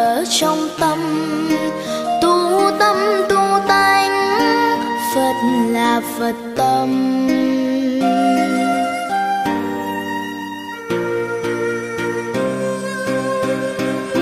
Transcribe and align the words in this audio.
ở 0.00 0.24
trong 0.40 0.68
tâm. 0.80 0.98
Tu 2.22 2.60
tâm, 2.78 2.96
tu 3.28 3.36
tánh, 3.68 4.12
phật 5.14 5.34
là 5.72 6.00
phật 6.18 6.34
tâm. 6.56 6.88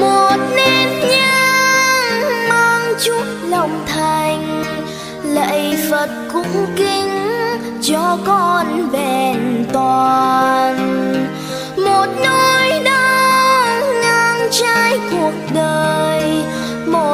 Một 0.01 0.37
nén 0.57 0.89
nhang 1.09 2.49
mang 2.49 2.93
chút 3.05 3.25
lòng 3.49 3.85
thành, 3.87 4.63
lạy 5.25 5.79
phật 5.91 6.09
cũng 6.33 6.67
kính 6.77 7.09
cho 7.83 8.19
con 8.27 8.93
bền 8.93 9.67
toàn. 9.73 10.88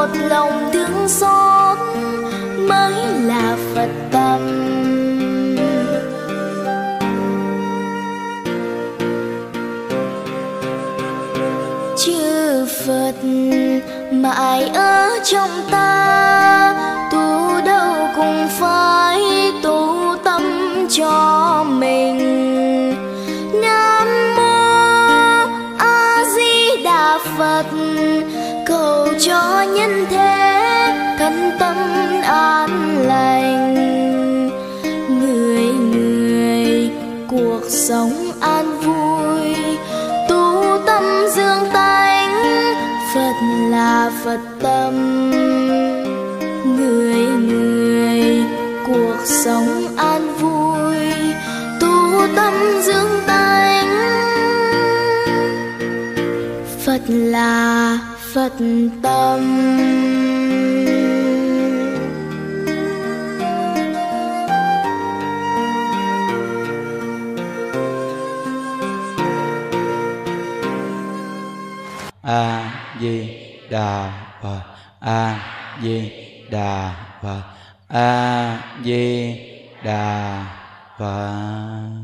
một 0.04 0.18
lòng 0.28 0.70
thương 0.72 1.08
xót 1.08 1.78
mới 2.56 2.94
là 3.22 3.56
phật 3.74 3.88
tâm. 4.12 4.40
Chư 11.96 12.66
phật 12.86 13.24
mãi 14.12 14.70
ở 14.74 15.08
trong 15.24 15.50
ta. 15.70 16.63
nhân 29.64 30.06
thế, 30.10 31.14
thân 31.18 31.50
tâm 31.58 31.76
an 32.22 32.98
lành. 33.06 33.74
Người 35.08 35.64
người 35.64 36.90
cuộc 37.28 37.60
sống 37.68 38.12
an 38.40 38.80
vui, 38.80 39.54
tu 40.28 40.64
tâm 40.86 41.02
dương 41.36 41.70
tánh, 41.72 42.42
phật 43.14 43.34
là 43.70 44.10
phật 44.24 44.40
tâm. 44.62 44.94
Người 46.76 47.26
người 47.26 48.44
cuộc 48.86 49.16
sống 49.24 49.96
an 49.96 50.34
vui, 50.40 50.96
tu 51.80 52.26
tâm 52.36 52.54
dương 52.82 53.20
tánh, 53.26 53.88
phật 56.86 57.00
là 57.08 57.98
Phật 58.34 58.52
tâm. 59.02 59.40
A 72.22 72.70
Di 73.00 73.28
Đà 73.70 74.12
Phật. 74.42 74.60
A 75.00 75.38
Di 75.82 76.10
Đà 76.50 76.94
Phật. 77.22 77.42
A 77.88 78.58
Di 78.84 79.34
Đà 79.84 80.46
Phật 80.98 82.03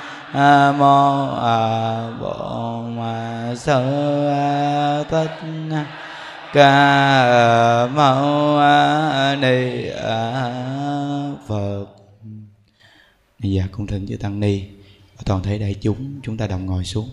mô 0.33 1.35
a 1.35 2.11
bổn 2.19 2.97
sư 3.57 3.83
thích 5.09 5.31
ca 6.53 7.87
mâu 7.87 8.59
ni 9.35 9.89
phật. 11.47 11.85
Bây 13.39 13.51
giờ 13.51 13.63
cung 13.71 13.87
thỉnh 13.87 14.07
chư 14.07 14.17
tăng 14.17 14.39
ni 14.39 14.63
và 15.17 15.23
toàn 15.25 15.43
thể 15.43 15.57
đại 15.57 15.75
chúng 15.81 16.19
chúng 16.23 16.37
ta 16.37 16.47
đồng 16.47 16.65
ngồi 16.65 16.85
xuống. 16.85 17.09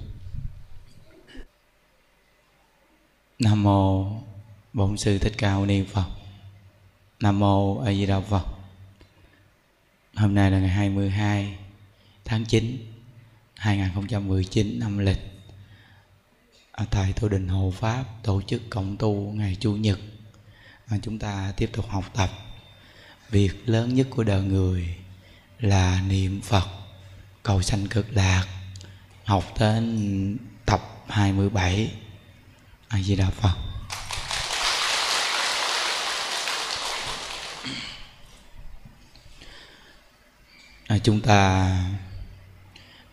Nam 3.39 3.63
mô 3.63 4.07
bổn 4.73 4.97
sư 4.97 5.19
thích 5.19 5.35
ca 5.39 5.55
mâu 5.55 5.67
ni 5.67 5.85
phật. 5.85 6.07
Nam 7.21 7.39
mô 7.39 7.81
a 7.81 7.93
di 7.93 8.07
đà 8.07 8.21
phật. 8.21 8.45
Hôm 10.17 10.35
nay 10.35 10.51
là 10.51 10.59
ngày 10.59 10.69
22 10.69 11.59
tháng 12.25 12.45
9 12.45 12.88
2019 13.59 14.79
năm 14.79 14.99
lịch. 14.99 15.19
Ở 16.73 16.85
tại 16.91 17.13
tu 17.13 17.29
đình 17.29 17.49
Hồ 17.49 17.73
Pháp 17.77 18.05
tổ 18.23 18.43
chức 18.43 18.63
cộng 18.71 18.97
tu 18.97 19.33
ngày 19.35 19.57
Chủ 19.61 19.77
nhật. 19.77 19.99
À, 20.87 20.97
chúng 21.03 21.19
ta 21.19 21.53
tiếp 21.57 21.71
tục 21.73 21.87
học 21.89 22.05
tập. 22.15 22.31
Việc 23.31 23.69
lớn 23.69 23.95
nhất 23.95 24.07
của 24.11 24.25
đời 24.25 24.43
người 24.43 24.97
là 25.59 26.03
niệm 26.09 26.41
Phật 26.41 26.69
cầu 27.43 27.63
sanh 27.63 27.87
cực 27.87 28.07
lạc 28.13 28.47
học 29.25 29.45
đến 29.61 30.37
tập 30.67 30.81
27 31.09 31.93
A 32.89 32.99
Di 32.99 33.17
Đà 33.17 33.31
Phật. 33.31 33.55
À, 40.87 40.99
chúng 40.99 41.21
ta 41.21 41.75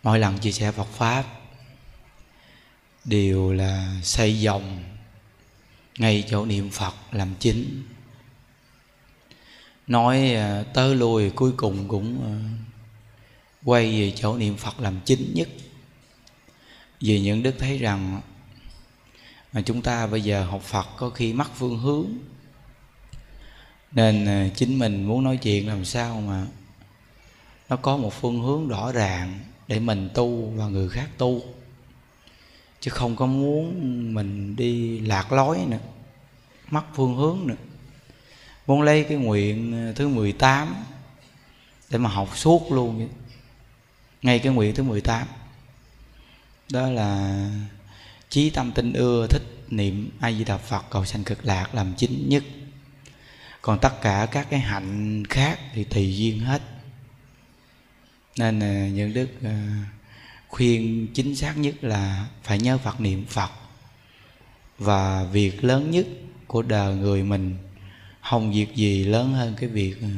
mỗi 0.06 0.18
lần 0.18 0.38
chia 0.38 0.52
sẻ 0.52 0.72
Phật 0.72 0.88
pháp 0.88 1.24
đều 3.04 3.52
là 3.52 4.00
xây 4.02 4.40
dòng 4.40 4.84
ngay 5.98 6.24
chỗ 6.30 6.46
niệm 6.46 6.70
Phật 6.70 6.94
làm 7.12 7.34
chính. 7.40 7.82
Nói 9.86 10.32
tớ 10.34 10.64
tới 10.74 10.94
lui 10.94 11.30
cuối 11.30 11.52
cùng 11.56 11.88
cũng 11.88 12.24
à, 12.24 12.34
quay 13.64 14.00
về 14.00 14.12
chỗ 14.16 14.36
niệm 14.36 14.56
Phật 14.56 14.80
làm 14.80 15.00
chính 15.04 15.34
nhất. 15.34 15.48
Vì 17.00 17.20
những 17.20 17.42
đức 17.42 17.54
thấy 17.58 17.78
rằng 17.78 18.20
mà 19.52 19.62
chúng 19.62 19.82
ta 19.82 20.06
bây 20.06 20.20
giờ 20.20 20.44
học 20.44 20.62
Phật 20.62 20.86
có 20.96 21.10
khi 21.10 21.32
mắc 21.32 21.50
phương 21.54 21.78
hướng, 21.78 22.06
nên 23.92 24.26
à, 24.26 24.48
chính 24.56 24.78
mình 24.78 25.04
muốn 25.04 25.24
nói 25.24 25.36
chuyện 25.36 25.68
làm 25.68 25.84
sao 25.84 26.20
mà 26.20 26.46
nó 27.68 27.76
có 27.76 27.96
một 27.96 28.14
phương 28.20 28.42
hướng 28.42 28.68
rõ 28.68 28.92
ràng 28.92 29.40
để 29.68 29.80
mình 29.80 30.10
tu 30.14 30.50
và 30.56 30.66
người 30.68 30.88
khác 30.88 31.08
tu. 31.18 31.42
Chứ 32.80 32.90
không 32.90 33.16
có 33.16 33.26
muốn 33.26 33.74
mình 34.14 34.56
đi 34.56 35.00
lạc 35.00 35.32
lối 35.32 35.58
nữa, 35.68 35.78
mất 36.70 36.82
phương 36.94 37.16
hướng 37.16 37.38
nữa. 37.46 37.54
Muốn 38.66 38.82
lấy 38.82 39.04
cái 39.04 39.16
nguyện 39.16 39.72
ờ, 39.72 39.92
thứ 39.92 40.08
18 40.08 40.74
để 41.90 41.98
mà 41.98 42.10
học 42.10 42.36
suốt 42.36 42.72
luôn 42.72 42.98
vậy. 42.98 43.08
ngay 44.22 44.38
cái 44.38 44.52
nguyện 44.52 44.74
thứ 44.74 44.82
18 44.82 45.26
đó 46.72 46.90
là 46.90 47.50
chí 48.28 48.50
tâm 48.50 48.72
tinh 48.72 48.92
ưa, 48.92 49.26
thích 49.26 49.42
niệm 49.68 50.10
a 50.20 50.32
di 50.32 50.44
đà 50.44 50.56
phật, 50.58 50.84
cầu 50.90 51.04
sanh 51.04 51.24
cực 51.24 51.44
lạc 51.44 51.74
làm 51.74 51.94
chính 51.96 52.28
nhất. 52.28 52.44
Còn 53.62 53.78
tất 53.78 54.00
cả 54.02 54.28
các 54.30 54.46
cái 54.50 54.60
hạnh 54.60 55.24
khác 55.30 55.58
thì 55.74 55.84
tùy 55.84 56.16
duyên 56.16 56.40
hết 56.40 56.62
nên 58.36 58.58
những 58.94 59.14
đức 59.14 59.28
ờ, 59.42 59.54
khuyên 60.48 61.06
chính 61.14 61.36
xác 61.36 61.58
nhất 61.58 61.74
là 61.84 62.26
phải 62.42 62.58
nhớ 62.58 62.78
phật 62.78 63.00
niệm 63.00 63.26
phật. 63.26 63.50
Và 64.78 65.24
việc 65.24 65.64
lớn 65.64 65.90
nhất 65.90 66.06
của 66.46 66.62
đời 66.62 66.94
người 66.94 67.22
mình, 67.22 67.56
không 68.20 68.52
việc 68.52 68.74
gì 68.74 69.04
lớn 69.04 69.32
hơn 69.32 69.54
cái 69.60 69.68
việc 69.68 70.00
ờ, 70.02 70.08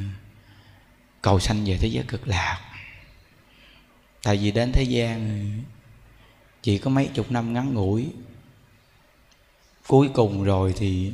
cầu 1.22 1.40
sanh 1.40 1.64
về 1.64 1.76
thế 1.80 1.88
giới 1.88 2.04
cực 2.08 2.28
lạc. 2.28 2.60
Tại 4.22 4.36
vì 4.36 4.50
đến 4.50 4.72
thế 4.72 4.82
gian 4.82 5.28
ờ, 5.28 5.72
chỉ 6.62 6.78
có 6.78 6.90
mấy 6.90 7.10
chục 7.14 7.30
năm 7.30 7.52
ngắn 7.52 7.74
ngủi, 7.74 8.06
cuối 9.86 10.10
cùng 10.14 10.44
rồi 10.44 10.74
thì 10.76 11.12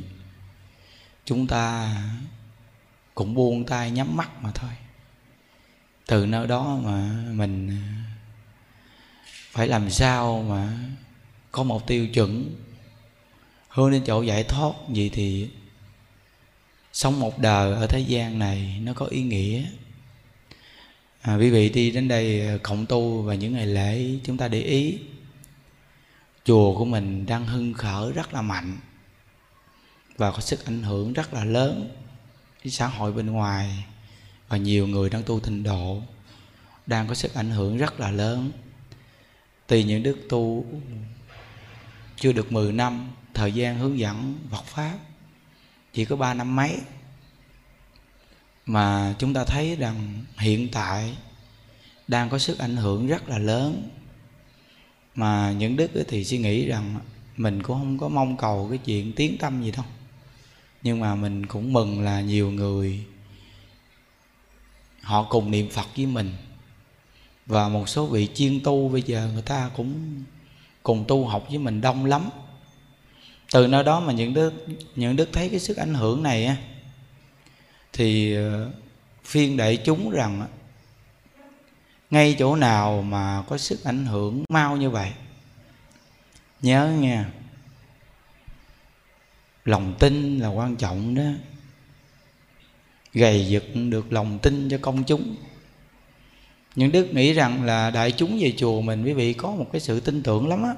chúng 1.25 1.47
ta 1.47 1.95
cũng 3.15 3.33
buông 3.33 3.65
tay 3.65 3.91
nhắm 3.91 4.17
mắt 4.17 4.43
mà 4.43 4.51
thôi 4.55 4.71
từ 6.05 6.25
nơi 6.25 6.47
đó 6.47 6.79
mà 6.83 7.23
mình 7.31 7.69
à, 7.69 7.81
phải 9.51 9.67
làm 9.67 9.89
sao 9.89 10.45
mà 10.49 10.77
có 11.51 11.63
một 11.63 11.87
tiêu 11.87 12.07
chuẩn. 12.07 12.55
Hướng 13.69 13.91
đến 13.91 14.03
chỗ 14.05 14.21
giải 14.21 14.43
thoát 14.43 14.73
gì 14.89 15.09
thì 15.09 15.49
sống 16.93 17.19
một 17.19 17.39
đời 17.39 17.73
ở 17.73 17.87
thế 17.87 17.99
gian 17.99 18.39
này 18.39 18.79
nó 18.83 18.93
có 18.93 19.05
ý 19.05 19.23
nghĩa. 19.23 19.63
À, 21.21 21.35
quý 21.35 21.49
vị 21.49 21.69
đi 21.69 21.91
đến 21.91 22.07
đây 22.07 22.47
à, 22.47 22.57
cộng 22.63 22.85
tu 22.85 23.21
và 23.21 23.35
những 23.35 23.53
ngày 23.53 23.65
lễ 23.65 24.19
chúng 24.23 24.37
ta 24.37 24.47
để 24.47 24.61
ý 24.61 24.99
chùa 26.45 26.77
của 26.77 26.85
mình 26.85 27.25
đang 27.25 27.45
hưng 27.45 27.73
khởi 27.73 28.11
rất 28.11 28.33
là 28.33 28.41
mạnh 28.41 28.77
và 30.17 30.31
có 30.31 30.39
sức 30.39 30.65
ảnh 30.65 30.83
hưởng 30.83 31.13
rất 31.13 31.33
là 31.33 31.45
lớn 31.45 31.89
với 32.63 32.71
xã 32.71 32.87
hội 32.87 33.13
bên 33.13 33.25
ngoài 33.25 33.85
và 34.47 34.57
nhiều 34.57 34.87
người 34.87 35.09
đang 35.09 35.23
tu 35.23 35.39
tịnh 35.39 35.63
độ, 35.63 36.01
đang 36.85 37.07
có 37.07 37.13
sức 37.13 37.33
ảnh 37.33 37.49
hưởng 37.49 37.77
rất 37.77 37.99
là 37.99 38.11
lớn. 38.11 38.51
Tùy 39.67 39.83
những 39.83 40.03
đức 40.03 40.17
tu 40.29 40.65
chưa 42.15 42.31
được 42.31 42.51
10 42.51 42.71
năm, 42.71 43.11
thời 43.33 43.51
gian 43.51 43.79
hướng 43.79 43.99
dẫn 43.99 44.39
Phật 44.51 44.65
pháp 44.65 44.97
chỉ 45.93 46.05
có 46.05 46.15
ba 46.15 46.33
năm 46.33 46.55
mấy, 46.55 46.77
mà 48.65 49.15
chúng 49.19 49.33
ta 49.33 49.45
thấy 49.45 49.75
rằng 49.75 50.23
hiện 50.37 50.69
tại 50.71 51.17
đang 52.07 52.29
có 52.29 52.39
sức 52.39 52.59
ảnh 52.59 52.75
hưởng 52.75 53.07
rất 53.07 53.29
là 53.29 53.37
lớn. 53.37 53.89
Mà 55.15 55.51
những 55.51 55.75
đức 55.75 55.91
thì 56.07 56.23
suy 56.23 56.37
nghĩ 56.37 56.67
rằng 56.67 56.99
mình 57.37 57.63
cũng 57.63 57.77
không 57.77 57.97
có 57.97 58.07
mong 58.07 58.37
cầu 58.37 58.67
cái 58.69 58.77
chuyện 58.77 59.13
tiến 59.15 59.37
tâm 59.37 59.63
gì 59.63 59.71
đâu. 59.71 59.85
Nhưng 60.83 60.99
mà 60.99 61.15
mình 61.15 61.45
cũng 61.45 61.73
mừng 61.73 62.01
là 62.01 62.21
nhiều 62.21 62.51
người 62.51 63.05
họ 65.05 65.23
cùng 65.23 65.51
niệm 65.51 65.69
phật 65.69 65.87
với 65.95 66.05
mình. 66.05 66.33
Và 67.45 67.69
một 67.69 67.89
số 67.89 68.05
vị 68.05 68.29
chuyên 68.35 68.59
tu 68.63 68.89
bây 68.89 69.01
giờ 69.01 69.29
người 69.33 69.41
ta 69.41 69.69
cũng 69.75 70.23
cùng 70.83 71.05
tu 71.07 71.25
học 71.25 71.45
với 71.49 71.57
mình 71.57 71.81
đông 71.81 72.05
lắm. 72.05 72.29
Từ 73.51 73.67
nơi 73.67 73.83
đó 73.83 73.99
mà 73.99 74.13
những 74.13 74.33
đức 74.33 74.53
những 74.95 75.15
đức 75.15 75.29
thấy 75.33 75.49
cái 75.49 75.59
sức 75.59 75.77
ảnh 75.77 75.93
hưởng 75.93 76.23
này 76.23 76.45
á, 76.45 76.55
thì 77.93 78.35
ờ, 78.35 78.71
phiên 79.23 79.57
đại 79.57 79.77
chúng 79.77 80.09
rằng 80.09 80.47
ngay 82.11 82.35
chỗ 82.39 82.55
nào 82.55 83.01
mà 83.01 83.43
có 83.47 83.57
sức 83.57 83.83
ảnh 83.83 84.05
hưởng 84.05 84.43
mau 84.49 84.77
như 84.77 84.89
vậy, 84.89 85.11
nhớ 86.61 86.87
nha 86.99 87.31
lòng 89.65 89.93
tin 89.99 90.39
là 90.39 90.47
quan 90.47 90.75
trọng 90.75 91.15
đó 91.15 91.54
gầy 93.15 93.47
dựng 93.47 93.89
được 93.89 94.13
lòng 94.13 94.39
tin 94.39 94.69
cho 94.69 94.77
công 94.81 95.03
chúng. 95.03 95.35
Những 96.75 96.91
đức 96.91 97.13
nghĩ 97.13 97.33
rằng 97.33 97.63
là 97.63 97.91
đại 97.91 98.11
chúng 98.11 98.39
về 98.41 98.53
chùa 98.57 98.81
mình, 98.81 99.03
quý 99.03 99.13
vị, 99.13 99.33
có 99.33 99.51
một 99.51 99.67
cái 99.71 99.81
sự 99.81 99.99
tin 99.99 100.23
tưởng 100.23 100.47
lắm 100.47 100.63
á. 100.63 100.73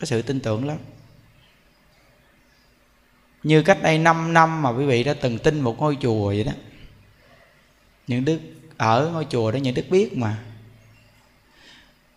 Có 0.00 0.06
sự 0.06 0.22
tin 0.22 0.40
tưởng 0.40 0.66
lắm. 0.66 0.78
Như 3.42 3.62
cách 3.62 3.82
đây 3.82 3.98
5 3.98 4.32
năm 4.32 4.62
mà 4.62 4.70
quý 4.70 4.84
vị 4.84 5.04
đã 5.04 5.14
từng 5.14 5.38
tin 5.38 5.60
một 5.60 5.78
ngôi 5.78 5.96
chùa 6.00 6.26
vậy 6.26 6.44
đó. 6.44 6.52
Những 8.06 8.24
đức 8.24 8.40
ở 8.76 9.10
ngôi 9.12 9.26
chùa 9.30 9.50
đó 9.50 9.56
những 9.56 9.74
đức 9.74 9.84
biết 9.90 10.16
mà. 10.16 10.38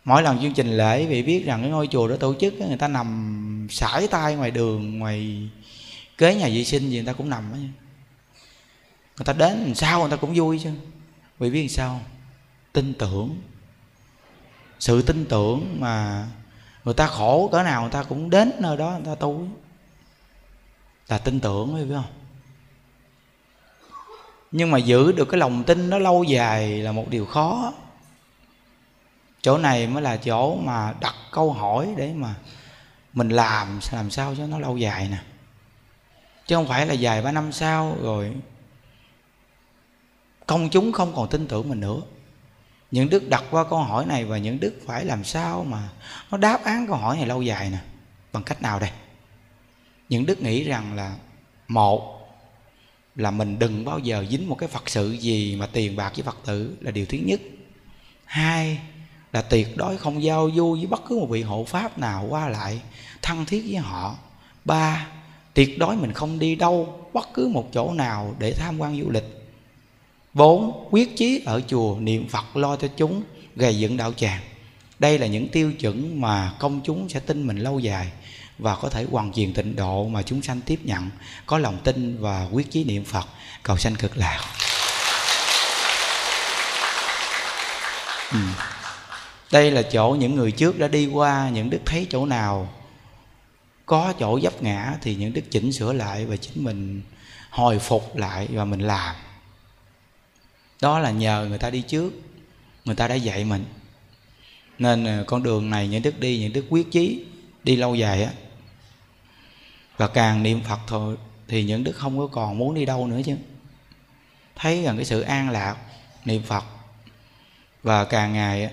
Mỗi 0.06 0.24
lần 0.24 0.42
chương 0.42 0.54
trình 0.54 0.78
lễ 0.78 1.06
vị 1.06 1.24
biết 1.24 1.46
rằng 1.46 1.62
cái 1.62 1.72
ngôi 1.72 1.88
chùa 1.88 2.08
đó 2.08 2.16
tổ 2.16 2.36
chức 2.40 2.54
người 2.54 2.78
ta 2.78 2.88
nằm 2.88 3.68
sải 3.72 4.08
tay 4.08 4.36
ngoài 4.36 4.52
đường, 4.52 5.00
ngoài 5.00 5.50
kế 6.18 6.36
nhà 6.36 6.48
vệ 6.48 6.64
sinh 6.64 6.90
gì 6.90 6.96
người 6.96 7.06
ta 7.06 7.14
cũng 7.14 7.30
nằm 7.30 7.44
đó 7.52 7.58
người 9.18 9.26
ta 9.26 9.34
đến 9.34 9.64
làm 9.66 9.76
sao 9.76 10.00
người 10.00 10.10
ta 10.10 10.16
cũng 10.16 10.34
vui 10.36 10.60
chứ. 10.64 10.72
Vì 11.40 11.50
biết 11.50 11.62
làm 11.62 11.70
sao? 11.70 12.02
Tin 12.74 12.94
tưởng. 12.94 13.42
Sự 14.80 15.02
tin 15.02 15.26
tưởng 15.26 15.78
mà 15.80 16.28
người 16.84 16.94
ta 16.94 17.08
khổ 17.08 17.50
cỡ 17.52 17.64
nào 17.64 17.82
người 17.82 17.92
ta 17.92 18.04
cũng 18.04 18.30
đến 18.30 18.52
nơi 18.60 18.78
đó 18.78 18.92
người 18.92 19.06
ta 19.06 19.16
tu. 19.16 19.48
Là 21.08 21.18
tin 21.18 21.40
tưởng 21.40 21.74
phải 21.74 21.98
không? 21.98 22.14
Nhưng 24.52 24.72
mà 24.72 24.78
giữ 24.78 25.12
được 25.12 25.26
cái 25.26 25.40
lòng 25.40 25.64
tin 25.64 25.90
nó 25.90 26.00
lâu 26.00 26.24
dài 26.24 26.82
là 26.82 26.92
một 26.92 27.10
điều 27.10 27.26
khó. 27.26 27.74
Chỗ 29.42 29.58
này 29.58 29.88
mới 29.88 30.04
là 30.04 30.18
chỗ 30.18 30.56
mà 30.56 30.94
đặt 31.00 31.16
câu 31.32 31.54
hỏi 31.54 31.94
để 31.98 32.14
mà 32.14 32.36
mình 33.14 33.30
làm 33.30 33.80
làm 33.92 34.12
sao 34.12 34.36
cho 34.38 34.48
nó 34.48 34.60
lâu 34.60 34.78
dài 34.78 35.08
nè. 35.12 35.18
Chứ 36.48 36.56
không 36.56 36.68
phải 36.68 36.86
là 36.86 36.94
dài 36.94 37.22
ba 37.22 37.32
năm 37.32 37.52
sau 37.52 37.98
rồi 38.02 38.34
công 40.46 40.70
chúng 40.70 40.92
không 40.92 41.14
còn 41.16 41.30
tin 41.30 41.48
tưởng 41.48 41.70
mình 41.70 41.80
nữa. 41.80 42.02
Những 42.92 43.10
đức 43.10 43.30
đặt 43.30 43.44
qua 43.52 43.64
câu 43.70 43.80
hỏi 43.80 44.06
này 44.06 44.26
và 44.26 44.38
những 44.38 44.60
đức 44.60 44.74
phải 44.86 45.06
làm 45.06 45.24
sao 45.24 45.64
mà 45.70 45.90
nó 46.32 46.38
đáp 46.38 46.64
án 46.64 46.88
câu 46.88 46.96
hỏi 46.96 47.18
này 47.18 47.26
lâu 47.26 47.42
dài 47.42 47.70
nè. 47.70 47.78
Bằng 48.34 48.44
cách 48.44 48.62
nào 48.62 48.80
đây? 48.80 48.90
Những 50.10 50.26
đức 50.26 50.42
nghĩ 50.42 50.64
rằng 50.64 50.96
là, 50.96 51.16
một 51.68 52.16
là 53.16 53.32
mình 53.32 53.60
đừng 53.60 53.86
bao 53.86 54.00
giờ 54.00 54.26
dính 54.30 54.50
một 54.50 54.56
cái 54.56 54.70
phật 54.70 54.90
sự 54.90 55.12
gì 55.12 55.56
mà 55.56 55.68
tiền 55.68 55.96
bạc 55.96 56.12
với 56.16 56.24
phật 56.24 56.38
tử 56.46 56.78
là 56.82 56.92
điều 56.92 57.06
thứ 57.06 57.18
nhất. 57.18 57.42
Hai 58.26 58.80
là 59.34 59.42
tuyệt 59.42 59.78
đối 59.78 59.98
không 59.98 60.24
giao 60.24 60.50
du 60.56 60.76
với 60.76 60.86
bất 60.86 61.02
cứ 61.08 61.20
một 61.20 61.28
vị 61.30 61.42
hộ 61.42 61.64
pháp 61.64 61.98
nào 61.98 62.28
qua 62.30 62.50
lại 62.50 62.82
thân 63.22 63.46
thiết 63.46 63.64
với 63.68 63.78
họ. 63.78 64.16
Ba, 64.66 65.08
tuyệt 65.54 65.80
đối 65.80 65.96
mình 65.96 66.12
không 66.12 66.40
đi 66.40 66.56
đâu 66.56 67.10
bất 67.14 67.30
cứ 67.34 67.48
một 67.48 67.70
chỗ 67.74 67.94
nào 67.94 68.36
để 68.40 68.54
tham 68.54 68.80
quan 68.80 69.02
du 69.02 69.10
lịch 69.10 69.45
bốn 70.36 70.88
quyết 70.92 71.18
chí 71.18 71.42
ở 71.46 71.62
chùa, 71.68 71.98
niệm 72.00 72.28
phật 72.28 72.58
lo 72.58 72.76
cho 72.76 72.88
chúng 72.98 73.24
gầy 73.56 73.78
dựng 73.78 73.98
đạo 73.98 74.14
tràng. 74.14 74.42
Đây 75.00 75.20
là 75.20 75.28
những 75.28 75.50
tiêu 75.50 75.72
chuẩn 75.74 76.22
mà 76.22 76.52
công 76.60 76.82
chúng 76.84 77.10
sẽ 77.10 77.20
tin 77.20 77.48
mình 77.48 77.58
lâu 77.58 77.80
dài 77.80 78.12
và 78.58 78.76
có 78.76 78.90
thể 78.90 79.06
hoàn 79.12 79.34
truyền 79.34 79.54
tịnh 79.54 79.76
độ 79.76 80.08
mà 80.08 80.22
chúng 80.22 80.42
sanh 80.42 80.62
tiếp 80.62 80.80
nhận, 80.84 81.10
có 81.46 81.58
lòng 81.58 81.78
tin 81.84 82.18
và 82.22 82.48
quyết 82.52 82.72
chí 82.72 82.84
niệm 82.84 83.04
phật. 83.04 83.28
Cầu 83.64 83.78
sanh 83.78 83.96
cực 83.96 84.18
lạc. 84.18 84.40
Ừ. 88.32 88.40
đây 89.52 89.72
là 89.72 89.82
chỗ 89.82 90.16
những 90.20 90.36
người 90.36 90.52
trước 90.52 90.80
đã 90.80 90.88
đi 90.88 91.08
qua, 91.08 91.50
những 91.50 91.70
đức 91.70 91.80
thấy 91.86 92.08
chỗ 92.10 92.26
nào 92.26 92.74
có 93.86 94.14
chỗ 94.20 94.40
dấp 94.40 94.64
ngã 94.64 94.94
thì 95.02 95.16
những 95.16 95.34
đức 95.34 95.52
chỉnh 95.52 95.72
sửa 95.72 95.94
lại 95.94 96.26
và 96.26 96.36
chính 96.38 96.64
mình 96.64 97.02
hồi 97.50 97.80
phục 97.80 98.18
lại 98.18 98.48
và 98.52 98.66
mình 98.66 98.80
làm 98.80 99.16
đó 100.82 101.00
là 101.00 101.12
nhờ 101.12 101.46
người 101.50 101.58
ta 101.58 101.70
đi 101.70 101.82
trước, 101.82 102.14
người 102.86 102.96
ta 102.96 103.08
đã 103.08 103.16
dạy 103.16 103.46
mình. 103.46 103.66
Nên 104.80 105.06
ờ, 105.06 105.24
con 105.28 105.44
đường 105.44 105.70
này, 105.70 105.88
những 105.88 106.02
đức 106.02 106.20
đi, 106.20 106.40
những 106.40 106.54
đức 106.54 106.66
quyết 106.70 106.92
chí 106.92 107.26
đi 107.64 107.76
lâu 107.76 107.96
dài 107.96 108.24
á, 108.24 108.32
và 109.98 110.08
càng 110.08 110.44
niệm 110.44 110.62
phật 110.62 110.80
thôi 110.88 111.18
thì 111.48 111.64
những 111.64 111.84
đức 111.84 111.96
không 111.96 112.18
có 112.18 112.28
còn 112.28 112.58
muốn 112.58 112.76
đi 112.76 112.86
đâu 112.86 113.08
nữa 113.08 113.22
chứ. 113.26 113.36
Thấy 114.56 114.84
rằng 114.84 114.96
cái 114.96 115.06
sự 115.06 115.22
an 115.22 115.50
lạc, 115.50 115.78
niệm 116.26 116.44
phật, 116.44 116.64
và 117.84 118.06
càng 118.06 118.34
ngày 118.34 118.72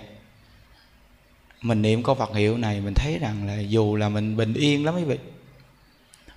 mình 1.62 1.82
niệm 1.82 2.02
câu 2.02 2.14
Phật 2.14 2.34
hiệu 2.34 2.56
này, 2.58 2.80
mình 2.80 2.94
thấy 2.94 3.18
rằng 3.18 3.46
là 3.46 3.60
dù 3.60 3.96
là 3.96 4.08
mình 4.08 4.36
bình 4.36 4.54
yên 4.54 4.84
lắm 4.84 4.94
quý 4.94 5.04
vị, 5.04 5.18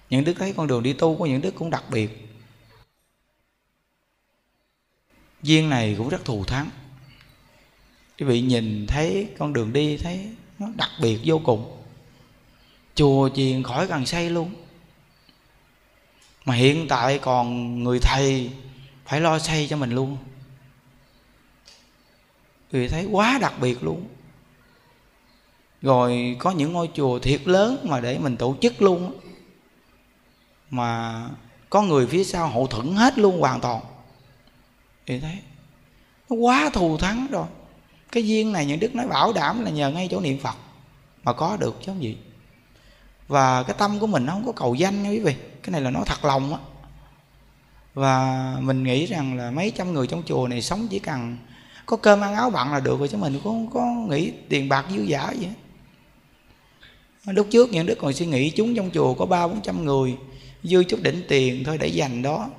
những 0.10 0.24
đức 0.24 0.34
thấy 0.40 0.54
con 0.54 0.68
đường 0.68 0.84
đi 0.84 0.94
tu 0.94 1.16
của 1.16 1.26
những 1.26 1.42
đức 1.42 1.56
cũng 1.56 1.70
đặc 1.70 1.84
biệt. 1.92 2.35
Duyên 5.46 5.70
này 5.70 5.96
cũng 5.98 6.10
rất 6.10 6.26
thù 6.26 6.44
thắng. 6.44 6.70
Quý 8.20 8.26
vị 8.26 8.42
nhìn 8.42 8.88
thấy 8.88 9.28
con 9.38 9.54
đường 9.54 9.74
đi 9.74 9.98
thấy 9.98 10.30
nó 10.60 10.68
đặc 10.76 10.90
biệt 11.02 11.20
vô 11.26 11.42
cùng. 11.44 11.78
Chùa 12.96 13.30
chiền 13.36 13.64
khỏi 13.64 13.88
cần 13.88 14.06
xây 14.06 14.30
luôn. 14.30 14.52
Mà 16.46 16.54
hiện 16.54 16.88
tại 16.88 17.20
còn 17.20 17.84
người 17.84 18.00
thầy 18.00 18.52
phải 19.06 19.22
lo 19.22 19.40
xây 19.40 19.68
cho 19.68 19.78
mình 19.78 19.92
luôn. 19.92 20.18
Vì 22.72 22.88
thấy 22.88 23.06
quá 23.12 23.38
đặc 23.42 23.54
biệt 23.62 23.84
luôn. 23.84 24.08
Rồi 25.82 26.36
có 26.40 26.52
những 26.52 26.74
ngôi 26.74 26.90
chùa 26.94 27.20
thiệt 27.20 27.48
lớn 27.48 27.78
mà 27.84 28.00
để 28.00 28.18
mình 28.18 28.38
tổ 28.38 28.56
chức 28.62 28.82
luôn 28.82 29.20
mà 30.70 31.22
có 31.70 31.82
người 31.82 32.08
phía 32.08 32.24
sau 32.24 32.48
hậu 32.48 32.68
thuẫn 32.68 32.96
hết 32.96 33.18
luôn 33.18 33.40
hoàn 33.40 33.62
toàn 33.62 33.82
thì 35.06 35.20
thấy 35.20 35.38
nó 36.30 36.36
quá 36.36 36.70
thù 36.74 36.98
thắng 36.98 37.28
rồi. 37.32 37.48
Cái 38.12 38.28
duyên 38.28 38.54
này 38.54 38.66
những 38.66 38.80
đức 38.80 38.96
nói 38.96 39.08
bảo 39.08 39.34
đảm 39.34 39.66
là 39.66 39.72
nhờ 39.72 39.90
ngay 39.90 40.08
chỗ 40.12 40.20
niệm 40.20 40.40
phật. 40.40 40.56
Mà 41.24 41.34
có 41.34 41.58
được 41.58 41.78
chứ 41.82 41.86
không 41.86 42.04
gì. 42.04 42.18
Và 43.28 43.64
cái 43.64 43.76
tâm 43.80 44.00
của 44.00 44.08
mình 44.08 44.26
nó 44.26 44.34
không 44.34 44.46
có 44.46 44.52
cầu 44.52 44.76
danh 44.76 45.04
nha 45.04 45.10
quý 45.10 45.20
vị. 45.20 45.36
Cái 45.64 45.72
này 45.72 45.82
là 45.82 45.90
nói 45.90 46.04
thật 46.06 46.26
lòng 46.26 46.54
á. 46.54 46.60
Và 47.94 48.56
mình 48.62 48.84
nghĩ 48.84 49.06
rằng 49.06 49.38
là 49.38 49.52
mấy 49.52 49.72
trăm 49.72 49.94
người 49.94 50.08
trong 50.08 50.24
chùa 50.26 50.48
này 50.48 50.62
sống 50.62 50.88
chỉ 50.88 51.00
cần 51.00 51.38
có 51.86 51.98
cơm 51.98 52.22
ăn 52.22 52.36
áo 52.36 52.50
bặn 52.50 52.72
là 52.72 52.80
được 52.80 53.00
rồi 53.00 53.08
chứ 53.08 53.18
mình 53.18 53.40
cũng 53.44 53.44
không 53.44 53.70
có 53.74 54.16
nghĩ 54.16 54.32
tiền 54.50 54.70
bạc 54.70 54.86
dư 54.90 55.02
giả 55.02 55.32
gì 55.32 55.46
hết. 55.46 55.54
Lúc 57.26 57.48
trước 57.52 57.70
những 57.72 57.86
đức 57.86 57.98
còn 58.02 58.14
suy 58.14 58.26
nghĩ 58.26 58.50
chúng 58.50 58.76
trong 58.76 58.90
chùa 58.94 59.14
có 59.14 59.26
ba 59.26 59.48
bốn 59.48 59.62
trăm 59.62 59.86
người. 59.86 60.18
Dư 60.64 60.84
chút 60.84 61.02
đỉnh 61.02 61.22
tiền 61.28 61.64
thôi 61.64 61.78
để 61.78 61.88
dành 61.88 62.22
đó. 62.22 62.50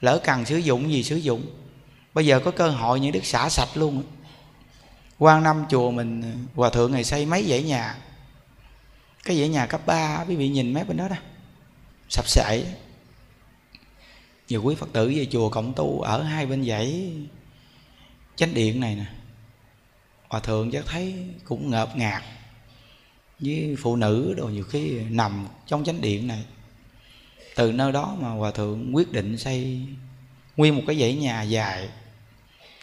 Lỡ 0.00 0.20
cần 0.24 0.44
sử 0.44 0.56
dụng 0.56 0.92
gì 0.92 1.02
sử 1.02 1.16
dụng 1.16 1.42
bây 2.14 2.26
giờ 2.26 2.40
có 2.44 2.50
cơ 2.50 2.68
hội 2.68 3.00
những 3.00 3.12
đức 3.12 3.24
xả 3.24 3.48
sạch 3.48 3.68
luôn. 3.74 4.02
Quan 5.18 5.42
năm 5.42 5.64
chùa 5.70 5.90
mình, 5.90 6.46
hòa 6.54 6.70
thượng 6.70 6.92
ngày 6.92 7.04
xây 7.04 7.26
mấy 7.26 7.44
dãy 7.48 7.62
nhà? 7.62 7.96
Cái 9.24 9.38
dãy 9.38 9.48
nhà 9.48 9.66
cấp 9.66 9.80
3 9.86 10.24
quý 10.28 10.36
vị 10.36 10.48
nhìn 10.48 10.74
mấy 10.74 10.84
bên 10.84 10.96
đó 10.96 11.08
đó. 11.08 11.16
Sập 12.08 12.28
sệ. 12.28 12.64
Nhiều 14.48 14.62
quý 14.62 14.74
phật 14.74 14.92
tử 14.92 15.12
về 15.16 15.26
chùa 15.30 15.48
cộng 15.48 15.72
tu 15.74 16.00
ở 16.00 16.22
hai 16.22 16.46
bên 16.46 16.64
dãy 16.64 17.12
chánh 18.36 18.54
điện 18.54 18.80
này 18.80 18.94
nè. 18.94 19.04
Hòa 20.28 20.40
thượng 20.40 20.70
chắc 20.70 20.86
thấy 20.86 21.26
cũng 21.44 21.70
ngợp 21.70 21.96
ngạt 21.96 22.22
với 23.38 23.76
phụ 23.82 23.96
nữ 23.96 24.34
đồ 24.36 24.46
nhiều 24.46 24.64
khi 24.64 25.00
nằm 25.10 25.48
trong 25.66 25.84
chánh 25.84 26.00
điện 26.00 26.26
này. 26.26 26.44
Từ 27.56 27.72
nơi 27.72 27.92
đó 27.92 28.16
mà 28.20 28.28
hòa 28.28 28.50
thượng 28.50 28.94
quyết 28.96 29.12
định 29.12 29.38
xây 29.38 29.80
nguyên 30.56 30.76
một 30.76 30.82
cái 30.86 31.00
dãy 31.00 31.14
nhà 31.14 31.42
dài 31.42 31.88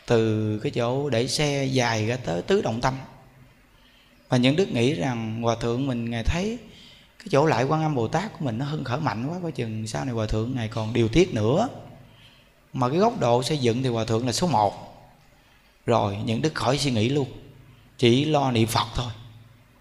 từ 0.08 0.60
cái 0.60 0.72
chỗ 0.72 1.10
để 1.10 1.28
xe 1.28 1.66
dài 1.66 2.08
ra 2.08 2.18
tới 2.18 2.42
tứ 2.42 2.62
động 2.62 2.82
tâm. 2.82 2.94
Và 4.30 4.38
những 4.38 4.56
đức 4.56 4.72
nghĩ 4.72 4.94
rằng 4.94 5.42
hòa 5.42 5.56
thượng 5.56 5.88
mình 5.88 6.10
ngài 6.10 6.24
thấy 6.24 6.58
cái 7.20 7.28
chỗ 7.32 7.46
lại 7.46 7.64
quan 7.64 7.84
âm 7.84 7.96
bồ 7.96 8.08
tát 8.08 8.40
của 8.40 8.46
mình 8.46 8.58
nó 8.58 8.66
hưng 8.66 8.84
khởi 8.84 9.00
mạnh 9.00 9.28
quá, 9.30 9.40
coi 9.44 9.52
chừng 9.52 9.88
sau 9.88 10.06
này 10.06 10.14
hòa 10.14 10.26
thượng 10.26 10.56
ngài 10.56 10.68
còn 10.68 10.94
điều 10.94 11.08
tiết 11.08 11.34
nữa. 11.34 11.70
Mà 12.74 12.90
cái 12.90 12.98
góc 12.98 13.20
độ 13.20 13.44
xây 13.44 13.58
dựng 13.58 13.84
thì 13.84 13.90
hòa 13.90 14.06
thượng 14.06 14.26
là 14.26 14.32
số 14.32 14.48
một. 14.48 14.84
Rồi 15.86 16.18
những 16.26 16.42
đức 16.42 16.56
khỏi 16.56 16.78
suy 16.78 16.92
nghĩ 16.92 17.10
luôn, 17.10 17.28
chỉ 17.98 18.26
lo 18.26 18.52
niệm 18.52 18.68
phật 18.68 18.88
thôi. 18.96 19.12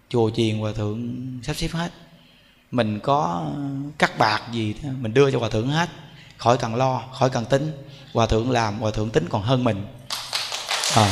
Chùa 0.09 0.29
chiền 0.35 0.57
hòa 0.57 0.71
thượng 0.73 1.17
sắp 1.43 1.55
xếp 1.55 1.71
hết. 1.71 1.91
Mình 2.71 2.99
có 2.99 3.51
cắt 3.97 4.17
bạc 4.17 4.41
gì 4.51 4.75
mình 4.99 5.13
đưa 5.13 5.31
cho 5.31 5.39
hòa 5.39 5.49
thượng 5.49 5.67
hết. 5.67 5.89
Khỏi 6.37 6.57
cần 6.57 6.75
lo, 6.75 7.03
khỏi 7.13 7.29
cần 7.29 7.45
tính. 7.45 7.71
Hòa 8.13 8.25
thượng 8.25 8.51
làm, 8.51 8.79
hòa 8.79 8.91
thượng 8.91 9.09
tính 9.09 9.25
còn 9.29 9.41
hơn 9.41 9.63
mình 9.63 9.85
à. 11.03 11.09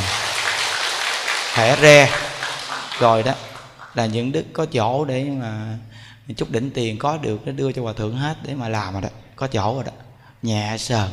thẻ 1.54 1.76
re. 1.82 2.10
Rồi 3.00 3.22
đó, 3.22 3.34
là 3.94 4.06
những 4.06 4.32
đức 4.32 4.44
có 4.52 4.66
chỗ 4.66 5.04
để 5.04 5.24
mà 5.24 5.78
chút 6.36 6.50
đỉnh 6.50 6.70
tiền 6.70 6.98
có 6.98 7.16
được 7.16 7.46
nó 7.46 7.52
đưa 7.52 7.72
cho 7.72 7.82
hòa 7.82 7.92
thượng 7.92 8.16
hết 8.16 8.36
để 8.42 8.54
mà 8.54 8.68
làm 8.68 8.92
rồi 8.92 9.02
đó, 9.02 9.08
có 9.36 9.46
chỗ 9.46 9.74
rồi 9.74 9.84
đó. 9.84 9.92
Nhẹ 10.42 10.76
sờn, 10.78 11.10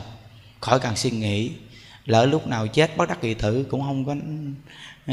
khỏi 0.61 0.79
cần 0.79 0.95
suy 0.95 1.11
nghĩ, 1.11 1.51
lỡ 2.05 2.25
lúc 2.25 2.47
nào 2.47 2.67
chết 2.67 2.97
bất 2.97 3.09
đắc 3.09 3.21
kỳ 3.21 3.33
tử 3.33 3.65
cũng 3.71 3.81
không 3.81 4.05
có 4.05 4.15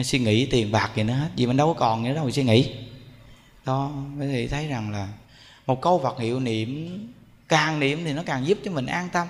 suy 0.03 0.19
nghĩ 0.19 0.47
tiền 0.47 0.73
bạc 0.73 0.91
gì 0.95 1.03
nữa 1.03 1.15
hết, 1.15 1.29
vì 1.37 1.47
mình 1.47 1.57
đâu 1.57 1.75
có 1.75 1.81
còn 1.81 2.03
nữa 2.03 2.15
đâu 2.15 2.25
mà 2.25 2.31
suy 2.31 2.45
nghĩ. 2.45 2.75
Đó 3.65 3.91
thì 4.21 4.49
thấy 4.49 4.69
rằng 4.69 4.91
là 4.91 5.09
một 5.67 5.81
câu 5.81 6.01
Phật 6.03 6.19
hiệu 6.19 6.41
niệm, 6.41 6.99
càng 7.49 7.81
niệm 7.81 8.05
thì 8.05 8.13
nó 8.13 8.23
càng 8.27 8.47
giúp 8.47 8.59
cho 8.65 8.71
mình 8.71 8.87
an 8.87 9.09
tâm. 9.13 9.27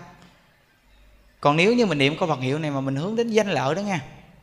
Còn 1.40 1.56
nếu 1.56 1.74
như 1.74 1.86
mình 1.86 1.98
niệm 1.98 2.16
câu 2.18 2.28
Phật 2.28 2.40
hiệu 2.40 2.58
này 2.58 2.70
mà 2.70 2.80
mình 2.80 2.96
hướng 2.96 3.16
đến 3.16 3.30
danh 3.30 3.50
lợi 3.50 3.74
đó 3.74 3.80
nha 3.80 4.00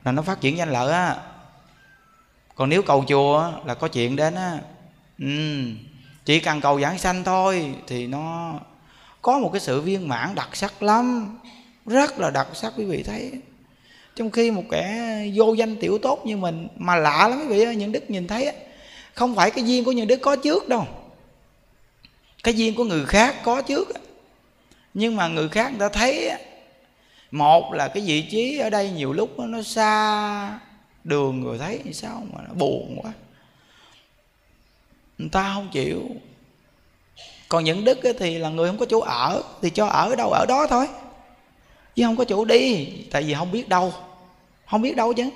là 0.08 0.12
nó 0.12 0.22
phát 0.22 0.42
triển 0.42 0.58
danh 0.58 0.72
lợi 0.72 0.94
á. 0.94 1.16
Còn 2.56 2.70
nếu 2.70 2.82
cầu 2.82 3.06
chùa 3.08 3.52
là 3.66 3.74
có 3.74 3.88
chuyện 3.88 4.16
đến 4.16 4.36
á. 4.36 4.60
Ừ, 5.20 5.26
chỉ 6.26 6.40
cần 6.40 6.62
cầu 6.62 6.82
giảng 6.82 6.98
sanh 6.98 7.24
thôi 7.24 7.76
thì 7.88 8.08
nó 8.08 8.54
có 9.22 9.40
một 9.40 9.50
cái 9.54 9.60
sự 9.60 9.82
viên 9.82 10.08
mãn 10.08 10.36
đặc 10.36 10.56
sắc 10.56 10.84
lắm. 10.84 11.38
Rất 11.86 12.20
là 12.20 12.30
đặc 12.30 12.48
sắc 12.54 12.74
quý 12.78 12.86
vị 12.86 13.04
thấy. 13.04 13.32
Trong 14.16 14.32
khi 14.32 14.52
một 14.52 14.64
kẻ 14.72 15.18
vô 15.36 15.54
danh 15.54 15.76
tiểu 15.76 15.98
tốt 15.98 16.26
như 16.26 16.38
mình 16.38 16.68
mà 16.76 16.96
lạ 16.96 17.28
lắm 17.28 17.40
quý 17.40 17.48
vị 17.48 17.64
ơi 17.64 17.76
những 17.76 17.92
đức 17.92 18.10
nhìn 18.10 18.28
thấy 18.28 18.52
không 19.14 19.36
phải 19.36 19.52
cái 19.52 19.64
duyên 19.68 19.84
của 19.84 19.92
những 19.92 20.08
đức 20.08 20.22
có 20.22 20.36
trước 20.36 20.70
đâu. 20.70 20.88
Cái 22.44 22.54
duyên 22.54 22.76
của 22.76 22.84
người 22.84 23.06
khác 23.06 23.36
có 23.44 23.62
trước 23.62 23.88
nhưng 24.94 25.16
mà 25.16 25.28
người 25.28 25.50
khác 25.50 25.70
người 25.70 25.80
ta 25.80 25.90
thấy 25.90 26.32
một 27.31 27.74
là 27.74 27.88
cái 27.88 28.03
vị 28.05 28.22
trí 28.22 28.57
ở 28.57 28.69
đây 28.69 28.89
nhiều 28.89 29.13
lúc 29.13 29.39
nó 29.39 29.62
xa 29.62 30.60
đường 31.03 31.41
người 31.41 31.57
thấy 31.57 31.79
sao 31.93 32.24
mà 32.34 32.43
nó 32.48 32.53
buồn 32.53 33.00
quá. 33.01 33.12
Người 35.17 35.29
ta 35.29 35.51
không 35.53 35.69
chịu. 35.72 36.01
Còn 37.50 37.63
những 37.63 37.84
đức 37.84 38.00
thì 38.19 38.38
là 38.38 38.50
người 38.50 38.67
không 38.67 38.77
có 38.77 38.86
chỗ 38.89 39.00
ở 39.00 39.43
thì 39.62 39.69
cho 39.69 39.86
ở 39.86 40.15
đâu 40.15 40.29
ở 40.29 40.46
đó 40.46 40.67
thôi. 40.69 40.88
Chứ 41.96 42.03
không 42.03 42.15
có 42.15 42.25
chỗ 42.25 42.46
đi 42.46 42.88
tại 43.12 43.24
vì 43.24 43.34
không 43.34 43.51
biết 43.51 43.69
đâu. 43.69 43.93
Không 44.65 44.81
biết 44.81 44.96
đâu 44.96 45.13
chứ. 45.13 45.29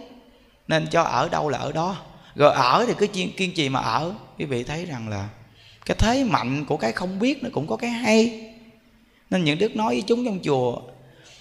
Nên 0.68 0.88
cho 0.92 1.04
ở 1.04 1.30
đâu 1.30 1.50
là 1.50 1.58
ở 1.58 1.72
đó. 1.72 1.98
Rồi 2.36 2.54
ở 2.54 2.86
thì 2.88 2.94
cứ 2.98 3.08
kiên, 3.08 3.32
kiên 3.38 3.54
trì 3.54 3.70
mà 3.70 3.80
ở. 3.80 4.14
Quý 4.38 4.46
vị 4.46 4.64
thấy 4.64 4.86
rằng 4.86 5.10
là 5.10 5.30
cái 5.86 5.98
thế 6.00 6.24
mạnh 6.24 6.66
của 6.66 6.78
cái 6.78 6.92
không 6.92 7.20
biết 7.20 7.44
nó 7.44 7.50
cũng 7.54 7.68
có 7.68 7.76
cái 7.76 7.90
hay. 7.90 8.48
Nên 9.30 9.44
những 9.44 9.60
đức 9.60 9.76
nói 9.76 9.96
với 9.96 10.04
chúng 10.08 10.26
trong 10.26 10.40
chùa 10.44 10.82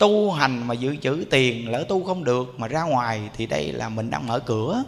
tu 0.01 0.33
hành 0.33 0.67
mà 0.67 0.75
dự 0.75 0.97
trữ 0.97 1.25
tiền, 1.31 1.71
lỡ 1.71 1.85
tu 1.89 2.05
không 2.05 2.25
được 2.25 2.55
mà 2.57 2.69
ra 2.69 2.83
ngoài 2.83 3.21
thì 3.37 3.47
đây 3.47 3.73
là 3.73 3.89
mình 3.89 4.11
đang 4.11 4.27
mở 4.27 4.39
cửa 4.39 4.83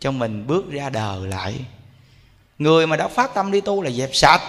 cho 0.00 0.10
mình 0.10 0.46
bước 0.46 0.70
ra 0.70 0.90
đời 0.90 1.28
lại. 1.28 1.54
Người 2.58 2.86
mà 2.86 2.96
đã 2.96 3.08
phát 3.08 3.34
tâm 3.34 3.52
đi 3.52 3.60
tu 3.60 3.82
là 3.82 3.90
dẹp 3.90 4.10
sạch. 4.12 4.40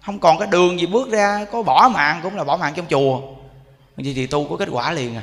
Không 0.00 0.18
còn 0.18 0.38
cái 0.38 0.48
đường 0.50 0.80
gì 0.80 0.86
bước 0.86 1.10
ra, 1.10 1.46
có 1.52 1.62
bỏ 1.62 1.90
mạng 1.94 2.20
cũng 2.22 2.36
là 2.36 2.44
bỏ 2.44 2.56
mạng 2.56 2.72
trong 2.76 2.86
chùa. 2.90 3.20
Vậy 3.96 4.12
thì 4.16 4.26
tu 4.26 4.48
có 4.48 4.56
kết 4.56 4.68
quả 4.72 4.92
liền 4.92 5.16
à 5.16 5.22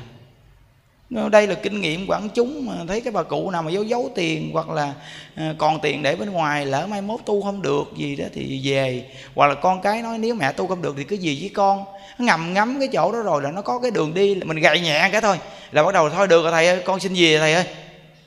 đây 1.11 1.47
là 1.47 1.55
kinh 1.55 1.81
nghiệm 1.81 2.07
quảng 2.07 2.29
chúng, 2.33 2.65
mà 2.65 2.73
thấy 2.87 3.01
cái 3.01 3.11
bà 3.11 3.23
cụ 3.23 3.51
nào 3.51 3.63
mà 3.63 3.71
giấu 3.71 3.83
giấu 3.83 4.09
tiền 4.15 4.49
hoặc 4.53 4.69
là 4.69 4.93
à, 5.35 5.53
còn 5.57 5.79
tiền 5.79 6.03
để 6.03 6.15
bên 6.15 6.29
ngoài 6.29 6.65
lỡ 6.65 6.87
mai 6.87 7.01
mốt 7.01 7.19
tu 7.25 7.41
không 7.41 7.61
được 7.61 7.83
gì 7.97 8.15
đó 8.15 8.25
thì 8.33 8.61
về. 8.63 9.05
Hoặc 9.35 9.47
là 9.47 9.55
con 9.55 9.81
cái 9.81 10.01
nói 10.01 10.17
nếu 10.17 10.35
mẹ 10.35 10.51
tu 10.51 10.67
không 10.67 10.81
được 10.81 10.95
thì 10.97 11.03
cứ 11.03 11.15
gì 11.15 11.37
với 11.41 11.49
con. 11.53 11.83
Ngầm 12.17 12.53
ngắm 12.53 12.79
cái 12.79 12.87
chỗ 12.87 13.11
đó 13.11 13.19
rồi 13.19 13.41
là 13.41 13.51
nó 13.51 13.61
có 13.61 13.79
cái 13.79 13.91
đường 13.91 14.13
đi, 14.13 14.35
mình 14.35 14.59
gậy 14.59 14.79
nhẹ 14.79 15.09
cái 15.11 15.21
thôi. 15.21 15.37
Là 15.71 15.83
bắt 15.83 15.93
đầu 15.93 16.09
thôi, 16.09 16.27
được 16.27 16.43
rồi 16.43 16.51
thầy 16.51 16.67
ơi, 16.67 16.81
con 16.85 16.99
xin 16.99 17.13
về 17.13 17.37
thầy 17.39 17.53
ơi. 17.53 17.65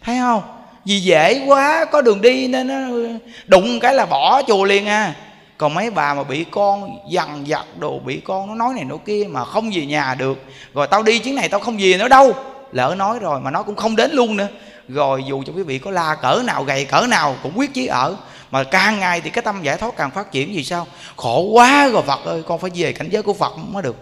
Thấy 0.03 0.17
không? 0.19 0.43
Vì 0.85 1.01
dễ 1.01 1.45
quá, 1.47 1.85
có 1.85 2.03
đường 2.03 2.21
đi 2.21 2.49
nên 2.49 2.69
nó 2.69 3.09
đụng 3.47 3.81
cái 3.81 3.95
là 3.95 4.07
bỏ 4.07 4.43
chùa 4.47 4.65
liền 4.65 4.87
à. 4.87 5.15
Còn 5.59 5.75
mấy 5.75 5.91
bà 5.91 6.15
mà 6.15 6.25
bị 6.25 6.45
con 6.51 6.99
dằn 7.11 7.45
vặt 7.49 7.65
đồ, 7.79 7.99
bị 7.99 8.21
con 8.25 8.49
nó 8.49 8.55
nói 8.55 8.75
này 8.75 8.85
nói 8.85 8.99
kia 9.07 9.27
mà 9.31 9.45
không 9.45 9.71
về 9.75 9.87
nhà 9.87 10.15
được. 10.19 10.39
Rồi 10.75 10.87
tao 10.87 11.03
đi 11.03 11.19
chuyến 11.19 11.35
này 11.35 11.49
tao 11.49 11.61
không 11.61 11.77
về 11.79 11.97
nữa 11.99 12.09
đâu 12.09 12.33
lỡ 12.75 12.95
nói 12.99 13.19
rồi 13.19 13.41
mà 13.41 13.51
nó 13.51 13.63
cũng 13.63 13.77
không 13.77 13.97
đến 13.97 14.11
luôn 14.13 14.37
nữa. 14.37 14.49
Rồi 14.89 15.25
dù 15.29 15.43
cho 15.47 15.53
quý 15.53 15.63
vị 15.63 15.79
có 15.79 15.91
la 15.91 16.17
cỡ 16.23 16.43
nào, 16.45 16.65
gầy 16.65 16.85
cỡ 16.85 17.07
nào 17.09 17.37
cũng 17.43 17.53
quyết 17.59 17.75
chí 17.75 17.87
ở. 17.87 18.17
Mà 18.51 18.65
càng 18.65 19.01
ngày 19.01 19.21
thì 19.21 19.31
cái 19.31 19.43
tâm 19.43 19.63
giải 19.63 19.77
thoát 19.77 19.97
càng 19.97 20.11
phát 20.11 20.33
triển, 20.33 20.53
vì 20.55 20.65
sao? 20.65 20.87
Khổ 21.17 21.43
quá 21.43 21.89
rồi, 21.89 22.03
phật 22.03 22.25
ơi, 22.25 22.43
con 22.47 22.59
phải 22.59 22.71
về 22.75 22.93
cảnh 22.93 23.09
giới 23.11 23.23
của 23.23 23.33
phật 23.33 23.53
mới 23.59 23.83
được. 23.83 23.97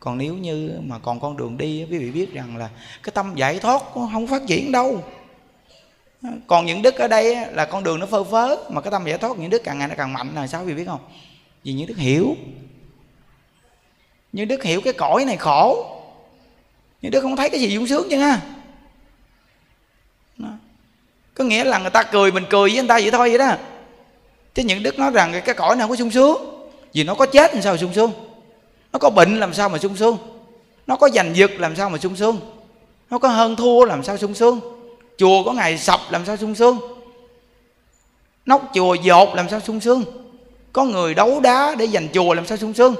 Còn 0.00 0.18
nếu 0.18 0.34
như 0.34 0.70
mà 0.82 0.98
còn 0.98 1.20
con 1.20 1.36
đường 1.36 1.58
đi, 1.58 1.86
quý 1.90 1.98
vị 1.98 2.10
biết 2.10 2.32
rằng 2.32 2.56
là 2.56 2.68
cái 3.02 3.10
tâm 3.14 3.32
giải 3.34 3.58
thoát 3.58 3.82
không 3.92 4.26
phát 4.26 4.42
triển 4.46 4.72
đâu. 4.72 5.02
Còn 6.46 6.66
những 6.66 6.82
đức 6.82 6.94
ở 6.94 7.08
đây 7.08 7.36
là 7.52 7.64
con 7.64 7.84
đường 7.84 8.00
nó 8.00 8.06
phơ 8.06 8.24
phớ, 8.24 8.56
mà 8.70 8.80
cái 8.80 8.90
tâm 8.90 9.04
giải 9.06 9.18
thoát 9.18 9.38
những 9.38 9.50
đức 9.50 9.62
càng 9.64 9.78
ngày 9.78 9.88
nó 9.88 9.94
càng 9.96 10.12
mạnh, 10.12 10.30
là 10.34 10.46
sao 10.46 10.60
quý 10.60 10.66
vị 10.66 10.74
biết 10.74 10.86
không? 10.86 11.00
Vì 11.64 11.72
những 11.72 11.86
đức 11.86 11.96
hiểu. 11.96 12.36
Những 14.32 14.48
đức 14.48 14.62
hiểu 14.62 14.80
cái 14.80 14.92
cõi 14.92 15.24
này 15.24 15.36
khổ 15.36 15.90
những 17.04 17.10
đứa 17.10 17.20
không 17.20 17.36
thấy 17.36 17.50
cái 17.50 17.60
gì 17.60 17.74
sung 17.74 17.86
sướng 17.86 18.08
chứ 18.10 18.16
ha. 18.16 18.40
Có 21.34 21.44
nghĩa 21.44 21.64
là 21.64 21.78
người 21.78 21.90
ta 21.90 22.02
cười 22.02 22.32
mình 22.32 22.44
cười 22.50 22.70
với 22.70 22.78
người 22.78 22.88
ta 22.88 22.94
vậy 22.94 23.10
thôi 23.10 23.28
vậy 23.28 23.38
đó. 23.38 23.56
Chứ 24.54 24.62
những 24.62 24.82
đức 24.82 24.98
nói 24.98 25.10
rằng 25.10 25.40
cái 25.44 25.54
cõi 25.54 25.76
này 25.76 25.82
không 25.82 25.90
có 25.90 25.96
sung 25.96 26.10
sướng. 26.10 26.36
Vì 26.94 27.04
nó 27.04 27.14
có 27.14 27.26
chết 27.26 27.54
làm 27.54 27.62
sao 27.62 27.72
mà 27.72 27.78
sung 27.78 27.94
sướng? 27.94 28.10
Nó 28.92 28.98
có 28.98 29.10
bệnh 29.10 29.40
làm 29.40 29.54
sao 29.54 29.68
mà 29.68 29.78
sung 29.78 29.96
sướng? 29.96 30.16
Nó 30.86 30.96
có 30.96 31.08
giành 31.08 31.36
giật 31.36 31.50
làm 31.58 31.76
sao 31.76 31.90
mà 31.90 31.98
sung 31.98 32.16
sướng? 32.16 32.40
Nó 33.10 33.18
có 33.18 33.28
hơn 33.28 33.56
thua 33.56 33.84
làm 33.84 34.02
sao 34.04 34.16
sung 34.16 34.34
sướng? 34.34 34.60
Chùa 35.18 35.44
có 35.44 35.52
ngày 35.52 35.78
sập 35.78 36.00
làm 36.10 36.26
sao 36.26 36.36
sung 36.36 36.54
sướng? 36.54 36.78
Nóc 38.46 38.70
chùa 38.74 38.94
dột 38.94 39.34
làm 39.34 39.48
sao 39.48 39.60
sung 39.60 39.80
sướng? 39.80 40.04
Có 40.72 40.84
người 40.84 41.14
đấu 41.14 41.40
đá 41.40 41.74
để 41.78 41.86
giành 41.86 42.08
chùa 42.08 42.34
làm 42.34 42.46
sao 42.46 42.58
sung 42.58 42.74
sướng? 42.74 42.94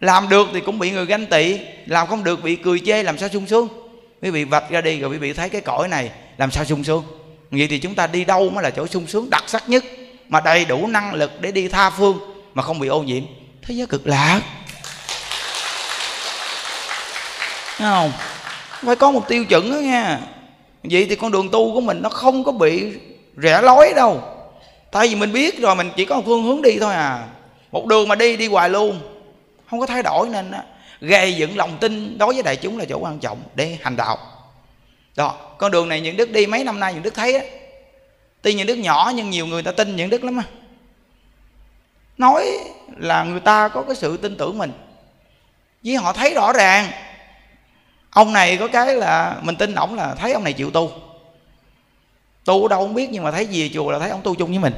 Làm 0.00 0.28
được 0.28 0.48
thì 0.52 0.60
cũng 0.60 0.78
bị 0.78 0.90
người 0.90 1.06
ganh 1.06 1.26
tị, 1.26 1.58
làm 1.86 2.06
không 2.06 2.24
được 2.24 2.42
bị 2.42 2.56
cười 2.56 2.80
chê, 2.86 3.02
làm 3.02 3.18
sao 3.18 3.28
sung 3.28 3.46
sướng? 3.46 3.68
Quý 4.22 4.30
vị 4.30 4.44
vạch 4.44 4.70
ra 4.70 4.80
đi 4.80 5.00
rồi 5.00 5.10
quý 5.10 5.18
vị 5.18 5.32
thấy 5.32 5.48
cái 5.48 5.60
cõi 5.60 5.88
này, 5.88 6.10
làm 6.36 6.50
sao 6.50 6.64
sung 6.64 6.84
sướng? 6.84 7.04
Vậy 7.50 7.66
thì 7.70 7.78
chúng 7.78 7.94
ta 7.94 8.06
đi 8.06 8.24
đâu 8.24 8.50
mới 8.50 8.64
là 8.64 8.70
chỗ 8.70 8.86
sung 8.86 9.06
sướng 9.06 9.30
đặc 9.30 9.44
sắc 9.46 9.68
nhất, 9.68 9.84
mà 10.28 10.40
đầy 10.40 10.64
đủ 10.64 10.86
năng 10.86 11.14
lực 11.14 11.40
để 11.40 11.52
đi 11.52 11.68
tha 11.68 11.90
phương, 11.90 12.18
mà 12.54 12.62
không 12.62 12.78
bị 12.78 12.88
ô 12.88 13.02
nhiễm? 13.02 13.22
Thế 13.62 13.74
giới 13.74 13.86
cực 13.86 14.06
lạc. 14.06 14.40
Thấy 17.78 17.88
không? 17.88 18.12
Phải 18.86 18.96
có 18.96 19.10
một 19.10 19.28
tiêu 19.28 19.44
chuẩn 19.44 19.72
đó 19.72 19.76
nha. 19.76 20.20
Vậy 20.82 21.06
thì 21.08 21.16
con 21.16 21.32
đường 21.32 21.48
tu 21.48 21.74
của 21.74 21.80
mình 21.80 22.02
nó 22.02 22.08
không 22.08 22.44
có 22.44 22.52
bị 22.52 22.92
rẽ 23.36 23.62
lối 23.62 23.92
đâu. 23.96 24.22
Tại 24.90 25.08
vì 25.08 25.14
mình 25.14 25.32
biết 25.32 25.58
rồi, 25.58 25.74
mình 25.74 25.90
chỉ 25.96 26.04
có 26.04 26.16
một 26.16 26.22
phương 26.26 26.42
hướng 26.42 26.62
đi 26.62 26.78
thôi 26.80 26.94
à. 26.94 27.26
Một 27.72 27.86
đường 27.86 28.08
mà 28.08 28.14
đi 28.14 28.36
đi 28.36 28.48
hoài 28.48 28.70
luôn 28.70 29.00
không 29.70 29.80
có 29.80 29.86
thay 29.86 30.02
đổi 30.02 30.28
nên 30.28 30.52
gây 31.00 31.36
dựng 31.36 31.56
lòng 31.56 31.78
tin 31.80 32.18
đối 32.18 32.34
với 32.34 32.42
đại 32.42 32.56
chúng 32.56 32.78
là 32.78 32.84
chỗ 32.84 32.98
quan 32.98 33.18
trọng 33.18 33.42
để 33.54 33.78
hành 33.82 33.96
đạo. 33.96 34.18
Đó, 35.16 35.36
con 35.58 35.70
đường 35.70 35.88
này 35.88 36.00
những 36.00 36.16
đức 36.16 36.30
đi 36.30 36.46
mấy 36.46 36.64
năm 36.64 36.80
nay, 36.80 36.94
những 36.94 37.02
đức 37.02 37.14
thấy 37.14 37.34
á, 37.34 37.44
tuy 38.42 38.54
những 38.54 38.66
đức 38.66 38.76
nhỏ 38.76 39.12
nhưng 39.14 39.30
nhiều 39.30 39.46
người 39.46 39.62
ta 39.62 39.72
tin 39.72 39.96
những 39.96 40.10
đức 40.10 40.24
lắm 40.24 40.36
á. 40.36 40.44
Nói 42.18 42.58
là 42.96 43.24
người 43.24 43.40
ta 43.40 43.68
có 43.68 43.82
cái 43.82 43.96
sự 43.96 44.16
tin 44.16 44.36
tưởng 44.36 44.58
mình 44.58 44.72
với 45.84 45.96
họ 45.96 46.12
thấy 46.12 46.34
rõ 46.34 46.52
ràng. 46.52 46.90
Ông 48.10 48.32
này 48.32 48.56
có 48.56 48.68
cái 48.68 48.94
là 48.94 49.36
mình 49.42 49.56
tin 49.56 49.74
ổng 49.74 49.94
là 49.94 50.14
thấy 50.14 50.32
ông 50.32 50.44
này 50.44 50.52
chịu 50.52 50.70
tu. 50.70 50.92
Tu 52.44 52.62
ở 52.62 52.68
đâu 52.68 52.80
không 52.80 52.94
biết 52.94 53.08
nhưng 53.10 53.24
mà 53.24 53.30
thấy 53.30 53.46
gì 53.46 53.70
chùa 53.74 53.90
là 53.90 53.98
thấy 53.98 54.10
ông 54.10 54.22
tu 54.22 54.34
chung 54.34 54.50
với 54.50 54.58
mình. 54.58 54.74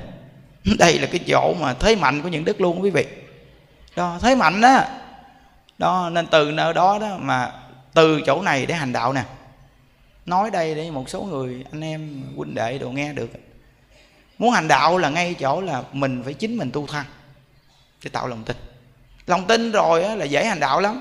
Đây 0.79 0.99
là 0.99 1.07
cái 1.07 1.21
chỗ 1.29 1.55
mà 1.61 1.75
thế 1.75 1.97
mạnh 1.97 2.23
của 2.23 2.29
những 2.29 2.45
đức 2.45 2.61
luôn 2.61 2.83
quý 2.83 2.91
vị 2.91 3.07
đó, 3.97 4.19
thế 4.21 4.35
mạnh 4.35 4.61
đó 4.61 4.85
đó, 5.79 6.11
nên 6.13 6.27
từ 6.27 6.51
nơi 6.51 6.75
đó 6.75 6.99
đó 6.99 7.17
mà 7.19 7.53
từ 7.95 8.21
chỗ 8.27 8.43
này 8.43 8.67
để 8.67 8.75
hành 8.75 8.93
đạo 8.93 9.13
nè. 9.13 9.23
Nói 10.27 10.51
đây 10.51 10.75
để 10.75 10.91
một 10.91 11.09
số 11.09 11.23
người, 11.23 11.65
anh 11.73 11.81
em, 11.81 12.23
huynh 12.37 12.55
đệ 12.55 12.79
đồ 12.79 12.91
nghe 12.91 13.13
được. 13.13 13.31
Muốn 14.39 14.51
hành 14.51 14.69
đạo 14.69 14.99
là 14.99 15.09
ngay 15.09 15.35
chỗ 15.35 15.61
là 15.61 15.83
mình 15.93 16.23
phải 16.25 16.35
chính 16.35 16.57
mình 16.57 16.71
tu 16.71 16.87
thân, 16.87 17.05
để 18.05 18.11
tạo 18.11 18.27
lòng 18.27 18.45
tin. 18.45 18.57
Lòng 19.27 19.47
tin 19.47 19.73
rồi 19.73 20.17
là 20.17 20.25
dễ 20.25 20.45
hành 20.45 20.61
đạo 20.61 20.81
lắm. 20.81 21.01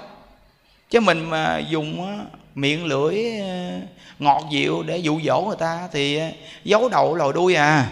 Chứ 0.90 1.00
mình 1.00 1.30
mà 1.30 1.60
dùng 1.70 2.20
miệng 2.56 2.86
lưỡi 2.86 3.40
ờ, 3.40 3.80
ngọt 4.20 4.44
dịu 4.52 4.84
để 4.84 4.98
dụ 4.98 5.20
dỗ 5.26 5.42
người 5.42 5.58
ta 5.60 5.88
thì 5.92 6.18
ờ, 6.18 6.28
giấu 6.64 6.90
đầu 6.90 7.16
lòi 7.16 7.34
đuôi 7.34 7.56
à. 7.56 7.88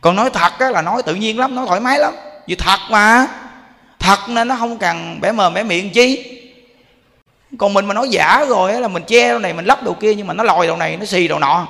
Còn 0.00 0.16
nói 0.16 0.30
thật 0.30 0.52
là 0.60 0.82
nói 0.82 1.02
tự 1.02 1.14
nhiên 1.14 1.38
lắm, 1.38 1.54
nói 1.54 1.66
thoải 1.66 1.80
mái 1.80 1.98
lắm. 1.98 2.14
Vì 2.46 2.54
thật 2.54 2.78
mà 2.90 3.26
thật 4.06 4.28
nên 4.28 4.48
nó 4.48 4.56
không 4.56 4.78
cần 4.78 5.20
bẻ 5.20 5.32
mờ 5.32 5.50
bẻ 5.50 5.62
miệng 5.62 5.90
chi. 5.90 6.40
Còn 7.58 7.74
mình 7.74 7.86
mà 7.86 7.94
nói 7.94 8.08
giả 8.08 8.44
rồi 8.48 8.80
là 8.80 8.88
mình 8.88 9.02
che 9.06 9.28
đầu 9.28 9.38
này, 9.38 9.52
mình 9.52 9.64
lắp 9.64 9.82
đầu 9.82 9.94
kia, 9.94 10.14
nhưng 10.14 10.26
mà 10.26 10.34
nó 10.34 10.44
lòi 10.44 10.66
đầu 10.66 10.76
này, 10.76 10.96
nó 10.96 11.04
xì 11.04 11.28
đầu 11.28 11.38
nọ. 11.38 11.68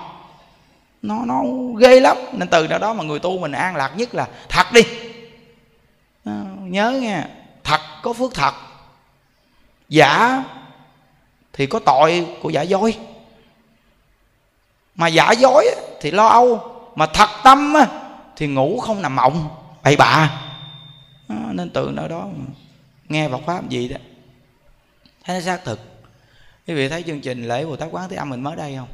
Nó 1.03 1.15
nó 1.27 1.43
ghê 1.79 2.01
lắm. 2.01 2.17
Nên 2.33 2.49
từ 2.49 2.67
đó 2.67 2.79
đó 2.79 2.93
mà 2.93 3.05
người 3.05 3.19
tu 3.19 3.39
mình 3.39 3.53
an 3.53 3.77
lạc 3.77 3.93
nhất 3.97 4.15
là 4.15 4.29
thật 4.49 4.73
đi. 4.73 4.83
À, 6.25 6.43
nhớ 6.61 6.91
nghe, 6.91 7.23
thật 7.65 7.81
có 8.03 8.13
phước 8.13 8.35
thật. 8.35 8.55
Giả 9.89 10.43
thì 11.53 11.67
có 11.67 11.79
tội 11.79 12.27
của 12.43 12.51
giả 12.51 12.63
dối. 12.63 12.97
Mà 14.95 15.09
giả 15.09 15.33
dối 15.33 15.67
thì 16.01 16.11
lo 16.11 16.27
âu. 16.27 16.73
Mà 16.95 17.07
thật 17.07 17.29
tâm 17.45 17.75
thì 18.37 18.47
ngủ 18.47 18.81
không 18.81 19.03
nằm 19.03 19.17
mộng. 19.17 19.49
Bậy 19.83 19.97
bạ 19.97 20.31
nên 21.57 21.71
từ 21.71 21.91
nơi 21.95 22.09
đó 22.09 22.31
nghe 23.09 23.29
Phật 23.29 23.41
pháp 23.47 23.69
gì 23.69 23.89
đó. 23.89 23.97
Thấy 25.25 25.37
nó 25.37 25.45
xác 25.45 25.65
thực. 25.65 25.81
Quý 26.67 26.75
vị 26.75 26.89
thấy 26.89 27.03
chương 27.03 27.21
trình 27.21 27.49
lễ 27.49 27.65
Bồ 27.65 27.77
Tát 27.77 27.89
Quán 27.93 28.09
Thế 28.09 28.17
Âm 28.17 28.31
mình 28.31 28.43
mới 28.43 28.57
đây 28.57 28.77
không? 28.77 28.89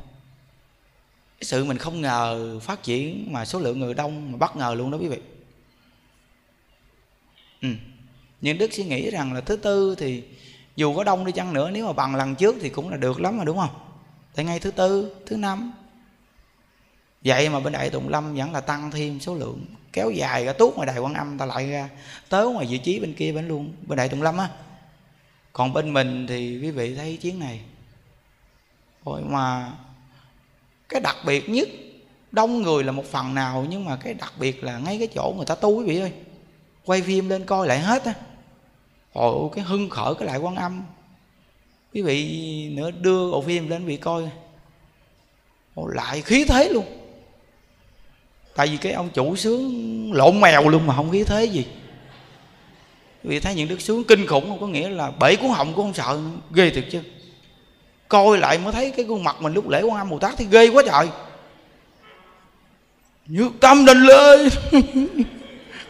Cái 1.39 1.45
sự 1.45 1.65
mình 1.65 1.79
không 1.79 2.01
ngờ 2.01 2.59
phát 2.63 2.83
triển 2.83 3.33
mà 3.33 3.45
số 3.45 3.59
lượng 3.59 3.81
người 3.81 3.95
đông 3.95 4.33
mà 4.33 4.39
bất 4.39 4.57
ngờ 4.57 4.75
luôn 4.79 4.91
đó 4.91 4.99
quý 4.99 5.09
vị. 5.09 5.19
Ừ. 7.63 7.69
nhưng 8.41 8.59
Đức 8.59 8.73
suy 8.73 8.85
nghĩ 8.85 9.11
rằng 9.11 9.33
là 9.33 9.41
thứ 9.41 9.57
tư 9.57 9.95
thì 9.99 10.23
dù 10.77 10.97
có 10.97 11.05
đông 11.05 11.25
đi 11.25 11.33
chăng 11.33 11.53
nữa, 11.53 11.71
nếu 11.71 11.87
mà 11.87 11.93
bằng 11.93 12.15
lần 12.15 12.35
trước 12.35 12.57
thì 12.61 12.69
cũng 12.69 12.91
là 12.91 12.97
được 12.97 13.21
lắm 13.21 13.39
mà, 13.39 13.45
đúng 13.45 13.59
không? 13.59 13.71
Tại 14.35 14.45
ngay 14.45 14.61
thứ 14.61 14.71
tư, 14.71 15.17
thứ 15.27 15.37
năm 15.37 15.73
vậy 17.25 17.49
mà 17.49 17.61
bên 17.61 17.73
đại 17.73 17.91
tùng 17.91 18.09
lâm 18.09 18.35
vẫn 18.35 18.53
là 18.53 18.61
tăng 18.61 18.91
thêm 18.91 19.21
số 19.21 19.35
lượng 19.35 19.65
kéo 19.93 20.11
dài 20.11 20.45
ra 20.45 20.53
tuốt 20.53 20.75
ngoài 20.75 20.87
đài 20.87 20.99
quan 20.99 21.15
âm 21.15 21.39
ta 21.39 21.47
lại 21.47 21.71
ra 21.71 21.89
tới 22.29 22.51
ngoài 22.51 22.67
vị 22.67 22.79
trí 22.79 23.01
bên 23.01 23.15
kia 23.15 23.33
bên 23.33 23.49
luôn 23.49 23.73
bên 23.87 23.97
đại 23.97 24.09
tùng 24.09 24.23
lâm 24.23 24.39
á. 24.39 24.49
Còn 25.53 25.73
bên 25.73 25.93
mình 25.93 26.27
thì 26.27 26.59
quý 26.63 26.71
vị 26.71 26.95
thấy 26.95 27.17
chuyến 27.17 27.39
này. 27.39 27.61
Rồi 29.05 29.23
mà 29.23 29.73
cái 30.89 31.01
đặc 31.01 31.17
biệt 31.27 31.49
nhất 31.49 31.69
đông 32.33 32.63
người 32.63 32.85
là 32.85 32.93
một 32.93 33.05
phần 33.05 33.35
nào 33.35 33.67
nhưng 33.69 33.85
mà 33.85 33.97
cái 33.97 34.15
đặc 34.15 34.33
biệt 34.39 34.65
là 34.65 34.79
ngay 34.79 34.99
cái 34.99 35.09
chỗ 35.15 35.35
người 35.37 35.47
ta 35.47 35.55
tu 35.55 35.79
quý 35.79 35.87
vị 35.87 35.99
ơi. 36.01 36.13
Quay 36.85 37.03
phim 37.03 37.29
lên 37.29 37.45
coi 37.45 37.69
lại 37.69 37.79
hết 37.79 38.05
á. 38.05 38.15
Ôi 39.13 39.49
cái 39.55 39.65
hưng 39.65 39.91
khởi 39.91 40.15
cái 40.15 40.27
lại 40.29 40.39
quan 40.39 40.57
âm. 40.57 40.83
Quý 41.95 42.03
vị 42.03 42.69
nữa 42.73 42.91
đưa 42.91 43.31
bộ 43.31 43.43
phim 43.43 43.69
lên 43.69 43.85
vị 43.85 43.97
coi. 43.97 44.29
Ôi, 45.75 45.91
lại 45.95 46.23
khí 46.23 46.45
thế 46.49 46.69
luôn 46.69 47.02
tại 48.55 48.69
vì 48.69 48.77
cái 48.77 48.93
ông 48.93 49.09
chủ 49.15 49.37
sướng 49.37 50.11
lộn 50.13 50.41
mèo 50.41 50.69
luôn 50.69 50.87
mà 50.87 50.97
không 50.97 51.11
khí 51.11 51.25
thế 51.25 51.45
gì. 51.45 51.67
Vì 53.25 53.41
thấy 53.41 53.55
những 53.55 53.69
đức 53.69 53.81
sướng 53.81 54.05
kinh 54.05 54.27
khủng 54.27 54.49
không 54.49 54.61
có 54.61 54.67
nghĩa 54.67 54.89
là 54.89 55.11
bể 55.21 55.37
cuốn 55.37 55.51
họng 55.51 55.73
cũng 55.73 55.85
không 55.85 55.95
sợ, 55.95 56.19
ghê 56.55 56.71
thiệt 56.71 56.85
chứ. 56.91 57.01
Coi 58.09 58.39
lại 58.39 58.59
mới 58.59 58.73
thấy 58.73 58.91
cái 58.91 59.07
khuôn 59.09 59.25
mặt 59.25 59.37
mình 59.41 59.53
lúc 59.53 59.69
lễ 59.69 59.83
quan 59.83 59.99
âm 59.99 60.11
bồ 60.11 60.19
tát 60.19 60.35
thì 60.37 60.47
ghê 60.51 60.69
quá 60.69 60.83
trời. 60.87 61.09
Nhược 63.27 63.53
tâm 63.61 63.85
đình 63.85 64.03
lê 64.03 64.37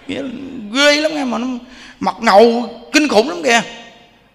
nghĩa 0.07 0.23
là 0.23 0.29
ghê 0.73 1.01
lắm 1.01 1.15
nghe 1.15 1.25
mà 1.25 1.39
nó 1.39 1.47
mặt 2.01 2.17
ngầu 2.21 2.69
kinh 2.93 3.09
khủng 3.09 3.29
lắm 3.29 3.43
kìa. 3.45 3.63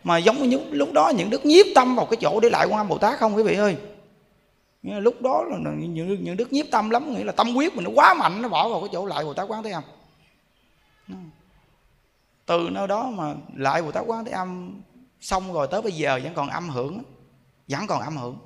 Mà 0.03 0.17
giống 0.17 0.49
như 0.49 0.59
lúc 0.71 0.93
đó 0.93 1.09
những 1.09 1.29
đức 1.29 1.45
nhiếp 1.45 1.65
tâm 1.75 1.95
vào 1.95 2.05
cái 2.05 2.17
chỗ 2.21 2.39
để 2.39 2.49
lại 2.49 2.65
quan 2.65 2.79
âm 2.79 2.87
bồ 2.87 2.97
tát 2.97 3.19
không 3.19 3.35
quý 3.35 3.43
vị 3.43 3.55
ơi? 3.55 3.75
Nghĩa 4.87 4.99
lúc 4.99 5.21
đó 5.21 5.43
là 5.43 5.57
những, 5.57 6.23
những 6.23 6.37
đức 6.37 6.53
nhiếp 6.53 6.65
tâm 6.71 6.89
lắm 6.89 7.13
nghĩa 7.13 7.23
là 7.23 7.31
tâm 7.31 7.55
quyết 7.55 7.75
mình 7.75 7.83
nó 7.83 7.91
quá 7.95 8.13
mạnh 8.13 8.41
nó 8.41 8.49
bỏ 8.49 8.69
vào 8.69 8.79
cái 8.79 8.89
chỗ 8.93 9.05
lại 9.05 9.23
bồ 9.23 9.33
tát 9.33 9.47
quán 9.49 9.63
thế 9.63 9.71
âm. 9.71 9.83
Từ 12.45 12.69
nơi 12.71 12.87
đó 12.87 13.09
mà 13.13 13.35
lại 13.55 13.81
bồ 13.81 13.91
tát 13.91 14.03
quán 14.07 14.25
thế 14.25 14.31
âm 14.31 14.81
xong 15.21 15.53
rồi 15.53 15.67
tới 15.71 15.81
bây 15.81 15.91
giờ 15.91 16.19
vẫn 16.23 16.33
còn 16.33 16.49
âm 16.49 16.69
hưởng 16.69 17.03
vẫn 17.67 17.87
còn 17.87 18.01
âm 18.01 18.17
hưởng. 18.17 18.37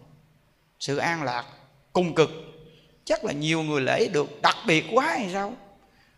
Sự 0.79 0.97
an 0.97 1.23
lạc 1.23 1.45
cùng 1.93 2.15
cực. 2.15 2.29
Chắc 3.05 3.25
là 3.25 3.33
nhiều 3.33 3.63
người 3.63 3.81
lễ 3.81 4.07
được 4.13 4.41
đặc 4.41 4.55
biệt 4.67 4.85
quá 4.93 5.05
hay 5.05 5.29
sao? 5.33 5.53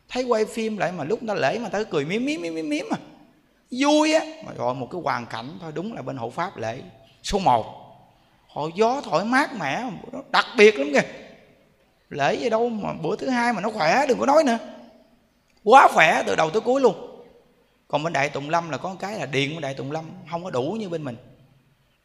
Thấy 0.09 0.23
quay 0.23 0.45
phim 0.45 0.77
lại 0.77 0.91
mà 0.91 1.03
lúc 1.03 1.19
ta 1.27 1.33
lễ 1.33 1.59
mà 1.59 1.69
ta 1.69 1.83
cười 1.83 2.05
miếm 2.05 2.25
miếm 2.25 2.41
miếm 2.41 2.69
miếm 2.69 2.85
mà. 2.91 2.97
Vui 3.71 4.13
á 4.13 4.25
mà 4.45 4.53
gọi 4.53 4.75
một 4.75 4.87
cái 4.91 5.01
hoàn 5.03 5.25
cảnh 5.25 5.57
thôi 5.61 5.71
đúng 5.75 5.93
là 5.93 6.01
bên 6.01 6.17
hộ 6.17 6.29
pháp 6.29 6.57
lễ. 6.57 6.81
Số 7.23 7.39
1 7.39 7.82
họ 8.53 8.69
gió 8.75 9.01
thổi 9.01 9.25
mát 9.25 9.55
mẻ 9.59 9.83
nó 10.11 10.19
đặc 10.31 10.45
biệt 10.57 10.79
lắm 10.79 10.89
kìa 10.93 11.01
lễ 12.09 12.35
gì 12.35 12.49
đâu 12.49 12.69
mà 12.69 12.93
bữa 12.93 13.15
thứ 13.15 13.29
hai 13.29 13.53
mà 13.53 13.61
nó 13.61 13.69
khỏe 13.69 14.05
đừng 14.07 14.19
có 14.19 14.25
nói 14.25 14.43
nữa 14.43 14.57
quá 15.63 15.87
khỏe 15.87 16.23
từ 16.27 16.35
đầu 16.35 16.49
tới 16.49 16.61
cuối 16.61 16.81
luôn 16.81 17.25
còn 17.87 18.03
bên 18.03 18.13
đại 18.13 18.29
tùng 18.29 18.49
lâm 18.49 18.69
là 18.69 18.77
có 18.77 18.89
một 18.89 18.95
cái 18.99 19.19
là 19.19 19.25
điện 19.25 19.51
bên 19.55 19.61
đại 19.61 19.73
tùng 19.73 19.91
lâm 19.91 20.05
không 20.31 20.43
có 20.43 20.49
đủ 20.49 20.77
như 20.79 20.89
bên 20.89 21.03
mình 21.03 21.15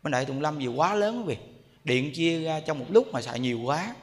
bên 0.03 0.11
đại 0.11 0.25
tùng 0.25 0.41
lâm 0.41 0.61
gì 0.61 0.67
quá 0.67 0.95
lớn 0.95 1.19
quý 1.19 1.35
vị 1.35 1.37
điện 1.85 2.13
chia 2.15 2.43
ra 2.43 2.61
trong 2.61 2.79
một 2.79 2.87
lúc 2.89 3.13
mà 3.13 3.23
xài 3.23 3.41
nhiều 3.41 3.61
quá 3.65 3.95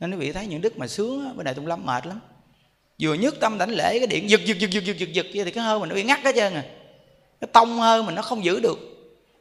nên 0.00 0.10
quý 0.10 0.16
vị 0.16 0.32
thấy 0.32 0.46
những 0.46 0.60
đức 0.60 0.78
mà 0.78 0.86
sướng 0.86 1.36
bên 1.36 1.44
đại 1.44 1.54
tùng 1.54 1.66
lâm 1.66 1.86
mệt 1.86 2.06
lắm 2.06 2.20
vừa 3.00 3.14
nhất 3.14 3.34
tâm 3.40 3.58
đảnh 3.58 3.70
lễ 3.70 3.98
cái 3.98 4.06
điện 4.06 4.30
giật 4.30 4.40
giật 4.44 4.58
giật 4.58 4.70
giật 4.70 4.84
giật 4.84 4.96
giật 4.98 5.12
giật 5.12 5.26
thì 5.32 5.50
cái 5.50 5.64
hơi 5.64 5.78
mình 5.78 5.88
nó 5.88 5.94
bị 5.94 6.02
ngắt 6.02 6.24
hết 6.24 6.34
trơn 6.34 6.54
à 6.54 6.64
cái 7.40 7.48
tông 7.52 7.78
hơi 7.78 8.02
mình 8.02 8.14
nó 8.14 8.22
không 8.22 8.44
giữ 8.44 8.60
được 8.60 8.78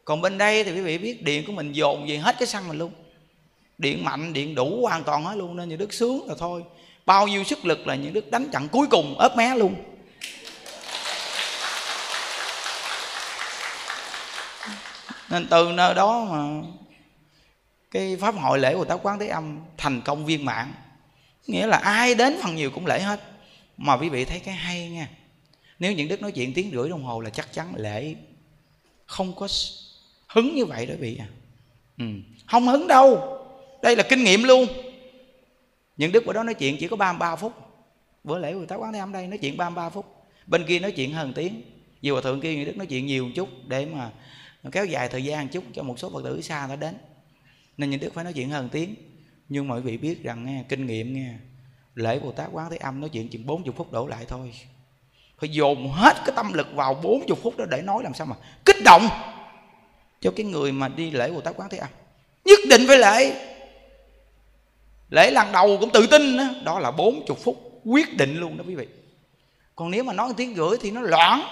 còn 0.09 0.21
bên 0.21 0.37
đây 0.37 0.63
thì 0.63 0.71
quý 0.71 0.81
vị 0.81 0.97
biết 0.97 1.23
điện 1.23 1.43
của 1.47 1.53
mình 1.53 1.71
dồn 1.71 2.07
về 2.07 2.17
hết 2.17 2.35
cái 2.39 2.47
xăng 2.47 2.67
mình 2.67 2.77
luôn. 2.77 2.91
Điện 3.77 4.03
mạnh, 4.03 4.33
điện 4.33 4.55
đủ 4.55 4.81
hoàn 4.81 5.03
toàn 5.03 5.23
hết 5.23 5.35
luôn, 5.35 5.55
nên 5.55 5.69
những 5.69 5.77
đức 5.77 5.93
sướng 5.93 6.27
là 6.27 6.35
thôi. 6.39 6.63
Bao 7.05 7.27
nhiêu 7.27 7.43
sức 7.43 7.65
lực 7.65 7.87
là 7.87 7.95
những 7.95 8.13
đức 8.13 8.31
đánh 8.31 8.49
trận 8.51 8.67
cuối 8.69 8.87
cùng 8.87 9.17
ớp 9.17 9.37
mé 9.37 9.55
luôn. 9.55 9.75
Nên 15.29 15.47
từ 15.49 15.71
nơi 15.71 15.93
đó 15.93 16.25
mà 16.31 16.67
cái 17.91 18.17
pháp 18.21 18.35
hội 18.35 18.59
lễ 18.59 18.75
của 18.75 18.85
tá 18.85 18.95
Quán 18.95 19.19
Thế 19.19 19.27
Âm 19.27 19.59
thành 19.77 20.01
công 20.01 20.25
viên 20.25 20.45
mãn. 20.45 20.73
Nghĩa 21.47 21.67
là 21.67 21.77
ai 21.77 22.15
đến 22.15 22.37
phần 22.43 22.55
nhiều 22.55 22.71
cũng 22.71 22.85
lễ 22.85 22.99
hết. 22.99 23.19
Mà 23.77 23.97
quý 23.97 24.09
vị 24.09 24.25
thấy 24.25 24.39
cái 24.39 24.55
hay 24.55 24.89
nha. 24.89 25.09
Nếu 25.79 25.93
những 25.93 26.07
đức 26.07 26.21
nói 26.21 26.31
chuyện 26.31 26.53
tiếng 26.53 26.71
rưỡi 26.73 26.89
đồng 26.89 27.03
hồ 27.03 27.19
là 27.19 27.29
chắc 27.29 27.53
chắn 27.53 27.73
lễ 27.75 28.15
không 29.05 29.35
có 29.35 29.47
hứng 30.29 30.55
như 30.55 30.65
vậy 30.65 30.85
đó 30.85 30.93
vị 30.99 31.17
à. 31.19 31.27
Ừ. 31.97 32.05
không 32.47 32.67
hứng 32.67 32.87
đâu. 32.87 33.37
Đây 33.83 33.95
là 33.95 34.03
kinh 34.09 34.23
nghiệm 34.23 34.43
luôn. 34.43 34.65
Những 35.97 36.11
đức 36.11 36.25
bữa 36.25 36.33
đó 36.33 36.43
nói 36.43 36.53
chuyện 36.53 36.77
chỉ 36.79 36.87
có 36.87 36.95
33 36.95 37.35
phút. 37.35 37.53
Bữa 38.23 38.37
lễ 38.37 38.53
của 38.53 38.65
Tát 38.65 38.79
Quán 38.79 38.93
Thế 38.93 38.99
Âm 38.99 39.11
đây 39.11 39.27
nói 39.27 39.37
chuyện 39.37 39.57
33 39.57 39.89
phút. 39.89 40.05
Bên 40.47 40.65
kia 40.67 40.79
nói 40.79 40.91
chuyện 40.91 41.13
hơn 41.13 41.33
tiếng. 41.33 41.61
Nhiều 42.01 42.13
hòa 42.13 42.21
thượng 42.21 42.41
kia 42.41 42.55
những 42.55 42.65
đức 42.65 42.77
nói 42.77 42.87
chuyện 42.87 43.05
nhiều 43.05 43.25
một 43.25 43.31
chút 43.35 43.49
để 43.67 43.85
mà 43.85 44.11
kéo 44.71 44.85
dài 44.85 45.07
thời 45.07 45.23
gian 45.23 45.45
một 45.45 45.49
chút 45.53 45.63
cho 45.73 45.83
một 45.83 45.99
số 45.99 46.09
phật 46.09 46.23
tử 46.23 46.41
xa 46.41 46.65
nó 46.69 46.75
đến. 46.75 46.95
Nên 47.77 47.89
những 47.89 47.99
đức 47.99 48.13
phải 48.13 48.23
nói 48.23 48.33
chuyện 48.33 48.49
hơn 48.49 48.69
tiếng. 48.71 48.95
Nhưng 49.49 49.67
mọi 49.67 49.81
vị 49.81 49.97
biết 49.97 50.23
rằng 50.23 50.45
nghe, 50.45 50.63
kinh 50.69 50.85
nghiệm 50.85 51.13
nghe, 51.13 51.33
lễ 51.95 52.19
bồ 52.19 52.31
tát 52.31 52.49
quán 52.51 52.69
thế 52.71 52.77
âm 52.77 53.01
nói 53.01 53.09
chuyện 53.09 53.29
chừng 53.29 53.45
40 53.45 53.73
phút 53.77 53.91
đổ 53.91 54.07
lại 54.07 54.25
thôi. 54.27 54.53
Phải 55.39 55.49
dồn 55.49 55.91
hết 55.91 56.13
cái 56.25 56.35
tâm 56.35 56.53
lực 56.53 56.67
vào 56.73 56.93
40 56.93 57.37
phút 57.43 57.57
đó 57.57 57.65
để 57.71 57.81
nói 57.81 58.03
làm 58.03 58.13
sao 58.13 58.27
mà 58.27 58.35
kích 58.65 58.77
động 58.85 59.07
cho 60.21 60.32
cái 60.36 60.45
người 60.45 60.71
mà 60.71 60.88
đi 60.88 61.12
lễ 61.12 61.32
bồ 61.32 61.41
tát 61.41 61.53
quán 61.58 61.69
thế 61.69 61.77
âm. 61.77 61.89
Nhất 62.45 62.60
định 62.69 62.86
phải 62.88 62.97
lễ. 62.97 63.34
Lễ 65.10 65.32
lần 65.32 65.51
đầu 65.51 65.77
cũng 65.79 65.89
tự 65.89 66.08
tin 66.08 66.38
đó, 66.38 66.43
đó 66.63 66.79
là 66.79 66.91
40 66.91 67.38
phút 67.43 67.82
quyết 67.86 68.17
định 68.17 68.39
luôn 68.39 68.58
đó 68.58 68.63
quý 68.67 68.75
vị. 68.75 68.88
Còn 69.75 69.91
nếu 69.91 70.03
mà 70.03 70.13
nói 70.13 70.34
tiếng 70.38 70.53
gửi 70.53 70.77
thì 70.82 70.91
nó 70.91 71.01
loạn 71.01 71.43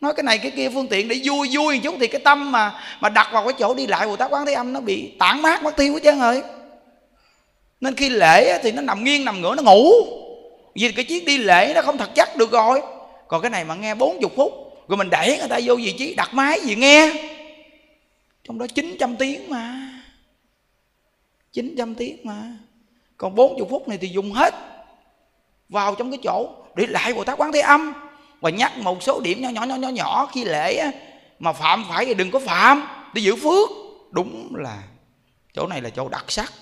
nói 0.00 0.14
cái 0.16 0.22
này 0.22 0.38
cái 0.38 0.50
kia 0.50 0.68
phương 0.74 0.86
tiện 0.86 1.08
để 1.08 1.20
vui 1.24 1.48
vui 1.52 1.76
một 1.76 1.80
chút 1.84 1.94
thì 2.00 2.06
cái 2.06 2.20
tâm 2.24 2.52
mà 2.52 2.80
mà 3.00 3.08
đặt 3.08 3.28
vào 3.32 3.44
cái 3.44 3.54
chỗ 3.58 3.74
đi 3.74 3.86
lại 3.86 4.06
bồ 4.06 4.16
tát 4.16 4.30
quán 4.30 4.46
thế 4.46 4.52
âm 4.52 4.72
nó 4.72 4.80
bị 4.80 5.12
tản 5.18 5.42
mát 5.42 5.62
mất 5.62 5.76
tiêu 5.76 5.92
hết 5.92 6.00
trơn 6.04 6.20
rồi. 6.20 6.42
Nên 7.80 7.94
khi 7.94 8.08
lễ 8.08 8.58
thì 8.62 8.72
nó 8.72 8.82
nằm 8.82 9.04
nghiêng 9.04 9.24
nằm 9.24 9.40
ngửa 9.40 9.54
nó 9.54 9.62
ngủ. 9.62 9.92
Vì 10.74 10.92
cái 10.92 11.04
chiếc 11.04 11.24
đi 11.24 11.38
lễ 11.38 11.72
nó 11.74 11.82
không 11.82 11.98
thật 11.98 12.10
chắc 12.14 12.36
được 12.36 12.50
rồi. 12.50 12.82
Còn 13.28 13.42
cái 13.42 13.50
này 13.50 13.64
mà 13.64 13.74
nghe 13.74 13.94
40 13.94 14.30
phút 14.36 14.52
rồi 14.88 14.96
mình 14.96 15.10
đẩy 15.10 15.38
người 15.38 15.48
ta 15.48 15.60
vô 15.64 15.74
vị 15.76 15.94
trí 15.98 16.14
đặt 16.14 16.34
máy 16.34 16.60
gì 16.60 16.74
nghe 16.74 17.12
trong 18.46 18.58
đó 18.58 18.66
900 18.66 19.16
tiếng 19.16 19.50
mà. 19.50 19.92
900 21.52 21.94
tiếng 21.94 22.16
mà. 22.24 22.42
Còn 23.16 23.34
40 23.34 23.66
phút 23.70 23.88
này 23.88 23.98
thì 23.98 24.08
dùng 24.08 24.32
hết 24.32 24.54
vào 25.68 25.94
trong 25.94 26.10
cái 26.10 26.20
chỗ 26.22 26.48
để 26.76 26.86
lại 26.86 27.14
Bồ 27.14 27.24
Tát 27.24 27.38
Quán 27.40 27.52
Thế 27.52 27.60
Âm 27.60 27.92
và 28.40 28.50
nhắc 28.50 28.78
một 28.78 29.02
số 29.02 29.20
điểm 29.20 29.42
nhỏ 29.42 29.48
nhỏ 29.48 29.64
nhỏ 29.64 29.74
nhỏ 29.74 29.88
nhỏ 29.88 30.30
khi 30.32 30.44
lễ 30.44 30.76
á, 30.76 30.90
mà 31.38 31.52
phạm 31.52 31.84
phải 31.88 32.06
thì 32.06 32.14
đừng 32.14 32.30
có 32.30 32.38
phạm 32.38 32.86
để 33.14 33.22
giữ 33.22 33.36
phước. 33.36 33.68
Đúng 34.10 34.52
là 34.56 34.82
chỗ 35.54 35.66
này 35.66 35.82
là 35.82 35.90
chỗ 35.90 36.08
đặc 36.08 36.24
sắc. 36.28 36.52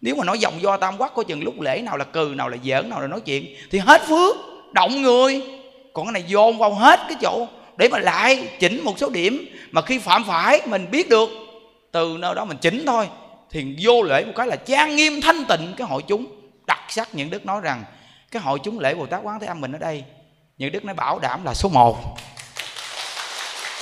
Nếu 0.00 0.14
mà 0.14 0.24
nói 0.24 0.38
dòng 0.38 0.62
do 0.62 0.76
tam 0.76 0.98
quắc 0.98 1.14
có 1.14 1.22
chừng 1.22 1.44
lúc 1.44 1.60
lễ 1.60 1.82
nào 1.84 1.96
là 1.96 2.04
cừ 2.04 2.32
nào 2.36 2.48
là 2.48 2.56
giỡn 2.64 2.88
nào 2.90 3.00
là 3.00 3.06
nói 3.06 3.20
chuyện 3.20 3.56
thì 3.70 3.78
hết 3.78 4.02
phước 4.08 4.36
động 4.72 5.02
người. 5.02 5.42
Còn 5.92 6.06
cái 6.06 6.12
này 6.12 6.24
dồn 6.26 6.58
vào 6.58 6.74
hết 6.74 7.00
cái 7.08 7.16
chỗ 7.20 7.46
để 7.76 7.88
mà 7.88 7.98
lại 7.98 8.48
chỉnh 8.60 8.84
một 8.84 8.98
số 8.98 9.10
điểm 9.10 9.46
mà 9.70 9.82
khi 9.82 9.98
phạm 9.98 10.24
phải 10.24 10.60
mình 10.66 10.90
biết 10.90 11.08
được, 11.08 11.28
từ 11.92 12.16
nơi 12.18 12.34
đó 12.34 12.44
mình 12.44 12.56
chỉnh 12.60 12.86
thôi. 12.86 13.08
Thì 13.50 13.76
vô 13.80 14.02
lễ 14.02 14.24
một 14.24 14.32
cái 14.36 14.46
là 14.46 14.56
trang 14.56 14.96
nghiêm 14.96 15.20
thanh 15.20 15.44
tịnh 15.44 15.74
cái 15.76 15.86
hội 15.86 16.02
chúng, 16.08 16.26
đặc 16.66 16.80
sắc 16.88 17.08
những 17.12 17.30
đức 17.30 17.46
nói 17.46 17.60
rằng, 17.60 17.84
cái 18.30 18.42
hội 18.42 18.58
chúng 18.62 18.78
lễ 18.78 18.94
bồ 18.94 19.06
tát 19.06 19.20
quán 19.22 19.40
thế 19.40 19.46
âm 19.46 19.60
mình 19.60 19.72
ở 19.72 19.78
đây, 19.78 20.04
những 20.58 20.72
đức 20.72 20.84
nói 20.84 20.94
bảo 20.94 21.18
đảm 21.18 21.44
là 21.44 21.54
số 21.54 21.68
1 21.68 22.16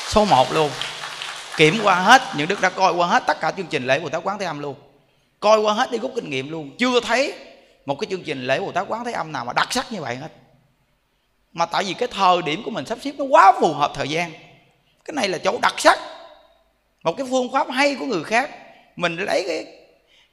số 0.09 0.25
1 0.25 0.53
luôn. 0.53 0.71
Kiểm 1.57 1.79
qua 1.83 1.95
hết, 1.95 2.23
những 2.37 2.49
đức 2.49 2.61
đã 2.61 2.71
coi 2.71 2.93
qua 2.93 3.07
hết 3.07 3.23
tất 3.27 3.41
cả 3.41 3.51
chương 3.51 3.67
trình 3.67 3.87
lễ 3.87 3.99
bồ 3.99 4.09
tát 4.09 4.23
quán 4.25 4.39
thế 4.39 4.47
âm 4.47 4.59
luôn. 4.59 4.75
Coi 5.41 5.61
qua 5.61 5.75
hết 5.75 5.91
đi 5.91 5.99
rút 5.99 6.13
kinh 6.15 6.31
nghiệm 6.31 6.51
luôn. 6.51 6.71
Chưa 6.79 7.01
thấy 7.01 7.35
một 7.87 7.95
cái 8.01 8.09
chương 8.11 8.23
trình 8.23 8.47
lễ 8.47 8.61
bồ 8.61 8.73
tát 8.73 8.85
quán 8.89 9.05
thế 9.05 9.13
âm 9.13 9.33
nào 9.33 9.45
mà 9.45 9.53
đặc 9.53 9.73
sắc 9.73 9.93
như 9.93 10.01
vậy 10.01 10.17
hết 10.17 10.29
mà 11.53 11.67
tại 11.67 11.85
vì 11.85 11.95
cái 11.95 12.09
thời 12.13 12.43
điểm 12.43 12.63
của 12.63 12.71
mình 12.71 12.87
sắp 12.87 12.99
xếp 13.03 13.13
nó 13.19 13.25
quá 13.25 13.53
phù 13.61 13.73
hợp 13.73 13.93
thời 13.95 14.09
gian. 14.09 14.33
Cái 15.05 15.15
này 15.15 15.29
là 15.29 15.39
chỗ 15.39 15.59
đặc 15.63 15.75
sắc. 15.77 15.99
Một 17.05 17.17
cái 17.17 17.27
phương 17.31 17.53
pháp 17.53 17.71
hay 17.71 17.95
của 17.95 18.07
người 18.07 18.25
khác. 18.25 18.51
Mình 18.97 19.17
lấy 19.17 19.45
cái 19.49 19.67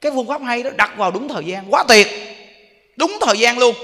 cái 0.00 0.12
phương 0.14 0.26
pháp 0.26 0.42
hay 0.42 0.62
đó 0.62 0.70
đặt 0.76 0.96
vào 0.96 1.10
đúng 1.10 1.28
thời 1.28 1.44
gian. 1.44 1.64
Quá 1.70 1.84
tuyệt. 1.88 2.06
Đúng 2.96 3.18
thời 3.20 3.38
gian 3.38 3.58
luôn. 3.58 3.74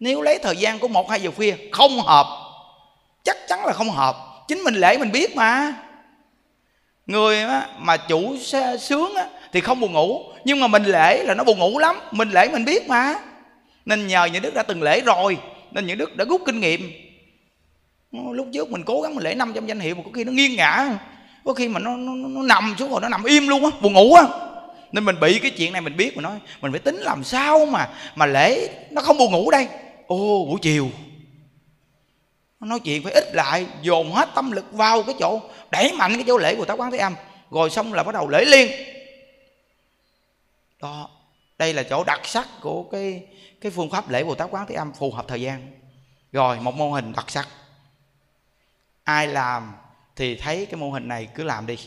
Nếu 0.00 0.22
lấy 0.22 0.38
thời 0.38 0.56
gian 0.56 0.78
của 0.78 0.88
một 0.88 1.10
hai 1.10 1.20
giờ 1.20 1.30
khuya, 1.36 1.54
không 1.72 2.00
hợp. 2.00 2.26
Chắc 3.24 3.36
chắn 3.48 3.64
là 3.64 3.72
không 3.72 3.90
hợp. 3.90 4.16
Chính 4.48 4.58
mình 4.58 4.74
lễ 4.74 4.98
mình 4.98 5.12
biết 5.12 5.36
mà. 5.36 5.74
Người 7.06 7.44
mà 7.78 7.96
chủ 7.96 8.36
sướng 8.80 9.14
thì 9.52 9.60
không 9.60 9.80
buồn 9.80 9.92
ngủ. 9.92 10.32
Nhưng 10.44 10.60
mà 10.60 10.66
mình 10.66 10.84
lễ 10.84 11.22
là 11.22 11.34
nó 11.34 11.44
buồn 11.44 11.58
ngủ 11.58 11.78
lắm. 11.78 11.96
Mình 12.10 12.30
lễ 12.30 12.48
mình 12.48 12.64
biết 12.64 12.88
mà. 12.88 13.14
Nên 13.84 14.06
nhờ 14.06 14.24
những 14.24 14.42
đức 14.42 14.54
đã 14.54 14.62
từng 14.62 14.82
lễ 14.82 15.00
rồi 15.00 15.38
nên 15.70 15.86
những 15.86 15.98
đức 15.98 16.16
đã 16.16 16.24
rút 16.24 16.42
kinh 16.46 16.60
nghiệm. 16.60 16.92
Lúc 18.12 18.46
trước 18.52 18.70
mình 18.70 18.82
cố 18.86 19.00
gắng 19.00 19.14
mình 19.14 19.24
lễ 19.24 19.34
500 19.34 19.66
danh 19.66 19.80
hiệu 19.80 19.94
mà 19.94 20.02
có 20.04 20.10
khi 20.14 20.24
nó 20.24 20.32
nghiêng 20.32 20.56
ngã 20.56 20.98
có 21.46 21.52
khi 21.52 21.68
mà 21.68 21.80
nó, 21.80 21.96
nó, 21.96 22.12
nó 22.14 22.42
nằm 22.42 22.74
xuống 22.78 22.90
rồi 22.90 23.00
nó 23.00 23.08
nằm 23.08 23.24
im 23.24 23.48
luôn 23.48 23.64
á 23.64 23.70
buồn 23.80 23.92
ngủ 23.92 24.14
á. 24.14 24.24
Nên 24.92 25.04
mình 25.04 25.20
bị 25.20 25.38
cái 25.38 25.50
chuyện 25.50 25.72
này 25.72 25.80
mình 25.80 25.96
biết 25.96 26.16
mình 26.16 26.22
nói 26.22 26.38
mình 26.60 26.72
phải 26.72 26.80
tính 26.80 26.96
làm 26.96 27.24
sao 27.24 27.66
mà 27.66 27.88
mà 28.14 28.26
lễ 28.26 28.68
nó 28.90 29.02
không 29.02 29.18
buồn 29.18 29.32
ngủ 29.32 29.50
đây. 29.50 29.68
Ô 30.06 30.16
buổi 30.48 30.58
chiều 30.62 30.90
nó 32.60 32.66
nói 32.66 32.80
chuyện 32.80 33.02
phải 33.02 33.12
ít 33.12 33.24
lại 33.34 33.66
dồn 33.82 34.12
hết 34.12 34.28
tâm 34.34 34.50
lực 34.52 34.72
vào 34.72 35.02
cái 35.02 35.14
chỗ 35.18 35.40
đẩy 35.70 35.92
mạnh 35.92 36.14
cái 36.14 36.24
chỗ 36.26 36.38
lễ 36.38 36.54
của 36.54 36.64
tá 36.64 36.74
quán 36.74 36.90
thế 36.90 36.98
âm. 36.98 37.14
Rồi 37.50 37.70
xong 37.70 37.92
là 37.92 38.02
bắt 38.02 38.14
đầu 38.14 38.28
lễ 38.28 38.44
liên. 38.44 38.70
Đó 40.82 41.10
đây 41.58 41.74
là 41.74 41.82
chỗ 41.82 42.04
đặc 42.04 42.20
sắc 42.24 42.48
của 42.60 42.82
cái 42.82 43.22
cái 43.60 43.72
phương 43.72 43.90
pháp 43.90 44.08
lễ 44.08 44.24
bồ 44.24 44.34
tát 44.34 44.50
quán 44.50 44.66
thế 44.68 44.74
âm 44.74 44.92
phù 44.92 45.12
hợp 45.12 45.24
thời 45.28 45.40
gian. 45.40 45.72
Rồi 46.32 46.60
một 46.60 46.74
mô 46.74 46.92
hình 46.92 47.12
đặc 47.12 47.30
sắc. 47.30 47.48
Ai 49.04 49.26
làm 49.26 49.74
thì 50.16 50.36
thấy 50.36 50.66
cái 50.66 50.80
mô 50.80 50.90
hình 50.90 51.08
này 51.08 51.28
cứ 51.34 51.44
làm 51.44 51.66
đi. 51.66 51.78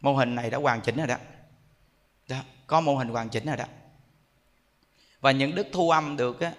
Mô 0.00 0.14
hình 0.14 0.34
này 0.34 0.50
đã 0.50 0.58
hoàn 0.58 0.80
chỉnh 0.80 0.96
rồi 0.96 1.06
đó, 1.06 1.16
đó 2.28 2.36
có 2.66 2.80
mô 2.80 2.96
hình 2.96 3.08
hoàn 3.08 3.28
chỉnh 3.28 3.46
rồi 3.46 3.56
đó. 3.56 3.64
Và 5.20 5.30
những 5.30 5.54
đức 5.54 5.66
thu 5.72 5.90
âm 5.90 6.16
được 6.16 6.40
á, 6.40 6.52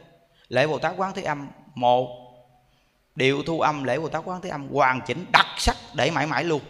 lễ 0.50 0.68
bồ 0.68 0.80
tát 0.80 0.94
quán 0.98 1.14
thế 1.16 1.24
âm 1.24 1.48
một 1.76 2.08
điệu 3.16 3.44
thu 3.44 3.62
âm 3.62 3.84
lễ 3.84 4.00
bồ 4.00 4.10
tát 4.10 4.22
quán 4.26 4.42
thế 4.42 4.50
âm 4.50 4.68
hoàn 4.70 5.02
chỉnh 5.02 5.26
đặc 5.32 5.48
sắc 5.58 5.76
để 5.94 6.12
mãi 6.12 6.28
mãi 6.28 6.44
luôn. 6.44 6.62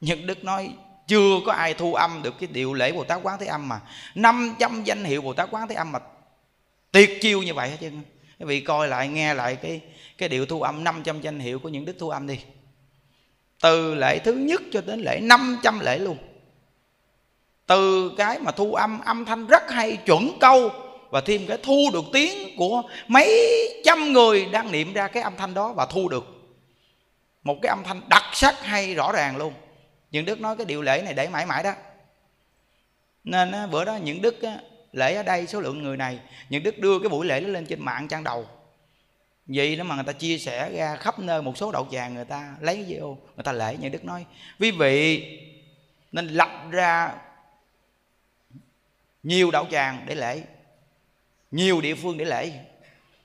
Những 0.00 0.26
đức 0.26 0.44
nói 0.44 0.76
chưa 1.06 1.40
có 1.46 1.52
ai 1.52 1.74
thu 1.74 1.94
âm 1.94 2.22
được 2.22 2.34
cái 2.40 2.48
điệu 2.52 2.74
lễ 2.74 2.92
bồ 2.92 3.04
tát 3.04 3.20
quán 3.22 3.38
thế 3.38 3.46
âm 3.46 3.68
mà 3.68 3.80
500 4.14 4.84
danh 4.84 5.04
hiệu 5.04 5.22
bồ 5.22 5.34
tát 5.34 5.48
quán 5.50 5.68
thế 5.68 5.74
âm 5.74 5.92
mà 5.92 5.98
tuyệt 6.92 7.20
chiêu 7.20 7.42
như 7.42 7.54
vậy 7.54 7.70
hết 7.70 7.76
trơn 7.80 8.02
quý 8.38 8.46
vị 8.46 8.60
coi 8.60 8.88
lại, 8.88 9.08
nghe 9.08 9.34
lại 9.34 9.56
cái 9.56 9.80
cái 10.18 10.28
điệu 10.28 10.46
thu 10.46 10.62
âm 10.62 10.84
500 10.84 11.20
danh 11.20 11.38
hiệu 11.38 11.58
của 11.58 11.68
những 11.68 11.84
đức 11.84 11.96
thu 11.98 12.10
âm 12.10 12.26
đi. 12.26 12.38
Từ 13.62 13.94
lễ 13.94 14.18
thứ 14.18 14.32
nhất 14.32 14.62
cho 14.72 14.80
đến 14.80 15.00
lễ 15.00 15.20
500 15.22 15.80
lễ 15.80 15.98
luôn. 15.98 16.16
Từ 17.66 18.12
cái 18.18 18.38
mà 18.38 18.50
thu 18.50 18.74
âm 18.74 19.00
âm 19.00 19.24
thanh 19.24 19.46
rất 19.46 19.70
hay, 19.70 19.96
chuẩn 19.96 20.38
câu, 20.40 20.70
và 21.10 21.20
thêm 21.20 21.46
cái 21.46 21.58
thu 21.62 21.90
được 21.92 22.04
tiếng 22.12 22.56
của 22.56 22.82
mấy 23.08 23.48
trăm 23.84 24.12
người 24.12 24.44
đang 24.44 24.72
niệm 24.72 24.92
ra 24.92 25.08
cái 25.08 25.22
âm 25.22 25.36
thanh 25.36 25.54
đó 25.54 25.72
và 25.72 25.86
thu 25.86 26.08
được. 26.08 26.24
Một 27.42 27.56
cái 27.62 27.70
âm 27.70 27.82
thanh 27.84 28.00
đặc 28.08 28.22
sắc 28.32 28.64
hay, 28.64 28.94
rõ 28.94 29.12
ràng 29.12 29.36
luôn. 29.36 29.52
Những 30.10 30.24
đức 30.24 30.40
nói 30.40 30.56
cái 30.56 30.64
điệu 30.64 30.82
lễ 30.82 31.02
này 31.04 31.14
để 31.14 31.28
mãi 31.28 31.46
mãi 31.46 31.62
đó. 31.62 31.72
Nên 33.24 33.52
bữa 33.70 33.84
đó 33.84 33.96
những 33.96 34.22
đức 34.22 34.36
lễ 34.92 35.14
ở 35.14 35.22
đây 35.22 35.46
số 35.46 35.60
lượng 35.60 35.82
người 35.82 35.96
này 35.96 36.18
những 36.48 36.62
đức 36.62 36.78
đưa 36.78 36.98
cái 36.98 37.08
buổi 37.08 37.26
lễ 37.26 37.40
đó 37.40 37.48
lên 37.48 37.66
trên 37.66 37.84
mạng 37.84 38.08
trang 38.08 38.24
đầu. 38.24 38.46
Vậy 39.46 39.76
đó 39.76 39.84
mà 39.84 39.94
người 39.94 40.04
ta 40.04 40.12
chia 40.12 40.38
sẻ 40.38 40.70
ra 40.72 40.96
khắp 40.96 41.18
nơi 41.18 41.42
một 41.42 41.56
số 41.56 41.72
đậu 41.72 41.88
tràng 41.92 42.14
người 42.14 42.24
ta 42.24 42.56
lấy 42.60 42.84
video, 42.84 43.18
người 43.36 43.44
ta 43.44 43.52
lễ 43.52 43.76
những 43.80 43.92
đức 43.92 44.04
nói. 44.04 44.26
Quý 44.60 44.70
vị 44.70 45.24
nên 46.12 46.26
lập 46.26 46.50
ra 46.70 47.14
nhiều 49.22 49.50
đạo 49.50 49.66
tràng 49.70 50.04
để 50.06 50.14
lễ 50.14 50.42
nhiều 51.50 51.80
địa 51.80 51.94
phương 51.94 52.18
để 52.18 52.24
lễ. 52.24 52.52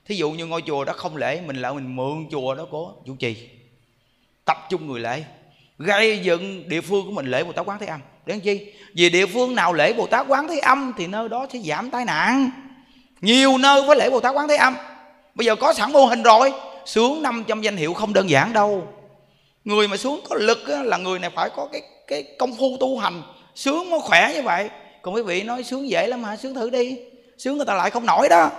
Thí 0.04 0.14
dụ 0.14 0.30
như 0.30 0.46
ngôi 0.46 0.62
chùa 0.62 0.84
đó 0.84 0.92
không 0.92 1.16
lễ 1.16 1.40
mình 1.40 1.56
lại 1.56 1.74
mình 1.74 1.96
mượn 1.96 2.28
chùa 2.30 2.54
đó 2.54 2.66
của 2.70 2.94
chủ 3.06 3.16
trì 3.16 3.48
tập 4.44 4.56
trung 4.70 4.86
người 4.86 5.00
lễ 5.00 5.24
gây 5.78 6.18
dựng 6.18 6.68
địa 6.68 6.80
phương 6.80 7.06
của 7.06 7.12
mình 7.12 7.26
lễ 7.26 7.44
một 7.44 7.52
tá 7.56 7.62
quán 7.62 7.78
thế 7.78 7.86
âm 7.86 8.00
để 8.26 8.34
làm 8.34 8.40
chi? 8.40 8.72
Vì 8.94 9.10
địa 9.10 9.26
phương 9.26 9.54
nào 9.54 9.72
lễ 9.72 9.92
bồ 9.92 10.06
tát 10.06 10.26
quán 10.28 10.48
thế 10.48 10.58
âm 10.58 10.92
thì 10.96 11.06
nơi 11.06 11.28
đó 11.28 11.46
sẽ 11.52 11.58
giảm 11.58 11.90
tai 11.90 12.04
nạn. 12.04 12.50
Nhiều 13.20 13.58
nơi 13.58 13.82
với 13.82 13.96
lễ 13.96 14.10
bồ 14.10 14.20
tát 14.20 14.34
quán 14.34 14.48
thế 14.48 14.56
âm. 14.56 14.76
Bây 15.34 15.46
giờ 15.46 15.56
có 15.56 15.72
sẵn 15.72 15.92
mô 15.92 16.04
hình 16.04 16.22
rồi. 16.22 16.52
Sướng 16.86 17.22
500 17.22 17.62
danh 17.62 17.76
hiệu 17.76 17.94
không 17.94 18.12
đơn 18.12 18.30
giản 18.30 18.52
đâu. 18.52 18.88
Người 19.64 19.88
mà 19.88 19.96
xuống 19.96 20.20
có 20.28 20.36
lực 20.36 20.58
là 20.68 20.96
người 20.96 21.18
này 21.18 21.30
phải 21.34 21.50
có 21.56 21.68
cái 21.72 21.82
cái 22.06 22.22
công 22.38 22.56
phu 22.56 22.76
tu 22.80 22.98
hành. 22.98 23.22
Sướng 23.54 23.90
mới 23.90 24.00
khỏe 24.00 24.32
như 24.34 24.42
vậy. 24.42 24.70
Còn 25.02 25.14
quý 25.14 25.22
vị 25.22 25.42
nói 25.42 25.62
sướng 25.62 25.88
dễ 25.88 26.06
lắm 26.06 26.24
hả? 26.24 26.36
Sướng 26.36 26.54
thử 26.54 26.70
đi. 26.70 26.98
Sướng 27.38 27.56
người 27.56 27.66
ta 27.66 27.74
lại 27.74 27.90
không 27.90 28.06
nổi 28.06 28.28
đó. 28.28 28.50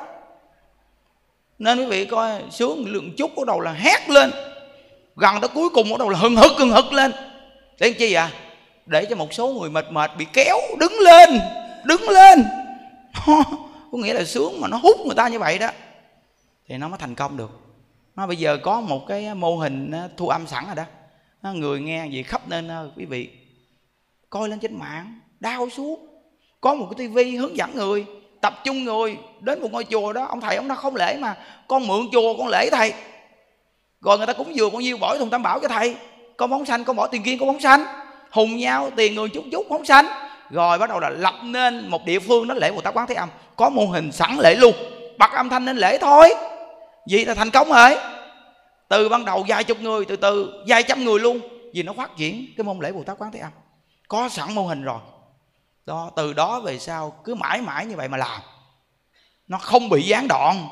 Nên 1.59 1.79
quý 1.79 1.85
vị 1.85 2.05
coi, 2.05 2.41
sướng 2.51 2.85
lượng 2.87 3.15
chút 3.17 3.35
bắt 3.35 3.47
đầu 3.47 3.59
là 3.59 3.73
hét 3.73 4.09
lên. 4.09 4.31
Gần 5.15 5.35
tới 5.41 5.47
cuối 5.47 5.69
cùng 5.69 5.89
bắt 5.89 5.99
đầu 5.99 6.09
là 6.09 6.19
hừng 6.19 6.35
hực 6.35 6.51
hừng 6.57 6.71
hực 6.71 6.93
lên. 6.93 7.11
Để 7.79 7.87
làm 7.87 7.93
chi 7.99 8.13
vậy? 8.13 8.27
Để 8.85 9.05
cho 9.09 9.15
một 9.15 9.33
số 9.33 9.47
người 9.47 9.69
mệt 9.69 9.91
mệt, 9.91 10.11
bị 10.17 10.25
kéo, 10.33 10.57
đứng 10.79 10.93
lên 10.99 11.29
đứng 11.83 12.09
lên. 12.09 12.45
Có 13.91 13.97
nghĩa 13.97 14.13
là 14.13 14.23
sướng 14.23 14.61
mà 14.61 14.67
nó 14.67 14.77
hút 14.77 14.97
người 15.05 15.15
ta 15.15 15.27
như 15.27 15.39
vậy 15.39 15.59
đó. 15.59 15.67
Thì 16.67 16.77
nó 16.77 16.87
mới 16.87 16.97
thành 16.97 17.15
công 17.15 17.37
được. 17.37 17.51
Nó 18.15 18.27
bây 18.27 18.37
giờ 18.37 18.57
có 18.57 18.81
một 18.81 19.07
cái 19.07 19.35
mô 19.35 19.55
hình 19.55 19.91
ờ, 19.91 20.09
thu 20.17 20.27
âm 20.27 20.47
sẵn 20.47 20.65
rồi 20.65 20.75
đó. 20.75 20.83
Người 21.51 21.81
nghe 21.81 22.07
gì 22.07 22.23
khắp 22.23 22.41
nên 22.47 22.69
quý 22.97 23.05
vị. 23.05 23.29
Coi 24.29 24.49
lên 24.49 24.59
trên 24.59 24.79
mạng, 24.79 25.19
đau 25.39 25.69
suốt 25.69 25.99
có 26.61 26.73
một 26.73 26.87
cái 26.89 26.95
tivi 26.97 27.35
hướng 27.35 27.57
dẫn 27.57 27.75
người, 27.75 28.05
tập 28.41 28.53
trung 28.63 28.83
người 28.83 29.17
đến 29.39 29.61
một 29.61 29.71
ngôi 29.71 29.85
chùa 29.89 30.13
đó. 30.13 30.25
Ông 30.25 30.41
thầy, 30.41 30.55
ông 30.55 30.67
nó 30.67 30.75
không 30.75 30.95
lễ 30.95 31.17
mà. 31.19 31.37
Con 31.67 31.87
mượn 31.87 32.07
chùa, 32.11 32.37
con 32.37 32.47
lễ 32.47 32.69
thầy. 32.71 32.93
Rồi 34.01 34.17
người 34.17 34.27
ta 34.27 34.33
cũng 34.33 34.53
vừa 34.55 34.69
con 34.69 34.81
nhiêu, 34.81 34.97
bỏ 34.97 35.17
thùng 35.17 35.29
tam 35.29 35.43
bảo 35.43 35.59
cho 35.59 35.67
thầy. 35.67 35.95
Con 36.37 36.49
bóng 36.49 36.65
xanh, 36.65 36.83
con 36.83 36.95
bỏ 36.95 37.07
tiền 37.07 37.23
kiên, 37.23 37.39
con 37.39 37.47
bóng 37.47 37.59
xanh 37.59 37.85
hùng 38.33 38.57
nhau 38.57 38.91
tiền 38.95 39.15
người 39.15 39.29
chút 39.29 39.43
chút 39.51 39.65
phóng 39.69 39.85
sanh 39.85 40.05
rồi 40.49 40.77
bắt 40.77 40.89
đầu 40.89 40.99
là 40.99 41.09
lập 41.09 41.35
nên 41.43 41.87
một 41.87 42.05
địa 42.05 42.19
phương 42.19 42.47
nó 42.47 42.53
lễ 42.53 42.71
bồ 42.71 42.81
tát 42.81 42.93
quán 42.97 43.07
thế 43.07 43.15
âm. 43.15 43.29
Có 43.55 43.69
mô 43.69 43.85
hình 43.85 44.11
sẵn 44.11 44.37
lễ 44.39 44.55
luôn. 44.55 44.73
Bật 45.17 45.31
âm 45.31 45.49
thanh 45.49 45.65
lên 45.65 45.77
lễ 45.77 45.97
thôi. 45.97 46.33
Vì 47.09 47.25
là 47.25 47.33
thành 47.33 47.51
công 47.51 47.69
rồi. 47.69 47.95
Từ 48.87 49.09
ban 49.09 49.25
đầu 49.25 49.45
vài 49.47 49.63
chục 49.63 49.79
người, 49.81 50.05
từ 50.05 50.15
từ, 50.15 50.63
vài 50.67 50.83
trăm 50.83 51.03
người 51.03 51.19
luôn. 51.19 51.39
Vì 51.73 51.83
nó 51.83 51.93
phát 51.93 52.17
triển 52.17 52.45
cái 52.57 52.63
môn 52.63 52.79
lễ 52.79 52.91
bồ 52.91 53.03
tát 53.03 53.17
quán 53.17 53.31
thế 53.31 53.39
âm. 53.39 53.51
Có 54.07 54.29
sẵn 54.29 54.55
mô 54.55 54.67
hình 54.67 54.83
rồi. 54.83 54.99
Đó, 55.85 56.11
từ 56.15 56.33
đó 56.33 56.59
về 56.59 56.79
sau 56.79 57.11
cứ 57.23 57.35
mãi 57.35 57.61
mãi 57.61 57.85
như 57.85 57.95
vậy 57.95 58.07
mà 58.07 58.17
làm. 58.17 58.41
Nó 59.47 59.57
không 59.57 59.89
bị 59.89 60.01
gián 60.01 60.27
đoạn. 60.27 60.67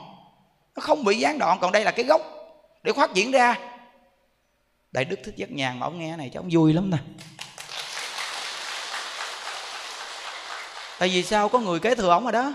Nó 0.75 0.81
không 0.81 1.03
bị 1.03 1.15
gián 1.15 1.37
đoạn. 1.37 1.57
Còn 1.61 1.71
đây 1.71 1.83
là 1.83 1.91
cái 1.91 2.05
gốc. 2.05 2.21
Để 2.83 2.93
phát 2.93 3.13
triển 3.13 3.31
ra. 3.31 3.59
Đại 4.91 5.05
đức 5.05 5.19
thích 5.23 5.35
giác 5.37 5.51
nhàn 5.51 5.79
mà 5.79 5.87
ông 5.87 5.99
nghe 5.99 6.17
này 6.17 6.31
cho 6.33 6.39
ông 6.39 6.49
vui 6.51 6.73
lắm 6.73 6.89
nè. 6.89 6.97
Tại 11.01 11.09
vì 11.09 11.23
sao? 11.23 11.49
Có 11.49 11.59
người 11.59 11.79
kế 11.79 11.95
thừa 11.95 12.09
ông 12.09 12.23
rồi 12.23 12.31
đó. 12.31 12.53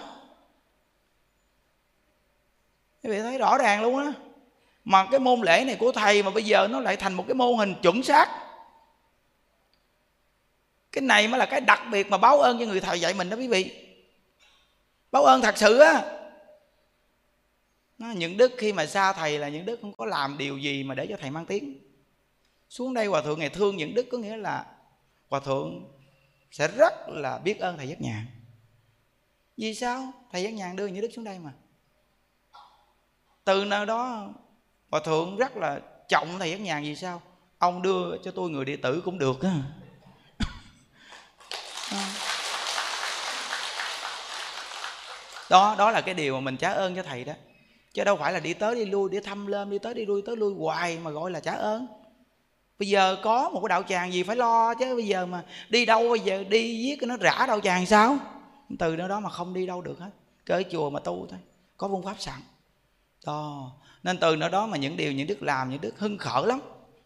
Quý 3.02 3.10
vị 3.10 3.20
thấy 3.20 3.38
rõ 3.38 3.58
ràng 3.58 3.82
luôn 3.82 3.98
á. 3.98 4.12
Mà 4.84 5.06
cái 5.10 5.20
môn 5.20 5.40
lễ 5.40 5.64
này 5.66 5.76
của 5.76 5.92
thầy 5.92 6.22
mà 6.22 6.30
bây 6.30 6.44
giờ 6.44 6.68
nó 6.70 6.80
lại 6.80 6.96
thành 6.96 7.14
một 7.14 7.24
cái 7.28 7.34
mô 7.34 7.54
hình 7.54 7.74
chuẩn 7.82 8.02
xác. 8.02 8.28
Cái 10.92 11.02
này 11.02 11.28
mới 11.28 11.38
là 11.38 11.46
cái 11.46 11.60
đặc 11.60 11.82
biệt 11.90 12.10
mà 12.10 12.18
báo 12.18 12.40
ơn 12.40 12.58
cho 12.58 12.64
người 12.66 12.80
thầy 12.80 13.00
dạy 13.00 13.14
mình 13.14 13.30
đó 13.30 13.36
quý 13.36 13.48
vị. 13.48 13.86
Báo 15.12 15.24
ơn 15.24 15.40
thật 15.40 15.58
sự 15.58 15.78
á. 15.78 16.02
Nó, 17.98 18.10
những 18.10 18.36
đức 18.36 18.52
khi 18.58 18.72
mà 18.72 18.86
xa 18.86 19.12
thầy 19.12 19.38
là 19.38 19.48
những 19.48 19.66
đức 19.66 19.78
không 19.82 19.92
có 19.92 20.06
làm 20.06 20.38
điều 20.38 20.58
gì 20.58 20.84
mà 20.84 20.94
để 20.94 21.06
cho 21.06 21.16
thầy 21.20 21.30
mang 21.30 21.46
tiếng. 21.46 21.78
Xuống 22.68 22.94
đây 22.94 23.06
hòa 23.06 23.22
thượng 23.22 23.38
ngày 23.38 23.48
thương 23.48 23.76
những 23.76 23.94
đức 23.94 24.06
có 24.12 24.18
nghĩa 24.18 24.36
là 24.36 24.66
hòa 25.28 25.40
thượng 25.40 25.84
sẽ 26.50 26.68
rất 26.68 27.08
là 27.08 27.38
biết 27.38 27.60
ơn 27.60 27.76
thầy 27.78 27.88
giác 27.88 28.00
nhạc 28.00 28.26
vì 29.56 29.74
sao? 29.74 30.12
Thầy 30.32 30.42
giác 30.42 30.54
nhàn 30.54 30.76
đưa 30.76 30.86
như 30.86 31.00
đức 31.00 31.10
xuống 31.14 31.24
đây 31.24 31.38
mà. 31.38 31.52
Từ 33.44 33.64
nơi 33.64 33.86
đó, 33.86 34.28
hòa 34.90 35.00
thượng 35.04 35.36
rất 35.36 35.56
là 35.56 35.80
trọng 36.08 36.38
thầy 36.38 36.50
giác 36.50 36.60
nhàn 36.60 36.82
vì 36.82 36.96
sao? 36.96 37.22
Ông 37.58 37.82
đưa 37.82 38.16
cho 38.24 38.30
tôi 38.30 38.50
người 38.50 38.64
đệ 38.64 38.76
tử 38.76 39.02
cũng 39.04 39.18
được 39.18 39.42
á. 39.42 39.50
Đó 45.50 45.74
đó 45.78 45.90
là 45.90 46.00
cái 46.00 46.14
điều 46.14 46.34
mà 46.34 46.40
mình 46.40 46.56
trả 46.56 46.70
ơn 46.70 46.96
cho 46.96 47.02
thầy 47.02 47.24
đó. 47.24 47.32
Chứ 47.94 48.04
đâu 48.04 48.16
phải 48.16 48.32
là 48.32 48.40
đi 48.40 48.54
tới 48.54 48.74
đi 48.74 48.84
lui, 48.84 49.10
đi 49.10 49.20
thăm 49.20 49.46
lên, 49.46 49.70
đi 49.70 49.78
tới 49.78 49.94
đi 49.94 50.06
lui, 50.06 50.22
tới 50.26 50.36
lui 50.36 50.54
hoài 50.54 50.98
mà 51.02 51.10
gọi 51.10 51.30
là 51.30 51.40
trả 51.40 51.52
ơn. 51.52 51.86
Bây 52.78 52.88
giờ 52.88 53.16
có 53.22 53.50
một 53.50 53.60
cái 53.60 53.68
đạo 53.68 53.82
tràng 53.88 54.12
gì 54.12 54.22
phải 54.22 54.36
lo 54.36 54.74
chứ, 54.74 54.94
bây 54.94 55.06
giờ 55.06 55.26
mà 55.26 55.44
đi 55.68 55.84
đâu, 55.84 56.08
bây 56.08 56.20
giờ 56.20 56.44
đi 56.48 56.82
giết 56.82 57.02
nó 57.02 57.16
rã 57.16 57.44
đạo 57.48 57.60
tràng 57.60 57.86
sao? 57.86 58.18
Từ 58.78 58.96
đó 58.96 59.08
đó 59.08 59.20
mà 59.20 59.30
không 59.30 59.54
đi 59.54 59.66
đâu 59.66 59.80
được 59.80 59.98
hết. 59.98 60.10
Cỡ 60.44 60.62
chùa 60.70 60.90
mà 60.90 61.00
tu 61.00 61.26
thôi. 61.30 61.38
Có 61.76 61.88
phương 61.88 62.02
pháp 62.02 62.14
sẵn. 62.18 62.40
Đó. 63.26 63.72
Nên 64.02 64.18
từ 64.18 64.36
nơi 64.36 64.50
đó 64.50 64.66
mà 64.66 64.76
những 64.76 64.96
điều 64.96 65.12
những 65.12 65.26
đức 65.26 65.42
làm, 65.42 65.70
những 65.70 65.80
đức 65.80 65.98
hưng 65.98 66.18
khởi 66.18 66.46
lắm. 66.46 66.60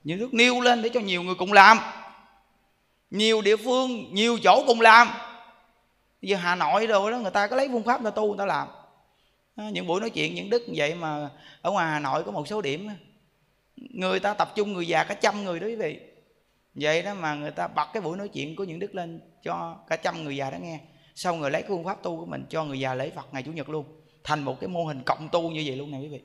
Những 0.04 0.18
đức 0.18 0.34
nêu 0.34 0.60
lên 0.60 0.82
để 0.82 0.88
cho 0.88 1.00
nhiều 1.00 1.22
người 1.22 1.34
cùng 1.34 1.52
làm. 1.52 1.78
Nhiều 3.10 3.42
địa 3.42 3.56
phương, 3.56 4.14
nhiều 4.14 4.38
chỗ 4.44 4.64
cùng 4.66 4.80
làm. 4.80 5.08
Bây 6.22 6.30
giờ 6.30 6.36
hà 6.36 6.54
nội 6.54 6.86
rồi 6.86 7.10
đó, 7.10 7.18
người 7.18 7.30
ta 7.30 7.46
có 7.46 7.56
lấy 7.56 7.68
phương 7.72 7.82
pháp 7.82 8.02
người 8.02 8.10
ta 8.10 8.14
tu, 8.14 8.28
người 8.28 8.38
ta 8.38 8.46
làm. 8.46 8.68
Những 9.72 9.86
buổi 9.86 10.00
nói 10.00 10.10
chuyện 10.10 10.34
những 10.34 10.50
đức 10.50 10.62
vậy 10.74 10.94
mà 10.94 11.30
ở 11.62 11.70
ngoài 11.70 11.86
hà 11.86 11.98
nội 11.98 12.24
có 12.24 12.32
một 12.32 12.48
số 12.48 12.60
điểm 12.60 12.88
người 13.76 14.20
ta 14.20 14.34
tập 14.34 14.52
trung 14.54 14.72
người 14.72 14.88
già 14.88 15.04
cả 15.04 15.14
trăm 15.14 15.44
người 15.44 15.60
đó 15.60 15.66
quý 15.66 15.76
vị. 15.76 16.00
Vậy 16.74 17.02
đó 17.02 17.14
mà 17.14 17.34
người 17.34 17.50
ta 17.50 17.68
bật 17.68 17.88
cái 17.92 18.02
buổi 18.02 18.16
nói 18.16 18.28
chuyện 18.28 18.56
của 18.56 18.64
những 18.64 18.78
đức 18.78 18.94
lên 18.94 19.20
cho 19.42 19.76
cả 19.88 19.96
trăm 19.96 20.24
người 20.24 20.36
già 20.36 20.50
đó 20.50 20.56
nghe 20.58 20.80
xong 21.20 21.40
rồi 21.40 21.50
lấy 21.50 21.62
cái 21.62 21.68
phương 21.68 21.84
pháp 21.84 22.02
tu 22.02 22.16
của 22.16 22.26
mình 22.26 22.44
cho 22.50 22.64
người 22.64 22.80
già 22.80 22.94
lễ 22.94 23.10
phật 23.10 23.26
ngày 23.32 23.42
chủ 23.42 23.52
nhật 23.52 23.68
luôn? 23.68 23.84
Thành 24.24 24.42
một 24.42 24.60
cái 24.60 24.68
mô 24.68 24.84
hình 24.84 25.02
cộng 25.06 25.28
tu 25.28 25.50
như 25.50 25.62
vậy 25.66 25.76
luôn 25.76 25.90
này 25.90 26.00
quý 26.00 26.08
vị. 26.08 26.20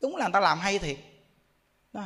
Đúng 0.00 0.16
là 0.16 0.24
người 0.24 0.32
ta 0.32 0.40
làm 0.40 0.58
hay 0.58 0.78
thiệt. 0.78 0.96
Đó. 1.92 2.02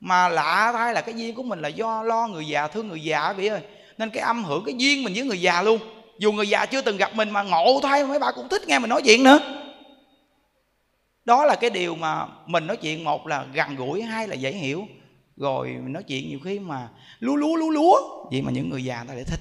mà 0.00 0.28
lạ 0.28 0.72
thay 0.72 0.94
là 0.94 1.00
cái 1.00 1.14
duyên 1.14 1.34
của 1.34 1.42
mình 1.42 1.60
là 1.60 1.68
do 1.68 2.02
lo 2.02 2.28
người 2.28 2.48
già, 2.48 2.68
thương 2.68 2.88
người 2.88 3.02
già 3.02 3.28
quý 3.28 3.34
vị 3.36 3.46
ơi. 3.46 3.60
Nên 3.98 4.10
cái 4.10 4.22
âm 4.22 4.44
hưởng, 4.44 4.64
cái 4.66 4.74
duyên 4.78 5.04
mình 5.04 5.14
với 5.14 5.24
người 5.24 5.40
già 5.40 5.62
luôn. 5.62 5.78
Dù 6.18 6.32
người 6.32 6.48
già 6.48 6.66
chưa 6.66 6.82
từng 6.82 6.96
gặp 6.96 7.14
mình 7.14 7.30
mà 7.30 7.42
ngộ 7.42 7.80
thay, 7.82 8.04
mấy 8.06 8.18
bà 8.18 8.32
cũng 8.32 8.48
thích 8.48 8.62
nghe 8.66 8.78
mình 8.78 8.90
nói 8.90 9.02
chuyện 9.04 9.22
nữa. 9.22 9.38
Đó 11.24 11.44
là 11.44 11.54
cái 11.54 11.70
điều 11.70 11.94
mà 11.94 12.26
mình 12.46 12.66
nói 12.66 12.76
chuyện 12.76 13.04
một 13.04 13.26
là 13.26 13.46
gần 13.52 13.76
gũi, 13.76 14.02
hai 14.02 14.28
là 14.28 14.34
dễ 14.34 14.52
hiểu. 14.52 14.86
Rồi 15.36 15.68
nói 15.68 16.02
chuyện 16.02 16.28
nhiều 16.28 16.38
khi 16.44 16.58
mà 16.58 16.88
lúa 17.18 17.36
lúa 17.36 17.56
lúa 17.56 17.70
lúa. 17.70 18.28
Vậy 18.30 18.42
mà 18.42 18.50
những 18.50 18.70
người 18.70 18.84
già 18.84 19.04
ta 19.08 19.14
lại 19.14 19.24
thích 19.24 19.40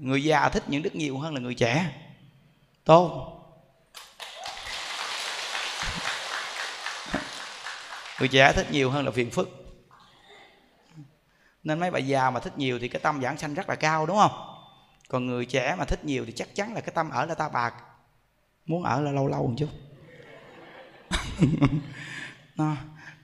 người 0.00 0.24
già 0.24 0.48
thích 0.48 0.62
những 0.66 0.82
đức 0.82 0.94
nhiều 0.94 1.18
hơn 1.18 1.34
là 1.34 1.40
người 1.40 1.54
trẻ. 1.54 1.92
Tốt 2.84 3.32
người 8.18 8.28
trẻ 8.28 8.52
thích 8.52 8.66
nhiều 8.70 8.90
hơn 8.90 9.04
là 9.04 9.10
phiền 9.10 9.30
phức. 9.30 9.48
Nên 11.64 11.80
mấy 11.80 11.90
bà 11.90 11.98
già 11.98 12.30
mà 12.30 12.40
thích 12.40 12.58
nhiều 12.58 12.78
thì 12.78 12.88
cái 12.88 13.00
tâm 13.00 13.22
giảng 13.22 13.38
sanh 13.38 13.54
rất 13.54 13.68
là 13.68 13.74
cao, 13.74 14.06
đúng 14.06 14.16
không? 14.16 14.56
Còn 15.08 15.26
người 15.26 15.46
trẻ 15.46 15.74
mà 15.78 15.84
thích 15.84 16.04
nhiều 16.04 16.26
thì 16.26 16.32
chắc 16.32 16.54
chắn 16.54 16.74
là 16.74 16.80
cái 16.80 16.92
tâm 16.94 17.10
ở 17.10 17.26
là 17.26 17.34
ta 17.34 17.48
bạc. 17.48 17.74
Muốn 18.66 18.82
ở 18.82 19.00
là 19.00 19.10
lâu 19.12 19.28
lâu 19.28 19.46
một 19.46 19.54
chút. 19.58 19.68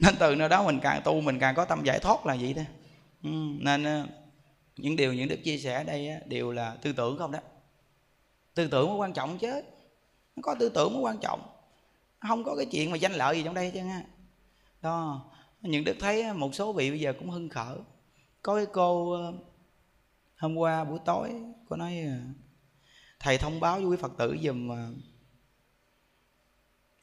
Nên 0.03 0.17
từ 0.19 0.35
nơi 0.35 0.49
đó 0.49 0.63
mình 0.63 0.81
càng 0.81 1.03
tu 1.05 1.21
mình 1.21 1.39
càng 1.39 1.55
có 1.55 1.65
tâm 1.65 1.85
giải 1.85 1.99
thoát 1.99 2.27
là 2.27 2.37
vậy 2.41 2.55
đó 2.55 2.63
ừ, 3.23 3.31
nên 3.61 3.85
ờ, 3.85 4.07
những 4.77 4.97
điều 4.97 5.15
những 5.15 5.29
đức 5.29 5.39
chia 5.45 5.59
sẻ 5.59 5.75
ở 5.75 5.85
đây 5.85 6.11
đều 6.27 6.53
là 6.53 6.77
tư 6.83 6.93
tưởng 6.93 7.19
không 7.19 7.33
đó. 7.33 7.39
Tư 8.55 8.69
tưởng 8.69 8.89
mới 8.89 8.97
quan 8.97 9.13
trọng 9.13 9.39
chứ. 9.39 9.63
Nó 10.37 10.41
có 10.43 10.55
tư 10.59 10.69
tưởng 10.69 10.93
mới 10.95 11.03
quan 11.03 11.19
trọng. 11.19 11.43
Không 12.29 12.45
có 12.45 12.57
cái 12.57 12.67
chuyện 12.71 12.91
mà 12.91 12.97
danh 12.97 13.13
lợi 13.13 13.37
gì 13.37 13.43
trong 13.45 13.55
đây 13.55 13.71
chứ 13.75 13.81
ha 13.81 14.05
đó 14.83 15.25
những 15.63 15.85
đức 15.85 15.97
thấy 16.01 16.33
một 16.33 16.55
số 16.55 16.73
vị 16.73 16.91
bây 16.91 17.01
giờ 17.01 17.13
cũng 17.19 17.31
hưng 17.31 17.49
khởi. 17.49 17.79
Có 18.43 18.57
cái 18.57 18.67
cô 18.73 19.13
ờ, 19.13 19.33
hôm 20.37 20.57
qua 20.57 20.85
buổi 20.85 20.99
tối, 21.05 21.31
cô 21.69 21.77
nói 21.77 21.99
ờ, 22.07 22.17
thầy 23.21 23.39
thông 23.39 23.61
báo 23.61 23.77
với 23.77 23.85
quý 23.85 23.97
phật 23.97 24.13
tử 24.19 24.37
dùm 24.43 24.69
ờ, 24.69 24.93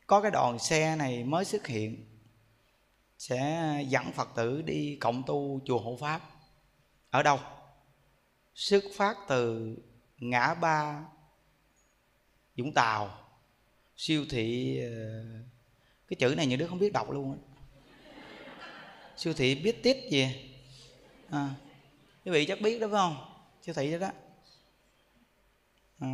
có 0.08 0.22
cái 0.22 0.32
đoàn 0.32 0.60
xe 0.60 0.96
này 0.96 1.24
mới 1.24 1.46
xuất 1.46 1.68
hiện, 1.68 2.06
sẽ 3.18 3.74
dẫn 3.88 4.12
phật 4.12 4.30
tử 4.36 4.62
đi 4.62 4.98
cộng 5.02 5.24
tu 5.24 5.60
chùa 5.66 5.80
hộ 5.80 5.98
pháp. 6.02 6.22
Ở 7.10 7.24
đâu? 7.24 7.40
Xuất 8.60 8.84
phát 8.94 9.18
từ 9.28 9.76
ngã 10.18 10.54
ba 10.54 11.04
Vũng 12.58 12.74
Tàu. 12.74 13.18
Siêu 13.98 14.26
thị 14.30 14.80
ờ, 14.80 15.24
cái 16.08 16.18
chữ 16.20 16.36
này 16.38 16.46
những 16.46 16.60
đứa 16.60 16.68
không 16.68 16.80
biết 16.80 16.94
đọc 16.94 17.12
luôn 17.12 17.38
siêu 19.18 19.34
thị 19.34 19.56
biết 19.56 19.84
tít 19.84 19.98
gì? 20.10 20.52
À, 21.30 21.50
quý 22.26 22.32
vị 22.32 22.46
chắc 22.46 22.62
biết 22.62 22.80
đó 22.80 22.88
phải 22.92 22.98
không? 22.98 23.44
Siêu 23.62 23.76
thị 23.76 23.92
đó 23.92 23.98
đó. 23.98 24.10
À, 26.00 26.08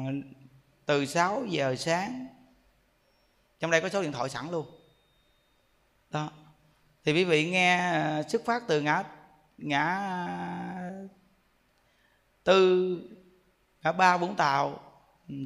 từ 0.85 1.05
6 1.05 1.45
giờ 1.45 1.75
sáng 1.75 2.27
trong 3.59 3.71
đây 3.71 3.81
có 3.81 3.89
số 3.89 4.01
điện 4.01 4.11
thoại 4.11 4.29
sẵn 4.29 4.51
luôn. 4.51 4.65
Đó. 6.09 6.31
Thì 7.05 7.13
quý 7.13 7.23
vị 7.23 7.49
nghe 7.49 7.77
ờ, 7.77 8.23
xuất 8.29 8.45
phát 8.45 8.63
từ 8.67 8.81
ngã 8.81 9.03
ngã 9.57 10.11
từ 12.45 12.97
ngã 13.83 13.91
ba 13.91 14.17
vũng 14.17 14.35
tàu 14.35 14.79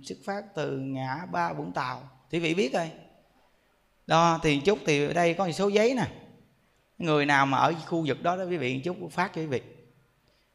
xuất 0.04 0.18
phát 0.26 0.44
từ 0.56 0.78
ngã 0.78 1.26
ba 1.32 1.54
vũng 1.54 1.72
tàu. 1.72 2.10
Thì 2.32 2.40
vị 2.40 2.54
biết 2.54 2.74
rồi. 2.74 2.92
Đó, 4.08 4.40
thì 4.44 4.60
chút 4.60 4.80
thì 4.86 5.08
ở 5.08 5.14
đây 5.14 5.34
có 5.34 5.46
một 5.46 5.52
số 5.52 5.68
giấy 5.68 5.94
nè. 5.94 6.08
Người 6.98 7.26
nào 7.26 7.46
mà 7.46 7.58
ở 7.58 7.74
khu 7.86 8.06
vực 8.08 8.24
đó 8.24 8.36
đó, 8.38 8.44
quý 8.44 8.58
vị 8.58 8.82
chút 8.84 8.98
phát 9.12 9.32
cho 9.36 9.42
quý 9.42 9.48
vị. 9.48 9.62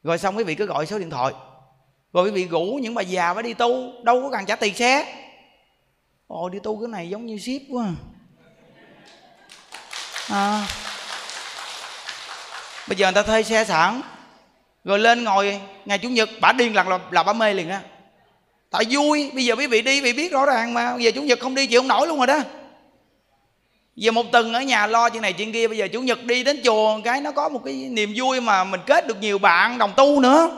Rồi 0.03 0.19
xong 0.19 0.37
quý 0.37 0.45
vị 0.45 0.55
cứ 0.55 0.67
gọi 0.67 0.87
số 0.87 0.99
điện 0.99 1.11
thoại. 1.11 1.33
Rồi 2.13 2.25
quý 2.25 2.31
vị 2.31 2.49
rủ 2.49 2.79
những 2.83 2.95
bà 2.95 3.03
già 3.03 3.35
phải 3.35 3.43
đi 3.43 3.55
tu, 3.55 4.03
đâu 4.03 4.23
có 4.23 4.31
cần 4.31 4.47
trả 4.47 4.57
tiền 4.57 4.75
xe. 4.75 5.21
Ồ, 6.27 6.49
đi 6.49 6.59
tu 6.63 6.81
cái 6.81 6.89
này 6.89 7.09
giống 7.09 7.27
như 7.27 7.39
ship 7.39 7.63
quá 7.71 7.85
à. 7.87 7.95
à. 10.29 10.67
bây 12.89 12.97
giờ 12.97 13.07
người 13.07 13.15
ta 13.15 13.23
thuê 13.23 13.43
xe 13.43 13.65
sẵn 13.65 14.01
rồi 14.85 14.99
lên 14.99 15.25
ngồi 15.25 15.61
ngày 15.85 15.99
chủ 15.99 16.09
nhật 16.09 16.31
bả 16.41 16.53
điên 16.53 16.75
là, 16.75 16.83
là, 16.83 16.99
là 17.11 17.23
bả 17.23 17.33
mê 17.33 17.55
liền 17.55 17.69
á. 17.69 17.81
Tại 18.71 18.85
vui 18.91 19.31
bây 19.35 19.45
giờ 19.45 19.55
quý 19.55 19.67
vị 19.67 19.83
đi 19.83 20.01
vì 20.01 20.13
vị 20.13 20.23
biết 20.23 20.33
rõ 20.33 20.47
ràng 20.47 20.75
mà. 20.75 20.95
Bây 20.95 21.05
giờ 21.05 21.11
chủ 21.11 21.23
nhật 21.23 21.41
không 21.41 21.55
đi 21.55 21.67
chịu 21.67 21.81
không 21.81 21.89
nổi 21.89 22.07
luôn 22.07 22.19
rồi 22.19 22.27
đó. 22.27 22.39
Giờ 23.97 24.11
một 24.11 24.33
tuần 24.33 24.53
ở 24.53 24.61
nhà 24.61 24.87
lo 24.87 25.11
chuyện 25.11 25.23
này 25.23 25.33
chuyện 25.33 25.53
kia 25.53 25.69
bây 25.69 25.77
giờ 25.77 25.89
chủ 25.93 26.01
nhật 26.01 26.25
đi 26.25 26.45
đến 26.45 26.61
chùa 26.65 27.01
cái 27.05 27.21
nó 27.21 27.31
có 27.31 27.49
một 27.49 27.61
cái 27.65 27.75
niềm 27.75 28.13
vui 28.17 28.41
mà 28.41 28.65
mình 28.65 28.81
kết 28.87 29.07
được 29.07 29.21
nhiều 29.21 29.39
bạn 29.39 29.79
đồng 29.79 29.93
tu 29.97 30.21
nữa. 30.21 30.51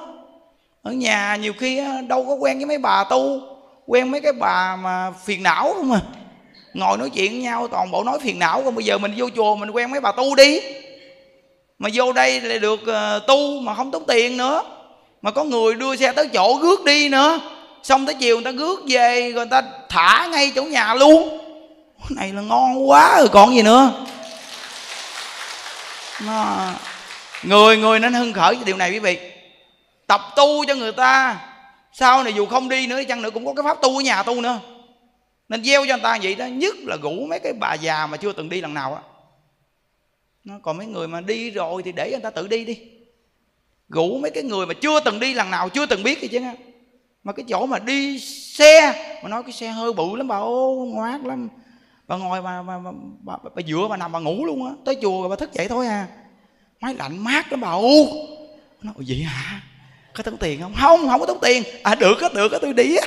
Ở 0.82 0.92
nhà 0.92 1.36
nhiều 1.36 1.52
khi 1.58 1.80
đâu 2.08 2.24
có 2.28 2.34
quen 2.34 2.56
với 2.56 2.66
mấy 2.66 2.78
bà 2.78 3.04
tu 3.04 3.40
quen 3.86 4.10
mấy 4.10 4.20
cái 4.20 4.32
bà 4.32 4.76
mà 4.76 5.12
phiền 5.24 5.42
não 5.42 5.74
không 5.76 5.92
à. 5.92 6.00
Ngồi 6.74 6.98
nói 6.98 7.10
chuyện 7.10 7.32
với 7.32 7.42
nhau 7.42 7.68
toàn 7.68 7.90
bộ 7.90 8.04
nói 8.04 8.18
phiền 8.20 8.38
não 8.38 8.62
còn 8.64 8.74
bây 8.74 8.84
giờ 8.84 8.98
mình 8.98 9.12
vô 9.16 9.28
chùa 9.36 9.56
mình 9.56 9.70
quen 9.70 9.90
mấy 9.90 10.00
bà 10.00 10.12
tu 10.12 10.34
đi 10.34 10.60
mà 11.78 11.88
vô 11.94 12.12
đây 12.12 12.40
lại 12.40 12.58
được 12.58 12.86
ờ, 12.86 13.18
tu 13.26 13.60
mà 13.60 13.74
không 13.74 13.90
tốn 13.90 14.04
tiền 14.06 14.36
nữa. 14.36 14.62
Mà 15.22 15.30
có 15.30 15.44
người 15.44 15.74
đưa 15.74 15.96
xe 15.96 16.12
tới 16.12 16.28
chỗ 16.32 16.58
rước 16.62 16.84
đi 16.84 17.08
nữa. 17.08 17.40
Xong 17.82 18.06
tới 18.06 18.14
chiều 18.14 18.36
người 18.36 18.44
ta 18.44 18.58
rước 18.58 18.80
về, 18.88 19.20
rồi 19.20 19.32
người 19.32 19.46
ta 19.50 19.62
thả 19.88 20.28
ngay 20.30 20.52
chỗ 20.54 20.62
nhà 20.62 20.94
luôn. 20.94 21.38
Cái 21.98 22.08
này 22.16 22.32
là 22.32 22.40
ngon 22.40 22.90
quá 22.90 23.18
rồi, 23.18 23.28
còn 23.28 23.54
gì 23.54 23.62
nữa. 23.62 23.92
Nó 26.26 26.56
người 27.42 27.76
người 27.76 28.00
nên 28.00 28.12
hưng 28.12 28.32
khởi 28.32 28.58
điều 28.64 28.76
này 28.76 28.90
quý 28.90 28.98
vị. 28.98 29.18
Tập 30.06 30.20
tu 30.36 30.64
cho 30.64 30.74
người 30.74 30.92
ta. 30.92 31.36
Sau 31.92 32.22
này 32.22 32.32
dù 32.32 32.46
không 32.46 32.68
đi 32.68 32.86
nữa, 32.86 33.00
chăng 33.08 33.22
nữa 33.22 33.30
cũng 33.30 33.46
có 33.46 33.54
cái 33.54 33.62
pháp 33.62 33.82
tu 33.82 33.96
ở 33.96 34.00
nhà 34.00 34.22
tu 34.22 34.40
nữa. 34.40 34.58
Nên 35.48 35.64
gieo 35.64 35.86
cho 35.86 35.94
người 35.94 36.02
ta 36.02 36.18
vậy 36.22 36.34
đó, 36.34 36.44
nhất 36.46 36.74
là 36.86 36.96
rủ 37.02 37.10
mấy 37.10 37.38
cái 37.38 37.52
bà 37.52 37.74
già 37.74 38.06
mà 38.06 38.16
chưa 38.16 38.32
từng 38.32 38.48
đi 38.48 38.60
lần 38.60 38.74
nào 38.74 38.94
á 38.94 39.00
nó 40.46 40.58
còn 40.62 40.76
mấy 40.76 40.86
người 40.86 41.08
mà 41.08 41.20
đi 41.20 41.50
rồi 41.50 41.82
thì 41.82 41.92
để 41.92 42.10
người 42.10 42.20
ta 42.20 42.30
tự 42.30 42.48
đi 42.48 42.64
đi. 42.64 42.78
Rủ 43.88 44.18
mấy 44.18 44.30
cái 44.30 44.42
người 44.42 44.66
mà 44.66 44.74
chưa 44.74 45.00
từng 45.00 45.20
đi 45.20 45.34
lần 45.34 45.50
nào 45.50 45.68
chưa 45.68 45.86
từng 45.86 46.02
biết 46.02 46.20
gì 46.20 46.28
chứ 46.28 46.40
mà 47.24 47.32
cái 47.32 47.44
chỗ 47.48 47.66
mà 47.66 47.78
đi 47.78 48.18
xe 48.18 48.92
mà 49.22 49.28
nói 49.28 49.42
cái 49.42 49.52
xe 49.52 49.68
hơi 49.68 49.92
bự 49.92 50.16
lắm 50.16 50.28
bà 50.28 50.36
ô 50.36 50.86
ngoát 50.88 51.20
lắm. 51.24 51.48
Bà 52.06 52.16
ngồi 52.16 52.42
bà 52.42 52.62
bà, 52.62 52.78
bà, 52.78 52.90
bà, 53.22 53.36
bà, 53.42 53.50
bà 53.54 53.62
dựa 53.62 53.86
bà 53.90 53.96
nằm 53.96 54.12
bà 54.12 54.18
ngủ 54.18 54.46
luôn 54.46 54.66
á. 54.66 54.72
Tới 54.84 54.96
chùa 55.02 55.20
rồi 55.20 55.28
bà 55.28 55.36
thức 55.36 55.52
dậy 55.52 55.68
thôi 55.68 55.86
à. 55.86 56.08
Máy 56.80 56.94
lạnh 56.94 57.24
mát 57.24 57.52
lắm 57.52 57.60
bà 57.60 57.70
ô. 57.70 58.06
Nó 58.82 58.92
vậy 58.96 59.22
hả? 59.22 59.60
Có 60.14 60.22
tốn 60.22 60.36
tiền 60.36 60.60
không? 60.60 60.72
Không 60.76 61.08
không 61.08 61.20
có 61.20 61.26
tốn 61.26 61.38
tiền. 61.42 61.62
À 61.82 61.94
được 61.94 62.20
á 62.20 62.28
được 62.34 62.52
á 62.52 62.58
tôi 62.62 62.74
đi 62.74 62.96
á. 62.96 63.06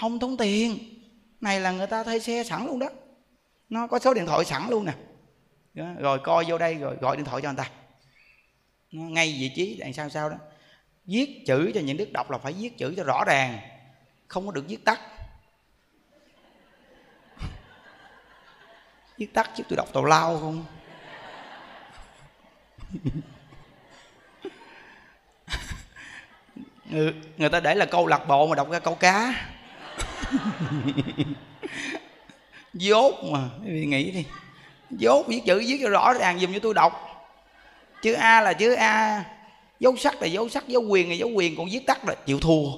Không 0.00 0.18
tốn 0.18 0.36
tiền. 0.36 0.78
Này 1.40 1.60
là 1.60 1.72
người 1.72 1.86
ta 1.86 2.04
thuê 2.04 2.18
xe 2.18 2.44
sẵn 2.44 2.66
luôn 2.66 2.78
đó. 2.78 2.88
Nó 3.68 3.86
có 3.86 3.98
số 3.98 4.14
điện 4.14 4.26
thoại 4.26 4.44
sẵn 4.44 4.62
luôn 4.70 4.84
nè 4.84 4.92
rồi 5.98 6.18
coi 6.18 6.44
vô 6.48 6.58
đây 6.58 6.74
rồi 6.74 6.96
gọi 7.00 7.16
điện 7.16 7.24
thoại 7.24 7.42
cho 7.42 7.48
người 7.48 7.56
ta. 7.56 7.70
Ngay 8.90 9.36
vị 9.40 9.52
trí 9.56 9.76
đằng 9.80 9.92
sao 9.92 10.08
sao 10.08 10.30
đó. 10.30 10.36
Viết 11.04 11.42
chữ 11.46 11.70
cho 11.74 11.80
những 11.80 11.96
đức 11.96 12.12
đọc 12.12 12.30
là 12.30 12.38
phải 12.38 12.52
viết 12.52 12.78
chữ 12.78 12.94
cho 12.96 13.04
rõ 13.04 13.24
ràng. 13.26 13.58
Không 14.26 14.46
có 14.46 14.52
được 14.52 14.64
viết 14.68 14.84
tắt. 14.84 15.00
Viết 19.18 19.34
tắt 19.34 19.50
chứ 19.56 19.64
tôi 19.68 19.76
đọc 19.76 19.88
tào 19.92 20.04
lao 20.04 20.38
không? 20.38 20.64
Người, 26.90 27.14
người 27.36 27.48
ta 27.48 27.60
để 27.60 27.74
là 27.74 27.86
câu 27.86 28.06
lạc 28.06 28.28
bộ 28.28 28.46
mà 28.46 28.54
đọc 28.56 28.70
ra 28.70 28.78
câu 28.78 28.94
cá. 28.94 29.48
Dốt 32.74 33.14
mà 33.24 33.48
quý 33.64 33.70
vị 33.70 33.86
nghĩ 33.86 34.10
đi 34.10 34.24
dốt 34.90 35.26
viết 35.26 35.40
chữ 35.46 35.58
viết 35.58 35.78
cho 35.82 35.88
rõ 35.88 36.12
ràng 36.12 36.40
dùm 36.40 36.52
cho 36.52 36.58
tôi 36.62 36.74
đọc. 36.74 36.92
Chữ 38.02 38.12
a 38.12 38.40
là 38.40 38.52
chữ 38.52 38.72
a. 38.72 39.24
Dấu 39.80 39.96
sắc 39.96 40.22
là 40.22 40.26
dấu 40.26 40.48
sắc 40.48 40.68
dấu 40.68 40.82
quyền 40.82 41.08
là 41.08 41.14
dấu 41.14 41.28
quyền 41.28 41.56
còn 41.56 41.68
viết 41.72 41.86
tắt 41.86 42.08
là 42.08 42.14
chịu 42.26 42.40
thua. 42.40 42.68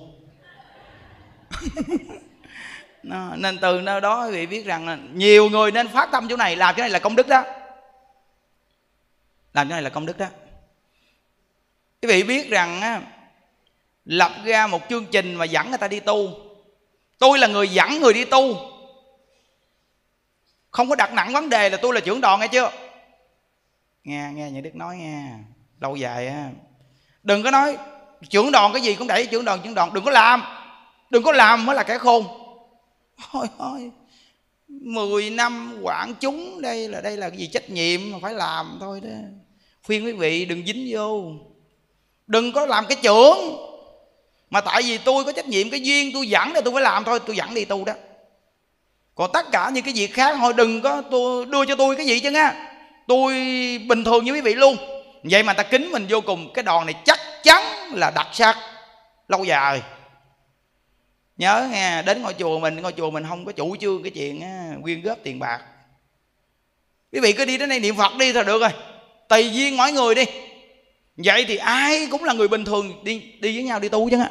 Nó, 3.02 3.36
nên 3.36 3.58
từ 3.58 3.80
nơi 3.80 4.00
đó 4.00 4.26
quý 4.26 4.32
vị 4.32 4.46
biết 4.46 4.66
rằng 4.66 4.88
là 4.88 4.98
nhiều 5.12 5.48
người 5.48 5.70
nên 5.70 5.88
phát 5.88 6.08
tâm 6.12 6.26
chỗ 6.28 6.36
này 6.36 6.56
làm 6.56 6.74
cái 6.74 6.82
này 6.82 6.90
là 6.90 6.98
công 6.98 7.16
đức 7.16 7.28
đó. 7.28 7.44
Làm 9.54 9.68
cái 9.68 9.76
này 9.76 9.82
là 9.82 9.90
công 9.90 10.06
đức 10.06 10.18
đó. 10.18 10.26
Quý 12.02 12.08
vị 12.08 12.22
biết 12.22 12.50
rằng 12.50 12.80
á, 12.80 13.00
lập 14.04 14.32
ra 14.44 14.66
một 14.66 14.82
chương 14.88 15.06
trình 15.06 15.34
mà 15.34 15.44
dẫn 15.44 15.68
người 15.68 15.78
ta 15.78 15.88
đi 15.88 16.00
tu. 16.00 16.30
Tôi 17.18 17.38
là 17.38 17.46
người 17.46 17.68
dẫn 17.68 18.00
người 18.00 18.12
đi 18.12 18.24
tu 18.24 18.56
không 20.70 20.88
có 20.88 20.94
đặt 20.94 21.12
nặng 21.12 21.32
vấn 21.32 21.48
đề 21.48 21.70
là 21.70 21.76
tôi 21.76 21.94
là 21.94 22.00
trưởng 22.00 22.20
đoàn 22.20 22.40
nghe 22.40 22.48
chưa? 22.48 22.70
Nghe 24.04 24.30
nghe 24.34 24.50
những 24.50 24.62
đức 24.62 24.74
nói 24.74 24.96
nghe. 24.96 25.24
Lâu 25.80 25.96
dài 25.96 26.26
á. 26.26 26.50
Đừng 27.22 27.42
có 27.42 27.50
nói 27.50 27.76
trưởng 28.30 28.52
đoàn 28.52 28.72
cái 28.72 28.82
gì 28.82 28.94
cũng 28.94 29.06
đẩy 29.06 29.26
trưởng 29.26 29.44
đoàn 29.44 29.60
trưởng 29.64 29.74
đoàn. 29.74 29.90
Đừng 29.92 30.04
có 30.04 30.10
làm. 30.10 30.42
Đừng 31.10 31.22
có 31.22 31.32
làm 31.32 31.66
mới 31.66 31.76
là 31.76 31.82
kẻ 31.82 31.98
khôn. 31.98 32.26
Thôi 33.30 33.46
thôi 33.58 33.90
mười 34.68 35.30
năm 35.30 35.78
quản 35.82 36.14
chúng, 36.20 36.60
đây 36.60 36.88
là 36.88 37.00
đây 37.00 37.16
là 37.16 37.28
cái 37.28 37.38
gì 37.38 37.46
trách 37.46 37.70
nhiệm 37.70 38.00
mà 38.12 38.18
phải 38.22 38.34
làm 38.34 38.78
thôi 38.80 39.00
đó. 39.00 39.10
Khuyên 39.86 40.04
quý 40.04 40.12
vị 40.12 40.44
đừng 40.44 40.66
dính 40.66 40.88
vô. 40.90 41.32
Đừng 42.26 42.52
có 42.52 42.66
làm 42.66 42.86
cái 42.88 42.98
trưởng. 43.02 43.56
Mà 44.50 44.60
tại 44.60 44.82
vì 44.82 44.98
tôi 44.98 45.24
có 45.24 45.32
trách 45.32 45.48
nhiệm, 45.48 45.70
cái 45.70 45.80
duyên 45.80 46.10
tôi 46.14 46.28
dẫn 46.28 46.52
thì 46.54 46.60
tôi 46.64 46.74
phải 46.74 46.82
làm 46.82 47.04
thôi. 47.04 47.20
Tôi 47.26 47.36
dẫn 47.36 47.54
đi 47.54 47.64
tu 47.64 47.84
đó 47.84 47.92
còn 49.20 49.32
tất 49.32 49.52
cả 49.52 49.70
những 49.74 49.84
cái 49.84 49.94
việc 49.94 50.14
khác 50.14 50.36
thôi 50.40 50.52
đừng 50.56 50.80
có 50.80 51.02
tôi 51.10 51.46
đưa 51.46 51.64
cho 51.64 51.76
tôi 51.76 51.96
cái 51.96 52.06
gì 52.06 52.20
chứ 52.20 52.30
nha. 52.30 52.54
Tôi 53.06 53.32
bình 53.88 54.04
thường 54.04 54.24
như 54.24 54.32
quý 54.32 54.40
vị 54.40 54.54
luôn. 54.54 54.76
Vậy 55.22 55.42
mà 55.42 55.52
ta 55.52 55.62
kính 55.62 55.92
mình 55.92 56.06
vô 56.08 56.20
cùng. 56.20 56.52
Cái 56.54 56.62
đòn 56.62 56.86
này 56.86 56.94
chắc 57.04 57.18
chắn 57.42 57.62
là 57.94 58.12
đặc 58.14 58.26
sắc. 58.32 58.56
Lâu 59.28 59.44
dài. 59.44 59.82
Nhớ 61.36 61.68
nghe 61.72 62.02
đến 62.02 62.22
ngôi 62.22 62.34
chùa 62.38 62.58
mình 62.58 62.82
ngôi 62.82 62.92
chùa 62.92 63.10
mình 63.10 63.24
không 63.28 63.44
có 63.44 63.52
chủ 63.52 63.76
trương 63.76 64.02
cái 64.02 64.10
chuyện 64.10 64.40
á, 64.40 64.70
quyên 64.82 65.02
góp 65.02 65.18
tiền 65.22 65.38
bạc. 65.38 65.60
Quý 67.12 67.20
vị 67.20 67.32
cứ 67.32 67.44
đi 67.44 67.58
đến 67.58 67.68
đây 67.68 67.80
niệm 67.80 67.96
phật 67.96 68.16
đi 68.18 68.32
thôi 68.32 68.44
được 68.44 68.60
rồi. 68.60 68.70
Tùy 69.28 69.50
duyên 69.52 69.76
mỗi 69.76 69.92
người 69.92 70.14
đi. 70.14 70.24
Vậy 71.16 71.44
thì 71.48 71.56
ai 71.56 72.08
cũng 72.10 72.24
là 72.24 72.32
người 72.32 72.48
bình 72.48 72.64
thường 72.64 73.04
đi 73.04 73.22
đi 73.40 73.56
với 73.56 73.64
nhau 73.64 73.80
đi 73.80 73.88
tu 73.88 74.10
chứ 74.10 74.18
á 74.18 74.30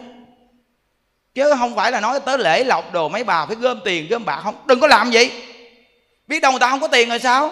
chứ 1.40 1.54
không 1.60 1.76
phải 1.76 1.92
là 1.92 2.00
nói 2.00 2.20
tới 2.20 2.38
lễ 2.38 2.64
lọc 2.64 2.94
đồ 2.94 3.10
mấy 3.10 3.24
bà 3.24 3.46
phải 3.46 3.56
gom 3.56 3.80
tiền, 3.86 4.08
gom 4.10 4.26
bạc 4.26 4.42
không? 4.44 4.56
Đừng 4.66 4.80
có 4.80 4.88
làm 4.88 5.10
vậy. 5.10 5.32
Biết 6.28 6.40
đâu 6.40 6.52
người 6.52 6.60
ta 6.60 6.70
không 6.70 6.80
có 6.80 6.88
tiền 6.88 7.10
rồi 7.10 7.20
sao? 7.20 7.52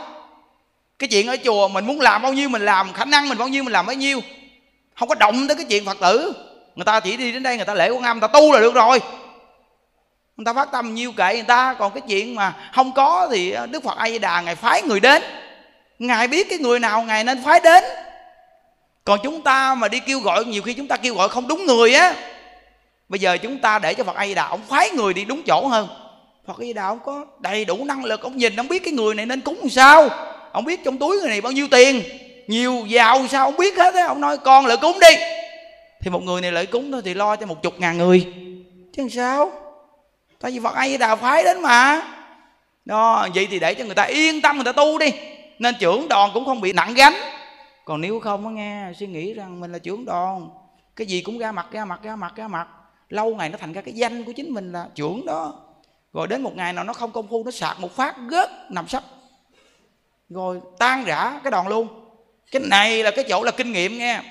Cái 0.99 1.07
chuyện 1.07 1.27
ở 1.27 1.37
chùa 1.43 1.67
mình 1.67 1.85
muốn 1.85 2.01
làm 2.01 2.21
bao 2.21 2.33
nhiêu 2.33 2.49
mình 2.49 2.65
làm, 2.65 2.93
khả 2.93 3.05
năng 3.05 3.29
mình 3.29 3.37
bao 3.37 3.47
nhiêu 3.47 3.63
mình 3.63 3.73
làm 3.73 3.85
bấy 3.85 3.95
nhiêu. 3.95 4.21
Không 4.95 5.09
có 5.09 5.15
động 5.15 5.47
tới 5.47 5.55
cái 5.55 5.65
chuyện 5.69 5.85
phật 5.85 5.97
tử. 6.01 6.33
Người 6.75 6.85
ta 6.85 6.99
chỉ 6.99 7.17
đi 7.17 7.31
đến 7.31 7.43
đây, 7.43 7.55
người 7.55 7.65
ta 7.65 7.73
lễ 7.73 7.89
quan 7.89 8.03
âm 8.03 8.19
người 8.19 8.27
ta 8.27 8.39
tu 8.39 8.51
là 8.53 8.59
được 8.59 8.73
rồi. 8.73 8.99
Người 10.37 10.45
ta 10.45 10.53
phát 10.53 10.71
tâm 10.71 10.95
nhiêu 10.95 11.11
kệ 11.11 11.33
người 11.33 11.43
ta, 11.43 11.75
còn 11.79 11.91
cái 11.93 12.01
chuyện 12.07 12.35
mà 12.35 12.53
không 12.73 12.91
có 12.91 13.27
thì 13.31 13.55
đức 13.71 13.83
phật 13.83 13.97
a 13.97 14.09
di 14.09 14.19
đà 14.19 14.41
ngài 14.41 14.55
phái 14.55 14.81
người 14.81 14.99
đến. 14.99 15.23
Ngài 15.99 16.27
biết 16.27 16.49
cái 16.49 16.59
người 16.59 16.79
nào, 16.79 17.01
ngài 17.01 17.23
nên 17.23 17.43
phái 17.43 17.59
đến. 17.59 17.83
Còn 19.03 19.19
chúng 19.23 19.41
ta 19.41 19.75
mà 19.75 19.87
đi 19.87 19.99
kêu 19.99 20.19
gọi, 20.19 20.45
nhiều 20.45 20.61
khi 20.61 20.73
chúng 20.73 20.87
ta 20.87 20.97
kêu 20.97 21.15
gọi 21.15 21.29
không 21.29 21.47
đúng 21.47 21.65
người 21.65 21.93
á 21.93 22.13
bây 23.09 23.19
giờ 23.19 23.37
chúng 23.37 23.59
ta 23.59 23.79
để 23.79 23.93
cho 23.93 24.03
phật 24.03 24.15
a 24.15 24.27
di 24.27 24.33
đà, 24.35 24.47
ông 24.47 24.61
phái 24.67 24.89
người 24.89 25.13
đi 25.13 25.25
đúng 25.25 25.43
chỗ 25.43 25.67
hơn. 25.67 25.87
Phật 26.47 26.57
a 26.59 26.61
di 26.61 26.73
đà 26.73 26.87
ông 26.87 26.99
có 27.05 27.25
đầy 27.39 27.65
đủ 27.65 27.85
năng 27.85 28.05
lực, 28.05 28.21
ông 28.21 28.37
nhìn, 28.37 28.55
ông 28.55 28.67
biết 28.67 28.83
cái 28.83 28.93
người 28.93 29.15
này 29.15 29.25
nên 29.25 29.41
cúng 29.41 29.57
làm 29.59 29.69
sao. 29.69 30.09
Ông 30.51 30.65
biết 30.65 30.83
trong 30.83 30.97
túi 30.97 31.17
người 31.17 31.29
này 31.29 31.41
bao 31.41 31.51
nhiêu 31.51 31.67
tiền, 31.71 32.03
nhiều 32.47 32.85
giàu 32.87 33.27
sao 33.27 33.45
ông 33.45 33.57
biết 33.57 33.77
hết 33.77 33.95
á. 33.95 34.05
Ông 34.07 34.21
nói, 34.21 34.37
con 34.37 34.65
lại 34.65 34.77
cúng 34.77 34.99
đi. 34.99 35.15
Thì 36.01 36.09
một 36.09 36.23
người 36.23 36.41
này 36.41 36.51
lợi 36.51 36.65
cúng 36.65 36.91
thôi 36.91 37.01
thì 37.05 37.13
lo 37.13 37.35
cho 37.35 37.45
một 37.45 37.63
chục 37.63 37.79
ngàn 37.79 37.97
người. 37.97 38.33
Chứ 38.93 39.01
làm 39.01 39.09
sao? 39.09 39.51
Tại 40.41 40.51
vì 40.51 40.59
phật 40.59 40.75
a 40.75 40.87
di 40.87 40.97
đà 40.97 41.15
phái 41.15 41.43
đến 41.43 41.61
mà. 41.61 42.01
Đó, 42.85 43.27
vậy 43.35 43.47
thì 43.51 43.59
để 43.59 43.73
cho 43.73 43.85
người 43.85 43.95
ta 43.95 44.03
yên 44.03 44.41
tâm, 44.41 44.55
người 44.55 44.65
ta 44.65 44.71
tu 44.71 44.97
đi. 44.97 45.11
Nên 45.59 45.75
trưởng 45.79 46.07
đoàn 46.07 46.31
cũng 46.33 46.45
không 46.45 46.61
bị 46.61 46.73
nặng 46.73 46.93
gánh. 46.93 47.13
Còn 47.85 48.01
nếu 48.01 48.19
không 48.19 48.47
á 48.47 48.51
nghe, 48.51 48.93
suy 48.99 49.07
nghĩ 49.07 49.33
rằng 49.33 49.59
mình 49.59 49.71
là 49.71 49.79
trưởng 49.79 50.05
đoàn, 50.05 50.49
cái 50.95 51.07
gì 51.07 51.21
cũng 51.21 51.37
ra 51.37 51.51
mặt 51.51 51.65
ra 51.71 51.85
mặt 51.85 51.99
ra 52.03 52.15
mặt 52.15 52.33
ra 52.35 52.47
mặt 52.47 52.67
lâu 53.09 53.35
ngày 53.35 53.49
nó 53.49 53.57
thành 53.57 53.73
ra 53.73 53.81
cái 53.81 53.93
danh 53.93 54.23
của 54.23 54.31
chính 54.31 54.53
mình 54.53 54.71
là 54.71 54.87
trưởng 54.95 55.25
đó. 55.25 55.53
Rồi 56.13 56.27
đến 56.27 56.41
một 56.41 56.55
ngày 56.55 56.73
nào 56.73 56.83
nó 56.83 56.93
không 56.93 57.11
công 57.11 57.27
phu 57.27 57.43
nó 57.43 57.51
sạc 57.51 57.79
một 57.79 57.95
phát 57.95 58.15
gớt 58.27 58.49
nằm 58.69 58.87
sấp. 58.87 59.03
Rồi 60.29 60.61
tan 60.79 61.03
rã 61.05 61.39
cái 61.43 61.51
đoàn 61.51 61.67
luôn. 61.67 61.87
Cái 62.51 62.61
này 62.61 63.03
là 63.03 63.11
cái 63.11 63.25
chỗ 63.29 63.43
là 63.43 63.51
kinh 63.51 63.71
nghiệm 63.71 63.97
nghe. 63.97 64.21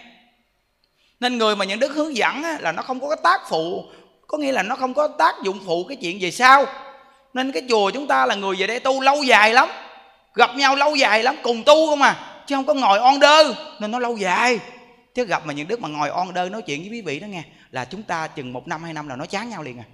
Nên 1.21 1.39
người 1.39 1.57
mà 1.57 1.65
những 1.65 1.81
đức 1.81 1.93
hướng 1.93 2.17
dẫn 2.17 2.43
á, 2.43 2.59
là 2.61 2.73
nó 2.73 2.83
không 2.83 3.01
có 3.01 3.09
cái 3.09 3.19
tác 3.23 3.41
phụ. 3.49 3.85
Có 4.27 4.39
nghĩa 4.39 4.53
là 4.53 4.63
nó 4.63 4.77
không 4.77 4.95
có 4.95 5.09
tác 5.09 5.35
dụng 5.43 5.59
phụ 5.67 5.85
cái 5.85 5.97
chuyện 5.97 6.19
về 6.21 6.31
sau. 6.31 6.67
Nên 7.35 7.53
cái 7.53 7.63
chùa 7.69 7.91
chúng 7.91 8.07
ta 8.07 8.27
là 8.27 8.35
người 8.35 8.57
về 8.59 8.67
đây 8.67 8.81
tu 8.81 9.01
lâu 9.01 9.23
dài 9.23 9.55
lắm. 9.55 9.69
Gặp 10.35 10.57
nhau 10.57 10.77
lâu 10.77 10.97
dài 10.97 11.23
lắm 11.23 11.37
cùng 11.43 11.63
tu 11.63 11.87
không 11.87 12.03
à. 12.03 12.43
Chứ 12.47 12.55
không 12.55 12.65
có 12.65 12.75
ngồi 12.75 12.99
on 12.99 13.21
đơ. 13.21 13.55
Nên 13.81 13.91
nó 13.91 13.99
lâu 13.99 14.17
dài. 14.17 14.61
Chứ 15.15 15.25
gặp 15.25 15.47
mà 15.47 15.53
những 15.53 15.69
đức 15.69 15.81
mà 15.81 15.89
ngồi 15.89 16.09
on 16.09 16.35
đơ 16.35 16.49
nói 16.49 16.63
chuyện 16.63 16.81
với 16.81 16.91
quý 16.91 17.01
vị 17.01 17.21
đó 17.21 17.27
nghe 17.27 17.43
là 17.71 17.85
chúng 17.85 18.03
ta 18.03 18.27
chừng 18.27 18.53
một 18.53 18.69
năm, 18.69 18.85
hai 18.85 18.93
năm 18.93 19.09
là 19.09 19.17
nó 19.17 19.27
chán 19.27 19.51
nhau 19.51 19.63
liền 19.63 19.79
à. 19.79 19.85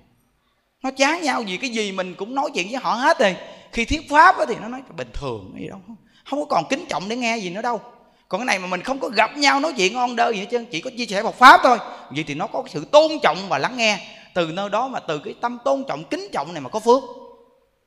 Nó 0.82 0.90
chán 0.90 1.22
nhau 1.22 1.42
vì 1.46 1.56
cái 1.56 1.70
gì 1.70 1.92
mình 1.92 2.14
cũng 2.14 2.34
nói 2.34 2.50
chuyện 2.54 2.66
với 2.70 2.80
họ 2.80 2.94
hết 2.94 3.18
rồi. 3.18 3.36
Khi 3.72 3.84
thuyết 3.84 4.10
pháp 4.10 4.36
thì 4.48 4.54
nó 4.60 4.68
nói 4.68 4.80
bình 4.96 5.10
thường 5.12 5.54
gì 5.60 5.68
đâu. 5.68 5.78
Không 6.24 6.40
có 6.40 6.46
còn 6.46 6.64
kính 6.70 6.84
trọng 6.88 7.08
để 7.08 7.16
nghe 7.16 7.36
gì 7.36 7.50
nữa 7.50 7.62
đâu. 7.62 7.80
Còn 8.28 8.40
cái 8.40 8.46
này 8.46 8.58
mà 8.58 8.66
mình 8.66 8.82
không 8.82 8.98
có 8.98 9.08
gặp 9.08 9.36
nhau 9.36 9.60
nói 9.60 9.72
chuyện 9.76 9.94
on 9.94 10.16
đơ 10.16 10.30
gì 10.32 10.38
hết 10.38 10.46
trơn, 10.50 10.64
chỉ 10.64 10.80
có 10.80 10.90
chia 10.96 11.06
sẻ 11.06 11.22
Phật 11.22 11.34
pháp 11.34 11.60
thôi. 11.62 11.78
Vậy 12.10 12.24
thì 12.26 12.34
nó 12.34 12.46
có 12.46 12.62
sự 12.68 12.84
tôn 12.84 13.12
trọng 13.22 13.48
và 13.48 13.58
lắng 13.58 13.76
nghe. 13.76 14.00
Từ 14.34 14.46
nơi 14.46 14.70
đó 14.70 14.88
mà 14.88 15.00
từ 15.00 15.18
cái 15.18 15.34
tâm 15.40 15.58
tôn 15.64 15.84
trọng, 15.88 16.04
kính 16.04 16.28
trọng 16.32 16.54
này 16.54 16.60
mà 16.60 16.70
có 16.70 16.80
phước. 16.80 17.02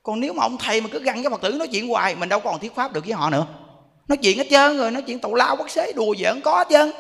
Còn 0.03 0.19
nếu 0.19 0.33
mà 0.33 0.43
ông 0.43 0.57
thầy 0.57 0.81
mà 0.81 0.89
cứ 0.91 0.99
găng 0.99 1.21
với 1.23 1.31
phật 1.31 1.41
tử 1.41 1.51
nói 1.51 1.67
chuyện 1.67 1.88
hoài, 1.89 2.15
mình 2.15 2.29
đâu 2.29 2.39
còn 2.39 2.59
thuyết 2.59 2.75
pháp 2.75 2.93
được 2.93 3.05
với 3.05 3.13
họ 3.13 3.29
nữa. 3.29 3.47
Nói 4.07 4.17
chuyện 4.17 4.38
hết 4.38 4.47
trơn 4.49 4.77
rồi, 4.77 4.91
nói 4.91 5.01
chuyện 5.01 5.19
tàu 5.19 5.33
lao 5.33 5.55
quốc 5.55 5.69
xế, 5.69 5.93
đùa 5.93 6.15
giỡn, 6.19 6.41
có 6.41 6.57
hết 6.57 6.67
trơn 6.69 6.91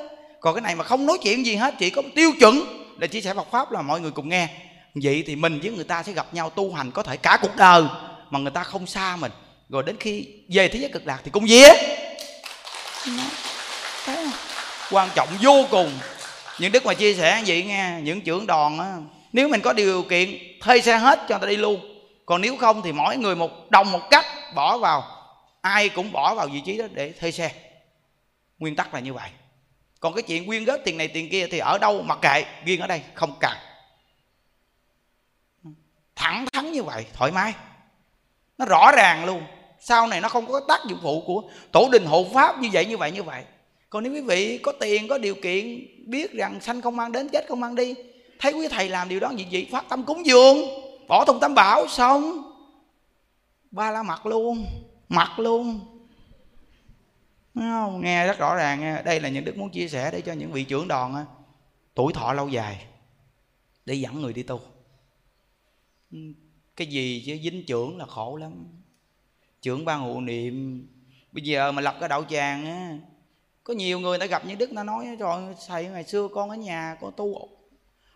còn 0.45 0.55
cái 0.55 0.61
này 0.61 0.75
mà 0.75 0.83
không 0.83 1.05
nói 1.05 1.17
chuyện 1.23 1.45
gì 1.45 1.55
hết, 1.55 1.75
chỉ 1.79 1.89
có 1.89 2.01
tiêu 2.15 2.31
chuẩn 2.39 2.63
để 2.97 3.07
chia 3.07 3.21
sẻ 3.21 3.33
Phật 3.33 3.51
pháp 3.51 3.71
là 3.71 3.81
mọi 3.81 4.01
người 4.01 4.11
cùng 4.11 4.29
nghe. 4.29 4.47
Vậy 4.95 5.23
thì 5.27 5.35
mình 5.35 5.59
với 5.59 5.71
người 5.71 5.83
ta 5.83 6.03
sẽ 6.03 6.11
gặp 6.11 6.33
nhau 6.33 6.49
tu 6.49 6.73
hành 6.73 6.91
có 6.91 7.03
thể 7.03 7.17
cả 7.17 7.37
cuộc 7.41 7.55
đời, 7.55 7.83
mà 8.29 8.39
người 8.39 8.51
ta 8.51 8.63
không 8.63 8.87
xa 8.87 9.15
mình. 9.15 9.31
Rồi 9.69 9.83
đến 9.83 9.95
khi 9.99 10.27
về 10.49 10.67
thế 10.67 10.79
giới 10.79 10.89
cực 10.89 11.07
lạc 11.07 11.19
thì 11.23 11.31
cũng 11.31 11.45
vía. 11.45 11.69
Quan 14.91 15.09
trọng 15.15 15.29
vô 15.41 15.65
cùng. 15.71 15.91
Những 16.59 16.71
đức 16.71 16.85
mà 16.85 16.93
chia 16.93 17.13
sẻ 17.13 17.43
vậy 17.47 17.63
nghe, 17.63 17.99
những 18.03 18.21
trưởng 18.21 18.47
đoàn 18.47 18.79
á, 18.79 18.97
nếu 19.33 19.47
mình 19.47 19.61
có 19.61 19.73
điều 19.73 20.03
kiện, 20.03 20.37
thuê 20.61 20.81
xe 20.81 20.97
hết 20.97 21.19
cho 21.29 21.37
người 21.37 21.47
ta 21.47 21.49
đi 21.49 21.55
luôn. 21.55 22.01
Còn 22.25 22.41
nếu 22.41 22.57
không 22.57 22.81
thì 22.81 22.91
mỗi 22.91 23.17
người 23.17 23.35
một 23.35 23.71
đồng 23.71 23.91
một 23.91 24.09
cách, 24.09 24.25
bỏ 24.55 24.77
vào. 24.77 25.03
Ai 25.61 25.89
cũng 25.89 26.11
bỏ 26.11 26.35
vào 26.35 26.47
vị 26.47 26.61
trí 26.65 26.77
đó 26.77 26.85
để 26.91 27.13
thuê 27.19 27.31
xe. 27.31 27.51
Nguyên 28.59 28.75
tắc 28.75 28.93
là 28.93 28.99
như 28.99 29.13
vậy 29.13 29.29
còn 30.05 30.13
cái 30.13 30.23
chuyện 30.23 30.47
quyên 30.47 30.65
góp 30.65 30.79
tiền 30.83 30.97
này 30.97 31.07
tiền 31.07 31.29
kia 31.29 31.47
thì 31.51 31.59
ở 31.59 31.77
đâu 31.77 32.01
mặc 32.01 32.19
kệ 32.21 32.45
riêng 32.65 32.79
ở 32.79 32.87
đây, 32.87 33.01
không 33.13 33.35
cần. 33.39 33.53
Thẳng 36.15 36.45
thắn 36.53 36.71
như 36.71 36.83
vậy, 36.83 37.05
thoải 37.13 37.31
mái. 37.31 37.53
Nó 38.57 38.65
rõ 38.65 38.91
ràng 38.95 39.25
luôn. 39.25 39.43
Sau 39.79 40.07
này 40.07 40.21
nó 40.21 40.29
không 40.29 40.45
có 40.45 40.61
tác 40.67 40.79
dụng 40.87 40.99
phụ 41.01 41.23
của 41.27 41.43
tổ 41.71 41.89
đình 41.91 42.05
hộ 42.05 42.25
pháp 42.33 42.59
như 42.59 42.69
vậy 42.73 42.85
như 42.85 42.97
vậy 42.97 43.11
như 43.11 43.23
vậy. 43.23 43.43
Còn 43.89 44.03
nếu 44.03 44.13
quý 44.13 44.21
vị 44.21 44.57
có 44.57 44.71
tiền, 44.71 45.07
có 45.07 45.17
điều 45.17 45.35
kiện, 45.35 45.87
biết 46.07 46.33
rằng 46.33 46.61
sanh 46.61 46.81
không 46.81 46.95
mang 46.95 47.11
đến, 47.11 47.29
chết 47.29 47.45
không 47.47 47.59
mang 47.59 47.75
đi, 47.75 47.95
thấy 48.39 48.53
quý 48.53 48.67
thầy 48.67 48.89
làm 48.89 49.09
điều 49.09 49.19
đó 49.19 49.31
gì 49.37 49.47
vậy 49.51 49.67
phát 49.71 49.89
tâm 49.89 50.03
cúng 50.03 50.25
dường 50.25 50.57
bỏ 51.07 51.25
thùng 51.25 51.39
tam 51.39 51.55
bảo, 51.55 51.87
xong. 51.87 52.51
Ba 53.71 53.91
la 53.91 54.03
mặt 54.03 54.25
luôn 54.25 54.65
mặt 55.09 55.39
luôn 55.39 55.79
không? 57.61 58.01
nghe 58.01 58.27
rất 58.27 58.37
rõ 58.37 58.55
ràng 58.55 58.79
nghe. 58.79 59.01
đây 59.03 59.19
là 59.19 59.29
những 59.29 59.45
đức 59.45 59.57
muốn 59.57 59.69
chia 59.69 59.87
sẻ 59.87 60.11
để 60.11 60.21
cho 60.21 60.33
những 60.33 60.51
vị 60.51 60.63
trưởng 60.63 60.87
đoàn 60.87 61.25
tuổi 61.95 62.13
thọ 62.13 62.33
lâu 62.33 62.49
dài, 62.49 62.85
để 63.85 63.95
dẫn 63.95 64.21
người 64.21 64.33
đi 64.33 64.43
tu. 64.43 64.61
Ừ, 66.11 66.17
cái 66.75 66.87
gì 66.87 67.23
chứ? 67.25 67.37
Dính 67.43 67.65
trưởng 67.65 67.97
là 67.97 68.05
khổ 68.05 68.37
lắm. 68.37 68.65
Trưởng 69.61 69.85
ban 69.85 69.99
hộ 69.99 70.21
niệm. 70.21 70.87
Bây 71.31 71.43
giờ 71.43 71.71
mà 71.71 71.81
lập 71.81 71.95
cái 71.99 72.09
đạo 72.09 72.23
tràng 72.29 72.65
á, 72.65 72.97
có 73.63 73.73
nhiều 73.73 73.99
người 73.99 74.17
đã 74.17 74.25
gặp 74.25 74.45
những 74.45 74.57
đức, 74.57 74.71
nó 74.71 74.83
nói 74.83 75.15
rồi 75.19 75.55
thầy 75.67 75.87
ngày 75.87 76.03
xưa 76.03 76.27
con 76.27 76.49
ở 76.49 76.55
nhà 76.55 76.97
con 77.01 77.13
tu 77.17 77.49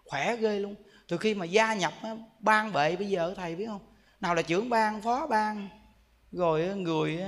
khỏe 0.06 0.38
ghê 0.38 0.60
luôn. 0.60 0.76
Từ 1.08 1.18
khi 1.18 1.36
mà 1.36 1.46
gia 1.46 1.74
nhập 1.74 1.94
ban 2.40 2.74
bệ 2.74 2.96
bây 2.96 3.08
giờ 3.08 3.34
thầy 3.38 3.56
biết 3.56 3.66
không? 3.68 3.82
Nào 4.22 4.36
là 4.36 4.42
trưởng 4.42 4.70
ban, 4.70 5.02
phó 5.02 5.28
ban 5.28 5.70
rồi 6.32 6.76
người 6.76 7.20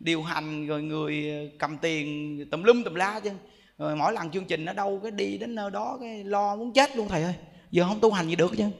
điều 0.00 0.22
hành, 0.22 0.66
rồi 0.66 0.82
người 0.82 1.30
ờ, 1.30 1.56
cầm 1.58 1.78
tiền, 1.78 2.38
tùm 2.50 2.62
lum 2.62 2.82
tùm 2.82 2.94
la 2.94 3.20
chứ. 3.20 3.30
Rồi 3.78 3.96
mỗi 3.96 4.12
lần 4.12 4.30
chương 4.30 4.44
trình 4.44 4.64
ở 4.64 4.72
đâu 4.72 5.00
cái 5.02 5.10
đi 5.10 5.38
đến 5.38 5.54
nơi 5.54 5.70
đó, 5.70 5.98
cái 6.00 6.24
lo 6.24 6.56
muốn 6.56 6.72
chết 6.72 6.96
luôn, 6.96 7.08
thầy 7.08 7.22
ơi. 7.22 7.34
Giờ 7.70 7.84
không 7.88 8.00
tu 8.00 8.10
hành 8.10 8.28
gì 8.28 8.36
được 8.36 8.52
chứ 8.58 8.70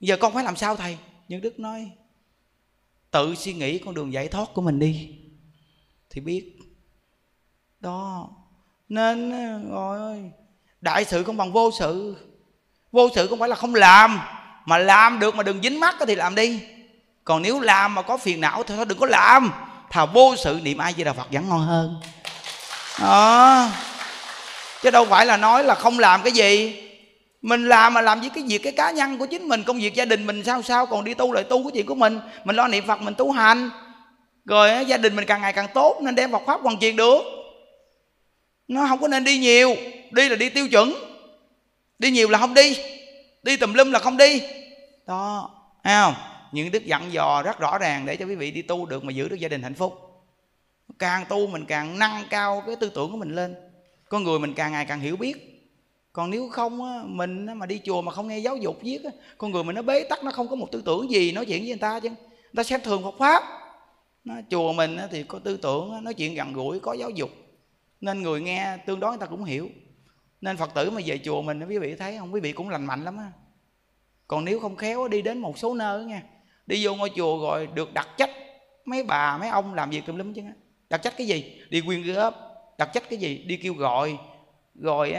giờ 0.00 0.16
con 0.20 0.32
phải 0.32 0.44
làm 0.44 0.56
sao, 0.56 0.76
thầy? 0.76 0.98
Nhưng 1.28 1.40
đức 1.40 1.60
nói, 1.60 1.90
tự 3.10 3.34
suy 3.34 3.52
nghĩ 3.52 3.78
con 3.78 3.94
đường 3.94 4.12
giải 4.12 4.28
thoát 4.28 4.48
của 4.54 4.62
mình 4.62 4.78
đi. 4.78 5.18
Thì 6.10 6.20
biết, 6.20 6.58
đó, 7.80 8.30
nên 8.88 9.30
rồi 9.70 10.30
đại 10.80 11.04
sự 11.04 11.22
không 11.22 11.36
bằng 11.36 11.52
vô 11.52 11.70
sự. 11.78 12.16
Vô 12.92 13.08
sự 13.14 13.26
không 13.26 13.38
phải 13.38 13.48
là 13.48 13.56
không 13.56 13.74
làm, 13.74 14.18
mà 14.66 14.78
làm 14.78 15.18
được 15.18 15.34
mà 15.34 15.42
đừng 15.42 15.62
dính 15.62 15.80
mắt 15.80 15.94
thì 16.06 16.14
làm 16.14 16.34
đi 16.34 16.60
còn 17.24 17.42
nếu 17.42 17.60
làm 17.60 17.94
mà 17.94 18.02
có 18.02 18.16
phiền 18.16 18.40
não 18.40 18.62
thì 18.62 18.74
thôi, 18.76 18.84
đừng 18.84 18.98
có 18.98 19.06
làm. 19.06 19.52
Thà 19.90 20.04
vô 20.04 20.34
sự 20.36 20.60
niệm 20.62 20.78
ai 20.78 20.94
di 20.96 21.04
đà 21.04 21.12
phật 21.12 21.32
vẫn 21.32 21.48
ngon 21.48 21.60
hơn. 21.60 22.00
Đó. 23.00 23.68
Chứ 24.82 24.90
đâu 24.90 25.04
phải 25.04 25.26
là 25.26 25.36
nói 25.36 25.64
là 25.64 25.74
không 25.74 25.98
làm 25.98 26.22
cái 26.22 26.32
gì. 26.32 26.82
Mình 27.42 27.68
làm 27.68 27.94
mà 27.94 28.00
làm 28.00 28.20
với 28.20 28.30
cái 28.34 28.44
việc, 28.48 28.58
cái 28.58 28.72
cá 28.72 28.90
nhân 28.90 29.18
của 29.18 29.26
chính 29.26 29.48
mình, 29.48 29.62
công 29.62 29.78
việc 29.78 29.94
gia 29.94 30.04
đình 30.04 30.26
mình 30.26 30.44
sao 30.44 30.62
sao? 30.62 30.86
Còn 30.86 31.04
đi 31.04 31.14
tu 31.14 31.32
lại 31.32 31.44
tu 31.44 31.62
cái 31.62 31.70
chuyện 31.74 31.86
của 31.86 31.94
mình? 31.94 32.20
Mình 32.44 32.56
lo 32.56 32.68
niệm 32.68 32.86
phật, 32.86 33.00
mình 33.00 33.14
tu 33.14 33.32
hành. 33.32 33.70
Rồi 34.44 34.84
gia 34.86 34.96
đình 34.96 35.16
mình 35.16 35.26
càng 35.26 35.40
ngày 35.40 35.52
càng 35.52 35.66
tốt, 35.74 35.98
nên 36.02 36.14
đem 36.14 36.32
Phật 36.32 36.42
pháp 36.46 36.60
hoàn 36.62 36.78
truyền 36.78 36.96
được. 36.96 37.20
Nó 38.68 38.86
không 38.88 39.00
có 39.00 39.08
nên 39.08 39.24
đi 39.24 39.38
nhiều. 39.38 39.76
Đi 40.10 40.28
là 40.28 40.36
đi 40.36 40.48
tiêu 40.48 40.68
chuẩn. 40.68 40.94
Đi 41.98 42.10
nhiều 42.10 42.28
là 42.28 42.38
không 42.38 42.54
đi. 42.54 42.76
Đi 43.42 43.56
tùm 43.56 43.74
lum 43.74 43.90
là 43.90 43.98
không 43.98 44.16
đi. 44.16 44.42
Đó. 45.06 45.50
Thấy 45.84 45.94
không? 45.94 46.14
Những 46.52 46.70
đức 46.70 46.84
dặn 46.84 47.12
dò 47.12 47.42
rất 47.42 47.58
rõ 47.58 47.78
ràng 47.78 48.06
để 48.06 48.16
cho 48.16 48.26
quý 48.26 48.34
vị 48.34 48.50
đi 48.50 48.62
tu 48.62 48.86
được 48.86 49.04
mà 49.04 49.12
giữ 49.12 49.28
được 49.28 49.36
gia 49.36 49.48
đình 49.48 49.62
hạnh 49.62 49.74
phúc. 49.74 49.94
Càng 50.98 51.24
tu 51.28 51.46
mình 51.46 51.64
càng 51.66 51.98
nâng 51.98 52.24
cao 52.30 52.62
cái 52.66 52.76
tư 52.76 52.90
tưởng 52.94 53.12
của 53.12 53.16
mình 53.16 53.34
lên. 53.34 53.54
Con 54.08 54.24
người 54.24 54.38
mình 54.38 54.54
càng 54.54 54.72
ngày 54.72 54.84
càng 54.84 55.00
hiểu 55.00 55.16
biết. 55.16 55.46
Còn 56.12 56.30
nếu 56.30 56.48
không 56.48 56.84
á, 56.84 57.02
mình 57.04 57.46
mà 57.58 57.66
đi 57.66 57.80
chùa 57.84 58.02
mà 58.02 58.12
không 58.12 58.28
nghe 58.28 58.38
giáo 58.38 58.56
dục 58.56 58.78
viết 58.82 59.04
á, 59.04 59.10
con 59.38 59.52
người 59.52 59.64
mình 59.64 59.76
nó 59.76 59.82
bế 59.82 60.04
tắc 60.10 60.24
nó 60.24 60.30
không 60.30 60.48
có 60.48 60.56
một 60.56 60.72
tư 60.72 60.82
tưởng 60.86 61.10
gì 61.10 61.32
nói 61.32 61.46
chuyện 61.46 61.60
với 61.60 61.68
người 61.68 61.78
ta 61.78 62.00
chứ. 62.00 62.08
Người 62.08 62.16
ta 62.56 62.62
xem 62.62 62.80
thường 62.84 63.02
Phật 63.02 63.14
pháp. 63.18 63.44
Nó, 64.24 64.34
chùa 64.50 64.72
mình 64.72 64.96
á, 64.96 65.08
thì 65.10 65.22
có 65.22 65.38
tư 65.38 65.56
tưởng 65.56 66.04
nói 66.04 66.14
chuyện 66.14 66.34
gần 66.34 66.52
gũi 66.52 66.80
có 66.80 66.92
giáo 66.92 67.10
dục. 67.10 67.30
Nên 68.00 68.22
người 68.22 68.40
nghe 68.40 68.76
tương 68.86 69.00
đối 69.00 69.10
người 69.10 69.20
ta 69.20 69.26
cũng 69.26 69.44
hiểu. 69.44 69.68
Nên 70.40 70.56
phật 70.56 70.74
tử 70.74 70.90
mà 70.90 71.00
về 71.06 71.20
chùa 71.24 71.42
mình 71.42 71.68
quý 71.68 71.78
vị 71.78 71.94
thấy 71.94 72.18
không? 72.18 72.34
Quý 72.34 72.40
vị 72.40 72.52
cũng 72.52 72.68
lành 72.68 72.86
mạnh 72.86 73.04
lắm 73.04 73.16
á. 73.16 73.32
Còn 74.28 74.44
nếu 74.44 74.60
không 74.60 74.76
khéo 74.76 75.08
đi 75.08 75.22
đến 75.22 75.38
một 75.38 75.58
số 75.58 75.74
nơi 75.74 76.04
nha 76.04 76.22
đi 76.70 76.86
vô 76.86 76.94
ngôi 76.94 77.10
chùa 77.16 77.42
rồi 77.42 77.68
được 77.74 77.94
đặt 77.94 78.08
trách. 78.16 78.30
Mấy 78.84 79.02
bà, 79.02 79.38
mấy 79.38 79.48
ông 79.48 79.74
làm 79.74 79.90
việc 79.90 80.06
tùm 80.06 80.16
lum 80.16 80.32
chứ 80.32 80.42
đặt 80.90 81.02
trách 81.02 81.14
cái 81.18 81.26
gì? 81.26 81.60
Đi 81.70 81.80
quyên 81.80 82.14
góp. 82.14 82.34
Đặt 82.78 82.90
trách 82.94 83.02
cái 83.10 83.18
gì? 83.18 83.44
Đi 83.46 83.56
kêu 83.56 83.74
gọi. 83.74 84.18
Rồi 84.82 85.14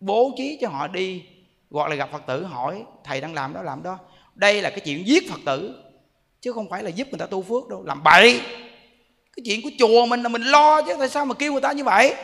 bố 0.00 0.30
trí 0.36 0.58
cho 0.60 0.68
họ 0.68 0.86
đi. 0.86 1.22
Hoặc 1.70 1.90
là 1.90 1.96
gặp 1.96 2.08
phật 2.12 2.22
tử 2.26 2.44
hỏi, 2.44 2.82
thầy 3.04 3.20
đang 3.20 3.34
làm 3.34 3.54
đó 3.54 3.62
làm 3.62 3.82
đó. 3.82 3.98
Đây 4.34 4.62
là 4.62 4.70
cái 4.70 4.80
chuyện 4.80 5.06
giết 5.06 5.30
phật 5.30 5.40
tử, 5.46 5.82
chứ 6.40 6.52
không 6.52 6.68
phải 6.70 6.82
là 6.82 6.90
giúp 6.90 7.08
người 7.10 7.18
ta 7.18 7.26
tu 7.26 7.42
phước 7.42 7.68
đâu. 7.68 7.82
Làm 7.86 8.02
bậy. 8.02 8.40
Cái 9.36 9.42
chuyện 9.44 9.62
của 9.62 9.70
chùa 9.78 10.06
mình 10.06 10.22
là 10.22 10.28
mình 10.28 10.42
lo 10.42 10.82
chứ, 10.82 10.94
tại 10.98 11.08
sao 11.08 11.24
mà 11.24 11.34
kêu 11.34 11.52
người 11.52 11.60
ta 11.60 11.72
như 11.72 11.84
vậy? 11.84 12.14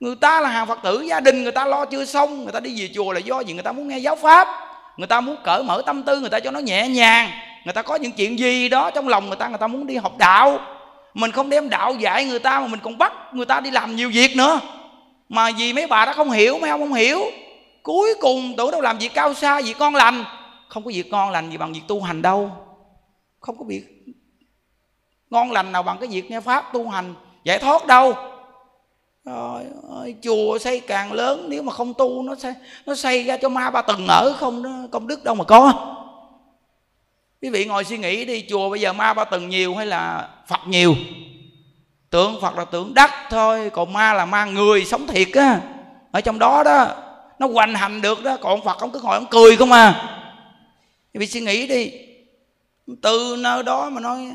Người 0.00 0.16
ta 0.20 0.40
là 0.40 0.48
hàng 0.48 0.66
phật 0.66 0.78
tử, 0.82 1.00
gia 1.00 1.20
đình 1.20 1.42
người 1.42 1.52
ta 1.52 1.66
lo 1.66 1.84
chưa 1.84 2.04
xong. 2.04 2.42
Người 2.42 2.52
ta 2.52 2.60
đi 2.60 2.80
về 2.80 2.90
chùa 2.94 3.12
là 3.12 3.20
do 3.20 3.40
gì 3.40 3.52
người 3.52 3.62
ta 3.62 3.72
muốn 3.72 3.88
nghe 3.88 3.98
giáo 3.98 4.16
pháp 4.16 4.73
người 4.96 5.06
ta 5.06 5.20
muốn 5.20 5.36
cởi 5.44 5.62
mở 5.62 5.82
tâm 5.86 6.02
tư 6.02 6.20
người 6.20 6.30
ta 6.30 6.40
cho 6.40 6.50
nó 6.50 6.60
nhẹ 6.60 6.88
nhàng. 6.88 7.30
Người 7.64 7.72
ta 7.72 7.82
có 7.82 7.94
những 7.94 8.12
chuyện 8.12 8.38
gì 8.38 8.68
đó 8.68 8.90
trong 8.90 9.08
lòng 9.08 9.26
người 9.26 9.36
ta 9.36 9.48
người 9.48 9.58
ta 9.58 9.66
muốn 9.66 9.86
đi 9.86 9.96
học 9.96 10.18
đạo. 10.18 10.58
Mình 11.14 11.30
không 11.30 11.50
đem 11.50 11.68
đạo 11.68 11.94
dạy 11.94 12.24
người 12.24 12.38
ta 12.38 12.60
mà 12.60 12.66
mình 12.66 12.80
còn 12.82 12.98
bắt 12.98 13.12
người 13.32 13.46
ta 13.46 13.60
đi 13.60 13.70
làm 13.70 13.96
nhiều 13.96 14.10
việc 14.10 14.36
nữa. 14.36 14.60
Mà 15.28 15.50
vì 15.56 15.72
mấy 15.72 15.86
bà 15.86 16.04
đó 16.06 16.12
không 16.12 16.30
hiểu, 16.30 16.58
mấy 16.58 16.70
ông 16.70 16.80
không 16.80 16.94
hiểu. 16.94 17.20
Cuối 17.82 18.14
cùng 18.20 18.54
tưởng 18.56 18.70
đâu 18.70 18.80
làm 18.80 18.98
việc 18.98 19.14
cao 19.14 19.34
xa, 19.34 19.60
việc 19.60 19.78
con 19.78 19.94
lành. 19.94 20.24
Không 20.68 20.84
có 20.84 20.90
việc 20.94 21.10
ngon 21.10 21.30
lành 21.30 21.50
gì 21.50 21.56
bằng 21.56 21.72
việc 21.72 21.82
tu 21.88 22.02
hành 22.02 22.22
đâu. 22.22 22.50
Không 23.40 23.58
có 23.58 23.64
việc 23.68 23.84
ngon 25.30 25.52
lành 25.52 25.72
nào 25.72 25.82
bằng 25.82 25.98
cái 26.00 26.08
việc 26.08 26.30
nghe 26.30 26.40
pháp 26.40 26.72
tu 26.72 26.88
hành. 26.88 27.14
Giải 27.44 27.58
thoát 27.58 27.86
đâu 27.86 28.14
rồi 29.24 29.62
ơi, 29.90 30.14
chùa 30.22 30.58
xây 30.58 30.80
càng 30.80 31.12
lớn 31.12 31.46
nếu 31.48 31.62
mà 31.62 31.72
không 31.72 31.94
tu 31.94 32.22
nó 32.22 32.34
xây 32.34 32.54
nó 32.86 32.94
xây 32.94 33.24
ra 33.24 33.36
cho 33.36 33.48
ma 33.48 33.70
ba 33.70 33.82
tầng 33.82 34.06
ở 34.08 34.32
không 34.38 34.62
đó 34.62 34.70
công 34.90 35.06
đức 35.06 35.24
đâu 35.24 35.34
mà 35.34 35.44
có. 35.44 35.72
Quý 37.42 37.50
vị 37.50 37.64
ngồi 37.64 37.84
suy 37.84 37.98
nghĩ 37.98 38.24
đi 38.24 38.44
chùa 38.48 38.70
bây 38.70 38.80
giờ 38.80 38.92
ma 38.92 39.14
ba 39.14 39.24
tầng 39.24 39.48
nhiều 39.48 39.74
hay 39.74 39.86
là 39.86 40.28
phật 40.46 40.60
nhiều? 40.66 40.94
Tượng 42.10 42.40
phật 42.40 42.58
là 42.58 42.64
tượng 42.64 42.94
đất 42.94 43.10
thôi 43.30 43.70
còn 43.70 43.92
ma 43.92 44.12
là 44.12 44.24
ma 44.24 44.44
người 44.44 44.84
sống 44.84 45.06
thiệt 45.06 45.28
á. 45.32 45.60
Ở 46.10 46.20
trong 46.20 46.38
đó 46.38 46.62
đó 46.62 46.86
nó 47.38 47.46
hoành 47.46 47.74
hành 47.74 48.00
được 48.00 48.22
đó 48.22 48.36
còn 48.40 48.64
phật 48.64 48.78
không 48.78 48.90
cứ 48.90 49.00
ngồi 49.00 49.14
ông 49.14 49.26
cười 49.30 49.56
không 49.56 49.72
à. 49.72 50.10
Quý 51.14 51.18
vị 51.18 51.26
suy 51.26 51.40
nghĩ 51.40 51.66
đi 51.66 51.92
từ 53.02 53.36
nơi 53.38 53.62
đó 53.62 53.90
mà 53.90 54.00
nói 54.00 54.32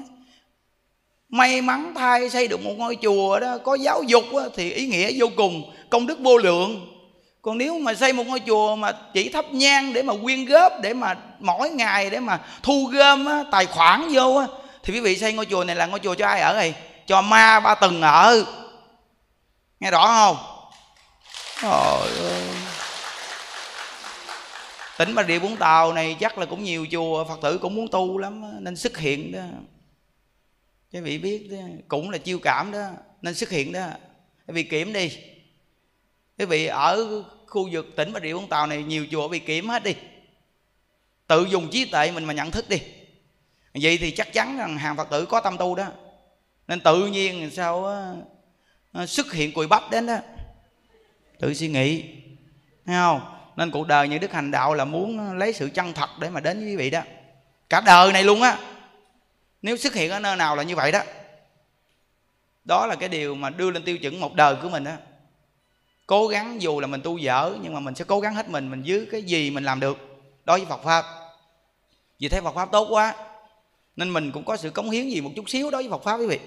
may 1.30 1.62
mắn 1.62 1.94
thay 1.96 2.30
xây 2.30 2.48
được 2.48 2.64
một 2.64 2.74
ngôi 2.78 2.98
chùa 3.02 3.40
đó 3.40 3.58
có 3.64 3.76
giáo 3.76 4.04
dục 4.04 4.24
đó, 4.34 4.42
thì 4.56 4.72
ý 4.72 4.88
nghĩa 4.88 5.12
vô 5.16 5.28
cùng 5.38 5.74
công 5.90 6.08
đức 6.08 6.20
vô 6.20 6.38
lượng. 6.38 6.96
Còn 7.42 7.58
nếu 7.58 7.80
mà 7.80 7.94
xây 7.94 8.14
một 8.14 8.28
ngôi 8.28 8.42
chùa 8.48 8.76
mà 8.76 8.92
chỉ 9.14 9.30
thắp 9.30 9.46
nhang 9.52 9.94
để 9.94 10.04
mà 10.04 10.14
quyên 10.24 10.46
góp 10.46 10.74
để 10.82 10.94
mà 10.94 11.18
mỗi 11.40 11.70
ngày 11.70 12.10
để 12.10 12.20
mà 12.20 12.40
thu 12.64 12.90
gom 12.94 13.26
á, 13.26 13.44
tài 13.52 13.66
khoản 13.66 14.08
vô 14.12 14.36
á, 14.36 14.48
thì 14.84 14.94
quý 14.94 15.00
vị 15.00 15.18
xây 15.18 15.34
ngôi 15.34 15.46
chùa 15.46 15.64
này 15.64 15.76
là 15.76 15.86
ngôi 15.86 16.00
chùa 16.00 16.16
cho 16.16 16.28
ai 16.28 16.42
ở 16.42 16.54
đây? 16.54 16.74
Cho 17.08 17.22
ma 17.22 17.60
ba 17.60 17.76
tầng 17.76 18.02
ở. 18.02 18.46
Nghe 19.80 19.92
rõ 19.92 20.08
không? 20.08 20.38
Trời 21.62 22.30
ơi. 22.30 22.44
Tỉnh 24.98 25.16
bà 25.16 25.24
rịa 25.28 25.40
vũng 25.40 25.58
tàu 25.58 25.94
này 25.94 26.18
chắc 26.20 26.38
là 26.38 26.46
cũng 26.46 26.64
nhiều 26.64 26.86
chùa 26.92 27.24
phật 27.24 27.40
tử 27.42 27.58
cũng 27.58 27.76
muốn 27.76 27.88
tu 27.88 28.18
lắm 28.18 28.64
nên 28.64 28.76
xuất 28.76 28.98
hiện 28.98 29.32
đó 29.32 29.40
các 30.92 31.04
vị 31.04 31.18
biết 31.18 31.48
đó, 31.52 31.58
cũng 31.88 32.10
là 32.10 32.18
chiêu 32.18 32.40
cảm 32.40 32.72
đó 32.72 32.90
nên 33.22 33.36
xuất 33.36 33.50
hiện 33.50 33.72
đó. 33.72 33.88
Các 34.48 34.54
vị 34.54 34.64
kiểm 34.64 34.94
đi. 34.94 35.18
Quý 36.38 36.46
vị 36.46 36.66
ở 36.66 37.24
khu 37.48 37.70
vực 37.72 37.86
tỉnh 37.96 38.14
bà 38.14 38.20
rịa 38.20 38.34
vũng 38.34 38.50
tàu 38.50 38.68
này 38.68 38.84
nhiều 38.84 39.06
chùa 39.12 39.28
bị 39.28 39.40
kiểm 39.40 39.70
hết 39.70 39.84
đi. 39.84 39.96
Tự 41.28 41.48
dùng 41.50 41.70
trí 41.70 41.86
tuệ 41.86 42.12
mình 42.12 42.26
mà 42.26 42.34
nhận 42.34 42.52
thức 42.52 42.70
đi. 42.70 42.78
Vậy 43.74 43.98
thì 43.98 44.12
chắc 44.12 44.34
chắn 44.34 44.58
rằng 44.58 44.78
hàng 44.78 44.98
phật 44.98 45.10
tử 45.10 45.26
có 45.26 45.40
tâm 45.40 45.58
tu 45.58 45.76
đó. 45.76 45.86
Nên 46.68 46.80
tự 46.80 47.08
nhiên 47.08 47.50
sao 47.54 47.84
đó, 48.94 49.06
xuất 49.06 49.34
hiện 49.34 49.54
cùi 49.54 49.68
bắp 49.68 49.92
đến 49.92 50.08
đó. 50.08 50.18
Tự 51.40 51.54
suy 51.54 51.68
nghĩ 51.68 52.04
thấy 52.86 52.96
không? 52.96 53.22
Nên 53.56 53.72
cuộc 53.72 53.88
đời 53.88 54.08
những 54.08 54.20
đức 54.20 54.34
hành 54.34 54.52
đạo 54.52 54.74
là 54.74 54.86
muốn 54.86 55.38
lấy 55.38 55.54
sự 55.54 55.70
chân 55.74 55.94
thật 55.94 56.10
để 56.20 56.30
mà 56.30 56.40
đến 56.40 56.60
với 56.60 56.68
quý 56.68 56.76
vị 56.76 56.90
đó. 56.90 57.02
Cả 57.70 57.82
đời 57.86 58.14
này 58.14 58.24
luôn 58.24 58.42
á 58.42 58.58
nếu 59.62 59.78
xuất 59.78 59.93
hiện 59.93 60.12
ở 60.12 60.20
nơi 60.20 60.36
nào 60.36 60.55
là 60.55 60.64
như 60.64 60.76
vậy 60.76 60.91
đó 60.91 61.01
đó 62.66 62.88
là 62.88 62.95
cái 62.95 63.10
điều 63.10 63.36
mà 63.36 63.49
đưa 63.49 63.72
lên 63.72 63.84
tiêu 63.84 63.97
chuẩn 63.97 64.20
một 64.20 64.34
đời 64.34 64.55
của 64.62 64.70
mình 64.70 64.84
đó 64.84 64.91
cố 66.10 66.28
gắng 66.28 66.62
dù 66.62 66.80
là 66.80 66.88
mình 66.88 67.01
tu 67.01 67.18
dở, 67.18 67.53
nhưng 67.64 67.74
mà 67.74 67.80
mình 67.80 67.95
sẽ 67.95 68.05
cố 68.07 68.20
gắng 68.20 68.36
hết 68.36 68.49
mình 68.49 68.72
mình 68.72 68.84
giữ 68.84 69.07
cái 69.12 69.24
gì 69.24 69.51
mình 69.51 69.64
làm 69.64 69.80
được 69.80 69.97
đối 70.45 70.60
với 70.60 70.68
phật 70.70 70.84
pháp. 70.84 71.05
Vì 72.20 72.30
thấy 72.30 72.41
phật 72.41 72.55
pháp 72.55 72.72
tốt 72.72 72.88
quá, 72.89 73.16
nên 73.95 74.14
mình 74.14 74.32
cũng 74.32 74.45
có 74.45 74.57
sự 74.57 74.70
cống 74.70 74.89
hiến 74.89 75.10
gì 75.10 75.22
một 75.22 75.30
chút 75.36 75.49
xíu 75.49 75.72
đối 75.72 75.84
với 75.84 75.91
phật 75.91 76.03
pháp 76.03 76.18
quý 76.18 76.26
vị. 76.28 76.39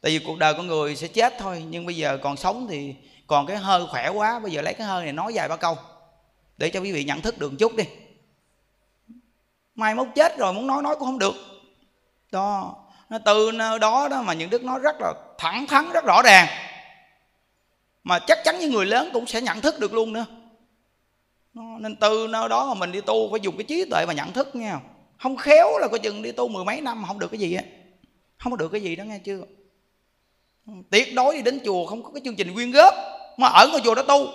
Tại 0.00 0.18
vì 0.18 0.24
cuộc 0.26 0.38
đời 0.38 0.54
con 0.54 0.66
người 0.66 0.96
sẽ 0.96 1.08
chết 1.08 1.34
thôi, 1.38 1.64
nhưng 1.70 1.86
bây 1.86 1.96
giờ 1.96 2.18
còn 2.22 2.36
sống 2.36 2.66
thì 2.70 2.94
còn 3.26 3.46
cái 3.46 3.56
hơi 3.56 3.86
khỏe 3.90 4.08
quá, 4.08 4.38
bây 4.38 4.52
giờ 4.52 4.62
lấy 4.62 4.74
cái 4.74 4.86
hơi 4.86 5.04
này 5.04 5.12
nói 5.12 5.32
vài 5.34 5.48
ba 5.48 5.56
câu, 5.56 5.76
để 6.58 6.70
cho 6.70 6.80
quý 6.80 6.92
vị 6.92 7.04
nhận 7.04 7.20
thức 7.20 7.38
được 7.38 7.50
một 7.50 7.56
chút 7.58 7.76
đi. 7.76 7.84
Mai 9.74 9.94
mốt 9.94 10.08
chết 10.14 10.38
rồi 10.38 10.52
muốn 10.52 10.66
nói 10.66 10.82
nói 10.82 10.96
cũng 10.98 11.08
không 11.08 11.18
được 11.18 11.34
đó. 12.34 12.76
Nó 13.10 13.18
từ 13.24 13.50
nơi 13.54 13.78
đó 13.78 14.08
đó 14.08 14.22
mà 14.22 14.32
những 14.32 14.50
đức 14.50 14.64
nói 14.64 14.78
rất 14.78 14.96
là 15.00 15.12
thẳng 15.38 15.66
thắn, 15.66 15.92
rất 15.92 16.04
rõ 16.04 16.22
ràng. 16.22 16.48
Mà 18.04 18.18
chắc 18.18 18.38
chắn 18.44 18.58
những 18.58 18.72
người 18.72 18.86
lớn 18.86 19.10
cũng 19.12 19.26
sẽ 19.26 19.40
nhận 19.40 19.60
thức 19.60 19.80
được 19.80 19.92
luôn 19.92 20.12
nữa. 20.12 20.26
Nên 21.54 21.96
từ 21.96 22.26
nơi 22.30 22.48
đó 22.48 22.66
mà 22.66 22.74
mình 22.74 22.92
đi 22.92 23.00
tu 23.00 23.30
phải 23.30 23.40
dùng 23.40 23.56
cái 23.56 23.64
trí 23.64 23.84
tuệ 23.90 24.06
mà 24.06 24.12
nhận 24.12 24.32
thức 24.32 24.56
nghe 24.56 24.70
không? 24.72 24.82
Không 25.18 25.36
khéo 25.36 25.78
là 25.78 25.88
coi 25.88 25.98
chừng 25.98 26.22
đi 26.22 26.32
tu 26.32 26.48
mười 26.48 26.64
mấy 26.64 26.80
năm 26.80 27.02
mà 27.02 27.08
không 27.08 27.18
được 27.18 27.30
cái 27.30 27.40
gì 27.40 27.54
á. 27.54 27.62
Không 28.38 28.52
có 28.52 28.56
được 28.56 28.68
cái 28.68 28.80
gì 28.80 28.96
đó 28.96 29.04
nghe 29.04 29.18
chưa? 29.18 29.40
Tuyệt 30.90 31.14
đối 31.14 31.34
đi 31.34 31.42
đến 31.42 31.60
chùa 31.64 31.86
không 31.86 32.02
có 32.02 32.10
cái 32.14 32.20
chương 32.24 32.36
trình 32.36 32.54
quyên 32.54 32.70
góp, 32.70 32.94
mà 33.36 33.48
ở 33.48 33.68
ngôi 33.72 33.80
chùa 33.84 33.94
đó 33.94 34.02
tu. 34.02 34.26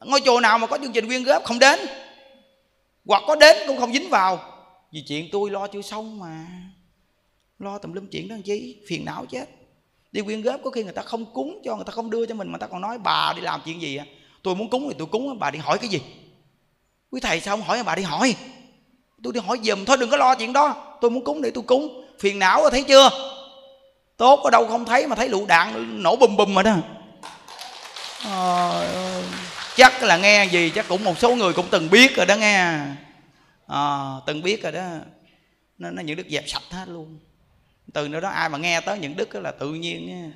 Ngôi 0.00 0.20
chùa 0.20 0.40
nào 0.40 0.58
mà 0.58 0.66
có 0.66 0.78
chương 0.78 0.92
trình 0.92 1.06
quyên 1.06 1.24
góp 1.24 1.44
không 1.44 1.58
đến, 1.58 1.80
hoặc 3.06 3.22
có 3.26 3.36
đến 3.36 3.56
cũng 3.66 3.76
không 3.76 3.92
dính 3.92 4.08
vào. 4.08 4.38
Vì 4.92 5.04
chuyện 5.08 5.28
tôi 5.32 5.50
lo 5.50 5.66
chưa 5.66 5.82
xong 5.82 6.18
mà 6.18 6.46
lo 7.58 7.78
tùm 7.78 7.92
lum 7.92 8.06
chuyện 8.06 8.28
đó 8.28 8.34
làm 8.34 8.42
chi? 8.42 8.76
Phiền 8.88 9.04
não 9.04 9.26
chết. 9.30 9.48
Đi 10.12 10.20
quyên 10.20 10.42
góp 10.42 10.60
có 10.64 10.70
khi 10.70 10.84
người 10.84 10.92
ta 10.92 11.02
không 11.02 11.32
cúng 11.32 11.62
cho 11.64 11.76
người 11.76 11.84
ta 11.84 11.90
không 11.90 12.10
đưa 12.10 12.26
cho 12.26 12.34
mình 12.34 12.52
mà 12.52 12.58
ta 12.58 12.66
còn 12.66 12.80
nói 12.80 12.98
bà 12.98 13.32
đi 13.36 13.42
làm 13.42 13.60
chuyện 13.64 13.82
gì 13.82 13.96
à 13.96 14.06
tôi 14.42 14.54
muốn 14.54 14.70
cúng 14.70 14.88
thì 14.88 14.94
tôi 14.98 15.06
cúng 15.06 15.38
bà 15.38 15.50
đi 15.50 15.58
hỏi 15.58 15.78
cái 15.78 15.88
gì? 15.88 16.00
Quý 17.10 17.20
thầy 17.20 17.40
sao 17.40 17.56
không 17.56 17.66
hỏi 17.66 17.82
bà 17.82 17.94
đi 17.94 18.02
hỏi? 18.02 18.34
Tôi 19.22 19.32
đi 19.32 19.40
hỏi 19.40 19.58
giùm 19.62 19.84
thôi 19.84 19.96
đừng 19.96 20.10
có 20.10 20.16
lo 20.16 20.34
chuyện 20.34 20.52
đó. 20.52 20.96
Tôi 21.00 21.10
muốn 21.10 21.24
cúng 21.24 21.42
để 21.42 21.50
tôi 21.50 21.64
cúng. 21.66 22.04
Phiền 22.18 22.38
não 22.38 22.60
rồi 22.60 22.70
thấy 22.70 22.82
chưa? 22.82 23.10
Tốt 24.16 24.40
ở 24.44 24.50
đâu 24.50 24.68
không 24.68 24.84
thấy 24.84 25.06
mà 25.06 25.16
thấy 25.16 25.28
lựu 25.28 25.46
đạn 25.46 26.02
nổ 26.02 26.16
bùm 26.16 26.36
bùm 26.36 26.54
rồi 26.54 26.64
đó. 26.64 26.76
À, 28.24 28.70
chắc 29.76 30.02
là 30.02 30.16
nghe 30.16 30.44
gì 30.44 30.70
chắc 30.74 30.88
cũng 30.88 31.04
một 31.04 31.18
số 31.18 31.34
người 31.34 31.52
cũng 31.52 31.66
từng 31.70 31.90
biết 31.90 32.16
rồi 32.16 32.26
đó 32.26 32.36
nghe. 32.36 32.78
À, 33.66 34.12
từng 34.26 34.42
biết 34.42 34.62
rồi 34.62 34.72
đó. 34.72 34.84
Nó, 35.78 35.90
nó 35.90 36.02
những 36.02 36.16
đứt 36.16 36.26
dẹp 36.30 36.44
sạch 36.46 36.62
hết 36.70 36.88
luôn 36.88 37.18
từ 37.94 38.08
nơi 38.08 38.20
đó 38.20 38.28
ai 38.28 38.48
mà 38.48 38.58
nghe 38.58 38.80
tới 38.80 38.98
những 38.98 39.16
đức 39.16 39.34
là 39.34 39.52
tự 39.52 39.74
nhiên 39.74 40.32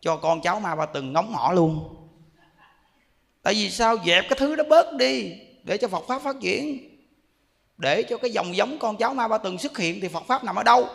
cho 0.00 0.16
con 0.16 0.40
cháu 0.40 0.60
ma 0.60 0.74
ba 0.74 0.86
từng 0.86 1.12
ngóng 1.12 1.32
họ 1.32 1.52
luôn. 1.52 1.96
Tại 3.42 3.54
vì 3.54 3.70
sao? 3.70 3.96
Dẹp 4.06 4.24
cái 4.28 4.38
thứ 4.38 4.56
đó 4.56 4.64
bớt 4.68 4.94
đi, 4.94 5.32
để 5.64 5.78
cho 5.78 5.88
phật 5.88 6.04
pháp 6.08 6.22
phát 6.22 6.36
triển. 6.40 6.88
Để 7.76 8.02
cho 8.02 8.18
cái 8.18 8.30
dòng 8.30 8.56
giống 8.56 8.78
con 8.78 8.96
cháu 8.96 9.14
ma 9.14 9.28
ba 9.28 9.38
từng 9.38 9.58
xuất 9.58 9.78
hiện 9.78 10.00
thì 10.00 10.08
phật 10.08 10.24
pháp 10.26 10.44
nằm 10.44 10.56
ở 10.56 10.62
đâu? 10.62 10.88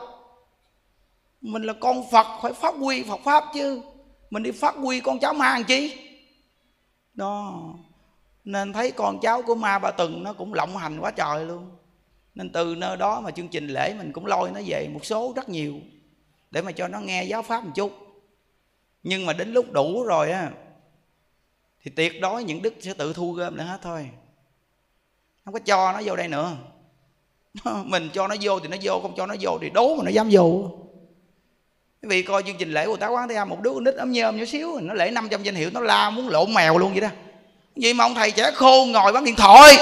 Mình 1.41 1.63
là 1.63 1.73
con 1.79 2.03
phật, 2.11 2.27
phải 2.41 2.53
phát 2.53 2.75
huy 2.75 3.03
phật 3.03 3.19
pháp 3.23 3.43
chứ. 3.53 3.81
Mình 4.29 4.43
đi 4.43 4.51
phát 4.51 4.75
huy 4.75 4.99
con 4.99 5.19
cháu 5.19 5.33
ma 5.33 5.49
làm 5.49 5.63
chi? 5.63 5.97
Đó. 7.13 7.63
Nên 8.43 8.73
thấy 8.73 8.91
con 8.91 9.19
cháu 9.19 9.41
của 9.41 9.55
ma 9.55 9.79
ba 9.79 9.91
từng 9.91 10.23
nó 10.23 10.33
cũng 10.33 10.53
lộng 10.53 10.77
hành 10.77 10.99
quá 10.99 11.11
trời 11.11 11.45
luôn 11.45 11.76
nên 12.37 12.49
từ 12.49 12.75
nơi 12.77 12.97
đó 12.97 13.21
mà 13.21 13.31
chương 13.31 13.47
trình 13.47 13.67
lễ 13.67 13.93
mình 13.97 14.11
cũng 14.11 14.25
lôi 14.25 14.51
nó 14.51 14.59
về 14.65 14.87
một 14.93 15.05
số 15.05 15.33
rất 15.35 15.49
nhiều 15.49 15.73
để 16.51 16.61
mà 16.61 16.71
cho 16.71 16.87
nó 16.87 16.99
nghe 16.99 17.23
giáo 17.23 17.41
pháp 17.41 17.63
một 17.63 17.71
chút. 17.75 17.91
Nhưng 19.03 19.25
mà 19.25 19.33
đến 19.33 19.53
lúc 19.53 19.71
đủ 19.71 20.03
rồi 20.03 20.31
á, 20.31 20.51
thì 21.83 21.91
tuyệt 21.95 22.21
đối 22.21 22.43
những 22.43 22.61
đức 22.61 22.73
sẽ 22.79 22.93
tự 22.93 23.13
thu 23.13 23.31
gom 23.31 23.55
lại 23.55 23.67
hết 23.67 23.79
thôi. 23.81 24.09
Không 25.45 25.53
có 25.53 25.59
cho 25.59 25.91
nó 25.91 26.01
vô 26.05 26.15
đây 26.15 26.27
nữa. 26.27 26.51
Mình 27.83 28.09
cho 28.13 28.27
nó 28.27 28.35
vô 28.41 28.59
thì 28.59 28.67
nó 28.67 28.77
vô, 28.81 28.99
không 29.01 29.13
cho 29.17 29.25
nó 29.25 29.35
vô 29.41 29.57
thì 29.61 29.69
đố 29.69 29.95
mà 29.95 30.03
nó 30.03 30.09
dám 30.09 30.29
vô. 30.31 30.71
Quý 32.01 32.09
vị 32.09 32.23
coi 32.23 32.43
chương 32.43 32.57
trình 32.57 32.71
lễ 32.71 32.85
của 32.85 32.97
tá 32.97 33.07
quán 33.07 33.29
thế 33.29 33.35
âm, 33.35 33.49
một 33.49 33.61
đứa 33.61 33.73
con 33.73 33.83
nít 33.83 33.95
ấm 33.95 34.11
nhơm 34.11 34.37
nhỏ 34.37 34.45
xíu, 34.45 34.79
nó 34.79 34.93
lễ 34.93 35.11
500 35.11 35.43
danh 35.43 35.55
hiệu, 35.55 35.69
nó 35.73 35.79
la 35.79 36.09
muốn 36.09 36.29
lộn 36.29 36.53
mèo 36.53 36.77
luôn 36.77 36.91
vậy 36.91 37.01
đó. 37.01 37.09
Vậy 37.75 37.93
mà 37.93 38.05
ông 38.05 38.15
thầy 38.15 38.31
trẻ 38.31 38.51
khô 38.51 38.85
ngồi 38.85 39.11
bấm 39.11 39.25
điện 39.25 39.35
thoại 39.35 39.77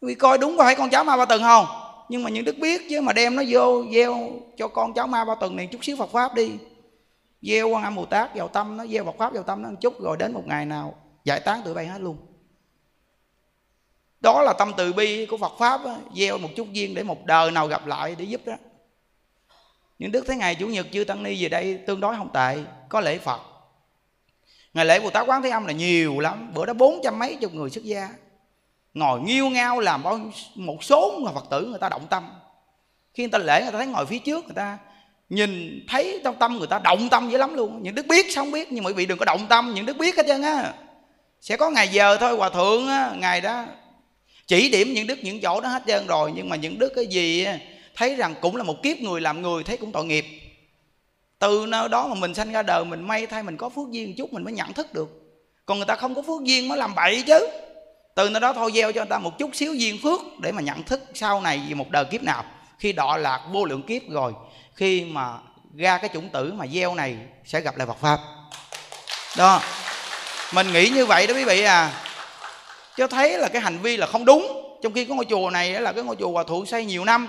vì 0.00 0.14
coi 0.14 0.38
đúng 0.38 0.56
có 0.56 0.64
phải 0.64 0.74
con 0.74 0.90
cháu 0.90 1.04
ma 1.04 1.16
ba 1.16 1.24
tầng 1.24 1.42
không? 1.42 1.66
Nhưng 2.08 2.22
mà 2.22 2.30
những 2.30 2.44
đức 2.44 2.56
biết 2.58 2.82
chứ, 2.90 3.00
mà 3.00 3.12
đem 3.12 3.36
nó 3.36 3.42
vô, 3.48 3.84
gieo 3.94 4.30
cho 4.56 4.68
con 4.68 4.94
cháu 4.94 5.06
ma 5.06 5.24
ba 5.24 5.34
tầng 5.34 5.56
này 5.56 5.68
chút 5.72 5.84
xíu 5.84 5.96
phật 5.96 6.10
pháp 6.12 6.34
đi. 6.34 6.50
Gieo 7.42 7.68
quan 7.68 7.84
âm 7.84 7.94
bồ 7.94 8.04
tát 8.04 8.34
vào 8.34 8.48
tâm 8.48 8.76
nó, 8.76 8.86
gieo 8.86 9.04
phật 9.04 9.14
pháp 9.18 9.32
vào 9.32 9.42
tâm 9.42 9.62
nó 9.62 9.70
một 9.70 9.76
chút 9.80 10.00
rồi 10.00 10.16
đến 10.16 10.32
một 10.32 10.42
ngày 10.46 10.66
nào 10.66 10.94
giải 11.24 11.40
tán 11.40 11.62
tụi 11.64 11.74
bay 11.74 11.86
hết 11.86 12.00
luôn. 12.00 12.16
Đó 14.20 14.42
là 14.42 14.52
tâm 14.52 14.72
từ 14.76 14.92
bi 14.92 15.26
của 15.26 15.36
phật 15.36 15.52
pháp 15.58 15.84
đó. 15.84 15.96
gieo 16.16 16.38
một 16.38 16.48
chút 16.56 16.72
duyên 16.72 16.94
để 16.94 17.02
một 17.02 17.24
đời 17.24 17.50
nào 17.50 17.66
gặp 17.66 17.86
lại 17.86 18.14
để 18.18 18.24
giúp 18.24 18.40
đó. 18.44 18.54
Những 19.98 20.12
đức 20.12 20.24
thấy 20.26 20.36
ngày 20.36 20.54
chủ 20.54 20.66
nhật 20.66 20.86
chư 20.92 21.04
tăng 21.04 21.22
ni 21.22 21.42
về 21.42 21.48
đây 21.48 21.78
tương 21.86 22.00
đối 22.00 22.16
không 22.16 22.32
tệ, 22.32 22.58
có 22.88 23.00
lễ 23.00 23.18
phật. 23.18 23.40
Ngày 24.74 24.84
lễ 24.84 25.00
bồ 25.00 25.10
tát 25.10 25.28
quán 25.28 25.42
thế 25.42 25.50
âm 25.50 25.66
là 25.66 25.72
nhiều 25.72 26.20
lắm, 26.20 26.50
bữa 26.54 26.66
đó 26.66 26.72
bốn 26.72 27.00
trăm 27.04 27.18
mấy 27.18 27.36
chục 27.36 27.54
người 27.54 27.70
xuất 27.70 27.84
gia 27.84 28.08
ngồi 28.96 29.20
nghiêu 29.20 29.48
ngao 29.48 29.80
làm 29.80 30.02
bao 30.02 30.20
một 30.54 30.84
số 30.84 31.18
người 31.22 31.32
phật 31.34 31.44
tử 31.50 31.66
người 31.66 31.78
ta 31.78 31.88
động 31.88 32.06
tâm. 32.10 32.28
Khi 33.14 33.22
người 33.22 33.30
ta 33.30 33.38
lễ 33.38 33.62
người 33.62 33.72
ta 33.72 33.78
thấy 33.78 33.86
ngồi 33.86 34.06
phía 34.06 34.18
trước 34.18 34.44
người 34.44 34.54
ta 34.54 34.78
nhìn 35.28 35.84
thấy 35.88 36.20
trong 36.24 36.34
tâm 36.38 36.58
người 36.58 36.66
ta 36.66 36.78
động 36.78 37.08
tâm 37.08 37.30
dữ 37.30 37.38
lắm 37.38 37.54
luôn. 37.54 37.82
Những 37.82 37.94
đức 37.94 38.06
biết 38.06 38.32
xong 38.32 38.50
biết 38.50 38.72
nhưng 38.72 38.84
mà 38.84 38.88
quý 38.88 38.94
vị 38.94 39.06
đừng 39.06 39.18
có 39.18 39.24
động 39.24 39.46
tâm 39.48 39.74
những 39.74 39.86
đức 39.86 39.96
biết 39.96 40.16
hết 40.16 40.22
trơn 40.26 40.42
á. 40.42 40.72
Sẽ 41.40 41.56
có 41.56 41.70
ngày 41.70 41.88
giờ 41.88 42.16
thôi 42.16 42.36
hòa 42.36 42.48
thượng 42.50 42.88
á, 42.88 43.12
ngày 43.18 43.40
đó 43.40 43.64
chỉ 44.46 44.68
điểm 44.68 44.92
những 44.92 45.06
đức 45.06 45.18
những 45.22 45.40
chỗ 45.40 45.60
đó 45.60 45.68
hết 45.68 45.82
trơn 45.86 46.06
rồi 46.06 46.32
nhưng 46.34 46.48
mà 46.48 46.56
những 46.56 46.78
đức 46.78 46.92
cái 46.96 47.06
gì 47.06 47.46
thấy 47.96 48.14
rằng 48.14 48.34
cũng 48.40 48.56
là 48.56 48.62
một 48.62 48.82
kiếp 48.82 48.98
người 48.98 49.20
làm 49.20 49.42
người 49.42 49.64
thấy 49.64 49.76
cũng 49.76 49.92
tội 49.92 50.04
nghiệp. 50.04 50.24
Từ 51.38 51.66
nơi 51.68 51.88
đó 51.88 52.08
mà 52.08 52.14
mình 52.14 52.34
sanh 52.34 52.52
ra 52.52 52.62
đời 52.62 52.84
mình 52.84 53.06
may 53.06 53.26
thay 53.26 53.42
mình 53.42 53.56
có 53.56 53.68
phước 53.68 53.90
duyên 53.90 54.14
chút 54.16 54.32
mình 54.32 54.44
mới 54.44 54.52
nhận 54.52 54.72
thức 54.72 54.94
được. 54.94 55.08
Còn 55.66 55.78
người 55.78 55.86
ta 55.86 55.96
không 55.96 56.14
có 56.14 56.22
phước 56.22 56.42
duyên 56.42 56.68
mới 56.68 56.78
làm 56.78 56.94
bậy 56.94 57.22
chứ 57.22 57.48
từ 58.16 58.30
nơi 58.30 58.40
đó 58.40 58.52
thôi 58.52 58.72
gieo 58.74 58.92
cho 58.92 59.00
người 59.00 59.10
ta 59.10 59.18
một 59.18 59.38
chút 59.38 59.50
xíu 59.54 59.74
duyên 59.74 59.98
phước 60.02 60.20
để 60.40 60.52
mà 60.52 60.62
nhận 60.62 60.82
thức 60.82 61.02
sau 61.14 61.40
này 61.40 61.62
vì 61.68 61.74
một 61.74 61.90
đời 61.90 62.04
kiếp 62.04 62.22
nào. 62.22 62.44
Khi 62.78 62.92
đọa 62.92 63.16
lạc 63.16 63.40
vô 63.52 63.64
lượng 63.64 63.82
kiếp 63.82 64.02
rồi, 64.10 64.32
khi 64.74 65.04
mà 65.04 65.38
ra 65.74 65.98
cái 65.98 66.10
chủng 66.12 66.28
tử 66.28 66.52
mà 66.52 66.66
gieo 66.66 66.94
này 66.94 67.16
sẽ 67.44 67.60
gặp 67.60 67.76
lại 67.76 67.86
Phật 67.86 68.00
pháp. 68.00 68.20
Đó. 69.36 69.60
Mình 70.54 70.72
nghĩ 70.72 70.88
như 70.88 71.06
vậy 71.06 71.26
đó 71.26 71.34
quý 71.34 71.44
vị 71.44 71.62
à. 71.62 72.04
Cho 72.96 73.06
thấy 73.06 73.38
là 73.38 73.48
cái 73.48 73.62
hành 73.62 73.78
vi 73.78 73.96
là 73.96 74.06
không 74.06 74.24
đúng. 74.24 74.62
Trong 74.82 74.92
khi 74.92 75.04
cái 75.04 75.16
ngôi 75.16 75.26
chùa 75.30 75.50
này 75.50 75.80
là 75.80 75.92
cái 75.92 76.04
ngôi 76.04 76.16
chùa 76.16 76.30
hòa 76.30 76.44
thượng 76.44 76.66
xây 76.66 76.84
nhiều 76.84 77.04
năm, 77.04 77.28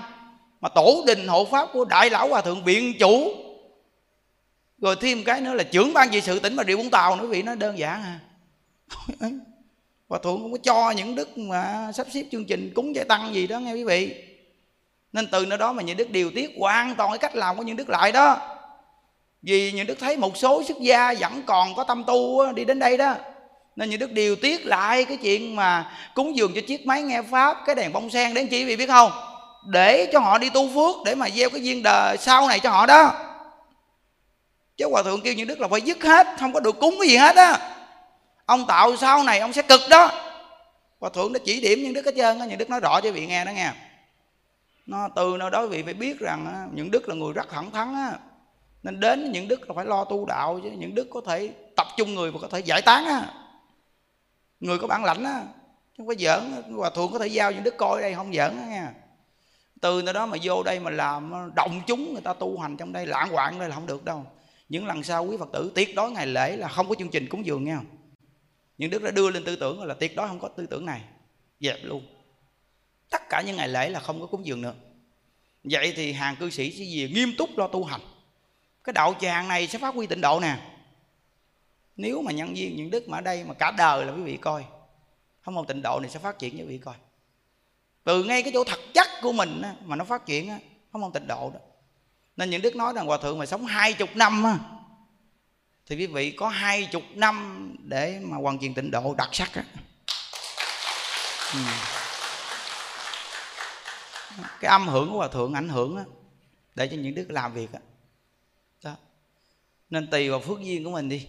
mà 0.60 0.68
tổ 0.68 1.04
đình 1.06 1.28
hộ 1.28 1.44
pháp 1.44 1.68
của 1.72 1.84
đại 1.84 2.10
lão 2.10 2.28
hòa 2.28 2.40
thượng 2.40 2.64
biện 2.64 2.94
chủ. 2.98 3.34
Rồi 4.78 4.96
thêm 5.00 5.24
cái 5.24 5.40
nữa 5.40 5.54
là 5.54 5.62
trưởng 5.62 5.92
ban 5.92 6.10
trị 6.10 6.20
sự 6.20 6.38
tỉnh 6.38 6.56
bà 6.56 6.64
rịa 6.64 6.76
vũng 6.76 6.90
tàu 6.90 7.16
nữa, 7.16 7.22
quý 7.22 7.28
vị, 7.28 7.42
nó 7.42 7.54
đơn 7.54 7.78
giản 7.78 8.02
à. 8.02 8.18
hòa 10.08 10.18
thượng 10.22 10.42
cũng 10.42 10.52
có 10.52 10.58
cho 10.62 10.90
những 10.90 11.14
đức 11.14 11.38
mà 11.38 11.92
sắp 11.94 12.06
xếp 12.10 12.22
chương 12.32 12.44
trình 12.44 12.72
cúng 12.74 12.94
giải 12.94 13.04
tăng 13.04 13.34
gì 13.34 13.46
đó, 13.46 13.58
nghe 13.58 13.72
quý 13.72 13.84
vị. 13.84 14.14
Nên 15.12 15.26
từ 15.32 15.46
nơi 15.46 15.58
đó 15.58 15.72
mà 15.72 15.82
những 15.82 15.96
đức 15.96 16.10
điều 16.10 16.30
tiết 16.30 16.50
hoàn 16.58 16.94
toàn 16.94 17.10
cái 17.10 17.18
cách 17.18 17.36
làm 17.36 17.56
của 17.56 17.62
những 17.62 17.76
đức 17.76 17.88
lại 17.88 18.12
đó. 18.12 18.36
Vì 19.42 19.72
những 19.72 19.86
đức 19.86 19.98
thấy 20.00 20.16
một 20.16 20.36
số 20.36 20.62
xuất 20.62 20.78
gia 20.80 21.14
vẫn 21.14 21.42
còn 21.46 21.74
có 21.74 21.84
tâm 21.84 22.04
tu 22.06 22.52
đi 22.52 22.64
đến 22.64 22.78
đây 22.78 22.96
đó. 22.96 23.14
Nên 23.76 23.90
những 23.90 24.00
đức 24.00 24.12
điều 24.12 24.36
tiết 24.36 24.66
lại 24.66 25.04
cái 25.04 25.16
chuyện 25.16 25.56
mà 25.56 25.92
cúng 26.14 26.36
dường 26.36 26.52
cho 26.54 26.60
chiếc 26.66 26.86
máy 26.86 27.02
nghe 27.02 27.22
pháp, 27.22 27.56
cái 27.66 27.74
đèn 27.74 27.92
bông 27.92 28.10
sen 28.10 28.34
đến 28.34 28.48
chỉ 28.48 28.64
vị 28.64 28.76
biết 28.76 28.86
không? 28.86 29.12
Để 29.66 30.10
cho 30.12 30.20
họ 30.20 30.38
đi 30.38 30.50
tu 30.50 30.68
phước, 30.74 30.96
để 31.04 31.14
mà 31.14 31.28
gieo 31.30 31.50
cái 31.50 31.62
duyên 31.62 31.82
đời 31.82 32.16
sau 32.16 32.48
này 32.48 32.60
cho 32.60 32.70
họ 32.70 32.86
đó. 32.86 33.12
Chứ 34.76 34.88
hòa 34.90 35.02
thượng 35.02 35.20
kêu 35.20 35.34
những 35.34 35.46
đức 35.46 35.60
là 35.60 35.68
phải 35.68 35.80
dứt 35.80 36.04
hết, 36.04 36.26
không 36.40 36.52
có 36.52 36.60
được 36.60 36.78
cúng 36.80 36.96
cái 37.00 37.08
gì 37.08 37.16
hết 37.16 37.36
á 37.36 37.74
ông 38.48 38.66
tạo 38.66 38.96
sau 38.96 39.24
này 39.24 39.38
ông 39.38 39.52
sẽ 39.52 39.62
cực 39.62 39.80
đó. 39.90 40.10
Hòa 41.00 41.10
thượng 41.14 41.32
đã 41.32 41.40
chỉ 41.44 41.60
điểm 41.60 41.82
những 41.82 41.92
đức 41.92 42.06
hết 42.06 42.14
trơn 42.16 42.38
á, 42.38 42.46
những 42.46 42.58
đức 42.58 42.70
nói 42.70 42.80
rõ 42.80 43.00
cho 43.00 43.12
vị 43.12 43.26
nghe 43.26 43.44
đó 43.44 43.50
nghe. 43.50 43.72
Nó 44.86 45.08
từ 45.16 45.36
nào 45.38 45.50
đó 45.50 45.66
vị 45.66 45.82
phải 45.82 45.94
biết 45.94 46.20
rằng 46.20 46.70
những 46.74 46.90
đức 46.90 47.08
là 47.08 47.14
người 47.14 47.32
rất 47.32 47.50
thẳng 47.50 47.70
thắn 47.70 47.94
á. 47.94 48.12
Nên 48.82 49.00
đến 49.00 49.32
những 49.32 49.48
đức 49.48 49.68
là 49.68 49.74
phải 49.74 49.84
lo 49.84 50.04
tu 50.04 50.26
đạo 50.26 50.60
chứ, 50.62 50.70
những 50.70 50.94
đức 50.94 51.08
có 51.10 51.20
thể 51.26 51.50
tập 51.76 51.86
trung 51.96 52.14
người 52.14 52.30
và 52.30 52.38
có 52.42 52.48
thể 52.48 52.60
giải 52.60 52.82
tán 52.82 53.04
á. 53.04 53.32
Người 54.60 54.78
có 54.78 54.86
bản 54.86 55.04
lãnh 55.04 55.24
á 55.24 55.42
không 55.96 56.06
phải 56.06 56.16
giỡn 56.18 56.52
hòa 56.76 56.90
thượng 56.90 57.12
có 57.12 57.18
thể 57.18 57.26
giao 57.26 57.52
những 57.52 57.62
đức 57.62 57.76
coi 57.76 58.02
đây 58.02 58.14
không 58.14 58.34
giỡn 58.34 58.58
á 58.58 58.66
nha 58.66 58.92
từ 59.80 60.02
nơi 60.02 60.14
đó 60.14 60.26
mà 60.26 60.38
vô 60.42 60.62
đây 60.62 60.80
mà 60.80 60.90
làm 60.90 61.32
động 61.54 61.80
chúng 61.86 62.12
người 62.12 62.22
ta 62.22 62.32
tu 62.32 62.58
hành 62.58 62.76
trong 62.76 62.92
đây 62.92 63.06
lãng 63.06 63.28
quạng 63.32 63.58
đây 63.58 63.68
là 63.68 63.74
không 63.74 63.86
được 63.86 64.04
đâu. 64.04 64.26
Những 64.68 64.86
lần 64.86 65.02
sau 65.02 65.24
quý 65.24 65.36
phật 65.36 65.48
tử 65.52 65.72
tiết 65.74 65.94
đối 65.94 66.10
ngày 66.10 66.26
lễ 66.26 66.56
là 66.56 66.68
không 66.68 66.88
có 66.88 66.94
chương 66.94 67.10
trình 67.10 67.28
cúng 67.28 67.46
dường 67.46 67.64
nha 67.64 67.80
những 68.78 68.90
đức 68.90 69.02
đã 69.02 69.10
đưa 69.10 69.30
lên 69.30 69.44
tư 69.44 69.56
tưởng 69.56 69.82
là 69.82 69.94
tuyệt 69.94 70.16
đối 70.16 70.28
không 70.28 70.40
có 70.40 70.48
tư 70.48 70.66
tưởng 70.66 70.86
này. 70.86 71.02
Dẹp 71.60 71.78
luôn. 71.82 72.06
Tất 73.10 73.22
cả 73.28 73.42
những 73.46 73.56
ngày 73.56 73.68
lễ 73.68 73.88
là 73.88 74.00
không 74.00 74.20
có 74.20 74.26
cúng 74.26 74.46
dường 74.46 74.62
nữa. 74.62 74.74
Vậy 75.64 75.92
thì 75.96 76.12
hàng 76.12 76.36
cư 76.36 76.50
sĩ 76.50 76.72
sẽ 76.72 76.84
gì 76.84 77.10
nghiêm 77.14 77.32
túc 77.38 77.58
lo 77.58 77.66
tu 77.66 77.84
hành. 77.84 78.00
Cái 78.84 78.92
đạo 78.92 79.14
tràng 79.20 79.48
này 79.48 79.66
sẽ 79.66 79.78
phát 79.78 79.94
huy 79.94 80.06
tịnh 80.06 80.20
độ 80.20 80.40
nè. 80.40 80.56
Nếu 81.96 82.22
mà 82.22 82.32
nhân 82.32 82.54
viên 82.54 82.76
những 82.76 82.90
đức 82.90 83.08
mà 83.08 83.18
ở 83.18 83.20
đây 83.20 83.44
mà 83.44 83.54
cả 83.54 83.70
đời 83.70 84.04
là 84.04 84.12
quý 84.12 84.22
vị 84.22 84.36
coi, 84.36 84.64
không 85.40 85.54
một 85.54 85.68
tịnh 85.68 85.82
độ 85.82 86.00
này 86.00 86.10
sẽ 86.10 86.18
phát 86.18 86.38
triển 86.38 86.58
cho 86.58 86.64
quý 86.64 86.68
vị 86.68 86.78
coi. 86.78 86.94
Từ 88.04 88.24
ngay 88.24 88.42
cái 88.42 88.52
chỗ 88.52 88.64
thật 88.64 88.80
chắc 88.94 89.08
của 89.22 89.32
mình 89.32 89.62
mà 89.84 89.96
nó 89.96 90.04
phát 90.04 90.26
triển 90.26 90.50
không 90.92 91.00
mong 91.00 91.12
tịnh 91.12 91.26
độ 91.26 91.50
đó. 91.54 91.60
Nên 92.36 92.50
những 92.50 92.62
đức 92.62 92.76
nói 92.76 92.92
rằng 92.92 93.06
hòa 93.06 93.18
thượng 93.18 93.38
mà 93.38 93.46
sống 93.46 93.66
hai 93.66 93.92
chục 93.92 94.08
năm 94.14 94.44
thì 95.88 95.96
quý 95.96 96.06
vị 96.06 96.30
có 96.30 96.48
hai 96.48 96.88
chục 96.92 97.02
năm 97.14 97.66
để 97.84 98.20
mà 98.22 98.36
hoàn 98.36 98.58
thiện 98.58 98.74
tịnh 98.74 98.90
độ 98.90 99.14
đặc 99.14 99.28
sắc 99.32 99.54
á. 99.54 99.64
Ừ. 101.54 101.60
cái 104.60 104.70
âm 104.70 104.88
hưởng 104.88 105.10
của 105.10 105.16
hòa 105.16 105.28
thượng 105.28 105.54
ảnh 105.54 105.68
hưởng 105.68 105.96
á, 105.96 106.04
để 106.74 106.88
cho 106.88 106.96
những 106.96 107.14
đức 107.14 107.26
làm 107.28 107.54
việc 107.54 107.72
á. 107.72 107.80
đó 108.82 108.96
nên 109.90 110.10
tùy 110.10 110.30
vào 110.30 110.40
phước 110.40 110.60
duyên 110.60 110.84
của 110.84 110.90
mình 110.90 111.08
đi 111.08 111.26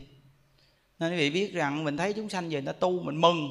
nên 0.99 1.11
quý 1.11 1.17
vị 1.17 1.29
biết 1.29 1.53
rằng 1.53 1.83
mình 1.83 1.97
thấy 1.97 2.13
chúng 2.13 2.29
sanh 2.29 2.49
về 2.49 2.61
người 2.61 2.73
ta 2.73 2.79
tu 2.79 3.03
mình 3.03 3.21
mừng 3.21 3.49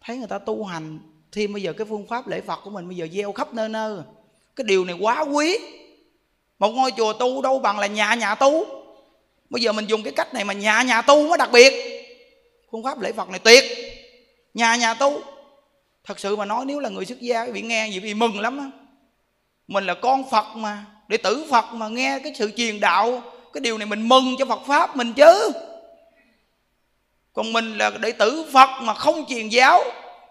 thấy 0.00 0.18
người 0.18 0.28
ta 0.28 0.38
tu 0.38 0.64
hành 0.64 0.98
thêm 1.32 1.52
bây 1.52 1.62
giờ 1.62 1.72
cái 1.72 1.86
phương 1.90 2.06
pháp 2.06 2.28
lễ 2.28 2.40
phật 2.40 2.60
của 2.64 2.70
mình 2.70 2.88
bây 2.88 2.96
giờ 2.96 3.08
gieo 3.12 3.32
khắp 3.32 3.54
nơi 3.54 3.68
nơi 3.68 4.00
cái 4.56 4.64
điều 4.64 4.84
này 4.84 4.96
quá 5.00 5.20
quý 5.20 5.58
một 6.58 6.70
ngôi 6.70 6.90
chùa 6.96 7.12
tu 7.12 7.42
đâu 7.42 7.58
bằng 7.58 7.78
là 7.78 7.86
nhà 7.86 8.14
nhà 8.14 8.34
tu 8.34 8.85
bây 9.50 9.62
giờ 9.62 9.72
mình 9.72 9.86
dùng 9.86 10.02
cái 10.02 10.12
cách 10.12 10.34
này 10.34 10.44
mà 10.44 10.52
nhà 10.52 10.82
nhà 10.82 11.02
tu 11.02 11.28
mới 11.28 11.38
đặc 11.38 11.48
biệt. 11.52 11.74
Phương 12.72 12.84
pháp 12.84 13.00
lễ 13.00 13.12
phật 13.12 13.28
này 13.28 13.38
tuyệt. 13.38 13.64
Nhà 14.54 14.76
nhà 14.76 14.94
tu. 14.94 15.20
Thật 16.04 16.20
sự 16.20 16.36
mà 16.36 16.44
nói, 16.44 16.64
nếu 16.64 16.80
là 16.80 16.88
người 16.88 17.04
xuất 17.04 17.20
gia 17.20 17.44
quý 17.44 17.50
vị 17.52 17.62
nghe 17.62 17.88
gì 17.88 18.00
vì 18.00 18.14
mừng 18.14 18.40
lắm 18.40 18.56
đó. 18.56 18.64
mình 19.68 19.86
là 19.86 19.94
con 19.94 20.30
phật 20.30 20.46
mà, 20.56 20.84
đệ 21.08 21.16
tử 21.16 21.46
phật 21.50 21.64
mà, 21.72 21.88
nghe 21.88 22.18
cái 22.24 22.32
sự 22.38 22.52
truyền 22.56 22.80
đạo, 22.80 23.22
cái 23.52 23.60
điều 23.60 23.78
này 23.78 23.86
mình 23.86 24.08
mừng 24.08 24.34
cho 24.38 24.44
phật 24.44 24.60
pháp 24.66 24.96
mình 24.96 25.12
chứ. 25.12 25.50
Còn 27.32 27.52
mình 27.52 27.78
là 27.78 27.90
đệ 27.90 28.12
tử 28.12 28.44
phật 28.52 28.70
mà 28.82 28.94
không 28.94 29.24
truyền 29.28 29.48
giáo, 29.48 29.84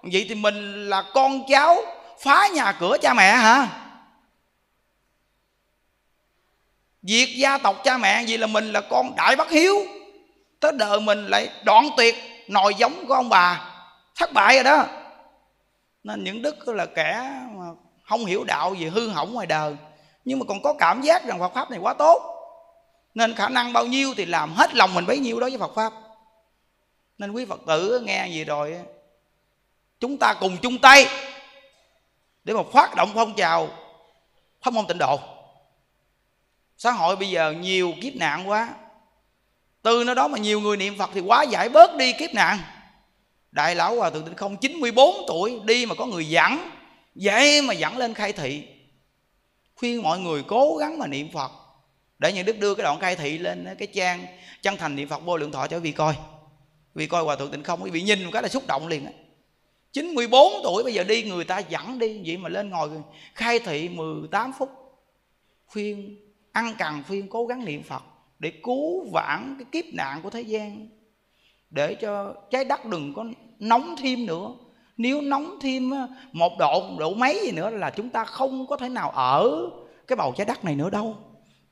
vậy 0.03 0.25
thì 0.29 0.35
mình 0.35 0.89
là 0.89 1.03
con 1.13 1.43
cháu 1.49 1.81
phá 2.19 2.47
nhà 2.53 2.71
cửa 2.79 2.97
cha 3.01 3.13
mẹ 3.13 3.31
hả? 3.31 3.84
Diệt 7.07 7.29
gia 7.35 7.57
tộc 7.57 7.83
cha 7.83 7.97
mẹ 7.97 8.23
gì 8.23 8.37
là 8.37 8.47
mình 8.47 8.73
là 8.73 8.81
con 8.81 9.15
đại 9.15 9.35
bất 9.35 9.49
hiếu. 9.49 9.75
Tới 10.59 10.71
đời 10.71 10.99
mình 10.99 11.27
lại 11.27 11.49
đoạn 11.63 11.89
tuyệt, 11.97 12.15
nòi 12.47 12.73
giống 12.73 13.07
của 13.07 13.13
ông 13.13 13.29
bà. 13.29 13.71
Thất 14.15 14.33
bại 14.33 14.55
rồi 14.55 14.63
đó. 14.63 14.85
Nên 16.03 16.23
những 16.23 16.41
đức 16.41 16.67
là 16.67 16.85
kẻ 16.85 17.31
mà 17.55 17.65
không 18.03 18.25
hiểu 18.25 18.43
đạo 18.43 18.73
gì 18.73 18.85
hư 18.85 19.09
hỏng 19.09 19.33
ngoài 19.33 19.47
đời. 19.47 19.75
Nhưng 20.25 20.39
mà 20.39 20.45
còn 20.47 20.61
có 20.61 20.73
cảm 20.73 21.01
giác 21.01 21.25
rằng 21.25 21.39
Phật 21.39 21.53
Pháp 21.53 21.71
này 21.71 21.79
quá 21.79 21.93
tốt. 21.93 22.21
Nên 23.13 23.35
khả 23.35 23.49
năng 23.49 23.73
bao 23.73 23.85
nhiêu 23.85 24.13
thì 24.17 24.25
làm 24.25 24.53
hết 24.53 24.75
lòng 24.75 24.93
mình 24.93 25.05
bấy 25.05 25.19
nhiêu 25.19 25.39
đối 25.39 25.49
với 25.49 25.59
Phật 25.59 25.75
Pháp. 25.75 25.93
Nên 27.17 27.31
quý 27.31 27.45
Phật 27.45 27.59
tử 27.67 28.03
nghe 28.05 28.27
gì 28.27 28.43
rồi, 28.43 28.75
chúng 29.99 30.17
ta 30.17 30.33
cùng 30.39 30.57
chung 30.61 30.77
tay 30.77 31.05
để 32.43 32.53
mà 32.53 32.61
phát 32.73 32.95
động 32.95 33.09
phong 33.13 33.33
trào 33.35 33.69
pháp 34.61 34.73
môn 34.73 34.87
tịnh 34.87 34.97
độ 34.97 35.19
xã 36.77 36.91
hội 36.91 37.15
bây 37.15 37.29
giờ 37.29 37.51
nhiều 37.51 37.93
kiếp 38.01 38.15
nạn 38.15 38.49
quá. 38.49 38.73
Từ 39.81 40.03
nó 40.03 40.13
đó 40.13 40.27
mà 40.27 40.37
nhiều 40.37 40.61
người 40.61 40.77
niệm 40.77 40.97
phật 40.97 41.09
thì 41.13 41.21
quá 41.21 41.43
giải 41.43 41.69
bớt 41.69 41.95
đi 41.95 42.13
kiếp 42.13 42.33
nạn. 42.33 42.59
Đại 43.51 43.75
lão 43.75 43.95
hòa 43.95 44.09
thượng 44.09 44.25
tịnh 44.25 44.35
không 44.35 44.57
94 44.57 45.15
tuổi, 45.27 45.59
đi 45.65 45.85
mà 45.85 45.95
có 45.95 46.05
người 46.05 46.29
dẫn 46.29 46.69
vậy 47.15 47.61
mà 47.61 47.73
dẫn 47.73 47.97
lên 47.97 48.13
khai 48.13 48.33
thị. 48.33 48.63
Khuyên 49.75 50.01
mọi 50.01 50.19
người 50.19 50.43
cố 50.43 50.77
gắng 50.77 50.99
mà 50.99 51.07
niệm 51.07 51.31
phật. 51.33 51.51
Để 52.19 52.33
những 52.33 52.45
đức 52.45 52.59
đưa 52.59 52.75
cái 52.75 52.83
đoạn 52.83 52.99
khai 52.99 53.15
thị 53.15 53.37
lên 53.37 53.75
cái 53.79 53.87
trang, 53.87 54.25
chân 54.61 54.77
thành 54.77 54.95
niệm 54.95 55.09
phật 55.09 55.25
vô 55.25 55.37
lượng 55.37 55.51
thọ 55.51 55.67
cho 55.67 55.77
quý 55.77 55.83
vị 55.83 55.91
coi. 55.91 56.15
Vì 56.95 57.07
coi 57.07 57.23
hòa 57.23 57.35
thượng 57.35 57.51
tịnh 57.51 57.63
không, 57.63 57.83
quý 57.83 57.91
vị 57.91 58.01
nhìn 58.01 58.23
một 58.23 58.29
cái 58.33 58.41
là 58.43 58.49
xúc 58.49 58.67
động 58.67 58.87
liền 58.87 59.05
á. 59.05 59.11
94 59.93 60.53
tuổi, 60.63 60.83
bây 60.83 60.93
giờ 60.93 61.03
đi 61.03 61.23
người 61.23 61.43
ta 61.43 61.59
dẫn 61.59 61.99
đi, 61.99 62.21
vậy 62.25 62.37
mà 62.37 62.49
lên 62.49 62.69
ngồi 62.69 62.89
khai 63.33 63.59
thị 63.59 63.89
18 63.89 64.51
phút. 64.59 64.69
Khuyên 65.65 66.17
ăn 66.55 66.73
cần 66.77 67.03
phiên 67.03 67.27
cố 67.29 67.45
gắng 67.45 67.65
niệm 67.65 67.83
Phật 67.83 68.03
để 68.39 68.51
cứu 68.63 69.09
vãn 69.13 69.55
cái 69.59 69.65
kiếp 69.71 69.93
nạn 69.93 70.21
của 70.21 70.29
thế 70.29 70.41
gian, 70.41 70.87
để 71.69 71.95
cho 71.95 72.33
trái 72.51 72.65
đất 72.65 72.85
đừng 72.85 73.13
có 73.13 73.25
nóng 73.59 73.95
thêm 73.97 74.25
nữa. 74.25 74.51
Nếu 74.97 75.21
nóng 75.21 75.57
thêm 75.61 75.91
một 76.31 76.57
độ 76.59 76.95
độ 76.99 77.13
mấy 77.13 77.39
gì 77.45 77.51
nữa 77.51 77.69
là 77.69 77.89
chúng 77.89 78.09
ta 78.09 78.25
không 78.25 78.67
có 78.67 78.77
thể 78.77 78.89
nào 78.89 79.09
ở 79.09 79.69
cái 80.07 80.15
bầu 80.15 80.33
trái 80.37 80.45
đất 80.45 80.65
này 80.65 80.75
nữa 80.75 80.89
đâu. 80.89 81.17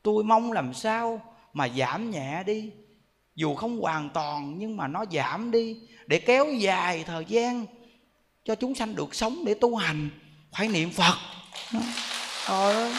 Tôi 0.03 0.23
mong 0.23 0.51
làm 0.51 0.73
sao 0.73 1.21
mà 1.53 1.69
giảm 1.77 2.11
nhẹ 2.11 2.43
đi. 2.45 2.71
Dù 3.35 3.55
không 3.55 3.81
hoàn 3.81 4.09
toàn, 4.09 4.55
nhưng 4.57 4.77
mà 4.77 4.87
nó 4.87 5.05
giảm 5.11 5.51
đi 5.51 5.77
để 6.05 6.19
kéo 6.19 6.45
dài 6.53 7.03
thời 7.07 7.25
gian 7.25 7.65
cho 8.45 8.55
chúng 8.55 8.75
sanh 8.75 8.95
được 8.95 9.15
sống 9.15 9.45
để 9.45 9.53
tu 9.53 9.75
hành. 9.75 10.09
Phải 10.57 10.67
niệm 10.67 10.89
phật. 10.89 11.15
Trời 12.47 12.73
ơi. 12.73 12.93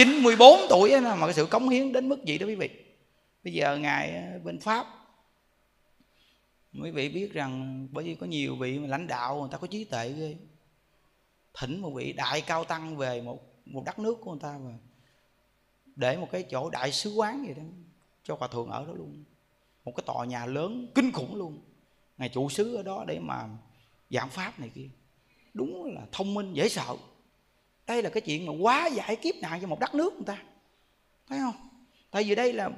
94 0.00 0.60
tuổi 0.68 1.00
mà 1.00 1.26
cái 1.26 1.34
sự 1.34 1.46
cống 1.46 1.68
hiến 1.68 1.92
đến 1.92 2.08
mức 2.08 2.24
gì 2.24 2.38
đó 2.38 2.46
quý 2.46 2.54
vị? 2.54 2.70
Bây 3.44 3.52
giờ 3.52 3.78
ngài 3.78 4.16
ờ, 4.16 4.38
bên 4.38 4.60
pháp. 4.60 4.86
Quý 6.82 6.90
vị 6.90 7.08
biết 7.08 7.32
rằng 7.32 7.86
bởi 7.90 8.04
vì 8.04 8.14
có 8.14 8.26
nhiều 8.26 8.56
vị 8.56 8.78
lãnh 8.78 9.06
đạo, 9.06 9.40
người 9.40 9.48
ta 9.52 9.58
có 9.58 9.66
trí 9.66 9.84
tuệ 9.84 10.12
ghê. 10.12 10.36
Thỉnh 11.54 11.80
một 11.80 11.90
vị 11.90 12.12
đại 12.12 12.40
cao 12.40 12.64
tăng 12.64 12.96
về 12.96 13.22
một 13.22 13.38
một 13.66 13.82
đất 13.86 13.98
nước 13.98 14.18
của 14.20 14.30
người 14.30 14.40
ta 14.40 14.58
và 14.58 14.72
để 15.96 16.16
một 16.16 16.28
cái 16.32 16.42
chỗ 16.42 16.70
đại 16.70 16.92
sứ 16.92 17.14
quán 17.14 17.44
gì 17.46 17.54
đó 17.54 17.62
cho 18.24 18.36
hòa 18.38 18.48
thượng 18.48 18.68
ở 18.70 18.86
đó 18.86 18.92
luôn. 18.92 19.24
Một 19.84 19.92
cái 19.96 20.04
tòa 20.06 20.24
nhà 20.26 20.46
lớn 20.46 20.86
kinh 20.94 21.12
khủng 21.12 21.36
luôn. 21.36 21.58
Ngài 22.18 22.28
chủ 22.28 22.48
sứ 22.48 22.76
ở 22.76 22.82
đó 22.82 23.04
để 23.08 23.18
mà 23.18 23.48
giảng 24.10 24.28
pháp 24.30 24.60
này 24.60 24.70
kia. 24.74 24.88
Đúng 25.54 25.94
là 25.94 26.00
thông 26.12 26.34
minh, 26.34 26.54
dễ 26.54 26.68
sợ 26.68 26.96
đây 27.90 28.02
là 28.02 28.10
cái 28.10 28.20
chuyện 28.20 28.46
mà 28.46 28.52
quá 28.60 28.86
giải 28.86 29.16
kiếp 29.16 29.34
nạn 29.42 29.58
cho 29.60 29.66
một 29.66 29.80
đất 29.80 29.94
nước 29.94 30.14
người 30.14 30.24
ta. 30.26 30.38
Thấy 31.28 31.38
không? 31.38 31.68
Tại 32.10 32.24
vì 32.24 32.34
đây 32.34 32.52
là, 32.52 32.70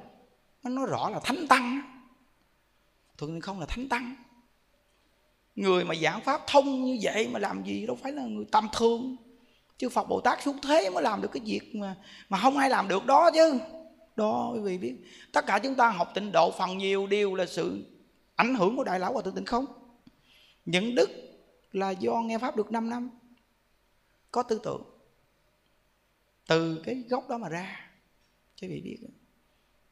nó 0.63 0.69
nói 0.69 0.85
rõ 0.89 1.09
là 1.09 1.19
thánh 1.19 1.47
tăng 1.47 1.81
thường 3.17 3.41
không 3.41 3.59
là 3.59 3.65
thánh 3.65 3.89
tăng. 3.89 4.15
Người 5.55 5.85
mà 5.85 5.95
giảng 5.95 6.21
pháp 6.21 6.41
thông 6.47 6.83
như 6.83 6.99
vậy 7.01 7.27
mà 7.27 7.39
làm 7.39 7.63
gì 7.63 7.85
đâu 7.85 7.95
phải 7.95 8.11
là 8.11 8.23
người 8.23 8.45
tầm 8.51 8.67
thường. 8.73 9.15
Chứ 9.77 9.89
phật 9.89 10.09
bồ 10.09 10.21
tát 10.21 10.43
xuống 10.43 10.57
thế 10.63 10.89
mới 10.89 11.03
làm 11.03 11.21
được 11.21 11.31
cái 11.31 11.43
việc 11.45 11.75
mà 11.75 11.95
mà 12.29 12.39
không 12.39 12.57
ai 12.57 12.69
làm 12.69 12.87
được 12.87 13.05
đó 13.05 13.31
chứ. 13.33 13.59
Đó, 14.15 14.51
quý 14.53 14.59
vị 14.59 14.77
biết. 14.77 14.95
Tất 15.31 15.45
cả 15.45 15.59
chúng 15.59 15.75
ta 15.75 15.89
học 15.89 16.11
tịnh 16.13 16.31
độ 16.31 16.51
phần 16.51 16.77
nhiều 16.77 17.07
điều 17.07 17.35
là 17.35 17.45
sự 17.45 17.85
ảnh 18.35 18.55
hưởng 18.55 18.75
của 18.77 18.83
đại 18.83 18.99
lão 18.99 19.13
hòa 19.13 19.21
thượng 19.21 19.35
tịnh 19.35 19.45
không. 19.45 19.65
Những 20.65 20.95
đức 20.95 21.09
là 21.71 21.91
do 21.91 22.21
nghe 22.25 22.37
pháp 22.37 22.55
được 22.55 22.71
5 22.71 22.89
năm. 22.89 23.09
Có 24.31 24.43
tư 24.43 24.59
tưởng 24.63 24.92
từ 26.47 26.81
cái 26.83 27.03
gốc 27.09 27.29
đó 27.29 27.37
mà 27.37 27.49
ra. 27.49 27.79
Chứ 28.55 28.67
vị 28.69 28.81
biết. 28.81 28.97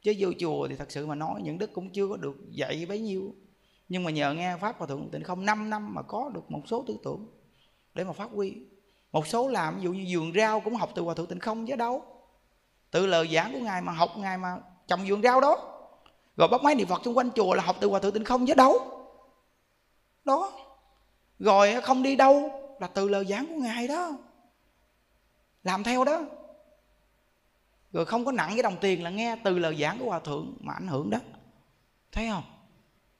Chứ 0.01 0.13
vô 0.19 0.29
chùa 0.39 0.67
thì 0.67 0.75
thật 0.75 0.91
sự 0.91 1.07
mà 1.07 1.15
nói, 1.15 1.41
những 1.43 1.57
đức 1.57 1.73
cũng 1.73 1.89
chưa 1.89 2.07
có 2.07 2.17
được 2.17 2.35
dạy 2.51 2.85
bấy 2.89 2.99
nhiêu. 2.99 3.35
Nhưng 3.89 4.03
mà 4.03 4.11
nhờ 4.11 4.33
nghe 4.33 4.57
pháp 4.57 4.77
hòa 4.77 4.87
thượng 4.87 5.09
tịnh 5.11 5.23
không 5.23 5.45
5 5.45 5.69
năm 5.69 5.93
mà 5.93 6.01
có 6.01 6.31
được 6.33 6.51
một 6.51 6.61
số 6.67 6.83
tư 6.87 6.97
tưởng 7.03 7.27
để 7.93 8.03
mà 8.03 8.13
phát 8.13 8.29
huy. 8.31 8.57
Một 9.11 9.27
số 9.27 9.47
làm, 9.47 9.75
ví 9.77 9.83
dụ 9.83 9.93
như 9.93 10.05
vườn 10.11 10.33
rau 10.35 10.59
cũng 10.59 10.75
học 10.75 10.89
từ 10.95 11.01
hòa 11.01 11.13
thượng 11.13 11.27
tịnh 11.27 11.39
không 11.39 11.65
chứ 11.67 11.75
đâu. 11.75 12.03
Từ 12.91 13.05
lời 13.05 13.29
giảng 13.33 13.53
của 13.53 13.59
ngài 13.59 13.81
mà 13.81 13.91
học 13.91 14.09
ngài 14.17 14.37
mà 14.37 14.57
trồng 14.87 15.05
vườn 15.07 15.21
rau 15.21 15.41
đó. 15.41 15.77
Rồi 16.37 16.47
bắt 16.47 16.63
máy 16.63 16.75
niệm 16.75 16.87
phật 16.87 17.01
xung 17.05 17.17
quanh 17.17 17.31
chùa 17.35 17.53
là 17.53 17.63
học 17.63 17.75
từ 17.79 17.87
hòa 17.87 17.99
thượng 17.99 18.13
tịnh 18.13 18.25
không 18.25 18.45
chứ 18.45 18.53
đâu. 18.53 18.79
Đó. 20.25 20.53
Rồi 21.39 21.81
không 21.81 22.03
đi 22.03 22.15
đâu 22.15 22.51
là 22.79 22.87
từ 22.87 23.09
lời 23.09 23.25
giảng 23.25 23.45
của 23.47 23.55
ngài 23.55 23.87
đó. 23.87 24.11
Làm 25.63 25.83
theo 25.83 26.03
đó 26.03 26.25
rồi 27.93 28.05
không 28.05 28.25
có 28.25 28.31
nặng 28.31 28.49
cái 28.53 28.63
đồng 28.63 28.77
tiền 28.81 29.03
là 29.03 29.09
nghe 29.09 29.35
từ 29.43 29.59
lời 29.59 29.75
giảng 29.75 29.99
của 29.99 30.05
hòa 30.05 30.19
thượng 30.19 30.57
mà 30.59 30.73
ảnh 30.73 30.87
hưởng 30.87 31.09
đó. 31.09 31.17
Thấy 32.11 32.27
không? 32.29 32.43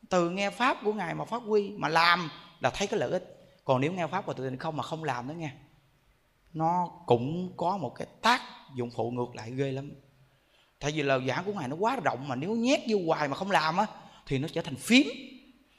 Từ 0.10 0.30
nghe 0.30 0.50
pháp 0.50 0.78
của 0.84 0.94
ngài 0.94 1.16
mà 1.16 1.26
phát 1.26 1.42
huy, 1.46 1.70
mà 1.70 1.88
làm 1.88 2.30
là 2.60 2.70
thấy 2.70 2.88
cái 2.88 3.00
lợi 3.00 3.12
ích. 3.12 3.38
Còn 3.66 3.82
nếu 3.82 3.94
nghe 3.94 4.08
pháp 4.08 4.26
của 4.26 4.34
tự 4.34 4.52
không 4.60 4.78
mà 4.78 4.84
không 4.84 5.04
làm 5.04 5.28
đó 5.28 5.34
nghe, 5.34 5.52
nó 6.54 6.90
cũng 7.06 7.54
có 7.58 7.78
một 7.78 7.96
cái 7.96 8.08
tác 8.22 8.42
dụng 8.76 8.90
phụ 8.96 9.12
ngược 9.12 9.36
lại 9.36 9.52
ghê 9.52 9.72
lắm. 9.72 9.92
Tại 10.80 10.92
vì 10.92 11.04
lời 11.04 11.22
giảng 11.28 11.44
của 11.46 11.54
ngài 11.54 11.68
nó 11.68 11.76
quá 11.76 11.96
rộng 12.04 12.28
mà 12.28 12.36
nếu 12.36 12.56
nhét 12.56 12.80
vô 12.88 12.98
hoài 13.08 13.28
mà 13.28 13.36
không 13.36 13.52
làm 13.52 13.78
á, 13.78 13.86
thì 14.28 14.38
nó 14.38 14.48
trở 14.48 14.62
thành 14.62 14.76
phím. 14.76 15.08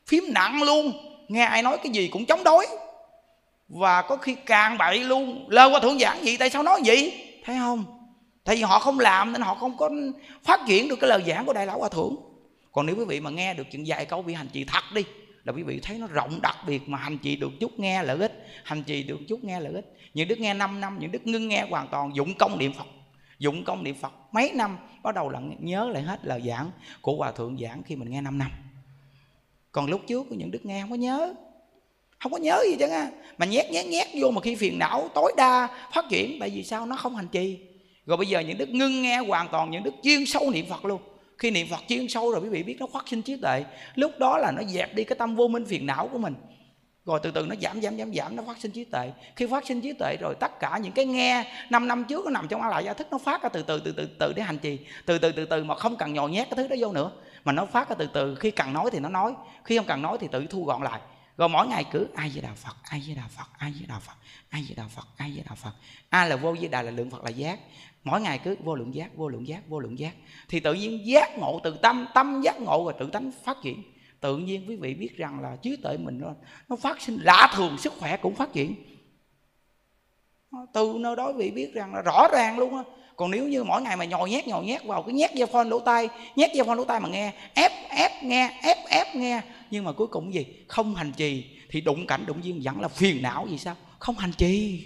Phím 0.07 0.25
nặng 0.29 0.63
luôn. 0.63 0.93
Nghe 1.29 1.45
ai 1.45 1.63
nói 1.63 1.79
cái 1.79 1.93
gì 1.93 2.09
cũng 2.09 2.27
chống 2.27 2.45
đối. 2.45 2.67
Và 3.69 4.03
có 4.03 4.17
khi 4.17 4.35
càng 4.35 4.79
bậy 4.79 4.99
luôn. 4.99 5.47
Lời 5.49 5.71
qua 5.71 5.81
thượng 5.81 5.99
giảng 5.99 6.25
gì 6.25 6.37
tại 6.37 6.51
sao 6.51 6.63
nói 6.63 6.81
vậy? 6.85 7.29
Thấy 7.45 7.57
không? 7.59 8.02
Tại 8.45 8.57
vì 8.57 8.63
họ 8.63 8.79
không 8.79 8.99
làm 8.99 9.33
nên 9.33 9.43
họ 9.43 9.55
không 9.55 9.77
có 9.77 9.91
phát 10.43 10.61
triển 10.69 10.89
được 10.89 10.97
cái 11.01 11.11
lời 11.11 11.23
giảng 11.27 11.47
của 11.47 11.53
đại 11.53 11.67
lão 11.67 11.79
hòa 11.79 11.89
thượng. 11.89 12.17
Còn 12.73 12.87
nếu 12.87 12.97
quý 12.97 13.05
vị 13.05 13.21
mà 13.21 13.31
nghe 13.31 13.55
được 13.55 13.65
chuyện 13.73 13.85
vài 13.87 14.05
câu 14.05 14.23
vị 14.23 14.35
hành 14.35 14.49
trì 14.53 14.65
thật 14.65 14.85
đi, 14.95 15.05
là 15.45 15.53
quý 15.53 15.63
vị 15.63 15.81
thấy 15.83 15.99
nó 15.99 16.07
rộng 16.07 16.43
đặc 16.43 16.57
biệt 16.67 16.89
mà 16.89 16.99
hành 16.99 17.19
trì 17.19 17.37
được 17.37 17.51
chút 17.61 17.79
nghe 17.79 18.03
lợi 18.03 18.19
ích 18.19 18.47
hành 18.65 18.83
trì 18.83 19.03
được 19.03 19.19
chút 19.29 19.45
nghe 19.45 19.61
lợi 19.61 19.73
ích 19.73 19.93
những 20.15 20.29
đức 20.29 20.41
nghe 20.41 20.55
5 20.55 20.81
năm, 20.81 20.99
những 21.01 21.13
đức 21.13 21.27
ngưng 21.27 21.49
nghe 21.49 21.67
hoàn 21.71 21.89
toàn, 21.89 22.17
dụng 22.17 22.35
công 22.39 22.59
niệm 22.59 22.73
phật, 22.73 22.87
dụng 23.39 23.65
công 23.65 23.85
niệm 23.85 23.95
phật. 23.95 24.13
Mấy 24.33 24.53
năm, 24.55 24.79
bắt 25.03 25.15
đầu 25.15 25.29
là 25.29 25.41
nhớ 25.59 25.91
lại 25.93 26.03
hết 26.03 26.25
lời 26.25 26.43
giảng 26.47 26.71
của 27.01 27.17
hòa 27.17 27.33
thượng 27.33 27.59
giảng 27.59 27.83
khi 27.83 27.97
mình 27.97 28.11
nghe 28.11 28.21
5 28.21 28.39
năm. 28.39 28.51
Còn 29.73 29.87
lúc 29.87 30.01
trước 30.07 30.33
những 30.33 30.51
đức 30.51 30.65
nghe 30.65 30.81
không 30.81 30.91
có 30.91 30.97
nhớ. 30.97 31.35
Không 32.19 32.33
có 32.33 32.39
nhớ 32.39 32.63
gì 32.71 32.77
chứ 32.79 32.89
á. 32.89 33.11
Mà 33.39 33.47
nhét 33.47 33.71
nhét 33.71 33.87
nhét 33.87 34.09
vô 34.21 34.31
mà 34.31 34.41
khi 34.41 34.55
phiền 34.55 34.79
não, 34.79 35.09
tối 35.15 35.33
đa 35.37 35.69
phát 35.93 36.05
triển. 36.11 36.37
Tại 36.41 36.51
vì 36.51 36.65
sao? 36.65 36.87
Nó 36.87 36.97
không 36.97 37.17
hành 37.17 37.29
trì 37.29 37.59
rồi 38.07 38.17
bây 38.17 38.27
giờ 38.27 38.41
những 38.41 38.59
đức 38.59 38.69
ngưng 38.69 39.03
nghe 39.03 39.19
hoàn 39.19 39.49
toàn 39.49 39.71
những 39.71 39.83
đức 39.83 39.95
chuyên 40.03 40.27
sâu 40.27 40.51
niệm 40.51 40.67
phật 40.69 40.85
luôn. 40.85 41.03
Khi 41.39 41.51
niệm 41.51 41.67
phật 41.71 41.81
chuyên 41.89 42.09
sâu 42.09 42.31
rồi 42.31 42.41
quý 42.41 42.49
vị 42.49 42.63
biết 42.63 42.77
nó 42.81 42.87
phát 42.93 43.09
sinh 43.09 43.23
trí 43.23 43.37
tuệ. 43.37 43.65
Lúc 43.95 44.13
đó 44.19 44.39
là 44.39 44.53
nó 44.57 44.63
dẹp 44.69 44.95
đi 44.95 45.05
cái 45.05 45.17
tâm 45.19 45.37
vô 45.37 45.49
minh 45.49 45.65
phiền 45.65 45.87
não 45.87 46.09
của 46.13 46.19
mình. 46.19 46.35
Rồi 47.05 47.21
từ 47.23 47.31
từ 47.31 47.47
nó 47.47 47.55
giảm 47.61 47.83
giảm 47.83 47.99
giảm 47.99 48.15
giảm, 48.15 48.37
nó 48.37 48.43
phát 48.47 48.59
sinh 48.59 48.71
trí 48.71 48.85
tuệ. 48.85 49.13
Khi 49.37 49.47
phát 49.47 49.67
sinh 49.67 49.81
trí 49.81 49.93
tuệ 49.93 50.17
rồi, 50.21 50.35
tất 50.41 50.61
cả 50.61 50.79
những 50.83 50.93
cái 50.93 51.05
nghe 51.05 51.53
5 51.71 51.89
năm 51.89 52.05
trước 52.05 52.25
nó 52.25 52.31
nằm 52.31 52.49
trong 52.49 52.63
a 52.63 52.69
lại 52.69 52.85
gia 52.85 52.93
thức 52.93 53.07
nó 53.11 53.19
phát 53.19 53.43
ra 53.43 53.49
từ 53.49 53.63
từ 53.63 53.81
từ 53.85 53.93
từ 53.93 54.09
từ 54.19 54.33
để 54.37 54.43
hành 54.43 54.59
trì. 54.59 54.79
Từ 55.07 55.19
từ 55.19 55.33
từ 55.33 55.45
từ 55.45 55.65
mà 55.65 55.75
không 55.75 55.97
cần 55.97 56.15
nhồi 56.15 56.31
nhét 56.31 56.51
cái 56.51 56.57
thứ 56.57 56.69
đó 56.69 56.77
vô 56.79 56.93
nữa. 56.93 57.11
Mà 57.45 57.53
nó 57.53 57.67
phát 57.67 57.89
ra 57.89 57.97
từ 57.99 58.09
từ, 58.15 58.35
khi 58.35 58.51
cần 58.51 58.73
nói 58.73 58.91
thì 58.93 58.99
nó 58.99 59.09
nói. 59.09 59.35
Khi 59.65 59.77
không 59.77 59.87
cần 59.87 60.03
nói 60.03 60.19
thì 60.21 60.29
tự 60.33 60.47
thu 60.47 60.65
gọn 60.65 60.83
lại. 60.83 61.01
Rồi 61.37 61.49
mỗi 61.49 61.67
ngày 61.67 61.85
cứ 61.93 62.09
ai 62.15 62.31
với 62.35 62.43
đạo 62.43 62.55
phật 62.57 62.77
ai 62.83 63.03
với 63.07 63.15
đạo 63.15 63.29
phật 63.37 63.47
ai 63.59 63.73
với 63.79 63.87
đạo 63.89 64.01
phật 64.07 64.17
ai 64.49 64.65
với 64.69 64.75
đạo 64.77 64.89
phật 64.95 65.07
ai 65.17 65.31
với 65.35 65.45
đạo 65.47 65.57
phật. 65.63 65.73
A 66.09 66.27
là 66.27 66.37
vô 66.37 66.55
với 66.61 66.69
đà 66.69 66.83
là 66.83 66.91
lượng 66.91 67.11
phật 67.11 67.25
là 67.25 67.31
giác 67.31 67.59
mỗi 68.05 68.21
ngày 68.21 68.39
cứ 68.39 68.57
vô 68.65 68.75
lượng 68.75 68.95
giác 68.95 69.17
vô 69.17 69.29
lượng 69.29 69.47
giác 69.47 69.69
vô 69.69 69.79
lượng 69.79 69.99
giác. 69.99 70.15
Thì 70.49 70.61
tự 70.61 70.75
nhiên 70.75 71.07
giác 71.07 71.39
ngộ 71.39 71.61
từ 71.65 71.77
tâm 71.83 72.07
tâm 72.15 72.41
giác 72.45 72.61
ngộ 72.61 72.85
và 72.85 72.93
tự 72.93 73.11
tánh 73.11 73.31
phát 73.45 73.57
triển. 73.63 73.83
Tự 74.21 74.37
nhiên 74.37 74.65
quý 74.69 74.77
vị 74.77 74.95
biết 74.95 75.17
rằng 75.17 75.41
là 75.41 75.57
trí 75.63 75.77
tuệ 75.77 75.97
mình 75.97 76.19
nó, 76.21 76.35
nó 76.69 76.77
phát 76.77 77.01
sinh 77.01 77.19
lạ 77.23 77.53
thường 77.57 77.79
sức 77.79 77.93
khỏe 77.99 78.17
cũng 78.17 78.35
phát 78.35 78.53
triển. 78.53 78.75
Từ 80.73 80.95
nơi 81.01 81.17
đó 81.17 81.29
quý 81.29 81.35
vị 81.39 81.51
biết 81.51 81.75
rằng 81.75 81.95
là 81.95 82.03
rõ 82.03 82.29
ràng 82.33 82.59
luôn 82.59 82.77
á. 82.77 82.83
Còn 83.17 83.31
nếu 83.31 83.49
như 83.49 83.65
mỗi 83.65 83.83
ngày 83.83 83.97
mà 83.97 84.05
nhồi 84.05 84.31
nhét 84.31 84.49
nhồi 84.49 84.65
nhét 84.65 84.85
vào 84.85 85.03
cái 85.03 85.15
nhét 85.15 85.35
dây 85.35 85.47
phone 85.47 85.65
lỗ 85.65 85.79
tai 85.79 86.09
nhét 86.37 86.51
dây 86.55 86.65
phone 86.67 86.77
lỗ 86.77 86.85
tai 86.85 87.01
mà 87.01 87.09
nghe 87.09 87.33
ép 87.55 87.73
ép 87.89 88.13
nghe 88.23 88.59
ép 88.63 88.77
ép 88.89 89.17
nghe. 89.17 89.41
Nhưng 89.71 89.85
mà 89.85 89.93
cuối 89.93 90.07
cùng 90.07 90.35
gì? 90.35 90.47
Không 90.69 90.95
hành 90.95 91.13
trì. 91.17 91.45
Thì 91.71 91.81
đụng 91.81 92.07
cảnh 92.07 92.25
đụng 92.27 92.45
duyên 92.45 92.61
vẫn 92.65 92.81
là 92.81 92.89
phiền 92.89 93.23
não 93.23 93.47
gì 93.51 93.59
sao? 93.59 93.77
Không 93.99 94.17
hành 94.17 94.33
trì 94.33 94.83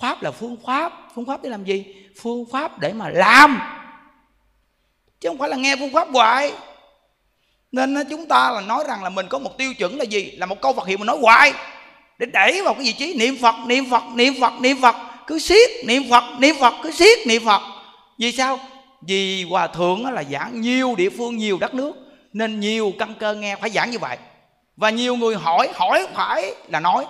pháp 0.00 0.22
là 0.22 0.30
phương 0.30 0.56
pháp 0.66 0.92
phương 1.14 1.26
pháp 1.26 1.42
để 1.42 1.50
làm 1.50 1.64
gì? 1.64 1.84
Phương 2.22 2.44
pháp 2.52 2.78
để 2.78 2.92
mà 2.92 3.08
làm. 3.08 3.60
Chứ 5.20 5.28
không 5.28 5.38
phải 5.38 5.48
là 5.48 5.56
nghe 5.56 5.76
phương 5.76 5.92
pháp 5.92 6.08
hoài. 6.12 6.52
Nên 7.72 7.96
chúng 8.10 8.26
ta 8.26 8.50
là 8.50 8.60
nói 8.60 8.84
rằng 8.88 9.02
là 9.02 9.08
mình 9.08 9.26
có 9.28 9.38
một 9.38 9.58
tiêu 9.58 9.74
chuẩn 9.74 9.98
là 9.98 10.04
gì? 10.04 10.30
Là 10.30 10.46
một 10.46 10.60
câu 10.60 10.72
Phật 10.72 10.86
hiệu 10.86 10.98
mà 10.98 11.04
nói 11.04 11.18
hoài. 11.20 11.52
Để 12.18 12.26
đẩy 12.26 12.62
vào 12.62 12.74
cái 12.74 12.82
vị 12.84 12.92
trí 12.92 13.14
niệm 13.18 13.36
Phật 13.40 13.54
niệm 13.66 13.90
Phật 13.90 14.02
niệm 14.14 14.34
Phật 14.40 14.52
niệm 14.60 14.76
Phật. 14.82 14.96
Cứ 15.26 15.38
siết 15.38 15.70
niệm 15.84 16.02
Phật 16.10 16.24
niệm 16.38 16.56
Phật, 16.60 16.74
cứ 16.82 16.90
siết 16.90 17.18
niệm 17.26 17.44
Phật. 17.44 17.60
Vì 18.18 18.32
sao? 18.32 18.58
Vì 19.06 19.44
hòa 19.44 19.66
thượng 19.66 20.06
là 20.06 20.24
giảng 20.30 20.60
nhiều 20.60 20.94
địa 20.96 21.10
phương, 21.10 21.36
nhiều 21.36 21.58
đất 21.58 21.74
nước. 21.74 21.92
Nên 22.32 22.60
nhiều 22.60 22.92
căn 22.98 23.14
cơ 23.18 23.34
nghe 23.34 23.56
phải 23.56 23.70
giảng 23.70 23.90
như 23.90 23.98
vậy. 23.98 24.16
Và 24.76 24.90
nhiều 24.90 25.16
người 25.16 25.36
hỏi 25.36 25.68
hỏi 25.74 26.06
phải 26.14 26.54
là 26.68 26.80
nói 26.80 27.04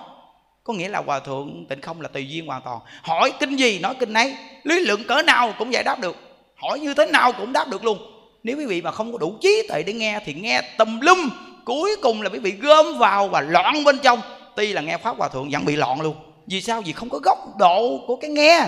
có 0.67 0.73
nghĩa 0.73 0.89
là 0.89 1.01
hòa 1.05 1.19
thượng 1.19 1.65
tịnh 1.69 1.81
không 1.81 2.01
là 2.01 2.07
tùy 2.07 2.29
duyên 2.29 2.45
hoàn 2.45 2.61
toàn. 2.61 2.79
Hỏi 3.01 3.33
kinh 3.39 3.55
gì, 3.55 3.79
nói 3.79 3.95
kinh 3.99 4.13
ấy 4.13 4.35
lý 4.63 4.79
luận 4.79 5.03
cỡ 5.07 5.21
nào 5.21 5.53
cũng 5.59 5.73
giải 5.73 5.83
đáp 5.83 5.99
được. 5.99 6.15
Hỏi 6.55 6.79
như 6.79 6.93
thế 6.93 7.05
nào 7.05 7.31
cũng 7.31 7.53
đáp 7.53 7.67
được 7.69 7.85
luôn. 7.85 7.97
Nếu 8.43 8.57
quý 8.57 8.65
vị 8.65 8.81
mà 8.81 8.91
không 8.91 9.11
có 9.11 9.17
đủ 9.17 9.37
trí 9.41 9.63
tuệ 9.69 9.83
để 9.83 9.93
nghe 9.93 10.19
thì 10.25 10.33
nghe 10.33 10.61
tùm 10.77 10.99
lum. 10.99 11.29
Cuối 11.65 11.95
cùng 12.01 12.21
là 12.21 12.29
quý 12.29 12.39
vị 12.39 12.51
gom 12.51 12.97
vào 12.97 13.27
và 13.27 13.41
loạn 13.41 13.83
bên 13.83 13.99
trong. 14.03 14.21
Tuy 14.55 14.73
là 14.73 14.81
nghe 14.81 14.97
pháp 14.97 15.17
hòa 15.17 15.27
thượng 15.27 15.49
vẫn 15.49 15.65
bị 15.65 15.75
loạn 15.75 16.01
luôn. 16.01 16.15
Vì 16.47 16.61
sao? 16.61 16.81
Vì 16.81 16.91
không 16.91 17.09
có 17.09 17.19
góc 17.23 17.57
độ 17.59 17.99
của 18.07 18.15
cái 18.15 18.29
nghe. 18.29 18.67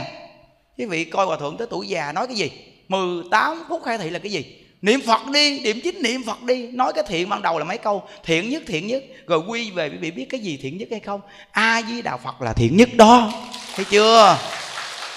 Quý 0.77 0.85
vị 0.85 1.03
coi 1.03 1.25
hòa 1.25 1.37
thượng 1.37 1.57
tới 1.57 1.67
tuổi 1.69 1.87
già 1.87 2.11
nói 2.11 2.27
cái 2.27 2.35
gì? 2.35 2.51
18 2.87 3.63
phút 3.69 3.83
khai 3.83 3.97
thị 3.97 4.09
là 4.09 4.19
cái 4.19 4.31
gì? 4.31 4.45
Niệm 4.81 5.01
phật 5.01 5.27
đi, 5.33 5.59
niệm 5.59 5.79
chính 5.83 6.01
niệm 6.01 6.23
phật 6.23 6.43
đi. 6.43 6.67
Nói 6.67 6.93
cái 6.93 7.03
thiện 7.07 7.29
ban 7.29 7.41
đầu 7.41 7.59
là 7.59 7.65
mấy 7.65 7.77
câu? 7.77 8.03
Thiện 8.23 8.49
nhất 8.49 8.63
thiện 8.67 8.87
nhất. 8.87 9.03
Rồi 9.27 9.39
quy 9.47 9.71
về 9.71 9.89
quý 9.89 9.97
vị 9.97 10.11
biết 10.11 10.25
cái 10.29 10.39
gì 10.39 10.59
thiện 10.61 10.77
nhất 10.77 10.87
hay 10.91 10.99
không? 10.99 11.21
A 11.51 11.81
di 11.89 12.01
đà 12.01 12.17
phật 12.17 12.41
là 12.41 12.53
thiện 12.53 12.77
nhất 12.77 12.89
đó. 12.93 13.31
Thấy 13.75 13.85
chưa? 13.89 14.37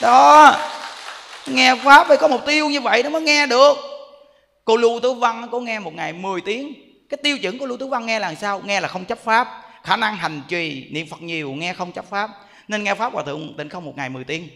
Đó. 0.01 0.57
Nghe 1.47 1.75
pháp 1.75 2.09
phải 2.09 2.17
có 2.17 2.29
mục 2.29 2.47
tiêu 2.47 2.69
như 2.69 2.81
vậy 2.81 3.03
nó 3.03 3.11
mới 3.11 3.23
nghe 3.23 3.47
được. 3.47 3.77
Cô 4.65 4.77
lưu 4.77 5.01
tử 5.01 5.13
văn 5.13 5.49
có 5.53 5.61
nghe 5.61 5.79
một 5.79 5.95
ngày 5.95 6.13
10 6.13 6.41
tiếng. 6.41 6.73
Cái 7.09 7.19
tiêu 7.23 7.39
chuẩn 7.39 7.59
của 7.59 7.67
lưu 7.67 7.79
tử 7.79 7.87
văn 7.87 8.07
nghe 8.07 8.19
là 8.19 8.35
sao? 8.35 8.63
Nghe 8.65 8.81
là 8.81 8.89
không 8.89 9.05
chấp 9.05 9.25
pháp. 9.25 9.49
Khả 9.83 9.97
năng 9.97 10.17
hành 10.17 10.43
trì 10.49 10.89
niệm 10.91 11.07
phật 11.11 11.23
nhiều, 11.23 11.53
nghe 11.53 11.73
không 11.73 11.93
chấp 11.93 12.11
pháp. 12.11 12.31
Nên 12.69 12.85
nghe 12.85 12.95
pháp 12.95 13.13
hòa 13.13 13.23
thượng 13.23 13.55
tịnh 13.59 13.69
không 13.69 13.85
một 13.85 13.97
ngày 13.97 14.09
10 14.09 14.25
tiếng 14.25 14.49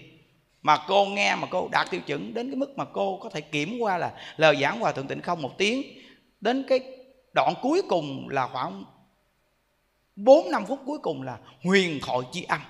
mà 0.67 0.77
cô 0.89 1.05
nghe 1.05 1.37
mà 1.37 1.47
cô 1.51 1.69
đạt 1.73 1.91
tiêu 1.91 2.01
chuẩn 2.01 2.35
đến 2.35 2.51
cái 2.51 2.57
mức 2.57 2.79
mà 2.79 2.85
cô 2.85 3.19
có 3.23 3.31
thể 3.31 3.41
kiểm 3.41 3.79
qua 3.81 3.99
là 3.99 4.13
lời 4.37 4.57
giảng 4.61 4.81
hòa 4.81 4.93
thượng 4.93 5.07
tịnh 5.07 5.23
không 5.23 5.43
một 5.43 5.59
tiếng. 5.59 5.83
Đến 6.41 6.65
cái 6.69 6.81
đoạn 7.35 7.55
cuối 7.63 7.83
cùng 7.89 8.29
là 8.29 8.47
khoảng 8.47 8.85
4 10.17 10.51
năm 10.51 10.67
phút 10.67 10.81
cuối 10.87 10.99
cùng 10.99 11.23
là 11.23 11.39
huyền 11.65 12.01
thoại 12.03 12.19
chi 12.33 12.43
âm. 12.49 12.61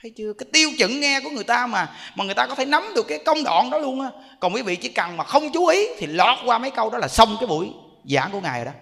Thấy 0.00 0.12
chưa? 0.16 0.32
Cái 0.32 0.48
tiêu 0.52 0.70
chuẩn 0.78 1.00
nghe 1.00 1.20
của 1.20 1.30
người 1.30 1.44
ta 1.44 1.66
mà 1.66 1.96
mà 2.16 2.24
người 2.24 2.34
ta 2.34 2.46
có 2.46 2.54
thể 2.54 2.64
nắm 2.64 2.82
được 2.94 3.06
cái 3.08 3.18
công 3.24 3.44
đoạn 3.44 3.70
đó 3.70 3.78
luôn 3.78 4.00
á. 4.00 4.10
Còn 4.40 4.54
quý 4.54 4.62
vị 4.62 4.76
chỉ 4.76 4.88
cần 4.88 5.16
mà 5.16 5.24
không 5.24 5.52
chú 5.52 5.66
ý 5.66 5.86
thì 5.98 6.06
lọt 6.06 6.38
qua 6.44 6.58
mấy 6.58 6.70
câu 6.70 6.90
đó 6.90 6.98
là 6.98 7.08
xong 7.08 7.36
cái 7.40 7.46
buổi 7.46 7.72
giảng 8.04 8.32
của 8.32 8.40
ngài 8.40 8.64
rồi 8.64 8.74
đó. 8.74 8.80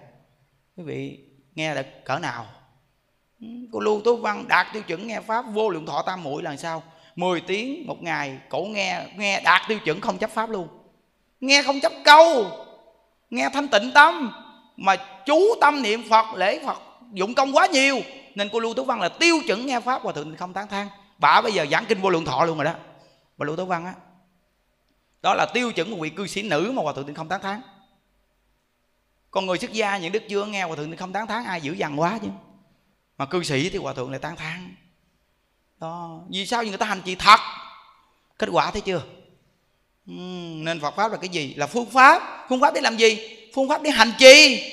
Quý 0.77 0.83
vị 0.83 1.19
nghe 1.55 1.75
được 1.75 1.85
cỡ 2.05 2.19
nào? 2.19 2.45
Cô 3.71 3.79
lưu 3.79 4.01
tố 4.05 4.15
văn 4.15 4.45
đạt 4.47 4.67
tiêu 4.73 4.81
chuẩn 4.81 5.07
nghe 5.07 5.21
pháp, 5.21 5.45
vô 5.53 5.69
lượng 5.69 5.85
thọ 5.85 6.01
tam 6.01 6.23
muội 6.23 6.43
là 6.43 6.55
sao? 6.55 6.83
10 7.15 7.41
tiếng 7.41 7.87
một 7.87 8.03
ngày 8.03 8.39
cổ 8.49 8.63
nghe 8.63 9.05
nghe 9.15 9.41
đạt 9.41 9.61
tiêu 9.67 9.79
chuẩn 9.79 10.01
không 10.01 10.17
chấp 10.17 10.29
pháp 10.29 10.49
luôn. 10.49 10.67
Nghe 11.39 11.63
không 11.63 11.79
chấp 11.79 11.91
câu. 12.05 12.45
Nghe 13.29 13.49
thanh 13.53 13.67
tịnh 13.67 13.91
tâm. 13.93 14.31
Mà 14.77 14.95
chú 15.25 15.39
tâm 15.61 15.81
niệm 15.81 16.03
phật, 16.09 16.25
lễ 16.35 16.59
phật, 16.65 16.81
dụng 17.13 17.33
công 17.33 17.55
quá 17.55 17.67
nhiều. 17.67 17.99
Nên 18.35 18.49
cô 18.53 18.59
lưu 18.59 18.73
tú 18.73 18.83
văn 18.83 19.01
là 19.01 19.09
tiêu 19.09 19.39
chuẩn 19.47 19.65
nghe 19.65 19.79
pháp 19.79 20.01
hòa 20.01 20.13
thượng 20.13 20.35
không 20.35 20.53
tán 20.53 20.67
thang 20.67 20.87
bà 21.23 21.41
bây 21.41 21.53
giờ 21.53 21.65
giảng 21.71 21.85
kinh 21.85 22.01
vô 22.01 22.09
lượng 22.09 22.25
thọ 22.25 22.45
luôn 22.45 22.57
rồi 22.57 22.65
đó. 22.65 22.73
Bà 23.37 23.45
lưu 23.45 23.55
tú 23.55 23.65
văn 23.65 23.85
á. 23.85 23.93
Đó 25.21 25.33
là 25.33 25.45
tiêu 25.53 25.71
chuẩn 25.71 25.91
của 25.91 26.01
vị 26.01 26.09
cư 26.09 26.27
sĩ 26.27 26.49
nữ 26.49 26.71
mà 26.75 26.81
hòa 26.81 26.93
thượng 26.93 27.13
không 27.13 27.29
tán 27.29 27.41
thán. 27.41 27.61
Còn 29.31 29.45
người 29.45 29.57
xuất 29.57 29.73
gia, 29.73 29.97
những 29.97 30.11
đức 30.11 30.23
chưa 30.29 30.45
nghe 30.45 30.63
hòa 30.63 30.75
thượng 30.75 30.97
không 30.97 31.13
tán 31.13 31.27
thán, 31.27 31.43
ai 31.45 31.61
dữ 31.61 31.73
dằn 31.73 31.99
quá 31.99 32.19
chứ. 32.21 32.27
Mà 33.17 33.25
cư 33.25 33.43
sĩ 33.43 33.69
thì 33.69 33.77
hòa 33.77 33.93
thượng 33.93 34.11
lại 34.11 34.19
tán 34.19 34.35
thán 34.35 34.75
đó. 35.83 36.19
Vì 36.29 36.45
sao? 36.45 36.63
Người 36.63 36.77
ta 36.77 36.85
hành 36.85 37.01
trì 37.05 37.15
thật. 37.15 37.39
Kết 38.37 38.49
quả 38.51 38.71
thấy 38.71 38.81
chưa? 38.81 39.01
Uhm, 40.11 40.63
nên 40.63 40.79
Phật 40.79 40.95
pháp 40.95 41.11
là 41.11 41.17
cái 41.17 41.29
gì? 41.29 41.53
Là 41.53 41.67
phương 41.67 41.85
pháp. 41.85 42.45
Phương 42.49 42.59
pháp 42.59 42.73
để 42.73 42.81
làm 42.81 42.97
gì? 42.97 43.37
Phương 43.53 43.69
pháp 43.69 43.81
để 43.81 43.89
hành 43.89 44.11
trì. 44.17 44.63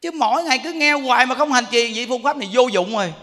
Chứ 0.00 0.10
mỗi 0.10 0.44
ngày 0.44 0.60
cứ 0.64 0.72
nghe 0.72 0.92
hoài 0.92 1.26
mà 1.26 1.34
không 1.34 1.52
hành 1.52 1.64
trì 1.70 1.92
vậy 1.94 2.06
phương 2.08 2.22
pháp 2.22 2.36
này 2.36 2.48
vô 2.52 2.68
dụng 2.68 2.92
rồi. 2.92 3.14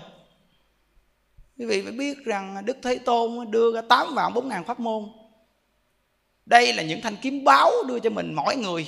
Quý 1.58 1.66
vị 1.66 1.82
phải 1.82 1.92
biết 1.92 2.18
rằng 2.26 2.66
đức 2.66 2.78
thế 2.84 2.98
tôn 2.98 3.52
đưa 3.52 3.74
ra 3.74 3.82
tám 3.90 4.14
vạn 4.14 4.34
bốn 4.34 4.50
ngàn 4.50 4.66
pháp 4.66 4.80
môn. 4.80 5.04
Đây 6.46 6.74
là 6.74 6.84
những 6.84 7.02
thanh 7.02 7.16
kiếm 7.16 7.44
báo 7.44 7.72
đưa 7.88 8.00
cho 8.00 8.10
mình 8.10 8.34
mỗi 8.34 8.56
người. 8.56 8.88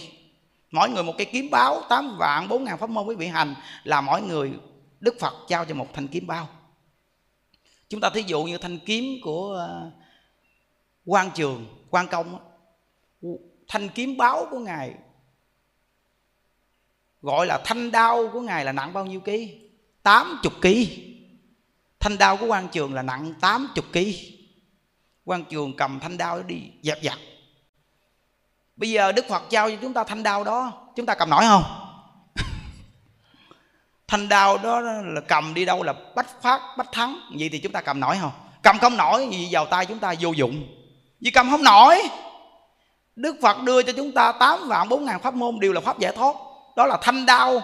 Mỗi 0.71 0.89
người 0.89 1.03
một 1.03 1.13
cái 1.17 1.25
kiếm 1.25 1.49
báo 1.51 1.81
tám 1.89 2.17
vạn 2.17 2.47
bốn 2.47 2.63
ngàn 2.63 2.77
pháp 2.77 2.89
môn 2.89 3.05
quý 3.05 3.15
vị 3.15 3.27
hành 3.27 3.55
là 3.83 4.01
mỗi 4.01 4.21
người 4.21 4.51
đức 4.99 5.15
phật 5.19 5.33
trao 5.47 5.65
cho 5.65 5.75
một 5.75 5.87
thanh 5.93 6.07
kiếm 6.07 6.27
báo 6.27 6.47
chúng 7.89 8.01
ta 8.01 8.09
thí 8.09 8.23
dụ 8.27 8.43
như 8.43 8.57
thanh 8.57 8.79
kiếm 8.79 9.03
của 9.23 9.53
ờ, 9.53 9.91
quan 11.05 11.31
trường 11.35 11.65
quan 11.89 12.07
công 12.07 12.39
thanh 13.67 13.89
kiếm 13.89 14.17
báo 14.17 14.47
của 14.51 14.59
ngài, 14.59 14.93
gọi 17.21 17.47
là 17.47 17.61
thanh 17.65 17.91
đao 17.91 18.29
của 18.33 18.41
ngài 18.41 18.65
là 18.65 18.71
nặng 18.71 18.93
bao 18.93 19.05
nhiêu 19.05 19.19
ký? 19.19 19.59
Tám 20.03 20.39
chục 20.43 20.53
ký. 20.61 21.03
Thanh 21.99 22.17
đao 22.17 22.37
của 22.37 22.45
quan 22.45 22.67
trường 22.71 22.93
là 22.93 23.01
nặng 23.01 23.33
tám 23.41 23.67
chục 23.75 23.85
ký. 23.93 24.33
Quan 25.25 25.45
trường 25.45 25.75
cầm 25.77 25.99
thanh 25.99 26.17
đao 26.17 26.43
đi, 26.43 26.61
dẹp 26.83 26.99
giặt 27.03 27.17
bây 28.77 28.91
giờ 28.91 29.11
đức 29.11 29.25
phật 29.29 29.43
trao 29.49 29.69
cho 29.69 29.75
chúng 29.81 29.93
ta 29.93 30.03
thanh 30.03 30.23
đao 30.23 30.43
đó, 30.43 30.87
chúng 30.95 31.05
ta 31.05 31.15
cầm 31.15 31.29
nổi 31.29 31.43
không? 31.47 31.63
Thanh 34.07 34.29
đao 34.29 34.57
đó 34.57 34.79
là 34.81 35.21
cầm 35.27 35.53
đi 35.53 35.65
đâu 35.65 35.83
là 35.83 35.93
bách 36.15 36.41
phát, 36.41 36.61
bách 36.77 36.91
thắng. 36.91 37.19
Vậy 37.39 37.49
thì 37.51 37.59
chúng 37.59 37.71
ta 37.71 37.81
cầm 37.81 37.99
nổi 37.99 38.17
không? 38.21 38.31
Cầm 38.63 38.77
không 38.79 38.97
nổi 38.97 39.27
gì 39.31 39.47
vào 39.51 39.65
tay 39.65 39.85
chúng 39.85 39.99
ta 39.99 40.13
vô 40.19 40.31
dụng. 40.31 40.67
Vì 41.19 41.31
cầm 41.31 41.49
không 41.49 41.63
nổi, 41.63 42.01
đức 43.15 43.35
phật 43.41 43.61
đưa 43.63 43.83
cho 43.83 43.93
chúng 43.93 44.11
ta 44.11 44.31
tám 44.31 44.67
vạn 44.67 44.89
bốn 44.89 45.05
ngàn 45.05 45.19
pháp 45.19 45.33
môn 45.33 45.59
đều 45.59 45.73
là 45.73 45.81
pháp 45.81 45.99
giải 45.99 46.11
thoát. 46.15 46.35
Đó 46.75 46.85
là 46.85 46.97
thanh 47.01 47.25
đao, 47.25 47.61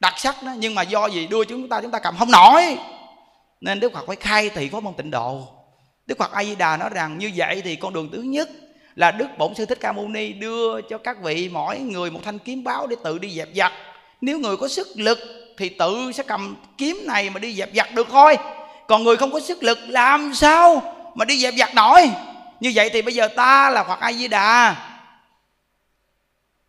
đặc 0.00 0.14
sắc 0.16 0.42
đó. 0.42 0.52
Nhưng 0.58 0.74
mà 0.74 0.82
do 0.82 1.06
gì 1.06 1.26
đưa 1.26 1.44
chúng 1.44 1.68
ta 1.68 1.80
chúng 1.80 1.90
ta 1.90 1.98
cầm 1.98 2.16
không 2.18 2.30
nổi. 2.30 2.78
Nên 3.60 3.80
đức 3.80 3.92
phật 3.92 4.04
phải 4.06 4.16
khai 4.16 4.50
thị 4.50 4.68
pháp 4.68 4.82
môn 4.82 4.94
tịnh 4.94 5.10
độ. 5.10 5.48
Đức 6.06 6.18
phật 6.18 6.32
a 6.32 6.44
di 6.44 6.54
đà 6.54 6.76
nói 6.76 6.90
rằng 6.92 7.18
như 7.18 7.30
vậy 7.36 7.62
thì 7.64 7.76
con 7.76 7.92
đường 7.92 8.08
thứ 8.12 8.22
nhất 8.22 8.48
là 8.94 9.10
đức 9.10 9.26
bổn 9.38 9.54
sư 9.54 9.66
thích 9.66 9.78
ca 9.80 9.92
mâu 9.92 10.08
ni 10.08 10.32
đưa 10.32 10.80
cho 10.80 10.98
các 10.98 11.22
vị 11.22 11.48
mỗi 11.52 11.78
người 11.78 12.10
một 12.10 12.20
thanh 12.24 12.38
kiếm 12.38 12.64
báo 12.64 12.86
để 12.86 12.96
tự 13.04 13.18
đi 13.18 13.30
dẹp 13.30 13.48
giặc 13.54 13.72
nếu 14.24 14.38
người 14.38 14.56
có 14.56 14.68
sức 14.68 14.88
lực 14.94 15.18
thì 15.58 15.68
tự 15.68 16.12
sẽ 16.14 16.22
cầm 16.22 16.56
kiếm 16.78 17.02
này 17.06 17.30
mà 17.30 17.38
đi 17.38 17.54
dẹp 17.54 17.70
giặt 17.74 17.94
được 17.94 18.06
thôi. 18.10 18.36
Còn 18.88 19.04
người 19.04 19.16
không 19.16 19.32
có 19.32 19.40
sức 19.40 19.62
lực 19.62 19.78
làm 19.88 20.34
sao 20.34 20.94
mà 21.14 21.24
đi 21.24 21.38
dẹp 21.38 21.54
giặt 21.58 21.74
nổi? 21.74 22.10
Như 22.60 22.72
vậy 22.74 22.90
thì 22.92 23.02
bây 23.02 23.14
giờ 23.14 23.28
ta 23.28 23.70
là 23.70 23.84
phật 23.84 24.00
a 24.00 24.12
di 24.12 24.28
đà 24.28 24.76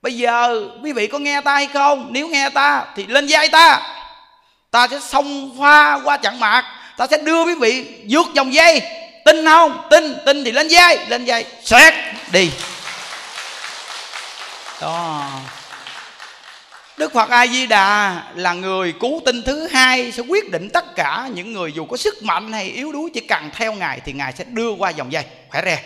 bây 0.05 0.13
giờ 0.13 0.63
quý 0.83 0.93
vị 0.93 1.07
có 1.07 1.19
nghe 1.19 1.41
ta 1.41 1.53
hay 1.53 1.67
không? 1.67 2.07
Nếu 2.11 2.27
nghe 2.27 2.49
ta 2.49 2.85
thì 2.95 3.05
lên 3.05 3.25
vai 3.29 3.49
ta. 3.49 3.81
Ta 4.71 4.87
sẽ 4.87 4.99
xông 4.99 5.57
pha 5.59 5.99
qua 6.03 6.17
chặn 6.17 6.39
mạc. 6.39 6.63
Ta 6.97 7.07
sẽ 7.07 7.17
đưa 7.17 7.43
quý 7.43 7.55
vị 7.55 7.85
vượt 8.09 8.27
dòng 8.33 8.53
dây. 8.53 8.81
Tin 9.25 9.45
không? 9.45 9.87
Tin. 9.89 10.15
Tin 10.25 10.43
thì 10.43 10.51
lên 10.51 10.67
dây 10.67 10.99
lên 11.07 11.25
dây 11.25 11.45
xoẹt. 11.63 11.93
Đi. 12.31 12.51
Đó. 14.81 15.25
Đức 16.97 17.13
Phật 17.13 17.29
A 17.29 17.47
Di 17.47 17.67
Đà 17.67 18.23
là 18.35 18.53
người 18.53 18.93
cứu 18.99 19.21
tinh 19.25 19.41
thứ 19.45 19.67
hai 19.67 20.11
sẽ 20.11 20.23
quyết 20.23 20.51
định 20.51 20.69
tất 20.73 20.95
cả 20.95 21.29
những 21.33 21.53
người 21.53 21.73
dù 21.73 21.85
có 21.85 21.97
sức 21.97 22.23
mạnh 22.23 22.53
hay 22.53 22.65
yếu 22.65 22.91
đuối, 22.91 23.09
chỉ 23.13 23.19
cần 23.19 23.49
theo 23.53 23.73
ngài 23.73 23.99
thì 23.99 24.13
ngài 24.13 24.33
sẽ 24.33 24.43
đưa 24.43 24.71
qua 24.71 24.89
dòng 24.89 25.11
dây 25.11 25.25
khỏe 25.49 25.61
re. 25.65 25.83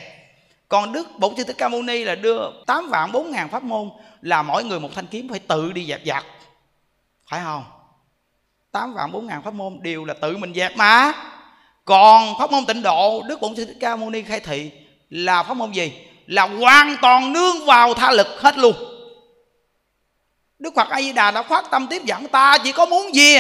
Còn 0.68 0.94
Đức 0.94 1.08
Bổn 1.18 1.34
Sư 1.38 1.44
Thích 1.44 1.56
Ca 1.58 1.70
Mâu 1.70 1.82
Ni 1.82 2.04
là 2.04 2.16
đưa 2.16 2.40
8 2.68 2.90
vạn 2.90 3.12
4 3.12 3.32
ngàn 3.32 3.50
pháp 3.50 3.64
môn 3.64 3.90
là 4.22 4.42
mỗi 4.42 4.64
người 4.64 4.80
một 4.80 4.90
thanh 4.96 5.08
kiếm, 5.08 5.30
phải 5.30 5.40
tự 5.40 5.72
đi 5.72 5.86
dẹp 5.86 6.02
giặt. 6.06 6.24
Phải 7.30 7.42
không? 7.44 7.64
8 8.72 8.94
vạn 8.94 9.12
4 9.12 9.28
ngàn 9.28 9.44
pháp 9.44 9.54
môn 9.54 9.80
đều 9.82 10.06
là 10.06 10.14
tự 10.14 10.38
mình 10.38 10.54
dẹp 10.54 10.78
mà. 10.78 11.14
Còn 11.86 12.34
pháp 12.40 12.52
môn 12.52 12.66
tịnh 12.66 12.82
độ, 12.82 13.24
Đức 13.28 13.42
Bổn 13.42 13.56
Sư 13.56 13.66
Thích 13.66 13.78
Ca 13.80 13.96
Mâu 13.96 14.10
Ni 14.10 14.22
khai 14.22 14.40
thị 14.40 14.72
là 15.10 15.44
pháp 15.44 15.54
môn 15.54 15.72
gì? 15.72 15.94
Là 16.28 16.48
hoàn 16.48 16.98
toàn 17.02 17.34
nương 17.34 17.66
vào 17.66 17.94
tha 17.94 18.12
lực 18.12 18.28
hết 18.42 18.58
luôn 18.58 18.76
Đức 20.60 20.74
Phật 20.76 20.90
A 20.90 21.02
Di 21.02 21.12
Đà 21.12 21.32
đã 21.32 21.44
phát 21.44 21.72
tâm 21.72 21.88
tiếp 21.88 22.02
dẫn 22.06 22.28
ta, 22.28 22.58
chỉ 22.64 22.72
có 22.72 22.86
muốn 22.86 23.16
gì? 23.16 23.38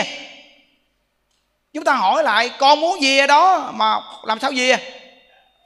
Chúng 1.73 1.83
ta 1.83 1.93
hỏi 1.93 2.23
lại, 2.23 2.49
con 2.59 2.81
muốn 2.81 3.01
gì 3.01 3.27
đó 3.27 3.71
mà 3.73 3.99
làm 4.23 4.39
sao 4.39 4.51
gì? 4.51 4.73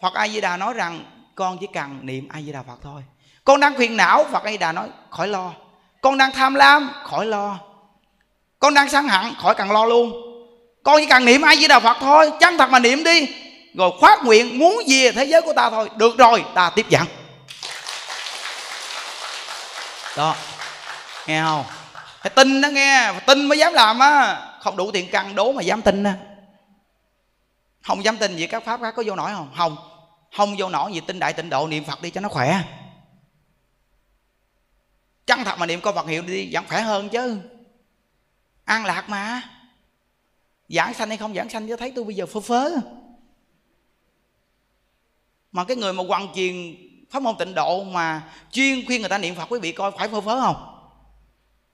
Phật 0.01 0.13
A 0.13 0.27
Di 0.27 0.41
Đà 0.41 0.57
nói 0.57 0.73
rằng, 0.73 1.03
con 1.35 1.57
chỉ 1.61 1.67
cần 1.73 1.99
niệm 2.01 2.27
A 2.31 2.41
Di 2.41 2.51
Đà 2.51 2.63
Phật 2.63 2.77
thôi. 2.83 3.01
Con 3.43 3.59
đang 3.59 3.75
phiền 3.77 3.97
não, 3.97 4.25
Phật 4.31 4.43
A 4.43 4.51
Di 4.51 4.57
Đà 4.57 4.71
nói, 4.71 4.87
khỏi 5.09 5.27
lo. 5.27 5.51
Con 6.01 6.17
đang 6.17 6.31
tham 6.31 6.53
lam, 6.55 6.91
khỏi 7.03 7.25
lo. 7.25 7.59
Con 8.59 8.73
đang 8.73 8.89
sân 8.89 9.07
hận, 9.07 9.33
khỏi 9.41 9.55
cần 9.55 9.71
lo 9.71 9.85
luôn. 9.85 10.13
Con 10.83 10.95
chỉ 10.97 11.05
cần 11.05 11.25
niệm 11.25 11.41
A 11.41 11.55
Di 11.55 11.67
Đà 11.67 11.79
Phật 11.79 11.97
thôi, 11.99 12.31
Chân 12.39 12.57
thật 12.57 12.69
mà 12.69 12.79
niệm 12.79 13.03
đi. 13.03 13.27
Rồi 13.77 13.91
khoát 13.99 14.23
nguyện, 14.23 14.59
muốn 14.59 14.87
gì 14.87 15.11
thế 15.11 15.25
giới 15.25 15.41
của 15.41 15.53
ta 15.53 15.69
thôi. 15.69 15.89
Được 15.95 16.17
rồi, 16.17 16.45
ta 16.55 16.71
tiếp 16.75 16.85
dẫn. 16.89 17.05
Đó 20.17 20.35
nghe 21.27 21.43
không 21.43 21.65
phải 22.21 22.31
tin 22.35 22.61
đó 22.61 22.69
nghe 22.69 23.11
phải 23.11 23.21
tin 23.27 23.45
mới 23.45 23.57
dám 23.57 23.73
làm 23.73 23.99
á. 23.99 24.49
Không 24.61 24.77
đủ 24.77 24.91
tiền 24.91 25.07
căn 25.11 25.35
đố 25.35 25.53
mà 25.53 25.61
dám 25.61 25.81
tin 25.81 26.03
á. 26.03 26.17
Không 27.81 28.03
dám 28.03 28.17
tin 28.17 28.35
gì 28.35 28.47
các 28.47 28.65
pháp 28.65 28.81
khác 28.81 28.93
có 28.97 29.03
vô 29.05 29.15
nổi 29.15 29.31
không? 29.31 29.53
Không. 29.57 29.77
Không 30.37 30.55
vô 30.57 30.69
nổi 30.69 30.93
gì 30.93 31.01
tin 31.07 31.19
đại 31.19 31.33
tịnh 31.33 31.49
độ, 31.49 31.67
niệm 31.67 31.83
phật 31.83 32.01
đi 32.01 32.09
cho 32.09 32.21
nó 32.21 32.29
khỏe. 32.29 32.61
Chân 35.25 35.43
thật 35.43 35.59
mà 35.59 35.65
niệm 35.65 35.81
câu 35.81 35.93
phật 35.93 36.07
hiệu 36.07 36.21
đi 36.21 36.49
vẫn 36.51 36.65
khỏe 36.67 36.81
hơn 36.81 37.09
chứ. 37.09 37.39
An 38.65 38.85
lạc 38.85 39.09
mà. 39.09 39.41
Giảng 40.69 40.93
sanh 40.93 41.07
hay 41.07 41.17
không 41.17 41.35
giảng 41.35 41.49
sanh 41.49 41.67
chứ, 41.67 41.75
thấy 41.75 41.91
tôi 41.95 42.03
bây 42.03 42.15
giờ 42.15 42.25
phơ 42.25 42.39
phớ. 42.39 42.69
Mà 45.51 45.63
cái 45.63 45.77
người 45.77 45.93
mà 45.93 46.03
hoàn 46.07 46.27
truyền 46.35 46.75
pháp 47.09 47.21
môn 47.21 47.35
tịnh 47.39 47.53
độ 47.53 47.83
mà 47.83 48.21
chuyên 48.51 48.85
khuyên 48.85 49.01
người 49.01 49.09
ta 49.09 49.17
niệm 49.17 49.35
phật, 49.35 49.51
quý 49.51 49.59
vị 49.59 49.71
coi 49.71 49.91
phải 49.91 50.07
phơ 50.07 50.21
phớ 50.21 50.41
không? 50.41 50.72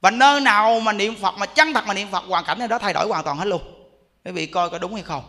Và 0.01 0.11
nơi 0.11 0.41
nào 0.41 0.79
mà 0.79 0.93
niệm 0.93 1.15
phật 1.15 1.37
mà 1.37 1.45
chân 1.45 1.73
thật 1.73 1.83
mà 1.87 1.93
niệm 1.93 2.07
phật 2.11 2.23
hoàn 2.27 2.45
cảnh 2.45 2.59
nơi 2.59 2.67
đó 2.67 2.79
thay 2.79 2.93
đổi 2.93 3.07
hoàn 3.07 3.23
toàn 3.23 3.37
hết 3.37 3.45
luôn. 3.45 3.61
Quý 4.25 4.31
vị 4.31 4.45
coi 4.45 4.69
có 4.69 4.79
đúng 4.79 4.93
hay 4.93 5.03
không? 5.03 5.23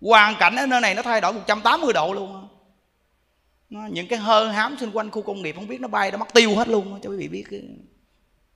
Hoàn 0.00 0.36
cảnh 0.38 0.56
ở 0.56 0.66
nơi 0.66 0.80
này 0.80 0.94
nó 0.94 1.02
thay 1.02 1.20
đổi 1.20 1.32
180 1.32 1.92
độ 1.92 2.12
luôn 2.12 2.48
nó, 3.70 3.80
những 3.90 4.08
cái 4.08 4.18
hơ 4.18 4.48
hám 4.48 4.76
xung 4.80 4.96
quanh 4.96 5.10
khu 5.10 5.22
công 5.22 5.42
nghiệp 5.42 5.54
không 5.54 5.68
biết 5.68 5.80
nó 5.80 5.88
bay 5.88 6.10
nó 6.10 6.18
mất 6.18 6.34
tiêu 6.34 6.56
hết 6.56 6.68
luôn 6.68 7.00
cho 7.02 7.10
quý 7.10 7.16
vị 7.16 7.28
biết 7.28 7.44
cái, 7.50 7.60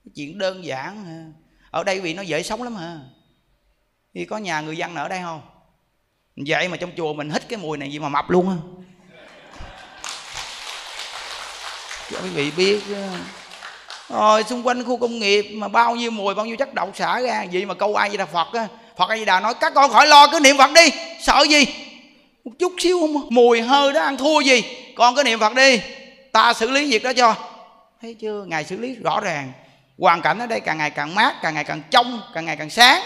cái 0.05 0.11
chuyện 0.15 0.37
đơn 0.37 0.65
giản 0.65 1.33
ở 1.71 1.83
đây 1.83 1.95
vì 1.95 2.01
vị 2.01 2.13
nó 2.13 2.21
dễ 2.21 2.43
sống 2.43 2.63
lắm 2.63 2.75
hả 2.75 2.99
thì 4.13 4.25
có 4.25 4.37
nhà 4.37 4.61
người 4.61 4.77
dân 4.77 4.95
ở 4.95 5.07
đây 5.07 5.21
không? 5.21 5.41
Vậy 6.35 6.67
mà 6.67 6.77
trong 6.77 6.91
chùa 6.97 7.13
mình 7.13 7.29
hít 7.29 7.49
cái 7.49 7.59
mùi 7.59 7.77
này 7.77 7.91
gì 7.91 7.99
mà 7.99 8.09
mập 8.09 8.29
luôn 8.29 8.49
á. 8.49 8.55
Cho 12.11 12.19
quý 12.23 12.29
vị 12.29 12.51
biết 12.51 12.81
rồi, 14.13 14.43
xung 14.43 14.67
quanh 14.67 14.83
khu 14.83 14.97
công 14.97 15.19
nghiệp 15.19 15.51
mà 15.53 15.67
bao 15.67 15.95
nhiêu 15.95 16.11
mùi 16.11 16.35
bao 16.35 16.45
nhiêu 16.45 16.55
chất 16.55 16.73
độc 16.73 16.89
xả 16.95 17.21
ra, 17.21 17.45
vậy 17.51 17.65
mà 17.65 17.73
câu 17.73 17.95
ai 17.95 18.09
vậy 18.09 18.17
là 18.17 18.25
phật 18.25 18.53
á. 18.53 18.67
Phật 18.97 19.09
a 19.09 19.17
di 19.17 19.25
đà 19.25 19.39
nói, 19.39 19.53
các 19.53 19.73
con 19.75 19.91
khỏi 19.91 20.07
lo, 20.07 20.27
cứ 20.31 20.39
niệm 20.39 20.57
phật 20.57 20.71
đi. 20.75 20.89
Sợ 21.21 21.45
gì? 21.49 21.65
Một 22.45 22.51
chút 22.59 22.73
xíu 22.77 22.99
không 22.99 23.17
à? 23.17 23.21
mùi 23.29 23.61
hơi 23.61 23.93
đó, 23.93 24.01
ăn 24.01 24.17
thua 24.17 24.39
gì? 24.39 24.63
Con 24.95 25.15
cứ 25.15 25.23
niệm 25.23 25.39
phật 25.39 25.55
đi. 25.55 25.81
Ta 26.31 26.53
xử 26.53 26.71
lý 26.71 26.91
việc 26.91 27.03
đó 27.03 27.13
cho. 27.13 27.35
Thấy 28.01 28.13
chưa? 28.13 28.45
Ngài 28.47 28.63
xử 28.63 28.77
lý 28.77 28.95
rõ 28.95 29.19
ràng. 29.19 29.51
Hoàn 29.99 30.21
cảnh 30.21 30.39
ở 30.39 30.47
đây 30.47 30.59
càng 30.59 30.77
ngày 30.77 30.89
càng 30.89 31.15
mát, 31.15 31.35
càng 31.41 31.53
ngày 31.53 31.63
càng 31.63 31.81
trong, 31.89 32.21
càng 32.33 32.45
ngày 32.45 32.57
càng 32.57 32.69
sáng. 32.69 33.01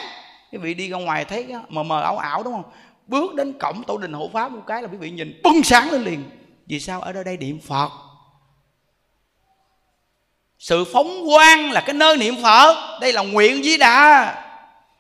Quý 0.51 0.57
vị 0.57 0.73
đi 0.73 0.89
ra 0.89 0.97
ngoài 0.97 1.25
thấy 1.25 1.47
mờ 1.69 1.83
mờ 1.83 2.01
ảo 2.01 2.17
ảo, 2.17 2.43
đúng 2.43 2.53
không? 2.53 2.71
Bước 3.07 3.35
đến 3.35 3.53
cổng 3.59 3.83
tổ 3.83 3.97
đình 3.97 4.13
hộ 4.13 4.29
pháp 4.33 4.51
một 4.51 4.61
cái 4.67 4.81
là 4.81 4.87
quý 4.91 4.97
vị 4.97 5.09
nhìn 5.09 5.41
bưng 5.43 5.63
sáng 5.63 5.91
lên 5.91 6.03
liền. 6.03 6.23
Vì 6.67 6.79
sao 6.79 7.01
ở 7.01 7.23
đây 7.23 7.37
niệm 7.37 7.59
phật? 7.67 7.89
Sự 10.67 10.85
phóng 10.93 11.25
quang 11.29 11.71
là 11.71 11.81
cái 11.81 11.93
nơi 11.93 12.17
niệm 12.17 12.35
phật. 12.43 12.99
Đây 13.01 13.13
là 13.13 13.21
nguyện 13.21 13.61
với 13.63 13.77
đà. 13.77 14.35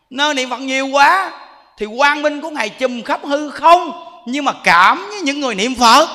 Nơi 0.09 0.33
niệm 0.33 0.49
phật 0.49 0.59
nhiều 0.59 0.87
quá, 0.87 1.31
thì 1.77 1.85
quang 1.97 2.21
minh 2.21 2.41
của 2.41 2.49
ngài 2.49 2.69
chùm 2.69 3.01
khắp 3.01 3.19
hư 3.23 3.49
không, 3.49 3.91
nhưng 4.25 4.45
mà 4.45 4.53
cảm 4.63 5.05
với 5.09 5.21
những 5.21 5.41
người 5.41 5.55
niệm 5.55 5.75
phật. 5.75 6.09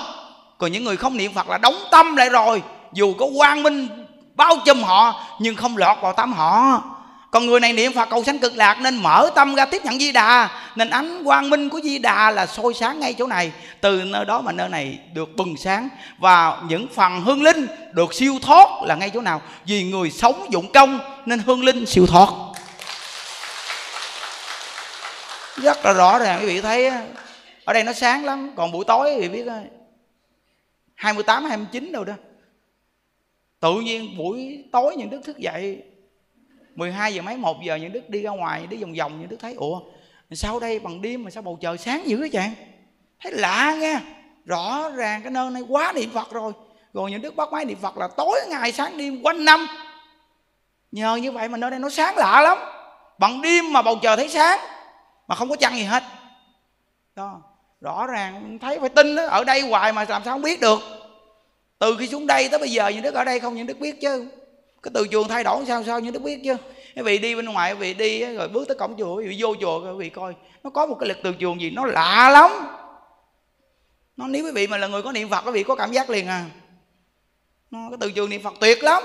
Còn 0.59 0.73
những 0.73 0.85
người 0.85 0.97
không 0.97 1.17
niệm 1.17 1.33
phật 1.35 1.49
là 1.49 1.59
đóng 1.59 1.75
tâm 1.91 2.17
lại 2.17 2.29
rồi. 2.31 2.63
Dù 2.93 3.15
có 3.19 3.27
quang 3.37 3.63
minh 3.63 3.89
bao 4.35 4.57
trùm 4.65 4.83
họ, 4.83 5.21
nhưng 5.41 5.57
không 5.57 5.77
lọt 5.77 5.97
vào 6.01 6.13
tâm 6.13 6.33
họ 6.33 6.83
còn 7.33 7.47
người 7.47 7.61
này 7.61 7.73
niệm 7.73 7.93
phật 7.93 8.09
cầu 8.11 8.25
sanh 8.25 8.39
cực 8.39 8.57
lạc 8.57 8.79
nên 8.81 8.97
mở 8.97 9.31
tâm 9.35 9.55
ra 9.55 9.65
tiếp 9.65 9.85
nhận 9.85 9.99
di 9.99 10.13
đà. 10.13 10.51
Nên 10.77 10.91
ánh 10.91 11.25
quang 11.25 11.51
minh 11.51 11.69
của 11.69 11.81
di 11.81 11.99
đà 11.99 12.31
là 12.31 12.47
sôi 12.47 12.75
sáng 12.75 13.01
ngay 13.01 13.15
chỗ 13.19 13.27
này. 13.27 13.53
Từ 13.81 14.03
nơi 14.05 14.25
đó 14.25 14.41
mà 14.41 14.53
nơi 14.53 14.69
này 14.69 14.99
được 15.15 15.29
bừng 15.37 15.57
sáng. 15.57 15.89
Và 16.19 16.63
những 16.69 16.87
phần 16.95 17.21
hương 17.21 17.43
linh 17.43 17.67
được 17.93 18.15
siêu 18.15 18.39
thoát 18.43 18.69
là 18.83 18.95
ngay 18.95 19.11
chỗ 19.11 19.21
nào? 19.21 19.43
Vì 19.67 19.85
người 19.85 20.11
sống 20.11 20.47
dụng 20.51 20.73
công 20.73 21.01
nên 21.27 21.39
hương 21.39 21.65
linh 21.65 21.87
siêu 21.87 22.07
thoát. 22.07 22.29
Rất 25.57 25.85
là 25.85 25.93
rõ 25.93 26.19
ràng 26.19 26.41
quý 26.41 26.47
vị 26.47 26.61
thấy 26.61 26.91
ở 27.65 27.73
đây 27.73 27.85
nó 27.85 27.93
sáng 27.93 28.25
lắm 28.25 28.53
còn 28.57 28.73
buổi 28.73 28.85
tối 28.85 29.17
thì 29.21 29.29
biết 29.29 29.47
28, 30.95 31.45
29 31.45 31.93
đâu 31.93 32.05
đó. 32.05 32.15
Tự 33.61 33.81
nhiên 33.81 34.17
buổi 34.19 34.65
tối 34.73 34.97
những 34.97 35.11
đức 35.11 35.21
thức 35.25 35.39
dậy 35.39 35.83
12 36.75 37.15
giờ 37.15 37.23
mấy 37.23 37.37
1 37.37 37.63
giờ 37.63 37.77
những 37.77 37.93
đức 37.93 38.11
đi 38.11 38.23
ra 38.23 38.31
ngoài, 38.31 38.67
đi 38.67 38.77
vòng 38.77 38.95
vòng, 38.99 39.21
những 39.21 39.29
đức 39.29 39.37
thấy, 39.41 39.55
ủa 39.55 39.81
sao 40.31 40.61
đây, 40.61 40.79
bằng 40.79 41.03
đêm 41.03 41.25
mà 41.25 41.31
sao 41.31 41.43
bầu 41.43 41.59
trời 41.61 41.79
sáng 41.79 42.09
dữ 42.09 42.19
vậy 42.21 42.31
chàng? 42.33 42.55
Thấy 43.21 43.33
lạ 43.33 43.77
nghe, 43.81 44.01
rõ 44.45 44.91
ràng 44.91 45.23
cái 45.23 45.31
nơi 45.31 45.51
này 45.51 45.63
quá 45.69 45.93
niệm 45.97 46.11
phật 46.11 46.31
rồi. 46.31 46.53
Rồi 46.93 47.11
những 47.11 47.23
đức 47.23 47.37
bắt 47.37 47.53
máy 47.53 47.65
niệm 47.65 47.79
phật 47.83 47.97
là 47.97 48.09
tối 48.17 48.41
ngày 48.49 48.73
sáng 48.73 48.99
đêm 48.99 49.23
quanh 49.23 49.45
năm. 49.45 49.67
Nhờ 50.93 51.17
như 51.17 51.33
vậy 51.33 51.49
mà 51.49 51.59
nơi 51.59 51.71
đây 51.71 51.81
nó 51.81 51.91
sáng 51.91 52.17
lạ 52.17 52.41
lắm. 52.43 52.59
Bằng 53.19 53.43
đêm 53.43 53.73
mà 53.73 53.83
bầu 53.83 53.99
trời 54.03 54.17
thấy 54.17 54.29
sáng, 54.29 54.59
mà 55.29 55.35
không 55.35 55.49
có 55.49 55.57
chăng 55.57 55.77
gì 55.77 55.85
hết. 55.85 56.03
Đó, 57.17 57.43
rõ 57.81 58.07
ràng 58.07 58.59
thấy 58.59 58.81
phải 58.81 58.89
tin 58.89 59.17
đó, 59.17 59.27
ở 59.27 59.45
đây 59.45 59.61
hoài 59.61 59.93
mà 59.93 60.05
làm 60.09 60.23
sao 60.25 60.35
không 60.35 60.43
biết 60.43 60.61
được. 60.61 60.81
Từ 61.79 61.97
khi 61.99 62.07
xuống 62.07 62.27
đây 62.27 62.49
tới 62.49 62.59
bây 62.59 62.71
giờ 62.71 62.89
những 62.89 63.03
đức 63.03 63.15
ở 63.15 63.25
đây 63.25 63.41
không, 63.41 63.55
những 63.55 63.67
đức 63.67 63.79
biết 63.81 64.01
chứ 64.01 64.29
cái 64.83 64.93
từ 64.95 65.07
trường 65.07 65.29
thay 65.29 65.45
đổi 65.45 65.65
sao 65.67 65.85
sao 65.85 66.01
nhưng 66.01 66.15
nó 66.15 66.21
biết 66.21 66.41
chứ? 66.45 66.57
Quý 66.97 67.03
vị 67.03 67.19
đi 67.19 67.35
bên 67.35 67.45
ngoài 67.45 67.73
quý 67.73 67.79
vị 67.79 67.95
đi 67.95 68.35
rồi 68.35 68.49
bước 68.49 68.69
tới 68.69 68.77
cổng 68.79 68.95
chùa 68.99 69.17
quý 69.17 69.29
vị 69.29 69.37
vô 69.41 69.55
chùa 69.61 69.81
quý 69.81 69.99
vị 69.99 70.11
coi. 70.11 70.35
Nó 70.65 70.71
có 70.71 70.87
một 70.87 70.97
cái 71.01 71.09
lực 71.09 71.19
từ 71.23 71.33
trường 71.33 71.61
gì 71.61 71.71
nó 71.71 71.85
lạ 71.85 72.31
lắm. 72.33 72.51
Nó 74.17 74.27
nếu 74.27 74.45
quý 74.45 74.51
vị 74.51 74.67
mà 74.67 74.77
là 74.77 74.87
người 74.87 75.03
có 75.03 75.13
niệm 75.13 75.29
phật, 75.29 75.45
quý 75.47 75.53
vị 75.53 75.63
có 75.63 75.75
cảm 75.75 75.93
giác 75.93 76.11
liền 76.11 76.27
à. 76.27 76.45
Nó, 77.71 77.79
cái 77.91 77.97
từ 78.01 78.11
trường 78.13 78.31
niệm 78.31 78.43
phật 78.43 78.55
tuyệt 78.61 78.85
lắm. 78.85 79.03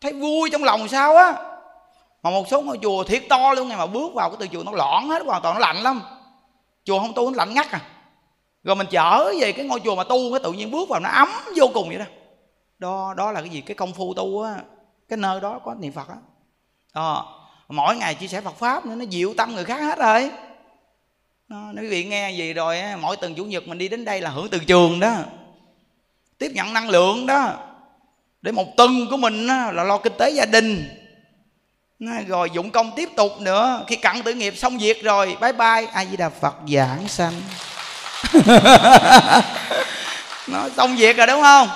Thấy 0.00 0.12
vui 0.12 0.50
trong 0.50 0.64
lòng 0.64 0.88
sao 0.88 1.16
á. 1.16 1.32
Mà 2.22 2.30
một 2.30 2.48
số 2.48 2.60
ngôi 2.60 2.78
chùa 2.82 3.04
thiệt 3.04 3.22
to 3.28 3.54
luôn, 3.54 3.68
ngày 3.68 3.78
mà 3.78 3.86
bước 3.86 4.14
vào 4.14 4.30
cái 4.30 4.36
từ 4.40 4.46
trường 4.46 4.64
nó 4.64 4.72
loạn 4.72 5.08
hết, 5.08 5.22
hoàn 5.26 5.42
toàn 5.42 5.54
nó 5.54 5.60
lạnh 5.60 5.76
lắm. 5.76 6.00
Chùa 6.84 6.98
không 6.98 7.14
tu, 7.14 7.30
nó 7.30 7.36
lạnh 7.36 7.54
ngắt 7.54 7.70
à. 7.70 7.80
Rồi 8.64 8.76
mình 8.76 8.86
trở 8.90 9.32
về 9.40 9.52
cái 9.52 9.66
ngôi 9.66 9.80
chùa 9.84 9.94
mà 9.94 10.04
tu, 10.04 10.30
cái 10.32 10.40
tự 10.42 10.52
nhiên 10.52 10.70
bước 10.70 10.88
vào 10.88 11.00
nó 11.00 11.08
ấm 11.08 11.28
vô 11.56 11.70
cùng 11.74 11.88
vậy 11.88 11.98
đó. 11.98 12.04
Đó 12.78 13.14
đó 13.16 13.32
là 13.32 13.40
cái 13.40 13.48
gì? 13.48 13.60
Cái 13.60 13.74
công 13.74 13.92
phu 13.92 14.14
tu 14.14 14.42
á 14.42 14.54
cái 15.08 15.16
nơi 15.16 15.40
đó 15.40 15.60
có 15.64 15.74
niệm 15.74 15.92
phật 15.92 16.08
á. 16.08 16.16
Đó. 16.94 17.32
mỗi 17.68 17.96
ngày 17.96 18.14
chia 18.14 18.26
sẻ 18.26 18.40
phật 18.40 18.58
pháp 18.58 18.86
nữa 18.86 18.94
nó 18.94 19.04
dịu 19.04 19.34
tâm 19.36 19.54
người 19.54 19.64
khác 19.64 19.80
hết 19.80 19.98
rồi. 19.98 20.30
Đó, 21.48 21.70
nếu 21.74 21.84
quý 21.84 21.90
vị 21.90 22.04
nghe 22.04 22.30
gì 22.30 22.52
rồi 22.52 22.78
mỗi 23.00 23.16
tuần 23.16 23.34
chủ 23.34 23.44
nhật 23.44 23.68
mình 23.68 23.78
đi 23.78 23.88
đến 23.88 24.04
đây 24.04 24.20
là 24.20 24.30
hưởng 24.30 24.48
từ 24.50 24.58
trường 24.58 25.00
đó. 25.00 25.14
Tiếp 26.38 26.52
nhận 26.54 26.72
năng 26.72 26.88
lượng 26.88 27.26
đó. 27.26 27.52
Để 28.42 28.52
một 28.52 28.76
tuần 28.76 29.06
của 29.10 29.16
mình 29.16 29.46
là 29.46 29.84
lo 29.84 29.98
kinh 29.98 30.12
tế 30.18 30.30
gia 30.30 30.44
đình. 30.44 30.88
Rồi 32.28 32.50
dụng 32.50 32.70
công 32.70 32.92
tiếp 32.96 33.08
tục 33.16 33.32
nữa. 33.40 33.84
Khi 33.88 33.96
cặn 33.96 34.22
tử 34.22 34.34
nghiệp 34.34 34.56
xong 34.56 34.78
việc 34.78 35.04
rồi 35.04 35.36
bye 35.40 35.52
bye. 35.52 35.86
A 35.92 36.04
di 36.04 36.16
đà 36.16 36.28
phật 36.28 36.54
giảng 36.74 37.08
sanh. 37.08 37.32
Nó 40.48 40.68
xong 40.76 40.96
việc 40.96 41.16
rồi 41.16 41.26
đúng 41.26 41.42
không? 41.42 41.68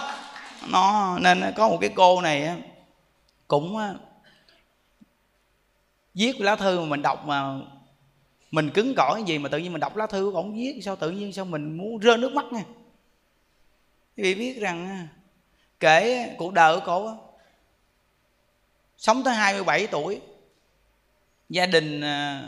Nó 0.67 1.19
nên 1.19 1.53
có 1.57 1.69
một 1.69 1.79
cái 1.81 1.91
cô 1.95 2.21
này 2.21 2.49
cũng 3.51 3.77
ờ, 3.77 3.99
viết 6.15 6.41
lá 6.41 6.57
thư 6.57 6.81
mà 6.81 6.87
mình 6.87 7.03
đọc 7.03 7.27
mà 7.27 7.59
mình 8.51 8.71
cứng 8.75 8.95
cỏi 8.97 9.23
gì 9.27 9.39
mà 9.39 9.49
tự 9.49 9.59
nhiên 9.59 9.73
mình 9.73 9.81
đọc 9.81 9.97
lá 9.97 10.07
thư 10.07 10.31
của 10.33 10.43
viết, 10.43 10.81
sao 10.83 10.97
tự 10.97 11.11
nhiên 11.11 11.33
sao 11.33 11.45
mình 11.45 11.77
muốn 11.77 11.99
rơi 11.99 12.19
nước 12.19 12.33
mắt 12.33 12.45
nha? 12.53 12.65
Quý 14.17 14.23
vị 14.23 14.35
biết 14.35 14.61
rằng 14.61 14.89
ờ, 14.89 14.97
kể 15.81 16.29
cuộc 16.39 16.53
đời 16.53 16.77
của 16.77 16.87
cổ 16.87 17.17
sống 18.99 19.23
tới 19.25 19.35
27 19.35 19.87
tuổi, 19.87 20.21
gia 21.49 21.67
đình 21.67 22.01
ờ, 22.01 22.43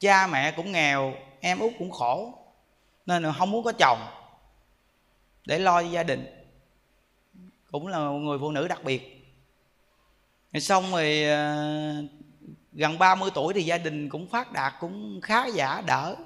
cha 0.00 0.26
mẹ 0.26 0.52
cũng 0.56 0.72
nghèo, 0.72 1.14
em 1.40 1.58
út 1.58 1.72
cũng 1.78 1.90
khổ, 1.90 2.38
nên 3.06 3.22
là 3.22 3.32
không 3.32 3.50
muốn 3.50 3.64
có 3.64 3.72
chồng 3.72 3.98
để 5.46 5.58
lo 5.58 5.82
cho 5.82 5.88
gia 5.88 6.02
đình. 6.02 6.26
Cũng 7.70 7.86
là 7.86 7.98
một 7.98 8.18
người 8.18 8.38
phụ 8.38 8.50
nữ 8.50 8.68
đặc 8.68 8.84
biệt 8.84 9.13
xong 10.60 10.90
rồi 10.92 11.24
ờ, 11.24 12.04
gần 12.72 12.98
30 12.98 13.30
tuổi 13.34 13.54
thì 13.54 13.62
gia 13.62 13.78
đình 13.78 14.08
cũng 14.08 14.26
phát 14.26 14.52
đạt, 14.52 14.74
cũng 14.80 15.20
khá 15.22 15.46
giả 15.46 15.82
đỡ. 15.86 16.16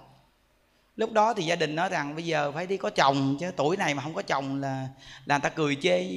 Lúc 0.97 1.13
đó 1.13 1.35
thì 1.35 1.45
gia 1.45 1.57
đình 1.57 1.75
nói 1.75 1.89
rằng 1.89 2.15
bây 2.15 2.25
giờ 2.25 2.53
phải 2.53 2.67
đi 2.67 2.77
có 2.77 2.91
chồng, 2.91 3.37
chứ 3.41 3.51
tuổi 3.57 3.77
này 3.77 3.95
mà 3.95 4.03
không 4.03 4.15
có 4.15 4.23
chồng 4.23 4.61
là 4.61 4.89
là 5.25 5.35
người 5.35 5.43
ta 5.43 5.49
cười 5.49 5.77
chê 5.77 6.11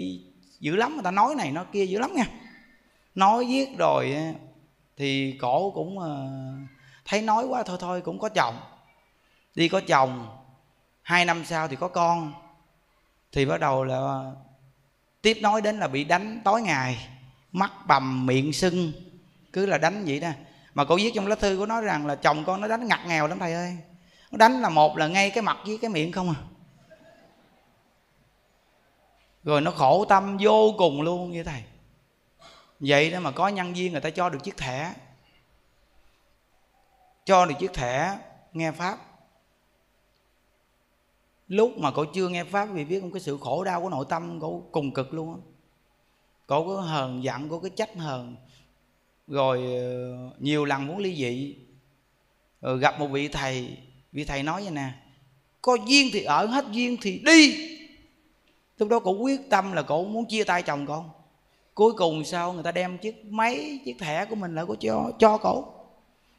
dữ 0.60 0.76
lắm, 0.76 0.94
người 0.94 1.04
ta 1.04 1.12
nói 1.12 1.36
này 1.36 1.52
nói 1.52 1.66
kia 1.72 1.86
dữ 1.86 2.00
lắm 2.00 2.14
nha. 2.16 2.26
Nói 3.16 3.46
viết 3.46 3.78
rồi 3.78 4.16
thì 4.98 5.38
cổ 5.42 5.72
cũng 5.72 6.00
ờ, 6.00 6.28
thấy 7.06 7.22
nói 7.22 7.46
quá 7.46 7.64
thôi 7.64 7.78
thôi 7.80 8.02
cũng 8.02 8.20
có 8.20 8.30
chồng. 8.30 8.56
Đi 9.56 9.70
có 9.70 9.82
chồng, 9.88 10.28
hai 11.02 11.26
năm 11.26 11.46
sau 11.46 11.68
thì 11.68 11.76
có 11.76 11.88
con. 11.88 12.34
Thì 13.32 13.46
bắt 13.46 13.60
đầu 13.60 13.84
là 13.84 13.96
ờ, 13.96 14.36
tiếp 15.22 15.38
nói 15.42 15.62
đến 15.62 15.80
là 15.80 15.88
bị 15.88 16.04
đánh 16.04 16.42
tối 16.44 16.62
ngày 16.62 17.08
mắt 17.52 17.72
bầm, 17.88 18.26
miệng 18.26 18.54
sưng. 18.54 18.92
Cứ 19.54 19.66
là 19.66 19.78
đánh 19.78 20.06
vậy 20.06 20.20
đó. 20.20 20.30
Mà 20.74 20.86
cô 20.86 20.96
viết 20.96 21.12
trong 21.16 21.28
lá 21.28 21.36
thư 21.36 21.58
của 21.58 21.66
nó 21.66 21.82
rằng 21.82 22.06
là 22.06 22.16
chồng 22.16 22.44
con 22.46 22.62
nó 22.62 22.68
đánh 22.68 22.88
ngặt 22.88 23.00
nghèo 23.08 23.28
lắm, 23.28 23.40
thầy 23.40 23.54
ơi. 23.54 23.78
Nó 24.32 24.38
đánh 24.38 24.62
là 24.62 24.70
một 24.70 24.98
là 24.98 25.08
ngay 25.08 25.30
cái 25.30 25.42
mặt 25.42 25.58
với 25.66 25.78
cái 25.82 25.90
miệng 25.90 26.12
không 26.12 26.30
à. 26.30 26.36
Rồi 29.44 29.62
nó 29.62 29.72
khổ 29.72 30.06
tâm 30.06 30.38
vô 30.42 30.74
cùng 30.78 31.02
luôn 31.02 31.32
như 31.32 31.44
thầy. 31.44 31.64
Vậy 32.80 33.12
đó 33.12 33.20
mà 33.20 33.32
có 33.32 33.48
nhân 33.48 33.74
viên 33.74 33.92
người 33.92 34.02
ta 34.02 34.10
cho 34.10 34.30
được 34.30 34.44
chiếc 34.44 34.58
thẻ. 34.58 34.94
Cho 37.26 37.46
được 37.46 37.56
chiếc 37.60 37.74
thẻ 37.74 38.18
nghe 38.54 38.72
pháp. 38.72 38.98
Lúc 41.48 41.78
mà 41.78 41.92
cậu 41.92 42.06
chưa 42.06 42.30
nghe 42.30 42.44
pháp 42.44 42.66
vì 42.66 42.86
biết 42.86 43.00
không 43.02 43.12
cái 43.12 43.22
sự 43.22 43.38
khổ 43.42 43.64
đau 43.64 43.82
của 43.82 43.90
nội 43.90 44.06
tâm 44.10 44.40
cậu 44.42 44.70
cùng 44.72 44.94
cực 44.94 45.14
luôn 45.14 45.34
á 45.34 45.51
cô 46.52 46.64
có 46.64 46.82
hờn, 46.82 47.24
giận 47.24 47.50
có 47.50 47.60
cái 47.60 47.72
trách 47.76 47.90
hờn. 47.98 48.36
Rồi 49.28 49.58
ờ, 49.58 50.18
nhiều 50.40 50.66
lần 50.66 50.88
muốn 50.88 50.98
ly 50.98 51.16
dị 51.16 51.56
rồi 52.62 52.80
gặp 52.80 53.00
một 53.00 53.08
vị 53.08 53.28
thầy. 53.28 53.78
Vị 54.12 54.26
thầy 54.26 54.44
nói 54.44 54.62
vậy 54.62 54.72
nè, 54.72 54.90
có 55.62 55.78
duyên 55.88 56.10
thì 56.14 56.24
ở, 56.24 56.46
hết 56.46 56.66
duyên 56.72 56.98
thì 57.02 57.22
đi. 57.26 57.70
Lúc 58.78 58.90
đó 58.90 59.00
cổ 59.00 59.12
quyết 59.12 59.50
tâm 59.50 59.72
là 59.72 59.82
cổ 59.82 60.04
muốn 60.04 60.26
chia 60.26 60.44
tay 60.44 60.64
chồng 60.64 60.86
con. 60.86 61.10
Cuối 61.74 61.94
cùng 61.94 62.26
sao? 62.26 62.54
Người 62.54 62.64
ta 62.64 62.72
đem 62.72 62.98
chiếc 62.98 63.26
máy, 63.26 63.80
chiếc 63.86 64.00
thẻ 64.00 64.26
của 64.26 64.36
mình 64.36 64.56
lại 64.56 64.66
có 64.68 64.76
cho 64.80 65.12
cho 65.20 65.38
cổ. 65.38 65.66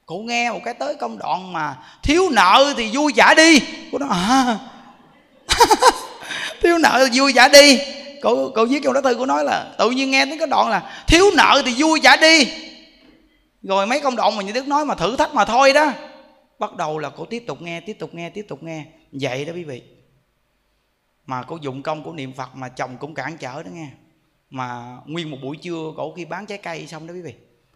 Cổ 0.06 0.16
nghe 0.16 0.52
một 0.52 0.60
cái 0.64 0.74
tới 0.74 0.94
công 0.94 1.18
đoạn 1.18 1.52
mà 1.52 1.78
thiếu 2.02 2.30
nợ 2.30 2.74
thì 2.76 2.90
vui 2.94 3.12
trả 3.16 3.34
đi. 3.34 3.60
Cô 3.92 3.98
nói 3.98 4.08
à 4.12 4.58
thiếu 6.62 6.78
nợ 6.78 7.08
thì 7.10 7.20
vui 7.20 7.32
trả 7.34 7.48
đi 7.48 7.78
cậu 8.22 8.52
cậu 8.54 8.64
viết 8.64 8.80
trong 8.84 8.94
đó 8.94 9.00
thư 9.00 9.14
của 9.14 9.26
nói 9.26 9.44
là, 9.44 9.74
tự 9.78 9.90
nhiên 9.90 10.10
nghe 10.10 10.26
đến 10.26 10.38
cái 10.38 10.48
đoạn 10.48 10.68
là, 10.68 11.04
thiếu 11.08 11.24
nợ 11.36 11.62
thì 11.64 11.74
vui 11.78 12.00
trả 12.02 12.16
đi. 12.16 12.46
Rồi 13.62 13.86
mấy 13.86 14.00
công 14.00 14.16
đoạn 14.16 14.36
mà 14.36 14.42
như 14.42 14.52
đức 14.52 14.68
nói 14.68 14.84
mà 14.84 14.94
thử 14.94 15.16
thách 15.16 15.34
mà 15.34 15.44
thôi 15.44 15.72
đó. 15.72 15.92
Bắt 16.58 16.76
đầu 16.76 16.98
là 16.98 17.10
cô 17.10 17.24
tiếp 17.24 17.44
tục 17.46 17.62
nghe, 17.62 17.80
tiếp 17.80 17.96
tục 17.98 18.14
nghe, 18.14 18.30
tiếp 18.30 18.46
tục 18.48 18.62
nghe. 18.62 18.84
Vậy 19.12 19.44
đó 19.44 19.52
quý 19.52 19.64
vị. 19.64 19.82
Mà 21.26 21.42
cô 21.42 21.58
dụng 21.62 21.82
công 21.82 22.04
của 22.04 22.12
niệm 22.12 22.32
phật 22.32 22.56
mà 22.56 22.68
chồng 22.68 22.96
cũng 22.96 23.14
cản 23.14 23.36
trở 23.36 23.62
đó 23.62 23.68
nghe. 23.72 23.88
Mà 24.50 24.96
nguyên 25.06 25.30
một 25.30 25.36
buổi 25.42 25.56
trưa 25.56 25.92
cổ 25.96 26.12
khi 26.16 26.24
bán 26.24 26.46
trái 26.46 26.58
cây 26.58 26.86
xong 26.86 27.06
đó 27.06 27.14
quý 27.14 27.22
vị, 27.22 27.34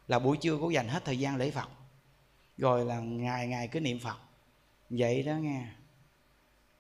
là 0.09 0.19
buổi 0.19 0.37
trưa 0.37 0.57
cổ 0.61 0.71
dành 0.71 0.89
hết 0.89 1.05
thời 1.05 1.19
gian 1.19 1.37
lễ 1.37 1.51
phật. 1.51 1.69
Rồi 2.59 2.85
là 2.85 2.99
ngày 2.99 3.47
ngày 3.47 3.69
cứ 3.69 3.81
niệm 3.81 3.99
phật. 4.01 4.17
Vậy 4.91 5.23
đó 5.23 5.33
nghe 5.33 5.61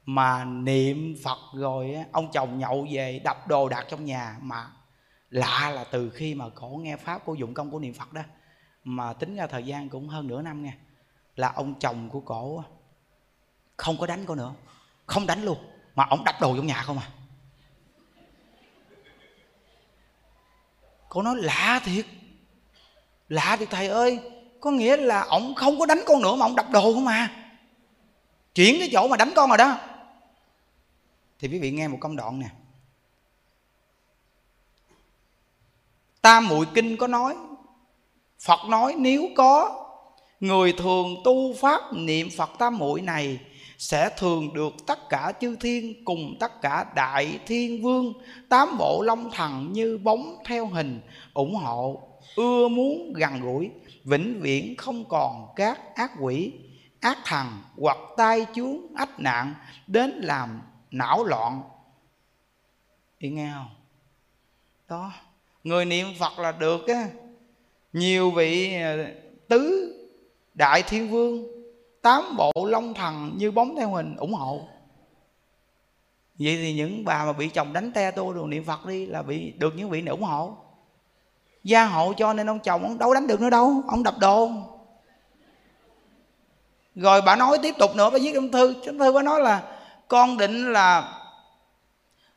mà 0.07 0.45
niệm 0.45 1.17
phật 1.25 1.39
rồi 1.55 1.95
á, 1.95 2.05
ông 2.13 2.31
chồng 2.33 2.59
nhậu 2.59 2.87
về 2.91 3.21
đập 3.25 3.49
đồ 3.49 3.69
đạc 3.69 3.87
trong 3.89 4.05
nhà. 4.05 4.37
Mà 4.41 4.67
lạ 5.31 5.71
là 5.75 5.85
từ 5.85 6.11
khi 6.11 6.35
mà 6.35 6.45
cổ 6.55 6.69
nghe 6.69 6.97
pháp 6.97 7.25
của 7.25 7.35
dụng 7.35 7.55
công 7.55 7.71
của 7.71 7.79
niệm 7.79 7.95
phật 7.95 8.13
đó 8.13 8.23
mà 8.85 9.13
tính 9.13 9.37
ra 9.37 9.47
thời 9.47 9.63
gian 9.63 9.89
cũng 9.89 10.09
hơn 10.09 10.27
nửa 10.27 10.43
năm 10.43 10.63
nghe 10.63 10.73
là 11.37 11.53
ông 11.53 11.75
chồng 11.81 12.09
của 12.11 12.21
cổ 12.21 12.65
không 13.77 13.97
có 13.99 14.07
đánh 14.07 14.25
cô 14.27 14.35
nữa. 14.35 14.53
Không 15.07 15.27
đánh 15.27 15.45
luôn 15.45 15.59
mà 15.95 16.07
ông 16.11 16.25
đập 16.25 16.35
đồ 16.41 16.57
trong 16.57 16.67
nhà 16.67 16.83
không 16.83 16.99
à. 16.99 17.09
Cô 21.09 21.23
nói 21.23 21.37
lạ 21.37 21.81
thiệt 21.85 22.07
lạ 23.29 23.57
thiệt 23.59 23.71
thầy 23.71 23.89
ơi 23.89 24.21
có 24.61 24.71
nghĩa 24.71 24.97
là 24.97 25.21
ông 25.21 25.55
không 25.55 25.79
có 25.79 25.87
đánh 25.87 26.01
con 26.07 26.23
nữa 26.23 26.37
mà 26.37 26.47
ông 26.47 26.57
đập 26.57 26.67
đồ 26.71 26.93
không 26.95 27.07
à. 27.07 27.53
Chuyển 28.55 28.77
cái 28.79 28.89
chỗ 28.93 29.09
mà 29.09 29.17
đánh 29.17 29.33
con 29.37 29.49
rồi 29.49 29.59
đó 29.59 29.79
thì 31.39 31.49
quý 31.49 31.59
vị 31.59 31.71
nghe 31.71 31.89
một 31.89 31.99
công 32.01 32.17
đoạn 32.17 32.39
nè. 32.39 32.49
Tam 36.23 36.49
muội 36.49 36.67
kinh 36.75 36.97
có 36.97 37.07
nói, 37.07 37.37
phật 38.41 38.61
nói 38.69 38.95
nếu 38.99 39.29
có 39.37 39.83
người 40.41 40.73
thường 40.73 41.17
tu 41.25 41.55
pháp 41.61 41.81
niệm 41.93 42.29
phật 42.37 42.51
tam 42.59 42.79
muội 42.79 43.01
này 43.01 43.41
sẽ 43.79 44.11
thường 44.19 44.55
được 44.55 44.75
tất 44.87 45.09
cả 45.09 45.33
chư 45.41 45.57
thiên 45.57 46.05
cùng 46.05 46.37
tất 46.41 46.61
cả 46.63 46.87
đại 46.95 47.39
thiên 47.47 47.83
vương, 47.83 48.13
tám 48.49 48.79
bộ 48.79 49.03
long 49.03 49.31
thần 49.31 49.73
như 49.73 49.99
bóng 49.99 50.37
theo 50.45 50.67
hình, 50.67 51.01
ủng 51.35 51.55
hộ, 51.55 52.03
ưa 52.37 52.69
muốn 52.69 53.13
gần 53.13 53.41
gũi, 53.41 53.71
vĩnh 54.05 54.41
viễn 54.41 54.77
không 54.77 55.05
còn 55.09 55.47
các 55.57 55.95
ác 55.95 56.13
quỷ, 56.21 56.53
ác 57.01 57.19
thần 57.25 57.47
hoặc 57.77 57.99
tai 58.17 58.47
chúa 58.55 58.77
ách 58.97 59.21
nạn 59.21 59.55
đến 59.87 60.11
làm 60.11 60.61
não 60.99 61.25
loạn. 61.25 61.63
Đi 63.19 63.29
nghe 63.29 63.51
không? 63.55 63.71
Đó, 64.89 65.13
người 65.65 65.85
niệm 65.85 66.07
phật 66.19 66.39
là 66.39 66.53
được 66.53 66.89
á. 66.89 67.09
Nhiều 67.93 68.31
vị 68.31 68.81
ờ, 68.83 68.97
tứ 69.49 69.93
đại 70.55 70.83
thiên 70.83 71.11
vương, 71.11 71.47
tám 72.03 72.37
bộ 72.37 72.53
long 72.69 72.95
thần 72.95 73.35
như 73.37 73.51
bóng 73.51 73.77
theo 73.77 73.91
hình 73.91 74.17
ủng 74.17 74.35
hộ. 74.35 74.69
Vậy 76.39 76.57
thì 76.57 76.75
những 76.75 77.05
bà 77.05 77.25
mà 77.25 77.33
bị 77.33 77.49
chồng 77.49 77.73
đánh 77.73 77.93
te 77.93 78.11
tôi 78.11 78.35
đồ 78.35 78.47
niệm 78.47 78.65
phật 78.65 78.87
đi 78.87 79.07
là 79.07 79.23
bị, 79.23 79.51
được 79.51 79.75
những 79.77 79.91
vị 79.91 80.03
này 80.03 80.11
ủng 80.11 80.23
hộ. 80.23 80.57
Gia 81.65 81.85
hộ 81.85 82.13
cho 82.17 82.33
nên 82.33 82.51
ông 82.51 82.59
chồng 82.59 82.83
ông 82.83 82.99
đâu 82.99 83.15
đánh 83.15 83.27
được 83.27 83.41
nữa 83.41 83.51
đâu, 83.51 83.83
ông 83.89 84.03
đập 84.03 84.15
đồ. 84.21 84.51
Rồi 86.95 87.23
bà 87.23 87.37
nói 87.37 87.59
tiếp 87.63 87.75
tục 87.79 87.97
nữa, 87.97 88.11
bà 88.11 88.19
viết 88.19 88.33
trong 88.35 88.51
thư. 88.51 88.75
Trong 88.85 88.99
thư 88.99 89.13
bà 89.13 89.23
nói 89.23 89.41
là 89.41 89.76
con 90.09 90.37
định 90.37 90.73
là 90.73 91.13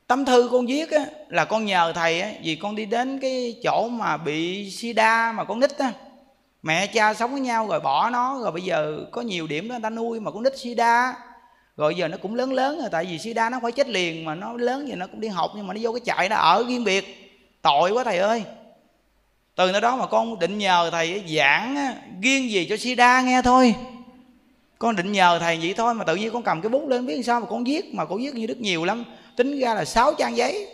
tấm 0.08 0.26
thư 0.26 0.50
con 0.52 0.66
viết 0.66 0.92
á, 0.92 1.06
là 1.30 1.46
con 1.46 1.66
nhờ 1.66 1.94
thầy 1.96 2.22
á, 2.22 2.32
vì 2.44 2.56
con 2.56 2.76
đi 2.76 2.86
đến 2.86 3.20
cái 3.20 3.56
chỗ 3.64 3.88
mà 3.90 4.18
bị 4.18 4.72
sida 4.72 5.32
mà 5.32 5.44
con 5.44 5.60
nít 5.60 5.78
á. 5.78 5.94
Mẹ 6.64 6.88
cha 6.88 7.14
sống 7.14 7.32
với 7.32 7.42
nhau 7.42 7.68
rồi 7.68 7.80
bỏ 7.80 8.10
nó 8.10 8.40
rồi 8.42 8.52
bây 8.52 8.62
giờ 8.62 9.06
có 9.12 9.22
nhiều 9.22 9.48
điểm 9.48 9.68
đó 9.68 9.74
người 9.74 9.82
ta 9.82 9.90
nuôi 9.90 10.20
mà 10.20 10.32
con 10.32 10.44
nít 10.44 10.60
sida 10.60 11.16
rồi 11.78 11.96
giờ 11.96 12.08
nó 12.08 12.18
cũng 12.22 12.36
lớn 12.36 12.54
lớn 12.54 12.80
rồi 12.80 12.90
tại 12.92 13.06
vì 13.06 13.20
sida 13.20 13.50
nó 13.50 13.60
phải 13.62 13.72
chết 13.72 13.90
liền 13.90 14.26
mà 14.26 14.36
nó 14.36 14.54
lớn 14.54 14.86
thì 14.88 14.96
nó 14.96 15.08
cũng 15.08 15.22
đi 15.22 15.28
học 15.28 15.52
nhưng 15.56 15.68
mà 15.68 15.74
nó 15.74 15.80
vô 15.84 15.92
cái 15.92 16.02
trại 16.06 16.30
nó 16.30 16.36
ở 16.36 16.66
riêng 16.68 16.84
biệt. 16.84 17.16
Tội 17.62 17.92
quá 17.92 18.04
thầy 18.04 18.18
ơi. 18.18 18.44
Từ 19.56 19.72
nơi 19.72 19.82
đó 19.82 19.96
mà 19.96 20.08
con 20.08 20.40
định 20.40 20.58
nhờ 20.58 20.90
thầy 20.92 21.24
giảng 21.38 21.96
riêng 22.22 22.52
gì 22.52 22.68
cho 22.70 22.78
sida 22.78 23.22
nghe 23.22 23.42
thôi 23.42 23.76
con 24.80 24.96
định 24.96 25.12
nhờ 25.12 25.38
thầy 25.40 25.58
vậy 25.58 25.74
thôi, 25.78 25.94
mà 25.94 26.04
tự 26.04 26.16
nhiên 26.16 26.34
con 26.34 26.44
cầm 26.44 26.62
cái 26.62 26.70
bút 26.70 26.88
lên, 26.88 27.06
biết 27.06 27.24
sao 27.26 27.40
mà 27.40 27.46
con 27.50 27.64
viết? 27.64 27.94
Mà 27.94 28.06
con 28.06 28.18
viết 28.18 28.36
như 28.36 28.48
đức 28.48 28.60
nhiều 28.60 28.86
lắm. 28.86 29.04
Tính 29.36 29.60
ra 29.60 29.74
là 29.74 29.86
sáu 29.86 30.14
trang 30.14 30.38
giấy. 30.38 30.68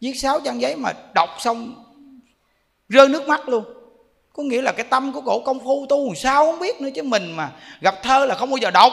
Viết 0.00 0.12
sáu 0.14 0.40
trang 0.40 0.60
giấy 0.60 0.76
mà 0.76 0.92
đọc 1.14 1.28
xong, 1.38 1.84
rơi 2.88 3.08
nước 3.08 3.28
mắt 3.28 3.48
luôn. 3.48 3.64
Có 4.32 4.42
nghĩa 4.42 4.62
là 4.62 4.72
cái 4.72 4.86
tâm 4.90 5.12
của 5.12 5.20
cổ 5.20 5.40
công 5.44 5.60
phu 5.60 5.86
tu 5.88 6.14
sao 6.14 6.46
không 6.46 6.60
biết 6.60 6.80
nữa 6.80 6.88
chứ 6.94 7.02
mình 7.02 7.36
mà 7.36 7.50
gặp 7.80 7.94
thơ 8.02 8.26
là 8.26 8.34
không 8.34 8.50
bao 8.50 8.56
giờ 8.56 8.70
đọc. 8.70 8.92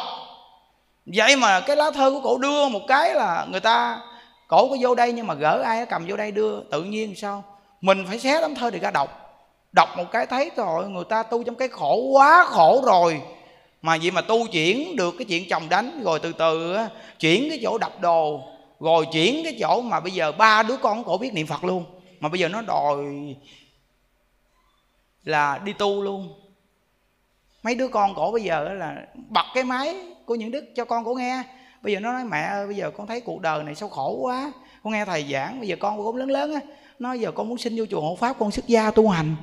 Vậy 1.06 1.36
mà 1.36 1.60
cái 1.60 1.76
lá 1.76 1.92
thơ 1.92 2.12
của 2.12 2.20
cổ 2.24 2.38
đưa 2.38 2.68
một 2.68 2.82
cái 2.88 3.14
là 3.14 3.48
người 3.52 3.60
ta, 3.60 4.00
cổ 4.48 4.68
có 4.70 4.78
vô 4.82 4.96
đây 4.96 5.12
nhưng 5.12 5.28
mà 5.28 5.34
gỡ 5.34 5.62
ai 5.66 5.86
cầm 5.86 6.06
vô 6.08 6.18
đây 6.18 6.32
đưa. 6.32 6.64
Tự 6.64 6.84
nhiên 6.84 7.14
sao? 7.16 7.44
Mình 7.82 8.06
phải 8.08 8.20
xé 8.20 8.42
tấm 8.42 8.56
thơ 8.56 8.70
để 8.70 8.80
ra 8.80 8.92
đọc. 8.92 9.38
Đọc 9.72 9.90
một 9.98 10.06
cái 10.12 10.26
thấy 10.26 10.52
rồi 10.56 10.90
người 10.90 11.06
ta 11.10 11.24
tu 11.24 11.44
trong 11.44 11.56
cái 11.56 11.68
khổ 11.68 11.96
quá 11.96 12.46
khổ 12.48 12.84
rồi 12.86 13.22
mà 13.82 13.98
vậy 14.02 14.12
mà 14.12 14.22
tu 14.22 14.48
chuyển 14.48 14.96
được 14.96 15.16
cái 15.18 15.26
chuyện 15.26 15.50
chồng 15.50 15.70
đánh, 15.70 16.02
rồi 16.04 16.20
từ 16.20 16.34
từ 16.34 16.78
chuyển 17.20 17.50
cái 17.50 17.60
chỗ 17.64 17.78
đập 17.78 18.02
đồ, 18.02 18.44
rồi 18.80 19.06
chuyển 19.14 19.44
cái 19.44 19.58
chỗ 19.60 19.82
mà 19.82 20.00
bây 20.00 20.12
giờ 20.12 20.32
ba 20.32 20.64
đứa 20.64 20.78
con 20.78 21.04
cổ 21.04 21.18
biết 21.18 21.34
niệm 21.34 21.48
phật 21.48 21.64
luôn. 21.64 21.86
Mà 22.20 22.30
bây 22.30 22.40
giờ 22.40 22.50
nó 22.50 22.62
đòi 22.62 23.06
là 25.24 25.58
đi 25.58 25.74
tu 25.74 26.04
luôn. 26.04 26.34
Mấy 27.64 27.76
đứa 27.76 27.88
con 27.88 28.16
cổ 28.16 28.32
bây 28.32 28.44
giờ 28.44 28.74
là 28.74 29.06
bật 29.30 29.46
cái 29.54 29.64
máy 29.64 29.96
của 30.26 30.36
những 30.36 30.52
đức 30.52 30.66
cho 30.76 30.86
con 30.86 31.06
cổ 31.06 31.14
nghe. 31.14 31.44
Bây 31.82 31.94
giờ 31.94 32.00
nó 32.00 32.14
nói, 32.14 32.24
mẹ 32.26 32.42
ơi, 32.42 32.68
bây 32.68 32.76
giờ 32.76 32.92
con 32.98 33.08
thấy 33.08 33.22
cuộc 33.22 33.42
đời 33.42 33.64
này 33.64 33.76
sao 33.76 33.90
khổ 33.90 34.18
quá. 34.22 34.52
Con 34.84 34.94
nghe 34.94 35.06
thầy 35.06 35.26
giảng, 35.32 35.60
bây 35.60 35.68
giờ 35.68 35.76
con 35.80 35.98
cũng 35.98 36.16
lớn 36.16 36.32
lớn 36.32 36.54
á, 36.54 36.60
nó 37.00 37.14
giờ 37.14 37.32
con 37.32 37.50
muốn 37.50 37.58
xin 37.58 37.78
vô 37.78 37.86
chùa 37.90 38.02
hộ 38.02 38.16
pháp, 38.16 38.36
con 38.40 38.52
xuất 38.52 38.68
gia 38.68 38.92
tu 38.92 39.10
hành. 39.10 39.36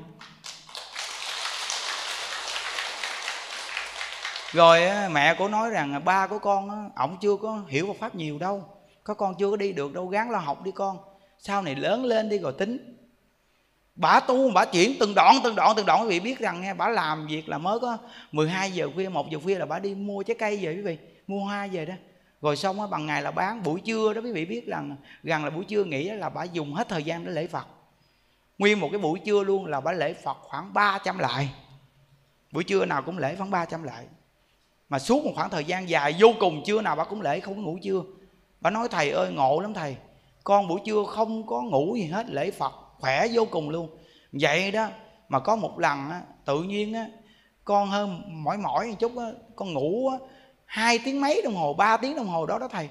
Rồi 4.53 4.81
mẹ 5.11 5.35
của 5.35 5.49
nói 5.49 5.71
rằng 5.71 6.05
ba 6.05 6.27
của 6.27 6.39
con 6.39 6.91
ổng 6.97 7.17
chưa 7.21 7.37
có 7.37 7.63
hiểu 7.69 7.87
Phật 7.87 7.97
pháp 8.01 8.15
nhiều 8.15 8.39
đâu. 8.39 8.65
Có 9.05 9.15
con 9.15 9.35
chưa 9.39 9.51
có 9.51 9.57
đi 9.57 9.73
được 9.73 9.95
đâu 9.95 10.07
gắng 10.07 10.31
lo 10.31 10.39
học 10.39 10.65
đi 10.65 10.71
con. 10.71 10.99
Sau 11.39 11.63
này 11.63 11.75
lớn 11.75 12.05
lên 12.05 12.29
đi 12.29 12.39
rồi 12.39 12.53
tính. 12.53 12.95
Bả 13.95 14.21
tu 14.21 14.51
bả 14.51 14.65
chuyển 14.65 14.93
từng 15.01 15.13
đoạn 15.17 15.35
từng 15.45 15.55
đoạn 15.55 15.73
từng 15.77 15.87
đoạn. 15.87 16.03
Quý 16.03 16.09
vị 16.09 16.21
biết 16.21 16.39
rằng 16.39 16.61
nghe 16.61 16.75
bả 16.75 16.89
làm 16.89 17.27
việc 17.27 17.49
là 17.49 17.59
mới 17.59 17.81
có 17.81 17.99
12 18.33 18.73
giờ 18.73 18.89
khuya, 18.95 19.09
một 19.09 19.31
giờ 19.31 19.39
khuya 19.45 19.59
là 19.59 19.67
bả 19.67 19.79
đi 19.79 19.95
mua 19.95 20.23
trái 20.23 20.37
cây 20.39 20.57
về 20.57 20.75
quý 20.75 20.83
vị. 20.83 20.99
Mua 21.27 21.45
hoa 21.45 21.67
về 21.73 21.87
đó. 21.87 21.95
Rồi 22.43 22.57
xong 22.57 22.81
á, 22.81 22.87
bằng 22.87 23.07
ngày 23.07 23.23
là 23.23 23.31
bán. 23.31 23.63
Buổi 23.63 23.81
trưa 23.81 24.13
đó, 24.13 24.21
quý 24.25 24.33
vị 24.33 24.45
biết 24.45 24.67
rằng 24.67 24.97
rằng 25.23 25.45
là 25.45 25.51
buổi 25.51 25.65
trưa 25.65 25.85
nghỉ 25.85 26.11
là 26.11 26.29
bả 26.29 26.45
dùng 26.45 26.75
hết 26.75 26.89
thời 26.89 27.03
gian 27.03 27.25
để 27.25 27.31
lễ 27.31 27.47
phật. 27.47 27.67
Nguyên 28.59 28.81
một 28.81 28.89
cái 28.93 29.01
buổi 29.01 29.19
trưa 29.19 29.43
luôn 29.43 29.67
là 29.67 29.81
bả 29.81 29.93
lễ 29.93 30.15
phật 30.15 30.37
khoảng 30.41 30.75
300 30.75 31.19
lại. 31.19 31.51
Buổi 32.53 32.65
trưa 32.65 32.85
nào 32.85 33.03
cũng 33.03 33.19
lễ 33.19 33.37
khoảng 33.37 33.51
300 33.51 33.83
lại 33.83 34.05
mà 34.89 34.99
suốt 34.99 35.25
một 35.25 35.33
khoảng 35.35 35.51
thời 35.51 35.65
gian 35.65 35.89
dài 35.89 36.15
vô 36.19 36.29
cùng 36.41 36.63
trưa 36.67 36.81
nào 36.81 36.97
bà 36.97 37.05
cũng 37.05 37.23
lễ 37.23 37.41
không 37.41 37.55
có 37.57 37.63
ngủ 37.63 37.79
trưa 37.83 38.03
bà 38.61 38.71
nói 38.71 38.89
thầy 38.91 39.11
ơi 39.11 39.33
ngộ 39.33 39.61
lắm 39.61 39.75
thầy. 39.75 39.97
Con 40.45 40.69
buổi 40.69 40.81
trưa 40.85 41.05
không 41.05 41.47
có 41.47 41.63
ngủ 41.63 41.97
gì 41.97 42.05
hết 42.07 42.31
lễ 42.31 42.51
phật 42.51 42.73
khỏe 42.99 43.27
vô 43.33 43.45
cùng 43.51 43.71
luôn. 43.71 43.89
Vậy 44.33 44.71
đó 44.71 44.89
mà 45.29 45.39
có 45.39 45.57
một 45.57 45.79
lần 45.79 46.11
á, 46.11 46.23
tự 46.45 46.63
nhiên 46.63 46.95
á, 46.95 47.07
con 47.65 47.89
hơi 47.89 48.07
mỏi 48.29 48.59
mỏi 48.59 48.87
một 48.87 48.95
chút 48.99 49.19
á, 49.19 49.27
con 49.57 49.73
ngủ 49.73 50.09
á, 50.09 50.19
hai 50.65 50.99
tiếng 51.05 51.21
mấy 51.21 51.43
đồng 51.43 51.55
hồ 51.55 51.75
ba 51.75 51.97
tiếng 51.97 52.17
đồng 52.17 52.27
hồ 52.27 52.47
đó 52.47 52.59
đó 52.59 52.69
thầy. 52.69 52.89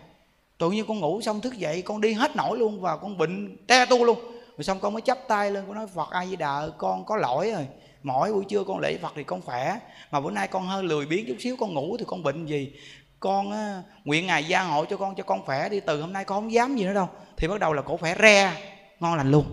Tự 0.58 0.72
nhiên 0.72 0.86
con 0.88 1.00
ngủ 1.00 1.22
xong 1.22 1.42
thức 1.42 1.58
dậy 1.58 1.82
con 1.82 2.02
đi 2.02 2.14
hết 2.14 2.36
nổi 2.36 2.58
luôn 2.58 2.82
và 2.82 2.98
con 2.98 3.18
bệnh 3.18 3.58
te 3.68 3.86
tu 3.86 4.06
luôn. 4.06 4.20
Rồi 4.58 4.64
xong 4.64 4.80
con 4.80 4.94
mới 4.94 5.02
chắp 5.02 5.18
tay 5.28 5.52
lên 5.52 5.64
con 5.68 5.76
nói 5.76 5.88
phật 5.88 6.10
a 6.10 6.26
di 6.26 6.36
đà 6.36 6.62
con 6.78 7.06
có 7.06 7.18
lỗi 7.18 7.52
rồi 7.52 7.68
mỗi 8.08 8.34
buổi 8.34 8.46
trưa 8.50 8.64
con 8.64 8.80
lễ 8.80 8.98
phật 9.02 9.14
thì 9.16 9.24
con 9.24 9.42
khỏe 9.42 9.80
mà 10.12 10.20
bữa 10.20 10.32
nay 10.32 10.48
con 10.48 10.68
hơi 10.68 10.84
lười 10.84 11.06
biếng 11.06 11.28
chút 11.28 11.36
xíu 11.40 11.56
con 11.60 11.74
ngủ 11.74 11.98
thì 12.00 12.06
con 12.08 12.24
bệnh 12.24 12.46
gì? 12.46 12.74
Con 13.20 13.52
á, 13.52 13.82
nguyện 14.04 14.28
ngài 14.28 14.44
gia 14.44 14.64
hộ 14.64 14.86
cho 14.86 14.98
con 14.98 15.16
cho 15.16 15.24
con 15.24 15.46
khỏe 15.46 15.70
đi 15.70 15.80
từ 15.80 16.02
hôm 16.02 16.14
nay 16.14 16.26
con 16.26 16.38
không 16.38 16.52
dám 16.52 16.76
gì 16.76 16.86
nữa 16.86 16.94
đâu. 16.94 17.10
Thì 17.38 17.48
bắt 17.48 17.60
đầu 17.60 17.74
là 17.74 17.82
cổ 17.82 17.98
khỏe 17.98 18.16
re 18.20 18.54
ngon 19.00 19.16
lành 19.16 19.32
luôn. 19.32 19.46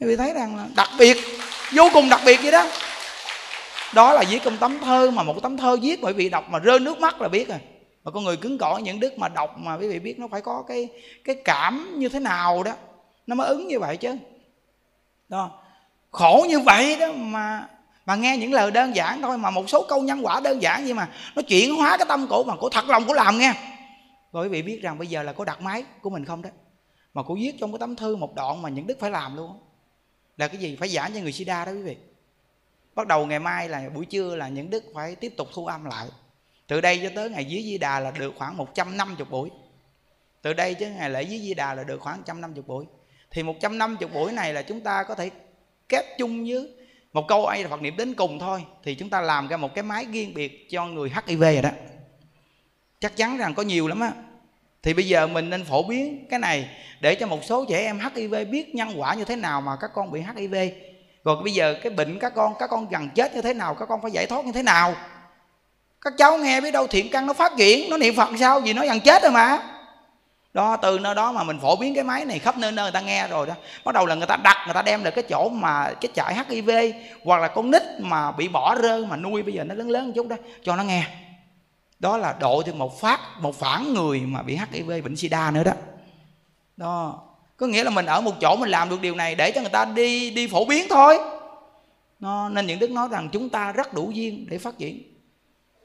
Quý 0.00 0.06
vị 0.06 0.16
thấy 0.16 0.34
rằng 0.34 0.56
là 0.56 0.66
đặc 0.76 0.88
biệt 0.98 1.16
vô 1.72 1.88
cùng 1.92 2.08
đặc 2.08 2.20
biệt 2.26 2.40
vậy 2.42 2.52
đó. 2.52 2.66
Đó 3.94 4.12
là 4.12 4.24
viết 4.30 4.42
trong 4.44 4.56
tấm 4.56 4.78
thơ 4.78 5.10
mà 5.10 5.22
một 5.22 5.42
tấm 5.42 5.56
thơ 5.56 5.76
viết 5.82 6.00
bởi 6.02 6.12
vì 6.12 6.28
đọc 6.28 6.44
mà 6.50 6.58
rơi 6.58 6.80
nước 6.80 6.98
mắt 6.98 7.20
là 7.20 7.28
biết 7.28 7.48
rồi. 7.48 7.58
Mà 8.04 8.10
con 8.10 8.24
người 8.24 8.36
cứng 8.36 8.58
cỏi 8.58 8.82
những 8.82 9.00
đức 9.00 9.18
mà 9.18 9.28
đọc 9.28 9.58
mà 9.58 9.74
quý 9.74 9.88
vị 9.88 9.98
biết 9.98 10.18
nó 10.18 10.28
phải 10.30 10.40
có 10.40 10.64
cái 10.68 10.88
cái 11.24 11.36
cảm 11.44 11.94
như 11.98 12.08
thế 12.08 12.20
nào 12.20 12.62
đó. 12.62 12.72
Nó 13.26 13.34
mới 13.34 13.48
ứng 13.48 13.68
như 13.68 13.78
vậy 13.78 13.96
chứ. 13.96 14.16
Đó 15.28 15.50
khổ 16.10 16.46
như 16.48 16.60
vậy 16.60 16.96
đó 17.00 17.12
mà 17.12 17.68
mà 18.06 18.14
nghe 18.14 18.36
những 18.36 18.52
lời 18.52 18.70
đơn 18.70 18.96
giản 18.96 19.22
thôi, 19.22 19.38
mà 19.38 19.50
một 19.50 19.70
số 19.70 19.86
câu 19.88 20.02
nhân 20.02 20.26
quả 20.26 20.40
đơn 20.40 20.62
giản 20.62 20.84
nhưng 20.84 20.96
mà 20.96 21.08
nó 21.34 21.42
chuyển 21.42 21.76
hóa 21.76 21.96
cái 21.96 22.06
tâm 22.08 22.26
cổ 22.30 22.44
mà 22.44 22.56
cổ 22.56 22.68
thật 22.68 22.84
lòng 22.88 23.04
cổ 23.06 23.14
làm 23.14 23.38
nghe. 23.38 23.54
Rồi 24.32 24.44
quý 24.44 24.48
vị 24.48 24.62
biết 24.62 24.82
rằng 24.82 24.98
bây 24.98 25.06
giờ 25.06 25.22
là 25.22 25.32
có 25.32 25.44
đặt 25.44 25.60
máy 25.60 25.84
của 26.02 26.10
mình 26.10 26.24
không 26.24 26.42
đó, 26.42 26.50
mà 27.14 27.22
cổ 27.22 27.34
viết 27.34 27.52
trong 27.60 27.72
cái 27.72 27.78
tấm 27.78 27.96
thư 27.96 28.16
một 28.16 28.34
đoạn 28.34 28.62
mà 28.62 28.68
những 28.68 28.86
đức 28.86 29.00
phải 29.00 29.10
làm 29.10 29.36
luôn. 29.36 29.58
Là 30.36 30.48
cái 30.48 30.56
gì? 30.56 30.76
Phải 30.76 30.88
giảng 30.88 31.12
cho 31.14 31.20
người 31.20 31.32
sida 31.32 31.64
đó 31.64 31.72
quý 31.72 31.82
vị. 31.82 31.96
Bắt 32.94 33.06
đầu 33.06 33.26
ngày 33.26 33.38
mai 33.38 33.68
là 33.68 33.88
buổi 33.94 34.04
trưa 34.04 34.36
là 34.36 34.48
những 34.48 34.70
đức 34.70 34.84
phải 34.94 35.14
tiếp 35.14 35.34
tục 35.36 35.48
thu 35.54 35.66
âm 35.66 35.84
lại. 35.84 36.06
Từ 36.66 36.80
đây 36.80 37.00
cho 37.02 37.10
tới 37.14 37.30
ngày 37.30 37.44
dưới 37.44 37.62
di 37.62 37.78
đà 37.78 38.00
là 38.00 38.10
được 38.10 38.34
khoảng 38.36 38.56
150 38.56 39.26
buổi. 39.30 39.50
Từ 40.42 40.52
đây 40.52 40.74
chứ 40.74 40.86
ngày 40.86 41.10
lễ 41.10 41.22
dưới 41.22 41.40
di 41.40 41.54
đà 41.54 41.74
là 41.74 41.84
được 41.84 42.00
khoảng 42.00 42.16
150 42.16 42.64
buổi. 42.66 42.84
Thì 43.30 43.42
150 43.42 44.08
buổi 44.08 44.32
này 44.32 44.54
là 44.54 44.62
chúng 44.62 44.80
ta 44.80 45.02
có 45.02 45.14
thể 45.14 45.30
kết 45.90 46.06
chung 46.18 46.44
với 46.44 46.68
một 47.12 47.28
câu 47.28 47.46
ai 47.46 47.62
là 47.62 47.68
Phật 47.68 47.82
niệm 47.82 47.96
đến 47.96 48.14
cùng 48.14 48.38
thôi, 48.38 48.64
thì 48.84 48.94
chúng 48.94 49.10
ta 49.10 49.20
làm 49.20 49.48
ra 49.48 49.56
một 49.56 49.74
cái 49.74 49.82
máy 49.82 50.06
riêng 50.12 50.34
biệt 50.34 50.70
cho 50.70 50.86
người 50.86 51.12
HIV 51.26 51.42
rồi 51.42 51.62
đó. 51.62 51.70
Chắc 53.00 53.16
chắn 53.16 53.36
rằng 53.36 53.54
có 53.54 53.62
nhiều 53.62 53.88
lắm 53.88 54.00
á. 54.00 54.12
Thì 54.82 54.94
bây 54.94 55.08
giờ 55.08 55.26
mình 55.26 55.50
nên 55.50 55.64
phổ 55.64 55.82
biến 55.82 56.26
cái 56.30 56.38
này 56.38 56.68
để 57.00 57.14
cho 57.14 57.26
một 57.26 57.44
số 57.44 57.64
trẻ 57.68 57.78
em 57.78 58.00
HIV 58.14 58.34
biết 58.50 58.74
nhân 58.74 58.92
quả 58.96 59.14
như 59.14 59.24
thế 59.24 59.36
nào 59.36 59.60
mà 59.60 59.76
các 59.80 59.90
con 59.94 60.12
bị 60.12 60.20
HIV 60.36 60.54
rồi 61.24 61.36
bây 61.44 61.52
giờ 61.52 61.74
cái 61.82 61.90
bệnh 61.90 62.18
các 62.18 62.32
con 62.34 62.54
các 62.58 62.70
con 62.70 62.88
gần 62.88 63.08
chết 63.14 63.34
như 63.34 63.42
thế 63.42 63.54
nào, 63.54 63.74
các 63.74 63.86
con 63.88 64.02
phải 64.02 64.10
giải 64.10 64.26
thoát 64.26 64.44
như 64.44 64.52
thế 64.52 64.62
nào? 64.62 64.94
Các 66.00 66.12
cháu 66.18 66.38
nghe 66.38 66.60
biết 66.60 66.70
đâu 66.70 66.86
thiện 66.86 67.10
căn 67.10 67.26
nó 67.26 67.32
phát 67.32 67.52
triển, 67.58 67.90
nó 67.90 67.96
niệm 67.96 68.14
phật 68.16 68.28
sao? 68.40 68.60
Gì 68.60 68.72
nó 68.72 68.84
gần 68.86 69.00
chết 69.00 69.22
rồi 69.22 69.32
mà 69.32 69.58
đó, 70.52 70.76
từ 70.76 70.98
nơi 70.98 71.14
đó 71.14 71.32
mà 71.32 71.42
mình 71.42 71.58
phổ 71.60 71.76
biến 71.76 71.94
cái 71.94 72.04
máy 72.04 72.24
này 72.24 72.38
khắp 72.38 72.58
nơi 72.58 72.72
nơi 72.72 72.84
người 72.84 72.92
ta 72.92 73.00
nghe 73.00 73.28
rồi 73.28 73.46
đó. 73.46 73.54
Bắt 73.84 73.94
đầu 73.94 74.06
là 74.06 74.14
người 74.14 74.26
ta 74.26 74.36
đặt, 74.36 74.56
người 74.64 74.74
ta 74.74 74.82
đem 74.82 75.04
được 75.04 75.10
cái 75.10 75.24
chỗ 75.28 75.48
mà 75.48 75.92
cái 76.00 76.10
trại 76.14 76.34
hiv 76.48 76.70
hoặc 77.24 77.40
là 77.40 77.48
con 77.48 77.70
nít 77.70 77.82
mà 77.98 78.32
bị 78.32 78.48
bỏ 78.48 78.74
rơi, 78.74 79.06
mà 79.06 79.16
nuôi 79.16 79.42
bây 79.42 79.54
giờ 79.54 79.64
nó 79.64 79.74
lớn 79.74 79.90
lớn 79.90 80.06
một 80.06 80.12
chút 80.14 80.28
đó, 80.28 80.36
cho 80.62 80.76
nó 80.76 80.82
nghe. 80.82 81.06
Đó 81.98 82.16
là 82.16 82.34
độ 82.40 82.62
thêm 82.66 82.78
một 82.78 83.00
phát, 83.00 83.20
một 83.40 83.58
phản 83.58 83.94
người 83.94 84.20
mà 84.20 84.42
bị 84.42 84.58
hiv 84.72 84.88
bệnh 85.04 85.16
sida 85.16 85.50
nữa 85.50 85.64
đó. 85.64 85.72
Đó. 86.76 87.22
Có 87.56 87.66
nghĩa 87.66 87.84
là 87.84 87.90
mình 87.90 88.06
ở 88.06 88.20
một 88.20 88.32
chỗ 88.40 88.56
mình 88.56 88.70
làm 88.70 88.88
được 88.88 89.00
điều 89.00 89.14
này 89.14 89.34
để 89.34 89.50
cho 89.50 89.60
người 89.60 89.70
ta 89.70 89.84
đi 89.84 90.30
đi 90.30 90.46
phổ 90.46 90.64
biến 90.64 90.86
thôi. 90.90 91.18
Nó, 92.20 92.48
nên 92.48 92.66
những 92.66 92.78
đức 92.78 92.90
nói 92.90 93.08
rằng 93.10 93.28
chúng 93.32 93.48
ta 93.48 93.72
rất 93.72 93.94
đủ 93.94 94.10
duyên 94.10 94.46
để 94.50 94.58
phát 94.58 94.78
triển 94.78 95.09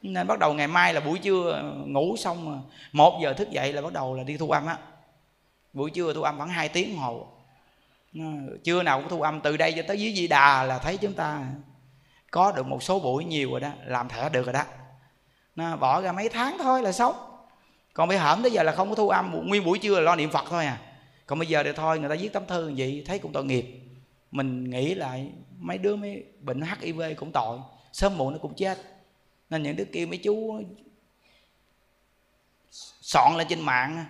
nên 0.02 0.28
bắt 0.28 0.40
đầu 0.40 0.54
ngày 0.54 0.68
mai 0.68 0.94
là 0.94 1.00
buổi 1.00 1.20
trưa 1.20 1.74
ngủ 1.86 2.16
xong 2.18 2.64
một 2.92 3.20
giờ 3.24 3.34
thức 3.34 3.50
dậy 3.52 3.74
là 3.74 3.82
bắt 3.82 3.94
đầu 3.94 4.14
là 4.14 4.24
đi 4.24 4.38
thu 4.38 4.52
âm 4.52 4.66
á. 4.66 4.78
Buổi 5.74 5.92
trưa 5.92 6.14
thu 6.14 6.22
âm 6.22 6.38
khoảng 6.38 6.50
2 6.50 6.70
tiếng 6.70 6.98
hồ. 6.98 7.28
Chưa 8.64 8.84
nào 8.84 9.00
cũng 9.00 9.10
thu 9.10 9.22
âm, 9.22 9.42
từ 9.42 9.58
đây 9.58 9.74
cho 9.78 9.84
tới 9.88 10.00
dưới 10.00 10.14
di 10.14 10.28
đà 10.28 10.64
là 10.64 10.80
thấy 10.80 10.98
chúng 10.98 11.14
ta 11.14 11.44
có 12.32 12.52
được 12.52 12.68
một 12.68 12.84
số 12.84 13.00
buổi 13.00 13.26
nhiều 13.26 13.52
rồi 13.52 13.60
đó, 13.60 13.70
làm 13.86 14.10
thẻ 14.10 14.30
được 14.30 14.46
rồi 14.46 14.54
đó. 14.54 14.64
Nó 15.56 15.76
bỏ 15.76 16.02
ra 16.02 16.12
mấy 16.12 16.30
tháng 16.30 16.58
thôi 16.58 16.82
là 16.82 16.92
sống 16.92 17.16
còn 17.94 18.08
bây 18.08 18.18
hởm 18.18 18.42
tới 18.42 18.52
giờ 18.52 18.64
là 18.64 18.72
không 18.72 18.90
có 18.90 18.96
thu 18.96 19.10
âm 19.10 19.48
nguyên 19.48 19.66
buổi 19.66 19.80
trưa 19.80 19.96
là 19.96 20.02
lo 20.02 20.16
niệm 20.16 20.32
phật 20.32 20.46
thôi 20.50 20.66
à. 20.66 20.82
Còn 21.26 21.40
bây 21.40 21.48
giờ 21.48 21.64
thì 21.64 21.72
thôi, 21.76 22.00
người 22.00 22.10
ta 22.10 22.16
viết 22.16 22.34
tấm 22.34 22.46
thư 22.48 22.74
vậy 22.78 23.04
thấy 23.08 23.20
cũng 23.20 23.32
tội 23.34 23.46
nghiệp. 23.46 23.66
Mình 24.32 24.70
nghĩ 24.70 24.96
lại, 24.96 25.32
mấy 25.58 25.78
đứa 25.78 25.96
mấy 25.96 26.24
bệnh 26.40 26.62
hiv 26.62 27.02
cũng 27.18 27.32
tội, 27.32 27.60
sớm 27.92 28.18
muộn 28.18 28.34
nó 28.34 28.40
cũng 28.42 28.54
chết 28.54 28.78
nên 29.56 29.64
những 29.64 29.76
đứa 29.76 29.86
kia 29.94 30.06
mấy 30.06 30.18
chú 30.18 30.64
soạn 33.02 33.38
lên 33.38 33.48
trên 33.50 33.62
mạng 33.62 34.06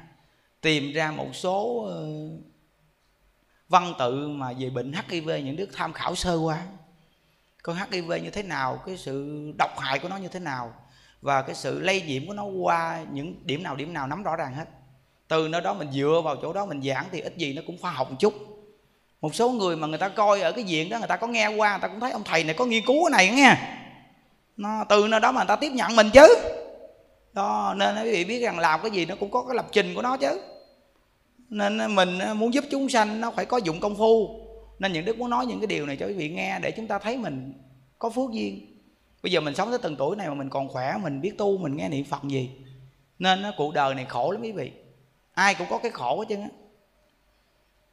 tìm 0.62 0.92
ra 0.94 1.12
một 1.12 1.30
số 1.34 1.86
ờ, 1.90 2.08
văn 3.70 3.94
tự 4.00 4.28
mà 4.28 4.54
về 4.60 4.70
bệnh 4.70 4.94
hiv 5.10 5.30
những 5.30 5.56
đứa 5.56 5.66
tham 5.66 5.94
khảo 5.94 6.16
sơ 6.16 6.36
qua. 6.36 6.66
Con 7.64 7.78
hiv 7.92 8.12
như 8.24 8.30
thế 8.30 8.44
nào, 8.44 8.84
cái 8.86 8.98
sự 8.98 9.44
độc 9.58 9.80
hại 9.80 10.00
của 10.00 10.10
nó 10.10 10.18
như 10.18 10.28
thế 10.28 10.40
nào, 10.40 10.74
và 11.22 11.42
cái 11.42 11.56
sự 11.56 11.80
lây 11.80 12.02
nhiễm 12.02 12.28
của 12.28 12.34
nó 12.34 12.44
qua 12.44 13.06
những 13.12 13.36
điểm 13.46 13.64
nào 13.64 13.76
điểm 13.76 13.94
nào 13.94 14.08
nắm 14.08 14.24
rõ 14.24 14.36
ràng 14.36 14.54
hết. 14.54 14.66
Từ 15.28 15.48
nơi 15.48 15.62
đó 15.62 15.74
mình 15.74 15.92
dựa 15.92 16.22
vào 16.26 16.36
chỗ 16.42 16.54
đó 16.54 16.66
mình 16.66 16.82
giảng 16.82 17.06
thì 17.12 17.22
ít 17.22 17.38
gì 17.38 17.54
nó 17.54 17.62
cũng 17.68 17.78
khoa 17.82 17.92
học 17.92 18.12
một 18.12 18.18
chút. 18.20 18.34
Một 19.22 19.36
số 19.36 19.50
người 19.50 19.76
mà 19.76 19.88
người 19.88 19.98
ta 19.98 20.10
coi 20.10 20.42
ở 20.42 20.52
cái 20.52 20.64
diện 20.64 20.90
đó, 20.90 20.98
người 20.98 21.08
ta 21.08 21.18
có 21.18 21.28
nghe 21.28 21.48
qua, 21.48 21.72
người 21.72 21.82
ta 21.82 21.88
cũng 21.88 22.00
thấy 22.00 22.12
ông 22.12 22.24
thầy 22.24 22.44
này 22.44 22.56
có 22.58 22.66
nghiên 22.66 22.86
cứu 22.86 23.06
cái 23.06 23.12
này 23.12 23.36
nghe 23.36 23.58
nó, 24.58 24.84
từ 24.90 25.08
nơi 25.08 25.20
đó 25.20 25.32
mà 25.32 25.42
người 25.42 25.48
ta 25.48 25.56
tiếp 25.56 25.72
nhận 25.72 25.96
mình 25.96 26.10
chứ. 26.14 26.28
Đó, 27.34 27.74
nên 27.78 27.96
quý 28.04 28.12
vị 28.12 28.26
biết 28.26 28.40
rằng 28.40 28.60
làm 28.60 28.82
cái 28.82 28.92
gì 28.92 29.06
nó 29.06 29.16
cũng 29.20 29.32
có 29.32 29.44
cái 29.44 29.56
lập 29.56 29.66
trình 29.72 29.96
của 29.96 30.02
nó 30.02 30.18
chứ. 30.18 30.42
Nên 31.50 31.96
mình 31.96 32.20
ờ, 32.20 32.34
muốn 32.34 32.54
giúp 32.54 32.64
chúng 32.72 32.90
sanh 32.90 33.22
nó 33.22 33.32
phải 33.32 33.46
có 33.46 33.58
dụng 33.58 33.80
công 33.80 33.96
phu. 33.96 34.40
Nên 34.80 34.94
những 34.94 35.06
đức 35.06 35.18
muốn 35.18 35.30
nói 35.30 35.46
những 35.46 35.60
cái 35.60 35.68
điều 35.68 35.86
này 35.86 35.98
cho 35.98 36.08
quý 36.08 36.14
vị 36.14 36.30
nghe 36.30 36.60
để 36.60 36.72
chúng 36.72 36.88
ta 36.88 37.00
thấy 37.00 37.18
mình 37.18 37.54
có 38.00 38.10
phước 38.10 38.32
duyên. 38.32 38.82
Bây 39.24 39.32
giờ 39.32 39.42
mình 39.42 39.56
sống 39.56 39.70
tới 39.70 39.80
từng 39.82 39.96
tuổi 39.96 40.16
này 40.16 40.28
mà 40.28 40.34
mình 40.34 40.50
còn 40.50 40.68
khỏe, 40.70 40.96
mình 41.04 41.22
biết 41.22 41.38
tu, 41.38 41.58
mình 41.58 41.76
nghe 41.76 41.90
niệm 41.90 42.06
phật 42.06 42.24
gì, 42.24 42.50
nên 43.20 43.44
ờ, 43.44 43.52
cuộc 43.58 43.74
đời 43.74 43.96
này 43.96 44.06
khổ 44.06 44.32
lắm 44.32 44.42
quý 44.42 44.52
vị. 44.52 44.72
Ai 45.34 45.56
cũng 45.56 45.68
có 45.70 45.78
cái 45.78 45.92
khổ 45.92 46.20
hết 46.20 46.26
trơn 46.30 46.42
á. 46.42 46.50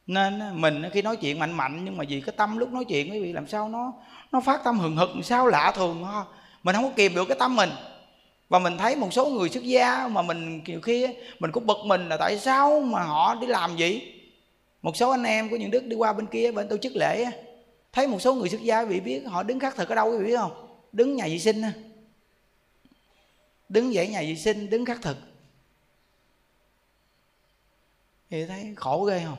Nên 0.07 0.39
ờ, 0.39 0.53
mình 0.53 0.83
khi 0.93 1.01
nói 1.01 1.15
chuyện 1.15 1.39
mạnh 1.39 1.51
mạnh 1.51 1.85
nhưng 1.85 1.97
mà 1.97 2.03
vì 2.09 2.21
cái 2.21 2.33
tâm 2.37 2.57
lúc 2.57 2.71
nói 2.71 2.85
chuyện 2.85 3.11
quý 3.11 3.19
vị, 3.19 3.33
làm 3.33 3.47
sao 3.47 3.69
nó 3.69 3.93
nó 4.31 4.41
phát 4.41 4.63
tâm 4.63 4.79
hừng 4.79 4.97
hực 4.97 5.09
sao 5.23 5.47
lạ 5.47 5.73
thường 5.75 6.05
ha 6.05 6.23
mình 6.63 6.75
không 6.75 6.83
có 6.83 6.91
kìm 6.95 7.15
được 7.15 7.25
cái 7.25 7.37
tâm 7.39 7.55
mình. 7.55 7.69
Và 8.49 8.59
mình 8.59 8.77
thấy 8.77 8.95
một 8.95 9.13
số 9.13 9.25
người 9.25 9.49
xuất 9.49 9.63
gia 9.63 10.07
mà 10.07 10.21
mình 10.21 10.61
nhiều 10.65 10.81
khi 10.81 11.07
mình 11.39 11.51
cũng 11.51 11.65
bực 11.65 11.77
mình 11.85 12.09
là 12.09 12.17
tại 12.17 12.39
sao 12.39 12.79
mà 12.79 13.03
họ 13.03 13.35
đi 13.35 13.47
làm 13.47 13.77
gì 13.77 14.13
một 14.81 14.97
số 14.97 15.09
anh 15.09 15.23
em 15.23 15.49
của 15.49 15.55
những 15.55 15.71
đức 15.71 15.83
đi 15.83 15.95
qua 15.95 16.13
bên 16.13 16.25
kia 16.25 16.51
bên 16.51 16.67
tổ 16.67 16.77
chức 16.77 16.95
lễ 16.95 17.25
thấy 17.91 18.07
một 18.07 18.21
số 18.21 18.33
người 18.33 18.49
xuất 18.49 18.61
gia 18.61 18.85
bị 18.85 18.99
biết 18.99 19.23
họ 19.25 19.43
đứng 19.43 19.59
khắc 19.59 19.75
thực 19.75 19.89
ở 19.89 19.95
đâu 19.95 20.11
quý 20.11 20.17
vị 20.17 20.25
biết 20.25 20.37
không? 20.37 20.51
Đứng 20.91 21.15
nhà 21.15 21.25
vệ 21.25 21.39
sinh 21.39 21.61
đứng 23.73 23.93
dãy 23.93 24.07
nhà 24.07 24.21
vệ 24.21 24.35
sinh, 24.35 24.69
đứng 24.69 24.85
khắc 24.85 25.01
thực. 25.01 25.17
Thì 28.29 28.45
thấy 28.45 28.73
khổ 28.75 29.03
ghê 29.03 29.21
không? 29.25 29.37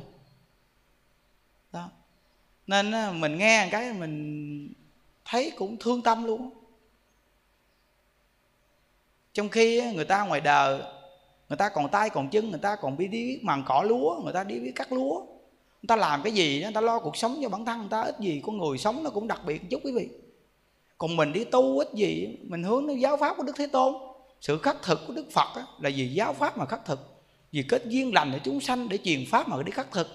Đó. 1.73 1.91
Nên 2.67 2.93
mình 3.21 3.39
nghe 3.39 3.69
cái 3.73 3.93
mình 3.93 4.73
thấy 5.25 5.53
cũng 5.57 5.77
thương 5.77 6.03
tâm 6.03 6.25
luôn 6.25 6.51
trong 9.35 9.49
khi 9.49 9.93
người 9.95 10.05
ta 10.05 10.25
ngoài 10.25 10.41
đời, 10.41 10.81
người 11.49 11.57
ta 11.57 11.69
còn 11.69 11.89
tay 11.89 12.11
còn 12.11 12.29
chân, 12.29 12.51
người 12.51 12.61
ta 12.63 12.77
còn 12.77 12.97
biết 12.97 13.09
đi 13.09 13.27
biết 13.27 13.39
màng 13.43 13.63
cỏ 13.67 13.83
lúa, 13.83 14.21
người 14.25 14.33
ta 14.33 14.45
đi 14.45 14.61
biết 14.61 14.73
cắt 14.75 14.93
lúa. 14.93 15.21
Người 15.83 15.89
ta 15.89 15.97
làm 15.97 16.23
cái 16.23 16.33
gì 16.33 16.61
người 16.63 16.73
ta 16.73 16.81
lo 16.81 16.99
cuộc 16.99 17.17
sống 17.17 17.39
cho 17.43 17.49
bản 17.49 17.65
thân, 17.65 17.79
người 17.79 17.89
ta 17.91 18.03
ít 18.03 18.21
gì, 18.21 18.43
con 18.47 18.59
người 18.59 18.79
sống 18.79 19.03
nó 19.03 19.11
cũng 19.11 19.29
đặc 19.29 19.41
biệt 19.47 19.63
một 19.63 19.69
chút 19.71 19.81
quý 19.85 19.93
vị. 19.93 20.09
Còn 20.99 21.17
mình 21.17 21.33
đi 21.33 21.45
tu 21.45 21.79
ít 21.79 21.89
gì 21.95 22.39
mình 22.43 22.63
hướng 22.63 22.87
đến 22.87 22.99
giáo 22.99 23.17
pháp 23.17 23.37
của 23.37 23.43
đức 23.43 23.53
thế 23.57 23.67
tôn. 23.67 23.95
Sự 24.41 24.59
khắc 24.59 24.77
thực 24.83 25.01
của 25.07 25.13
đức 25.13 25.27
phật 25.33 25.49
là 25.81 25.91
vì 25.97 26.09
giáo 26.09 26.33
pháp 26.33 26.59
mà 26.59 26.67
khắc 26.67 26.85
thực, 26.85 27.01
vì 27.53 27.63
kết 27.69 27.83
duyên 27.87 28.15
lành 28.15 28.31
để 28.33 28.41
chúng 28.45 28.61
sanh 28.61 28.89
để 28.89 28.99
truyền 29.05 29.25
pháp 29.31 29.49
mà 29.49 29.63
đi 29.63 29.73
khắc 29.73 29.93
thực. 29.93 30.09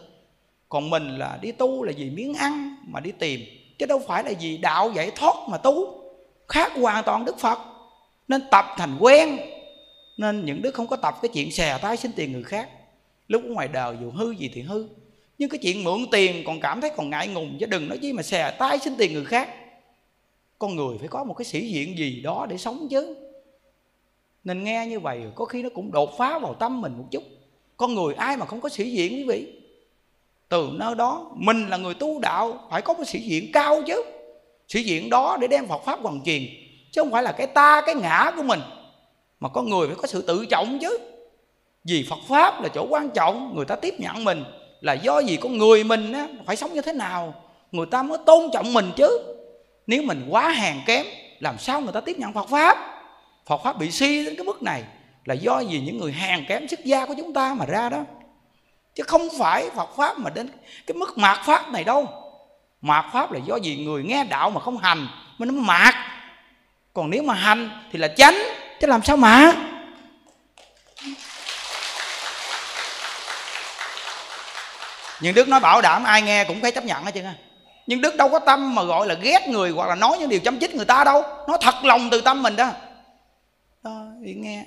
Còn 0.70 0.90
mình 0.90 1.18
là 1.18 1.40
đi 1.42 1.52
tu 1.52 1.84
là 1.84 1.94
vì 1.98 2.10
miếng 2.10 2.34
ăn 2.34 2.76
mà 2.88 3.00
đi 3.00 3.12
tìm, 3.12 3.40
chứ 3.80 3.86
đâu 3.86 4.02
phải 4.08 4.24
là 4.24 4.32
vì 4.40 4.58
đạo 4.58 4.92
giải 4.96 5.12
thoát 5.16 5.34
mà 5.50 5.58
tu, 5.58 6.04
khác 6.48 6.72
hoàn 6.76 7.04
toàn 7.04 7.26
đức 7.26 7.40
phật 7.40 7.60
nên 8.30 8.42
tập 8.52 8.66
thành 8.78 8.98
quen. 9.00 9.40
Nên 10.18 10.46
những 10.46 10.62
đứa 10.62 10.72
không 10.72 10.88
có 10.88 10.96
tập 10.96 11.16
cái 11.22 11.30
chuyện 11.34 11.52
xè 11.52 11.78
tay 11.82 11.98
xin 11.98 12.12
tiền 12.16 12.32
người 12.32 12.44
khác. 12.44 12.70
Lúc 13.28 13.44
ở 13.44 13.50
ngoài 13.50 13.68
đời 13.68 13.96
dù 14.02 14.12
hư 14.12 14.32
gì 14.32 14.52
thì 14.54 14.62
hư. 14.62 14.88
Nhưng 15.38 15.50
cái 15.50 15.60
chuyện 15.64 15.84
mượn 15.84 16.06
tiền 16.12 16.44
còn 16.46 16.60
cảm 16.60 16.82
thấy 16.82 16.92
còn 16.98 17.10
ngại 17.10 17.28
ngùng, 17.28 17.58
chứ 17.60 17.66
đừng 17.66 17.90
nói 17.90 17.98
chi 17.98 18.14
mà 18.14 18.24
xè 18.24 18.52
tay 18.60 18.80
xin 18.80 18.94
tiền 18.98 19.14
người 19.14 19.26
khác. 19.26 19.50
Con 20.60 20.76
người 20.76 20.98
phải 20.98 21.08
có 21.08 21.24
một 21.24 21.34
cái 21.34 21.46
sĩ 21.46 21.68
diện 21.68 21.98
gì 21.98 22.22
đó 22.22 22.46
để 22.50 22.58
sống 22.58 22.88
chứ. 22.90 23.16
Nên 24.44 24.64
nghe 24.64 24.88
như 24.88 25.00
vậy, 25.00 25.22
có 25.36 25.46
khi 25.46 25.64
nó 25.64 25.70
cũng 25.74 25.92
đột 25.92 26.18
phá 26.18 26.40
vào 26.40 26.54
tâm 26.54 26.82
mình 26.82 26.94
một 26.98 27.06
chút. 27.12 27.24
Con 27.78 27.96
người 27.96 28.14
ai 28.14 28.38
mà 28.38 28.46
không 28.46 28.62
có 28.62 28.70
sĩ 28.70 28.92
diện 28.92 29.14
quý 29.14 29.24
vị? 29.24 29.54
Từ 30.50 30.70
nơi 30.74 30.96
đó, 30.96 31.32
mình 31.36 31.68
là 31.68 31.78
người 31.78 31.94
tu 31.94 32.20
đạo, 32.20 32.68
phải 32.72 32.82
có 32.82 32.94
một 32.94 33.04
sĩ 33.08 33.20
diện 33.20 33.52
cao 33.54 33.82
chứ. 33.88 34.04
Sĩ 34.68 34.84
diện 34.84 35.10
đó 35.10 35.38
để 35.42 35.48
đem 35.48 35.68
Phật 35.68 35.82
pháp 35.86 36.00
hoàn 36.00 36.22
truyền 36.24 36.44
chứ 36.92 37.02
không 37.02 37.12
phải 37.12 37.24
là 37.24 37.32
cái 37.32 37.48
ta 37.48 37.82
cái 37.86 37.96
ngã 37.96 38.32
của 38.36 38.44
mình. 38.44 38.60
Mà 39.40 39.50
con 39.50 39.70
người 39.70 39.88
phải 39.88 39.96
có 39.96 40.08
sự 40.08 40.22
tự 40.22 40.46
trọng 40.46 40.80
chứ. 40.82 41.00
Vì 41.84 42.06
Phật 42.10 42.20
pháp 42.28 42.62
là 42.62 42.70
chỗ 42.70 42.88
quan 42.90 43.10
trọng 43.10 43.56
người 43.56 43.66
ta 43.66 43.76
tiếp 43.76 43.94
nhận 44.00 44.24
mình 44.24 44.44
là 44.82 44.94
do 44.94 45.20
gì 45.20 45.38
con 45.38 45.58
người 45.58 45.84
mình 45.84 46.14
á, 46.14 46.28
phải 46.46 46.56
sống 46.56 46.74
như 46.74 46.82
thế 46.82 46.94
nào. 46.94 47.34
Người 47.72 47.86
ta 47.86 48.04
mới 48.04 48.18
tôn 48.26 48.50
trọng 48.54 48.74
mình 48.74 48.92
chứ. 48.96 49.36
Nếu 49.88 50.04
mình 50.04 50.28
quá 50.30 50.50
hèn 50.50 50.78
kém 50.86 51.06
làm 51.40 51.58
sao 51.58 51.82
người 51.82 51.94
ta 51.94 52.02
tiếp 52.02 52.20
nhận 52.20 52.34
Phật 52.34 52.50
pháp? 52.50 52.78
Phật 53.46 53.62
pháp 53.64 53.78
bị 53.78 53.92
suy 53.92 54.26
đến 54.26 54.36
cái 54.36 54.46
mức 54.46 54.64
này 54.64 54.84
là 55.26 55.34
do 55.34 55.60
gì 55.60 55.82
những 55.86 55.98
người 55.98 56.12
hèn 56.12 56.46
kém 56.48 56.68
sức 56.68 56.80
gia 56.86 57.06
của 57.06 57.14
chúng 57.18 57.34
ta 57.34 57.54
mà 57.54 57.66
ra 57.66 57.90
đó. 57.90 58.04
Chứ 58.96 59.04
không 59.04 59.22
phải 59.40 59.70
Phật 59.70 59.90
pháp 59.98 60.20
mà 60.20 60.30
đến 60.30 60.50
cái 60.88 60.96
mức 60.96 61.18
mạt 61.18 61.38
pháp 61.46 61.72
này 61.72 61.84
đâu. 61.84 62.08
Mạt 62.82 63.06
pháp 63.14 63.32
là 63.32 63.40
do 63.46 63.56
gì 63.56 63.86
người 63.86 64.04
nghe 64.04 64.24
đạo 64.24 64.50
mà 64.50 64.62
không 64.62 64.78
hành 64.78 65.08
mà 65.38 65.46
nó 65.46 65.54
mạt 65.54 65.96
còn 67.00 67.10
nếu 67.10 67.24
mà 67.24 67.34
hành 67.34 67.70
thì 67.92 68.00
là 68.00 68.08
chánh, 68.08 68.36
chứ 68.82 68.88
làm 68.88 69.04
sao 69.04 69.18
mà? 69.18 69.54
Nhưng 75.22 75.36
đức 75.36 75.48
nói 75.48 75.60
bảo 75.60 75.82
đảm 75.82 76.04
ai 76.04 76.22
nghe 76.22 76.44
cũng 76.44 76.62
phải 76.62 76.72
chấp 76.72 76.86
nhận 76.86 77.04
hết 77.04 77.12
chứ 77.14 77.22
nhưng 77.88 78.02
đức 78.02 78.16
đâu 78.16 78.30
có 78.30 78.40
tâm 78.40 78.76
mà 78.76 78.84
gọi 78.84 79.08
là 79.08 79.16
ghét 79.22 79.48
người 79.48 79.72
hoặc 79.72 79.90
là 79.90 79.96
nói 79.96 80.18
những 80.20 80.30
điều 80.30 80.40
chấm 80.40 80.60
chích 80.60 80.76
người 80.76 80.86
ta 80.86 81.04
đâu. 81.04 81.24
Nó 81.48 81.58
thật 81.62 81.76
lòng 81.84 82.10
từ 82.10 82.22
tâm 82.22 82.44
mình 82.44 82.56
đó. 82.56 82.72
Đó, 83.84 84.06
thì 84.26 84.34
nghe. 84.34 84.66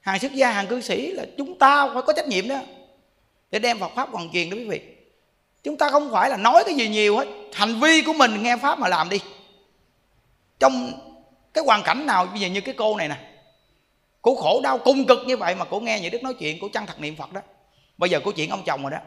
Hàng 0.00 0.18
xuất 0.18 0.32
gia, 0.32 0.50
hàng 0.50 0.66
cư 0.66 0.80
sĩ 0.80 1.12
là 1.12 1.24
chúng 1.38 1.58
ta 1.58 1.88
phải 1.94 2.02
có 2.02 2.12
trách 2.12 2.28
nhiệm 2.28 2.48
đó. 2.48 2.56
Để 3.50 3.58
đem 3.58 3.78
Phật 3.78 3.90
pháp 3.94 4.08
hoàn 4.12 4.30
truyền 4.32 4.50
đó 4.50 4.56
quý 4.56 4.64
vị. 4.64 4.80
Chúng 5.62 5.76
ta 5.76 5.90
không 5.90 6.10
phải 6.12 6.30
là 6.30 6.36
nói 6.36 6.64
cái 6.66 6.74
gì 6.74 6.88
nhiều 6.88 7.18
hết. 7.18 7.26
Hành 7.54 7.80
vi 7.80 8.02
của 8.02 8.12
mình 8.12 8.42
nghe 8.42 8.56
pháp 8.56 8.78
mà 8.78 8.88
làm 8.88 9.08
đi. 9.08 9.20
Trong 10.58 10.92
cái 11.54 11.64
hoàn 11.64 11.82
cảnh 11.82 12.06
nào 12.06 12.26
bây 12.26 12.40
giờ 12.40 12.48
như 12.48 12.60
cái 12.60 12.74
cô 12.78 12.96
này 12.96 13.08
nè, 13.08 13.16
cô 14.22 14.34
khổ 14.34 14.60
đau 14.62 14.78
cung 14.78 15.06
cực 15.06 15.18
như 15.26 15.36
vậy 15.36 15.54
mà 15.54 15.64
cô 15.64 15.80
nghe 15.80 16.00
những 16.00 16.12
đức 16.12 16.22
nói 16.22 16.34
chuyện, 16.34 16.58
cô 16.60 16.68
chân 16.72 16.86
thật 16.86 17.00
niệm 17.00 17.16
phật 17.16 17.32
đó. 17.32 17.40
Bây 17.98 18.10
giờ 18.10 18.20
cô 18.24 18.30
chuyện 18.30 18.50
ông 18.50 18.62
chồng 18.66 18.82
rồi 18.82 18.90
đó. 18.90 18.98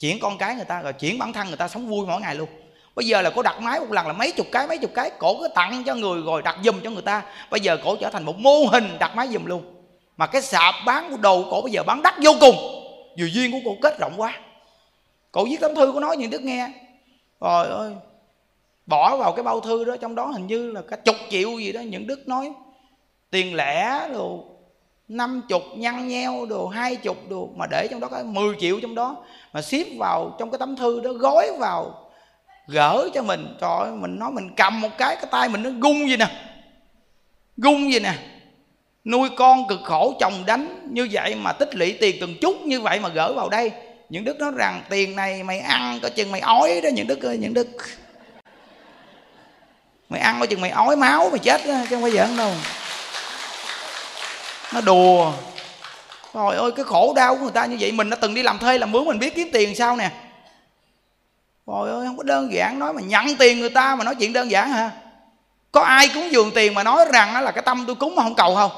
Chuyển 0.00 0.18
con 0.20 0.38
cái 0.38 0.54
người 0.54 0.64
ta 0.64 0.82
rồi, 0.82 0.92
chuyển 0.92 1.18
bản 1.18 1.32
thân 1.32 1.48
người 1.48 1.56
ta 1.56 1.68
sống 1.68 1.88
vui 1.88 2.06
mỗi 2.06 2.20
ngày 2.20 2.34
luôn. 2.34 2.48
Bây 2.94 3.06
giờ 3.06 3.22
là 3.22 3.30
cô 3.30 3.42
đặt 3.42 3.60
máy 3.60 3.80
một 3.80 3.90
lần 3.90 4.06
là 4.06 4.12
mấy 4.12 4.32
chục 4.32 4.46
cái, 4.52 4.66
mấy 4.66 4.78
chục 4.78 4.90
cái, 4.94 5.10
cổ 5.18 5.36
cứ 5.40 5.48
tặng 5.54 5.82
cho 5.86 5.94
người 5.94 6.22
rồi 6.22 6.42
đặt 6.42 6.56
giùm 6.64 6.80
cho 6.80 6.90
người 6.90 7.02
ta. 7.02 7.22
Bây 7.50 7.60
giờ 7.60 7.78
cổ 7.84 7.96
trở 7.96 8.10
thành 8.10 8.24
một 8.24 8.38
mô 8.38 8.64
hình 8.72 8.96
đặt 8.98 9.16
máy 9.16 9.28
giùm 9.28 9.44
luôn. 9.44 9.74
Mà 10.16 10.26
cái 10.26 10.42
sạp 10.42 10.74
bán 10.86 11.10
của 11.10 11.16
đồ 11.16 11.44
cổ 11.50 11.60
bây 11.62 11.72
giờ 11.72 11.82
bán 11.82 12.02
đắt 12.02 12.14
vô 12.22 12.32
cùng. 12.40 12.56
Dù 13.16 13.26
duyên 13.32 13.52
của 13.52 13.58
cô 13.64 13.76
kết 13.82 13.98
rộng 13.98 14.12
quá. 14.16 14.38
Cổ 15.32 15.44
viết 15.44 15.60
tấm 15.60 15.74
thư 15.74 15.92
của 15.92 16.00
nói 16.00 16.16
những 16.16 16.30
đức 16.30 16.42
nghe. 16.42 16.68
Rồi 17.40 17.66
ơi 17.66 17.92
bỏ 18.90 19.16
vào 19.16 19.32
cái 19.32 19.42
bao 19.42 19.60
thư 19.60 19.84
đó, 19.84 19.96
trong 20.00 20.14
đó 20.14 20.26
hình 20.26 20.46
như 20.46 20.70
là 20.70 20.82
cả 20.90 20.96
chục 20.96 21.16
triệu 21.30 21.58
gì 21.58 21.72
đó, 21.72 21.80
những 21.80 22.06
đức 22.06 22.28
nói 22.28 22.52
tiền 23.30 23.54
lẻ 23.54 24.08
đồ, 24.12 24.44
năm 25.08 25.42
chục 25.48 25.62
nhăn 25.76 26.08
nheo 26.08 26.46
đồ, 26.46 26.66
hai 26.68 26.96
chục 26.96 27.16
đồ, 27.30 27.48
mà 27.56 27.66
để 27.70 27.88
trong 27.90 28.00
đó 28.00 28.08
có 28.08 28.22
10 28.24 28.54
triệu 28.60 28.80
trong 28.80 28.94
đó, 28.94 29.16
mà 29.52 29.62
xếp 29.62 29.84
vào 29.98 30.36
trong 30.38 30.50
cái 30.50 30.58
tấm 30.58 30.76
thư 30.76 31.00
đó, 31.00 31.12
gói 31.12 31.50
vào, 31.58 32.10
gỡ 32.68 33.08
cho 33.14 33.22
mình. 33.22 33.56
Trời 33.60 33.70
ơi, 33.78 33.90
mình 33.90 34.18
nói 34.18 34.30
mình 34.32 34.50
cầm 34.56 34.80
một 34.80 34.98
cái 34.98 35.16
cái 35.16 35.26
tay 35.30 35.48
mình 35.48 35.62
nó 35.62 35.70
gung 35.70 36.08
gì 36.08 36.16
nè 36.16 36.26
gung 37.56 37.92
gì 37.92 38.00
nè. 38.00 38.14
Nuôi 39.04 39.28
con 39.36 39.68
cực 39.68 39.80
khổ, 39.84 40.14
chồng 40.20 40.32
đánh 40.46 40.88
như 40.90 41.08
vậy 41.12 41.34
mà 41.34 41.52
tích 41.52 41.74
lũy 41.74 41.96
tiền 42.00 42.16
từng 42.20 42.34
chút 42.40 42.62
như 42.62 42.80
vậy 42.80 43.00
mà 43.00 43.08
gỡ 43.08 43.32
vào 43.32 43.48
đây. 43.48 43.70
Những 44.08 44.24
đức 44.24 44.38
nói 44.38 44.52
rằng, 44.56 44.82
tiền 44.90 45.16
này 45.16 45.42
mày 45.42 45.60
ăn 45.60 45.98
có 46.02 46.08
chừng 46.08 46.32
mày 46.32 46.40
ói 46.40 46.80
đó, 46.82 46.88
những 46.94 47.06
đức 47.06 47.22
ơi, 47.22 47.38
những 47.38 47.54
đức 47.54 47.68
mày 50.10 50.20
ăn 50.20 50.40
có 50.40 50.46
chừng 50.46 50.60
mày 50.60 50.70
ói 50.70 50.96
máu 50.96 51.30
mày 51.30 51.38
chết 51.38 51.66
đó, 51.66 51.74
chứ 51.80 51.96
không 51.96 52.02
phải 52.02 52.10
giỡn 52.10 52.36
đâu. 52.36 52.54
Nó 54.72 54.80
đùa. 54.80 55.32
Trời 56.34 56.56
ơi 56.56 56.72
cái 56.76 56.84
khổ 56.84 57.12
đau 57.16 57.34
của 57.34 57.42
người 57.42 57.52
ta 57.52 57.66
như 57.66 57.76
vậy 57.80 57.92
mình 57.92 58.10
đã 58.10 58.16
từng 58.16 58.34
đi 58.34 58.42
làm 58.42 58.58
thuê 58.58 58.78
làm 58.78 58.92
mướn 58.92 59.04
mình 59.04 59.18
biết 59.18 59.34
kiếm 59.34 59.48
tiền 59.52 59.74
sao 59.74 59.96
nè. 59.96 60.10
Trời 61.66 61.90
ơi 61.90 62.06
không 62.06 62.16
có 62.16 62.22
đơn 62.22 62.52
giản 62.52 62.78
nói 62.78 62.92
mà 62.92 63.02
nhận 63.02 63.36
tiền 63.36 63.60
người 63.60 63.70
ta 63.70 63.96
mà 63.96 64.04
nói 64.04 64.14
chuyện 64.14 64.32
đơn 64.32 64.50
giản 64.50 64.70
hả? 64.70 64.90
Có 65.72 65.80
ai 65.80 66.08
cúng 66.14 66.32
dường 66.32 66.50
tiền 66.54 66.74
mà 66.74 66.82
nói 66.82 67.04
rằng 67.12 67.44
là 67.44 67.50
cái 67.50 67.62
tâm 67.62 67.84
tôi 67.86 67.96
cúng 67.96 68.14
mà 68.14 68.22
không 68.22 68.34
cầu 68.34 68.54
không? 68.54 68.70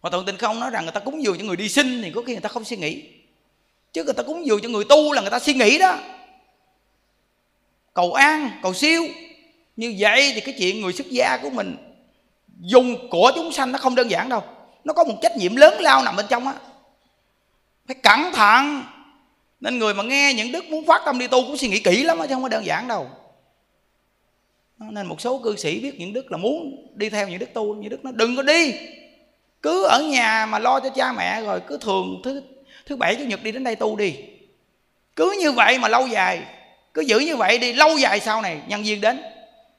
Hòa 0.00 0.10
thượng 0.10 0.26
tình 0.26 0.36
không 0.36 0.60
nói 0.60 0.70
rằng 0.70 0.84
người 0.84 0.92
ta 0.92 1.00
cúng 1.00 1.22
dường 1.22 1.38
cho 1.38 1.44
người 1.44 1.56
đi 1.56 1.68
sinh 1.68 2.02
thì 2.02 2.12
có 2.14 2.22
khi 2.26 2.32
người 2.32 2.40
ta 2.40 2.48
không 2.48 2.64
suy 2.64 2.76
nghĩ. 2.76 3.02
Chứ 3.92 4.04
người 4.04 4.14
ta 4.14 4.22
cúng 4.22 4.46
dường 4.46 4.60
cho 4.62 4.68
người 4.68 4.84
tu 4.84 5.12
là 5.12 5.20
người 5.20 5.30
ta 5.30 5.38
suy 5.38 5.54
nghĩ 5.54 5.78
đó 5.78 5.96
cầu 7.98 8.12
an, 8.12 8.50
cầu 8.62 8.74
siêu. 8.74 9.06
Như 9.76 9.94
vậy 9.98 10.32
thì 10.34 10.40
cái 10.40 10.54
chuyện 10.58 10.80
người 10.80 10.92
xuất 10.92 11.06
gia 11.10 11.36
của 11.36 11.50
mình 11.50 11.76
dùng 12.60 13.08
của 13.10 13.32
chúng 13.34 13.52
sanh 13.52 13.72
nó 13.72 13.78
không 13.78 13.94
đơn 13.94 14.10
giản 14.10 14.28
đâu. 14.28 14.42
Nó 14.84 14.92
có 14.92 15.04
một 15.04 15.14
trách 15.22 15.36
nhiệm 15.36 15.56
lớn 15.56 15.80
lao 15.80 16.02
nằm 16.02 16.16
bên 16.16 16.26
trong 16.28 16.46
á. 16.46 16.54
Phải 17.86 17.96
cẩn 18.02 18.32
thận. 18.32 18.82
Nên 19.60 19.78
người 19.78 19.94
mà 19.94 20.02
nghe 20.02 20.34
những 20.34 20.52
đức 20.52 20.64
muốn 20.64 20.86
phát 20.86 21.02
tâm 21.04 21.18
đi 21.18 21.26
tu 21.26 21.42
cũng 21.46 21.56
suy 21.56 21.68
nghĩ 21.68 21.80
kỹ 21.80 22.02
lắm 22.02 22.18
chứ 22.20 22.34
không 22.34 22.42
có 22.42 22.48
đơn 22.48 22.66
giản 22.66 22.88
đâu. 22.88 23.10
Nên 24.78 25.06
một 25.06 25.20
số 25.20 25.38
cư 25.38 25.56
sĩ 25.56 25.80
biết 25.80 25.94
những 25.98 26.12
đức 26.12 26.32
là 26.32 26.36
muốn 26.36 26.86
đi 26.94 27.08
theo 27.08 27.28
những 27.28 27.38
đức 27.38 27.54
tu, 27.54 27.74
những 27.74 27.90
đức 27.90 28.04
nó 28.04 28.10
đừng 28.10 28.36
có 28.36 28.42
đi. 28.42 28.74
Cứ 29.62 29.84
ở 29.84 30.02
nhà 30.02 30.46
mà 30.46 30.58
lo 30.58 30.80
cho 30.80 30.90
cha 30.90 31.12
mẹ 31.12 31.42
rồi 31.42 31.60
cứ 31.66 31.78
thường 31.78 32.20
thứ 32.24 32.42
thứ 32.86 32.96
bảy, 32.96 33.16
chủ 33.16 33.24
nhật 33.24 33.42
đi 33.42 33.52
đến 33.52 33.64
đây 33.64 33.76
tu 33.76 33.96
đi. 33.96 34.14
Cứ 35.16 35.36
như 35.40 35.52
vậy 35.52 35.78
mà 35.78 35.88
lâu 35.88 36.06
dài 36.06 36.42
cứ 36.94 37.00
giữ 37.00 37.18
như 37.18 37.36
vậy 37.36 37.58
đi, 37.58 37.72
lâu 37.72 37.98
dài 37.98 38.20
sau 38.20 38.42
này, 38.42 38.60
nhân 38.66 38.82
viên 38.82 39.00
đến, 39.00 39.22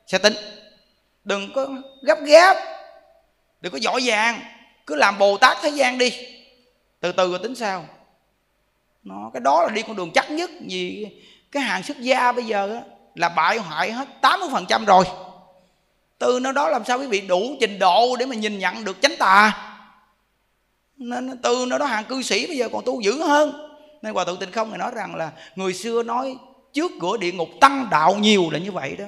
sẽ 0.07 0.17
tính. 0.17 0.33
Đừng 1.23 1.53
có 1.53 1.67
gấp 2.01 2.19
gáp, 2.21 2.57
đừng 3.61 3.73
có 3.73 3.79
giỏi 3.81 4.01
vàng 4.03 4.41
cứ 4.85 4.95
làm 4.95 5.17
bồ 5.17 5.37
tát 5.37 5.57
thế 5.61 5.69
gian 5.69 5.97
đi. 5.97 6.11
Từ 6.99 7.11
từ 7.11 7.29
rồi 7.29 7.39
tính 7.43 7.55
sao 7.55 7.85
nó, 9.03 9.29
cái 9.33 9.41
đó 9.41 9.63
là 9.63 9.69
đi 9.69 9.81
con 9.81 9.95
đường 9.95 10.11
chắc 10.13 10.31
nhất, 10.31 10.49
vì 10.69 11.07
cái 11.51 11.63
hàng 11.63 11.83
xuất 11.83 11.99
gia 11.99 12.31
bây 12.31 12.45
giờ 12.45 12.81
là 13.15 13.29
bại 13.29 13.57
hoại 13.57 13.91
hết 13.91 14.07
80% 14.21 14.85
rồi. 14.85 15.05
Từ 16.17 16.39
nó 16.39 16.51
đó 16.51 16.69
làm 16.69 16.85
sao 16.85 16.99
quý 16.99 17.07
vị 17.07 17.21
đủ 17.21 17.55
trình 17.59 17.79
độ 17.79 18.15
để 18.19 18.25
mà 18.25 18.35
nhìn 18.35 18.59
nhận 18.59 18.85
được 18.85 19.01
chánh 19.01 19.15
tà? 19.19 19.65
Nên 20.97 21.37
từ 21.37 21.65
nó 21.67 21.77
đó 21.77 21.85
hàng 21.85 22.05
cư 22.05 22.21
sĩ 22.21 22.47
bây 22.47 22.57
giờ 22.57 22.69
còn 22.71 22.85
tu 22.85 23.01
dữ 23.01 23.23
hơn. 23.23 23.69
Nên 24.01 24.13
hòa 24.13 24.25
thượng 24.25 24.39
tịnh 24.39 24.51
không 24.51 24.69
này 24.69 24.77
nói 24.77 24.91
rằng 24.95 25.15
là 25.15 25.31
người 25.55 25.73
xưa 25.73 26.03
nói 26.03 26.37
trước 26.73 26.91
cửa 27.01 27.17
địa 27.17 27.31
ngục 27.31 27.49
tăng 27.61 27.87
đạo 27.91 28.15
nhiều 28.15 28.49
là 28.51 28.59
như 28.59 28.71
vậy 28.71 28.95
đó. 28.99 29.05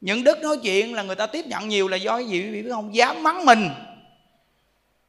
Những 0.00 0.24
đức 0.24 0.42
nói 0.42 0.56
chuyện 0.62 0.94
là 0.94 1.02
người 1.02 1.16
ta 1.16 1.26
tiếp 1.26 1.46
nhận 1.46 1.68
nhiều 1.68 1.88
là 1.88 1.96
do 1.96 2.16
cái 2.16 2.24
gì 2.24 2.42
quý 2.42 2.50
vị 2.50 2.62
biết 2.62 2.70
không? 2.72 2.94
Dám 2.94 3.22
mắng 3.22 3.44
mình. 3.44 3.70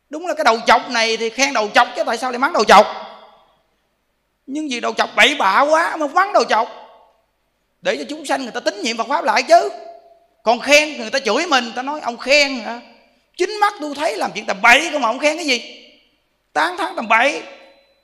Đúng 0.09 0.27
là 0.27 0.33
cái 0.33 0.43
đầu 0.43 0.59
chọc 0.67 0.89
này 0.89 1.17
thì 1.17 1.29
khen 1.29 1.53
đầu 1.53 1.69
chọc 1.73 1.87
chứ 1.95 2.03
tại 2.03 2.17
sao 2.17 2.31
lại 2.31 2.39
mắng 2.39 2.53
đầu 2.53 2.63
chọc? 2.63 2.85
Nhưng 4.47 4.67
vì 4.69 4.79
đầu 4.79 4.93
chọc 4.93 5.09
bậy 5.15 5.35
bạ 5.35 5.61
quá 5.61 5.95
mà 5.97 6.07
mắng 6.07 6.33
đầu 6.33 6.43
chọc. 6.43 6.67
Để 7.81 7.97
cho 7.97 8.03
chúng 8.09 8.25
sanh 8.25 8.41
người 8.41 8.51
ta 8.51 8.59
tín 8.59 8.81
nhiệm 8.81 8.97
Phật 8.97 9.07
pháp 9.07 9.23
lại 9.23 9.43
chứ. 9.43 9.69
Còn 10.43 10.59
khen 10.59 10.97
người 10.97 11.09
ta 11.09 11.19
chửi 11.19 11.45
mình, 11.47 11.71
ta 11.75 11.81
nói 11.81 11.99
ông 12.01 12.17
khen 12.17 12.59
hả? 12.59 12.81
Chính 13.37 13.59
mắt 13.59 13.73
tôi 13.81 13.95
thấy 13.95 14.17
làm 14.17 14.31
chuyện 14.33 14.45
tầm 14.45 14.61
bậy 14.61 14.89
không 14.91 15.01
mà 15.01 15.09
ông 15.09 15.19
khen 15.19 15.37
cái 15.37 15.45
gì? 15.45 15.85
Tán 16.53 16.77
thán 16.77 16.93
tầm 16.95 17.07
bậy. 17.07 17.43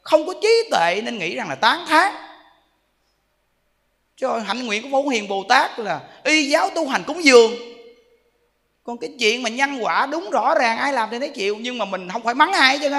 Không 0.02 0.26
có 0.26 0.34
trí 0.42 0.64
tuệ 0.72 1.02
nên 1.04 1.18
nghĩ 1.18 1.36
rằng 1.36 1.50
là 1.50 1.56
tán 1.56 1.86
thán 1.88 2.14
cho 4.22 4.40
hạnh 4.48 4.66
nguyện 4.66 4.82
của 4.82 4.90
Phổ 4.92 5.10
Hiền 5.10 5.28
Bồ 5.28 5.44
Tát 5.50 5.80
là, 5.80 6.00
y 6.24 6.50
giáo 6.50 6.70
tu 6.70 6.88
hành 6.88 7.04
cúng 7.04 7.24
dường. 7.24 7.52
Còn 8.84 8.98
cái 8.98 9.10
chuyện 9.20 9.44
mà 9.44 9.50
nhân 9.50 9.78
quả 9.82 10.06
đúng 10.06 10.30
rõ 10.30 10.56
ràng, 10.56 10.78
ai 10.78 10.94
làm 10.94 11.10
thì 11.12 11.20
thấy 11.20 11.30
chịu, 11.30 11.58
nhưng 11.60 11.78
mà 11.78 11.86
mình 11.86 12.10
không 12.10 12.24
phải 12.24 12.34
mắng 12.34 12.54
ai 12.54 12.80
chứ 12.80 12.90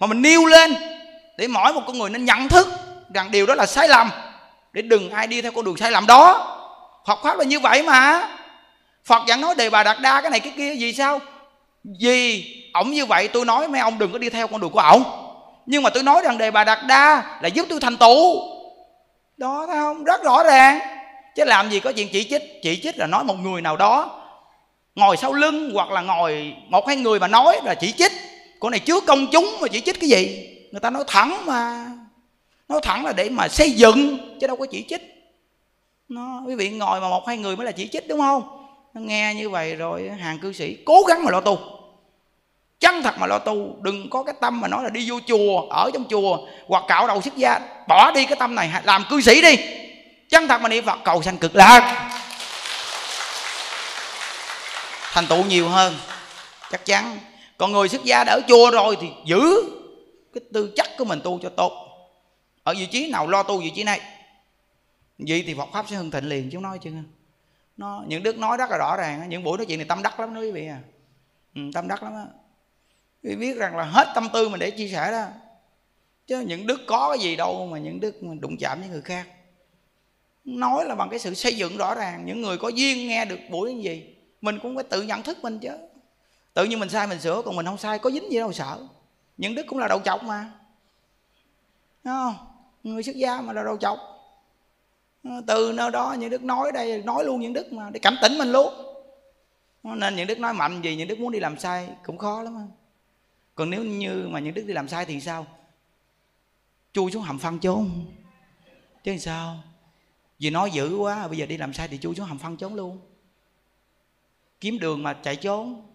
mà 0.00 0.06
mình 0.06 0.22
nêu 0.22 0.46
lên 0.46 0.74
để 1.38 1.48
mỗi 1.48 1.72
một 1.72 1.82
con 1.86 1.98
người 1.98 2.10
nên 2.10 2.24
nhận 2.24 2.48
thức 2.48 2.68
rằng 3.14 3.30
điều 3.30 3.46
đó 3.46 3.54
là 3.54 3.66
sai 3.66 3.88
lầm, 3.88 4.10
để 4.72 4.82
đừng 4.82 5.10
ai 5.10 5.26
đi 5.26 5.42
theo 5.42 5.52
con 5.52 5.64
đường 5.64 5.76
sai 5.76 5.90
lầm 5.90 6.06
đó. 6.06 6.48
Phật 7.06 7.18
pháp 7.22 7.38
là 7.38 7.44
như 7.44 7.60
vậy 7.60 7.82
mà. 7.82 8.28
Phật 9.04 9.22
vẫn 9.26 9.40
nói 9.40 9.54
đề 9.54 9.70
bà 9.70 9.82
đạt 9.82 10.00
đa, 10.00 10.20
cái 10.20 10.30
này 10.30 10.40
cái 10.40 10.52
kia 10.56 10.74
gì 10.74 10.92
sao? 10.92 11.20
Vì 12.00 12.44
ổng 12.72 12.90
như 12.90 13.06
vậy, 13.06 13.28
tôi 13.28 13.44
nói 13.44 13.68
mấy 13.68 13.80
ông 13.80 13.98
đừng 13.98 14.12
có 14.12 14.18
đi 14.18 14.28
theo 14.28 14.46
con 14.46 14.60
đường 14.60 14.70
của 14.70 14.80
ổng. 14.80 15.04
Nhưng 15.66 15.82
mà 15.82 15.90
tôi 15.90 16.02
nói 16.02 16.22
rằng 16.24 16.38
đề 16.38 16.50
bà 16.50 16.64
đạt 16.64 16.78
đa 16.86 17.22
là 17.40 17.48
giúp 17.48 17.66
tôi 17.70 17.80
thành 17.80 17.96
tựu 17.96 18.51
đó, 19.36 19.64
thấy 19.66 19.76
không? 19.76 20.04
Rất 20.04 20.24
rõ 20.24 20.42
ràng. 20.42 20.78
Chứ 21.36 21.44
làm 21.44 21.70
gì 21.70 21.80
có 21.80 21.92
chuyện 21.92 22.08
chỉ 22.12 22.24
trích. 22.24 22.42
Chỉ 22.62 22.80
trích 22.82 22.98
là 22.98 23.06
nói 23.06 23.24
một 23.24 23.34
người 23.34 23.60
nào 23.60 23.76
đó 23.76 24.18
ngồi 24.94 25.16
sau 25.16 25.32
lưng 25.32 25.70
hoặc 25.74 25.90
là 25.90 26.00
ngồi 26.00 26.54
một 26.68 26.86
hai 26.86 26.96
người 26.96 27.20
mà 27.20 27.28
nói 27.28 27.60
là 27.64 27.74
chỉ 27.74 27.92
trích. 27.92 28.12
Con 28.60 28.70
này 28.70 28.80
trước 28.80 29.06
công 29.06 29.26
chúng 29.32 29.56
mà 29.60 29.68
chỉ 29.68 29.80
trích 29.80 30.00
cái 30.00 30.10
gì? 30.10 30.48
Người 30.72 30.80
ta 30.80 30.90
nói 30.90 31.04
thẳng 31.06 31.46
mà. 31.46 31.86
Nói 32.68 32.80
thẳng 32.82 33.04
là 33.04 33.12
để 33.12 33.28
mà 33.28 33.48
xây 33.48 33.70
dựng, 33.70 34.18
chứ 34.40 34.46
đâu 34.46 34.56
có 34.56 34.66
chỉ 34.70 34.84
trích. 34.88 35.32
Nó, 36.08 36.42
quý 36.46 36.54
vị 36.54 36.70
ngồi 36.70 37.00
mà 37.00 37.08
một 37.08 37.26
hai 37.26 37.38
người 37.38 37.56
mới 37.56 37.66
là 37.66 37.72
chỉ 37.72 37.88
trích, 37.88 38.08
đúng 38.08 38.18
không? 38.18 38.42
Nó 38.94 39.00
nghe 39.00 39.34
như 39.34 39.50
vậy 39.50 39.76
rồi, 39.76 40.10
hàng 40.20 40.38
cư 40.38 40.52
sĩ 40.52 40.76
cố 40.84 41.02
gắng 41.08 41.24
mà 41.24 41.30
lo 41.30 41.40
tu 41.40 41.58
chân 42.82 43.02
thật 43.02 43.18
mà 43.18 43.26
lo 43.26 43.38
tu 43.38 43.76
đừng 43.80 44.10
có 44.10 44.22
cái 44.22 44.34
tâm 44.40 44.60
mà 44.60 44.68
nói 44.68 44.84
là 44.84 44.90
đi 44.90 45.10
vô 45.10 45.20
chùa 45.26 45.60
ở 45.70 45.90
trong 45.94 46.04
chùa 46.10 46.38
hoặc 46.68 46.84
cạo 46.88 47.06
đầu 47.06 47.22
xuất 47.22 47.36
gia. 47.36 47.60
Bỏ 47.88 48.12
đi 48.14 48.26
cái 48.26 48.36
tâm 48.38 48.54
này 48.54 48.72
làm 48.84 49.04
cư 49.10 49.20
sĩ 49.20 49.42
đi. 49.42 49.56
Chân 50.28 50.48
thật 50.48 50.60
mà 50.60 50.68
niệm 50.68 50.84
phật 50.84 50.98
cầu 51.04 51.22
sanh 51.22 51.38
cực 51.38 51.56
lạc. 51.56 52.10
Thành 55.12 55.26
tựu 55.26 55.44
nhiều 55.44 55.68
hơn 55.68 55.94
chắc 56.70 56.84
chắn. 56.84 57.18
Còn 57.58 57.72
người 57.72 57.88
xuất 57.88 58.04
gia 58.04 58.24
đã 58.24 58.32
ở 58.32 58.40
chùa 58.48 58.70
rồi 58.70 58.96
thì 59.00 59.08
giữ 59.24 59.62
cái 60.34 60.42
tư 60.52 60.72
chất 60.76 60.88
của 60.98 61.04
mình 61.04 61.20
tu 61.24 61.38
cho 61.42 61.48
tốt. 61.48 61.72
Ở 62.62 62.74
vị 62.78 62.86
trí 62.86 63.10
nào 63.10 63.26
lo 63.26 63.42
tu 63.42 63.58
vị 63.58 63.70
trí 63.70 63.84
này? 63.84 64.00
Vậy 65.18 65.44
thì 65.46 65.54
Phật 65.54 65.68
pháp 65.72 65.84
sẽ 65.90 65.96
hưng 65.96 66.10
thịnh 66.10 66.28
liền 66.28 66.50
chứ 66.50 66.58
nói 66.58 66.78
chứ. 66.82 66.90
Nó 67.76 68.02
những 68.06 68.22
đức 68.22 68.38
nói 68.38 68.56
rất 68.56 68.70
là 68.70 68.76
rõ 68.76 68.96
ràng 68.96 69.28
những 69.28 69.44
buổi 69.44 69.58
nói 69.58 69.66
chuyện 69.66 69.78
này 69.78 69.86
tâm 69.88 70.02
đắc 70.02 70.20
lắm 70.20 70.34
đó 70.34 70.40
quý 70.40 70.50
vị 70.50 70.66
à 70.66 70.78
ừ, 71.54 71.60
tâm 71.74 71.88
đắc 71.88 72.02
lắm 72.02 72.12
á 72.14 72.41
vì 73.22 73.36
biết 73.36 73.56
rằng 73.56 73.76
là 73.76 73.84
hết 73.84 74.12
tâm 74.14 74.28
tư 74.32 74.48
mình 74.48 74.60
để 74.60 74.70
chia 74.70 74.88
sẻ 74.88 75.12
đó. 75.12 75.26
Chứ 76.26 76.40
những 76.40 76.66
đức 76.66 76.80
có 76.86 77.08
cái 77.08 77.18
gì 77.18 77.36
đâu 77.36 77.66
mà 77.66 77.78
những 77.78 78.00
đức 78.00 78.14
đụng 78.40 78.56
chạm 78.56 78.80
với 78.80 78.88
người 78.88 79.02
khác. 79.02 79.26
Nói 80.44 80.84
là 80.84 80.94
bằng 80.94 81.08
cái 81.10 81.18
sự 81.18 81.34
xây 81.34 81.56
dựng 81.56 81.76
rõ 81.76 81.94
ràng, 81.94 82.26
những 82.26 82.42
người 82.42 82.58
có 82.58 82.68
duyên 82.68 83.08
nghe 83.08 83.24
được 83.24 83.38
buổi 83.50 83.74
như 83.74 83.82
gì, 83.82 84.16
mình 84.40 84.58
cũng 84.62 84.74
phải 84.74 84.84
tự 84.84 85.02
nhận 85.02 85.22
thức 85.22 85.38
mình 85.42 85.58
chứ. 85.58 85.70
Tự 86.54 86.64
nhiên 86.64 86.80
mình 86.80 86.88
sai 86.88 87.06
mình 87.06 87.20
sửa, 87.20 87.42
còn 87.42 87.56
mình 87.56 87.66
không 87.66 87.78
sai, 87.78 87.98
có 87.98 88.10
dính 88.10 88.32
gì 88.32 88.38
đâu 88.38 88.52
sợ. 88.52 88.78
Những 89.36 89.54
đức 89.54 89.66
cũng 89.66 89.78
là 89.78 89.88
đầu 89.88 89.98
chọc 89.98 90.22
mà. 90.22 90.50
Đúng 92.04 92.14
không? 92.14 92.34
Người 92.82 93.02
xuất 93.02 93.16
gia 93.16 93.40
mà 93.40 93.52
là 93.52 93.62
đầu 93.64 93.76
chọc. 93.76 93.98
Từ 95.46 95.72
nơi 95.74 95.90
đó 95.90 96.16
những 96.18 96.30
đức 96.30 96.42
nói 96.42 96.72
đây, 96.72 97.02
nói 97.02 97.24
luôn 97.24 97.40
những 97.40 97.52
đức 97.52 97.72
mà 97.72 97.90
để 97.90 98.00
cảnh 98.00 98.16
tỉnh 98.22 98.38
mình 98.38 98.52
luôn. 98.52 98.74
Nên 99.82 100.16
những 100.16 100.26
đức 100.26 100.38
nói 100.38 100.54
mạnh 100.54 100.82
gì, 100.82 100.96
những 100.96 101.08
đức 101.08 101.18
muốn 101.18 101.32
đi 101.32 101.40
làm 101.40 101.58
sai 101.58 101.88
cũng 102.06 102.18
khó 102.18 102.42
lắm 102.42 102.70
còn 103.54 103.70
nếu 103.70 103.84
như 103.84 104.28
mà 104.28 104.40
những 104.40 104.54
đức 104.54 104.64
đi 104.66 104.74
làm 104.74 104.88
sai 104.88 105.04
thì 105.04 105.20
sao? 105.20 105.46
Chui 106.92 107.12
xuống 107.12 107.22
hầm 107.22 107.38
phân 107.38 107.58
trốn 107.58 108.06
chứ 109.04 109.18
sao? 109.18 109.62
Vì 110.38 110.50
nói 110.50 110.70
dữ 110.70 110.96
quá, 110.96 111.28
bây 111.28 111.36
giờ 111.36 111.46
đi 111.46 111.56
làm 111.56 111.72
sai 111.72 111.88
thì 111.88 111.98
chui 111.98 112.14
xuống 112.14 112.26
hầm 112.26 112.38
phân 112.38 112.56
trốn 112.56 112.74
luôn. 112.74 113.00
Kiếm 114.60 114.78
đường 114.78 115.02
mà 115.02 115.12
chạy 115.12 115.36
trốn. 115.36 115.86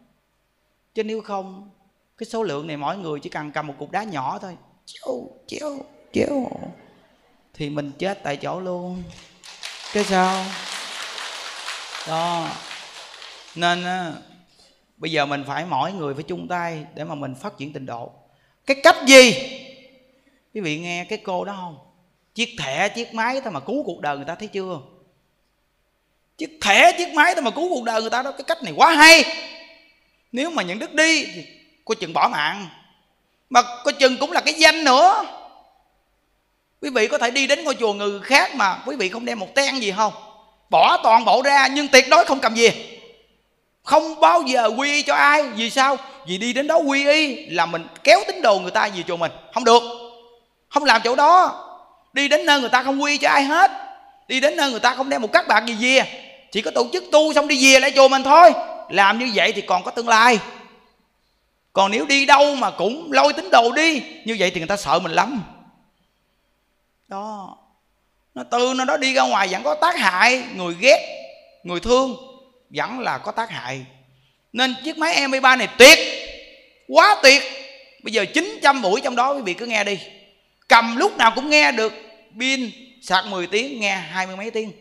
Chứ 0.93 1.03
nếu 1.03 1.21
không, 1.21 1.69
cái 2.17 2.27
số 2.27 2.43
lượng 2.43 2.67
này 2.67 2.77
mỗi 2.77 2.97
người 2.97 3.19
chỉ 3.19 3.29
cần 3.29 3.51
cầm 3.51 3.67
một 3.67 3.75
cục 3.79 3.91
đá 3.91 4.03
nhỏ 4.03 4.39
thôi. 4.39 4.57
Chiếu 4.85 5.29
chiếu 5.47 5.85
chiếu 6.13 6.49
thì 7.53 7.69
mình 7.69 7.91
chết 7.99 8.19
tại 8.23 8.37
chỗ 8.37 8.59
luôn. 8.59 9.03
Cái 9.93 10.03
sao? 10.03 10.45
Đó. 12.07 12.49
Nên 13.55 13.83
á 13.83 14.13
bây 14.97 15.11
giờ 15.11 15.25
mình 15.25 15.43
phải 15.47 15.65
mỗi 15.65 15.93
người 15.93 16.13
phải 16.13 16.23
chung 16.23 16.47
tay 16.47 16.85
để 16.95 17.03
mà 17.03 17.15
mình 17.15 17.35
phát 17.35 17.57
triển 17.57 17.73
tình 17.73 17.85
độ. 17.85 18.11
Cái 18.65 18.77
cách 18.83 18.95
gì? 19.05 19.33
Quý 20.53 20.61
vị 20.61 20.79
nghe 20.79 21.05
cái 21.09 21.17
cô 21.23 21.45
đó 21.45 21.53
không? 21.61 21.77
Chiếc 22.35 22.55
thẻ, 22.59 22.89
chiếc 22.89 23.13
máy 23.13 23.41
thôi 23.43 23.51
mà 23.51 23.59
cứu 23.59 23.83
cuộc 23.83 24.01
đời 24.01 24.15
người 24.15 24.25
ta 24.25 24.35
thấy 24.35 24.47
chưa? 24.47 24.79
Chiếc 26.37 26.57
thẻ, 26.61 26.91
chiếc 26.97 27.13
máy 27.13 27.35
thôi 27.35 27.43
mà 27.43 27.51
cứu 27.51 27.69
cuộc 27.69 27.83
đời 27.83 28.01
người 28.01 28.09
ta 28.09 28.21
đó, 28.21 28.31
cái 28.31 28.43
cách 28.47 28.63
này 28.63 28.73
quá 28.75 28.95
hay. 28.95 29.23
Nếu 30.31 30.49
mà 30.49 30.63
những 30.63 30.79
đức 30.79 30.93
đi 30.93 31.25
thì 31.25 31.45
coi 31.85 31.95
chừng 31.95 32.13
bỏ 32.13 32.29
mạng. 32.31 32.67
Mà 33.49 33.61
coi 33.83 33.93
chừng 33.93 34.17
cũng 34.17 34.31
là 34.31 34.41
cái 34.41 34.53
danh 34.53 34.83
nữa. 34.83 35.25
Quý 36.81 36.89
vị 36.89 37.07
có 37.07 37.17
thể 37.17 37.31
đi 37.31 37.47
đến 37.47 37.63
ngôi 37.63 37.75
chùa 37.75 37.93
người 37.93 38.19
khác 38.19 38.55
mà 38.55 38.79
quý 38.85 38.95
vị 38.95 39.09
không 39.09 39.25
đem 39.25 39.39
một 39.39 39.55
ten 39.55 39.75
gì 39.75 39.93
không? 39.97 40.13
Bỏ 40.69 40.99
toàn 41.03 41.25
bộ 41.25 41.41
ra, 41.41 41.67
nhưng 41.67 41.87
tuyệt 41.87 42.05
đối 42.09 42.25
không 42.25 42.39
cầm 42.39 42.55
gì 42.55 42.96
không 43.87 44.19
bao 44.19 44.41
giờ 44.41 44.71
quy 44.77 44.91
y 44.91 45.01
cho 45.01 45.15
ai. 45.15 45.43
Vì 45.43 45.69
sao? 45.69 45.97
Vì 46.27 46.37
đi 46.37 46.53
đến 46.53 46.67
đó 46.67 46.77
quy 46.77 47.07
y 47.07 47.45
là 47.45 47.65
mình 47.65 47.87
kéo 48.03 48.19
tín 48.27 48.41
đồ 48.41 48.59
người 48.59 48.71
ta 48.71 48.89
về 48.95 49.03
chùa 49.07 49.17
mình. 49.17 49.31
Không 49.53 49.63
được. 49.63 49.83
Không 50.69 50.83
làm 50.83 51.01
chỗ 51.03 51.15
đó. 51.15 51.63
Đi 52.13 52.27
đến 52.27 52.45
nơi 52.45 52.59
người 52.59 52.69
ta 52.69 52.83
không 52.83 53.03
quy 53.03 53.17
cho 53.17 53.29
ai 53.29 53.43
hết. 53.43 53.71
Đi 54.27 54.39
đến 54.39 54.57
nơi 54.57 54.71
người 54.71 54.79
ta 54.79 54.95
không 54.95 55.09
đem 55.09 55.21
một 55.21 55.31
các 55.33 55.47
bạc 55.47 55.63
gì 55.65 55.75
về. 55.79 56.05
Chỉ 56.51 56.61
có 56.61 56.71
tổ 56.71 56.87
chức 56.93 57.03
tu 57.11 57.33
xong 57.33 57.47
đi 57.47 57.73
về 57.73 57.79
lại 57.79 57.91
chùa 57.95 58.07
mình 58.07 58.23
thôi. 58.23 58.53
Làm 58.89 59.19
như 59.19 59.31
vậy 59.35 59.51
thì 59.51 59.61
còn 59.61 59.83
có 59.83 59.91
tương 59.91 60.07
lai. 60.07 60.39
Còn 61.73 61.91
nếu 61.91 62.05
đi 62.05 62.25
đâu 62.25 62.55
mà 62.55 62.71
cũng 62.71 63.11
lôi 63.11 63.33
tín 63.33 63.49
đồ 63.51 63.71
đi, 63.71 64.01
như 64.25 64.35
vậy 64.39 64.51
thì 64.51 64.59
người 64.59 64.67
ta 64.67 64.77
sợ 64.77 64.99
mình 64.99 65.11
lắm. 65.11 65.43
Đó. 67.07 67.57
Nó 68.35 68.43
từ 68.51 68.73
nó 68.75 68.85
đó 68.85 68.97
đi 68.97 69.13
ra 69.13 69.21
ngoài 69.21 69.47
vẫn 69.47 69.63
có 69.63 69.75
tác 69.75 69.97
hại, 69.97 70.43
người 70.55 70.75
ghét, 70.79 71.23
người 71.63 71.79
thương 71.79 72.26
vẫn 72.69 72.99
là 72.99 73.17
có 73.17 73.31
tác 73.31 73.49
hại. 73.49 73.85
Nên 74.53 74.75
chiếc 74.83 74.97
máy 74.97 75.15
MP3 75.15 75.57
này 75.57 75.67
tuyệt, 75.77 75.99
quá 76.87 77.15
tuyệt. 77.23 77.41
Bây 78.03 78.13
giờ 78.13 78.25
900 78.33 78.81
buổi 78.81 79.01
trong 79.01 79.15
đó 79.15 79.33
quý 79.33 79.41
vị 79.41 79.53
cứ 79.53 79.65
nghe 79.65 79.83
đi. 79.83 79.99
Cầm 80.67 80.97
lúc 80.97 81.17
nào 81.17 81.31
cũng 81.35 81.49
nghe 81.49 81.71
được, 81.71 81.93
pin 82.39 82.71
sạc 83.01 83.25
10 83.25 83.47
tiếng, 83.47 83.79
nghe 83.79 83.95
hai 83.95 84.27
mươi 84.27 84.35
mấy 84.35 84.51
tiếng. 84.51 84.71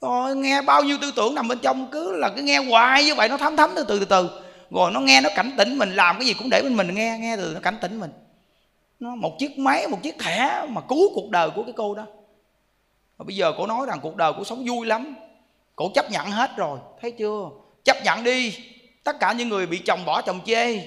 Rồi 0.00 0.36
nghe 0.36 0.62
bao 0.62 0.82
nhiêu 0.82 0.98
tư 1.00 1.12
tưởng 1.16 1.34
nằm 1.34 1.48
bên 1.48 1.58
trong 1.58 1.88
cứ 1.92 2.16
là 2.16 2.30
cứ 2.36 2.42
nghe 2.42 2.58
hoài 2.58 3.04
như 3.04 3.14
vậy, 3.14 3.28
nó 3.28 3.36
thấm 3.36 3.56
thấm 3.56 3.70
từ 3.76 3.84
từ 3.88 3.98
từ 3.98 4.04
từ. 4.04 4.30
Rồi 4.70 4.90
nó 4.90 5.00
nghe 5.00 5.20
nó 5.20 5.28
cảnh 5.36 5.50
tỉnh 5.58 5.78
mình, 5.78 5.94
làm 5.94 6.18
cái 6.18 6.26
gì 6.26 6.34
cũng 6.34 6.50
để 6.50 6.60
bên 6.62 6.76
mình 6.76 6.94
nghe 6.94 7.18
nghe 7.20 7.36
từ 7.36 7.50
nó 7.54 7.60
cảnh 7.60 7.78
tỉnh 7.80 8.00
mình. 8.00 8.10
Nó 9.00 9.14
một 9.14 9.36
chiếc 9.38 9.58
máy, 9.58 9.88
một 9.88 9.98
chiếc 10.02 10.18
thẻ 10.18 10.66
mà 10.68 10.80
cứu 10.88 11.14
cuộc 11.14 11.30
đời 11.30 11.50
của 11.50 11.62
cái 11.62 11.72
cô 11.76 11.94
đó. 11.94 12.06
Và 13.16 13.24
bây 13.24 13.36
giờ 13.36 13.52
cô 13.58 13.66
nói 13.66 13.86
rằng 13.86 13.98
cuộc 14.02 14.16
đời 14.16 14.32
cô 14.36 14.44
sống 14.44 14.64
vui 14.68 14.86
lắm 14.86 15.14
cổ 15.76 15.90
chấp 15.94 16.10
nhận 16.10 16.30
hết 16.30 16.50
rồi. 16.56 16.78
Thấy 17.00 17.10
chưa? 17.10 17.50
Chấp 17.84 17.96
nhận 18.04 18.24
đi. 18.24 18.58
Tất 19.04 19.16
cả 19.20 19.32
những 19.32 19.48
người 19.48 19.66
bị 19.66 19.78
chồng 19.78 20.04
bỏ 20.04 20.22
chồng 20.22 20.40
chê. 20.46 20.80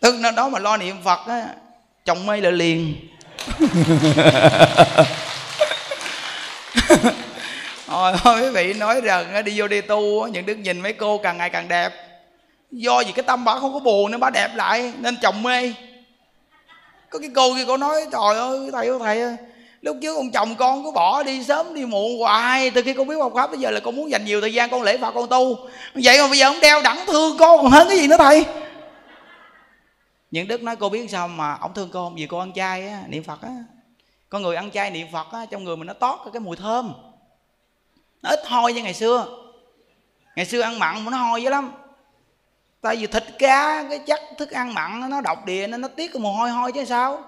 Tức 0.00 0.14
nó 0.20 0.30
đó 0.30 0.48
mà 0.48 0.58
lo 0.58 0.76
niệm 0.76 0.96
phật 1.04 1.26
á 1.26 1.48
chồng 2.04 2.26
mê 2.26 2.40
lại 2.40 2.52
liền. 2.52 3.08
Thôi 8.22 8.42
quý 8.42 8.50
vị 8.50 8.72
nói 8.72 9.00
rằng 9.00 9.44
đi 9.44 9.60
vô 9.60 9.68
đi 9.68 9.80
tu 9.80 10.26
những 10.26 10.46
đức 10.46 10.54
nhìn 10.54 10.80
mấy 10.80 10.92
cô 10.92 11.18
càng 11.18 11.38
ngày 11.38 11.50
càng 11.50 11.68
đẹp. 11.68 11.92
Do 12.70 13.02
vì 13.06 13.12
cái 13.12 13.22
tâm 13.22 13.44
bà 13.44 13.58
không 13.58 13.72
có 13.72 13.78
buồn 13.78 14.10
nên 14.10 14.20
bà 14.20 14.30
đẹp 14.30 14.50
lại 14.54 14.92
Nên 14.98 15.16
chồng 15.22 15.42
mê 15.42 15.72
có 17.12 17.18
cái 17.18 17.30
cô 17.34 17.54
kia 17.54 17.64
cô 17.66 17.76
nói, 17.76 18.06
trời 18.12 18.36
ơi, 18.36 18.70
thầy 18.72 18.88
ơi 18.88 18.98
thầy 18.98 19.20
ơi, 19.20 19.36
Lúc 19.80 19.96
trước 20.02 20.16
ông 20.16 20.30
chồng 20.30 20.54
con 20.54 20.84
cứ 20.84 20.90
bỏ 20.90 21.22
đi 21.22 21.44
sớm 21.44 21.74
đi 21.74 21.84
muộn 21.86 22.18
hoài, 22.18 22.70
Từ 22.70 22.82
khi 22.82 22.94
con 22.94 23.08
biết 23.08 23.14
học 23.20 23.32
pháp 23.34 23.50
bây 23.50 23.60
giờ 23.60 23.70
là 23.70 23.80
con 23.80 23.96
muốn 23.96 24.10
dành 24.10 24.24
nhiều 24.24 24.40
thời 24.40 24.54
gian 24.54 24.70
con 24.70 24.82
lễ 24.82 24.98
Phật, 24.98 25.10
con 25.14 25.28
tu. 25.28 25.56
Vậy 25.94 26.18
mà 26.18 26.28
bây 26.28 26.38
giờ 26.38 26.46
ông 26.46 26.60
đeo 26.60 26.82
đẳng 26.82 27.06
thương 27.06 27.36
con 27.38 27.62
còn 27.62 27.70
hơn 27.70 27.88
cái 27.88 27.98
gì 27.98 28.06
nữa 28.06 28.16
thầy? 28.18 28.44
Những 30.30 30.48
đức 30.48 30.62
nói, 30.62 30.76
cô 30.76 30.88
biết 30.88 31.10
sao 31.10 31.28
mà 31.28 31.56
ông 31.60 31.74
thương 31.74 31.88
cô 31.92 32.10
vì 32.10 32.26
cô 32.26 32.38
ăn 32.38 32.52
chay 32.52 32.88
á, 32.88 33.02
niệm 33.08 33.24
phật 33.24 33.42
á. 33.42 33.50
Con 34.28 34.42
người 34.42 34.56
ăn 34.56 34.70
chay 34.70 34.90
niệm 34.90 35.06
phật 35.12 35.32
á, 35.32 35.46
trong 35.50 35.64
người 35.64 35.76
mình 35.76 35.86
nó 35.86 35.92
tót 35.92 36.18
cái 36.32 36.40
mùi 36.40 36.56
thơm. 36.56 36.92
Nó 38.22 38.30
ít 38.30 38.40
hôi 38.46 38.72
như 38.72 38.82
ngày 38.82 38.94
xưa. 38.94 39.26
Ngày 40.36 40.46
xưa 40.46 40.60
ăn 40.60 40.78
mặn 40.78 41.04
mà 41.04 41.10
nó 41.10 41.16
hôi 41.16 41.42
dữ 41.42 41.50
lắm 41.50 41.72
tại 42.82 42.96
vì 42.96 43.06
thịt 43.06 43.24
cá, 43.38 43.84
cái 43.90 43.98
chất 43.98 44.20
thức 44.38 44.50
ăn 44.50 44.74
mặn 44.74 45.10
nó 45.10 45.20
độc 45.20 45.46
địa 45.46 45.66
nên 45.66 45.80
nó 45.80 45.88
tiết 45.88 46.12
cái 46.12 46.20
mồ 46.20 46.32
hôi 46.32 46.50
hôi 46.50 46.72
chứ 46.72 46.84
sao? 46.84 47.24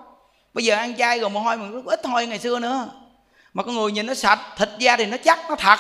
Bây 0.55 0.65
giờ 0.65 0.77
ăn 0.77 0.97
chay 0.97 1.21
rồi 1.21 1.31
mồ 1.31 1.41
hôi 1.41 1.57
mình 1.57 1.85
ít 1.87 2.07
hôi 2.07 2.27
ngày 2.27 2.39
xưa 2.39 2.59
nữa. 2.59 2.89
Mà 3.55 3.63
con 3.63 3.75
người 3.75 3.93
nhìn 3.93 4.07
nó 4.07 4.15
sạch, 4.15 4.39
thịt 4.57 4.69
da 4.79 4.97
thì 4.97 5.07
nó 5.07 5.17
chắc, 5.25 5.39
nó 5.49 5.57
thật. 5.57 5.79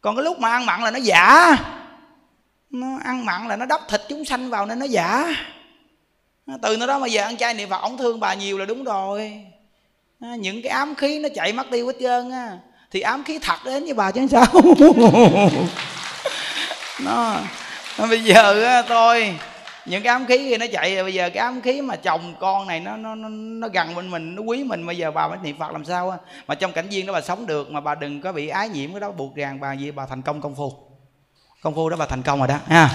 Còn 0.00 0.16
cái 0.16 0.24
lúc 0.24 0.40
mà 0.40 0.50
ăn 0.50 0.66
mặn 0.66 0.80
là 0.82 0.90
nó 0.90 0.98
giả. 0.98 1.56
Nó 2.70 2.98
ăn 3.04 3.26
mặn 3.26 3.48
là 3.48 3.56
nó 3.56 3.66
đắp 3.66 3.80
thịt 3.88 4.00
chúng 4.08 4.24
sanh 4.24 4.50
vào 4.50 4.66
nên 4.66 4.78
nó 4.78 4.86
giả. 4.86 5.34
Từ 6.62 6.76
nó 6.76 6.86
đó 6.86 6.98
mà 6.98 7.06
giờ 7.06 7.22
ăn 7.22 7.36
chay 7.36 7.54
niệm 7.54 7.68
phật 7.70 7.82
ổng 7.82 7.96
thương 7.96 8.20
bà 8.20 8.34
nhiều 8.34 8.58
là 8.58 8.64
đúng 8.64 8.84
rồi. 8.84 9.44
Những 10.20 10.62
cái 10.62 10.70
ám 10.70 10.94
khí 10.94 11.18
nó 11.18 11.28
chạy 11.34 11.52
mất 11.52 11.66
tiêu 11.70 11.86
hết 11.86 11.96
trơn 12.00 12.30
á. 12.30 12.58
Thì 12.90 13.00
ám 13.00 13.24
khí 13.24 13.38
thật 13.38 13.64
đến 13.64 13.84
với 13.84 13.94
bà 13.94 14.10
chứ 14.10 14.26
sao? 14.30 14.46
Nó 17.00 17.36
bây 17.98 18.24
giờ 18.24 18.82
tôi 18.88 19.34
những 19.86 20.02
cái 20.02 20.12
ám 20.12 20.26
khí 20.26 20.38
kia 20.38 20.58
nó 20.58 20.66
chạy 20.72 21.02
bây 21.02 21.14
giờ 21.14 21.30
cái 21.30 21.44
ám 21.44 21.60
khí 21.60 21.82
mà 21.82 21.96
chồng 21.96 22.34
con 22.40 22.66
này 22.66 22.80
nó 22.80 22.96
nó 22.96 23.14
nó, 23.14 23.28
nó 23.28 23.68
gần 23.68 23.94
bên 23.94 24.10
mình 24.10 24.34
nó 24.34 24.42
quý 24.42 24.64
mình 24.64 24.86
bây 24.86 24.96
giờ 24.96 25.10
bà 25.10 25.28
mới 25.28 25.38
niệm 25.42 25.58
phật 25.58 25.72
làm 25.72 25.84
sao 25.84 26.10
á? 26.10 26.16
Mà 26.46 26.54
trong 26.54 26.72
cảnh 26.72 26.88
viên 26.88 27.06
đó 27.06 27.12
bà 27.12 27.20
sống 27.20 27.46
được 27.46 27.70
mà 27.70 27.80
bà 27.80 27.94
đừng 27.94 28.20
có 28.20 28.32
bị 28.32 28.48
ái 28.48 28.68
nhiễm 28.68 28.92
cái 28.92 29.00
đó 29.00 29.10
buộc 29.10 29.36
ràng 29.36 29.60
bà 29.60 29.72
gì 29.72 29.90
bà 29.90 30.06
thành 30.06 30.22
công 30.22 30.40
công 30.40 30.54
phu. 30.54 30.72
Công 31.62 31.74
phu 31.74 31.88
đó 31.88 31.96
bà 31.96 32.06
thành 32.06 32.22
công 32.22 32.38
rồi 32.38 32.48
đó 32.48 32.58
ha. 32.66 32.90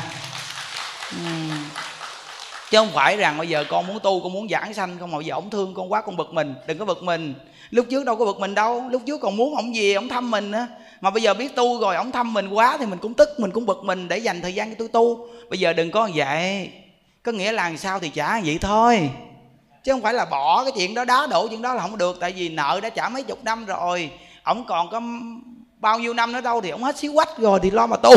Chứ 2.72 2.78
không 2.78 2.92
phải 2.94 3.18
rằng 3.18 3.38
bây 3.38 3.48
giờ 3.48 3.66
con 3.70 3.88
muốn 3.88 4.00
tu 4.04 4.24
con 4.24 4.34
muốn 4.34 4.50
giảng 4.50 4.74
sanh 4.74 4.98
không 5.00 5.12
mà 5.12 5.18
bây 5.18 5.26
giờ 5.26 5.34
ổng 5.34 5.50
thương 5.50 5.74
con 5.74 5.92
quá 5.92 6.02
con 6.02 6.18
bực 6.18 6.34
mình 6.34 6.56
đừng 6.68 6.78
có 6.78 6.86
bực 6.86 7.04
mình. 7.04 7.34
Lúc 7.70 7.86
trước 7.90 8.06
đâu 8.06 8.16
có 8.16 8.26
bực 8.26 8.40
mình 8.40 8.56
đâu 8.56 8.90
lúc 8.90 9.02
trước 9.06 9.22
còn 9.22 9.38
muốn 9.38 9.56
ổng 9.56 9.76
gì 9.76 9.94
ổng 9.94 10.10
thăm 10.10 10.32
mình 10.32 10.52
á 10.52 10.68
mà 11.02 11.10
bây 11.10 11.22
giờ 11.24 11.34
biết 11.34 11.56
tu 11.56 11.80
rồi 11.80 11.96
ổng 11.96 12.12
thăm 12.12 12.34
mình 12.34 12.50
quá 12.50 12.78
thì 12.80 12.86
mình 12.86 13.00
cũng 13.00 13.14
tức, 13.14 13.30
mình 13.40 13.52
cũng 13.52 13.66
bực 13.66 13.78
mình 13.84 14.08
để 14.08 14.18
dành 14.18 14.42
thời 14.42 14.54
gian 14.54 14.70
cho 14.70 14.76
tôi 14.80 14.88
tu. 14.88 15.28
Bây 15.50 15.60
giờ 15.60 15.74
đừng 15.74 15.92
có 15.92 16.10
vậy. 16.16 16.72
Có 17.24 17.32
nghĩa 17.32 17.52
là 17.52 17.64
làm 17.64 17.78
sao 17.78 18.00
thì 18.00 18.10
trả 18.10 18.40
vậy 18.40 18.58
thôi. 18.62 19.10
Chứ 19.84 19.92
không 19.92 20.02
phải 20.02 20.14
là 20.14 20.26
bỏ 20.26 20.64
cái 20.64 20.72
chuyện 20.76 20.94
đó, 20.94 21.06
đá 21.06 21.28
đổ 21.30 21.48
chuyện 21.48 21.62
đó 21.62 21.74
là 21.74 21.82
không 21.82 21.98
được. 21.98 22.18
Tại 22.20 22.32
vì 22.32 22.50
nợ 22.50 22.80
đã 22.84 22.90
trả 22.90 23.10
mấy 23.10 23.24
chục 23.24 23.44
năm 23.44 23.66
rồi. 23.66 24.12
Ổng 24.44 24.66
còn 24.68 24.90
có 24.90 25.02
bao 25.80 26.00
nhiêu 26.00 26.14
năm 26.14 26.32
nữa 26.32 26.42
đâu 26.42 26.62
thì 26.62 26.70
ổng 26.70 26.84
hết 26.84 26.98
xíu 26.98 27.14
quách 27.14 27.38
rồi 27.38 27.60
thì 27.64 27.72
lo 27.72 27.88
mà 27.88 27.98
tu. 27.98 28.12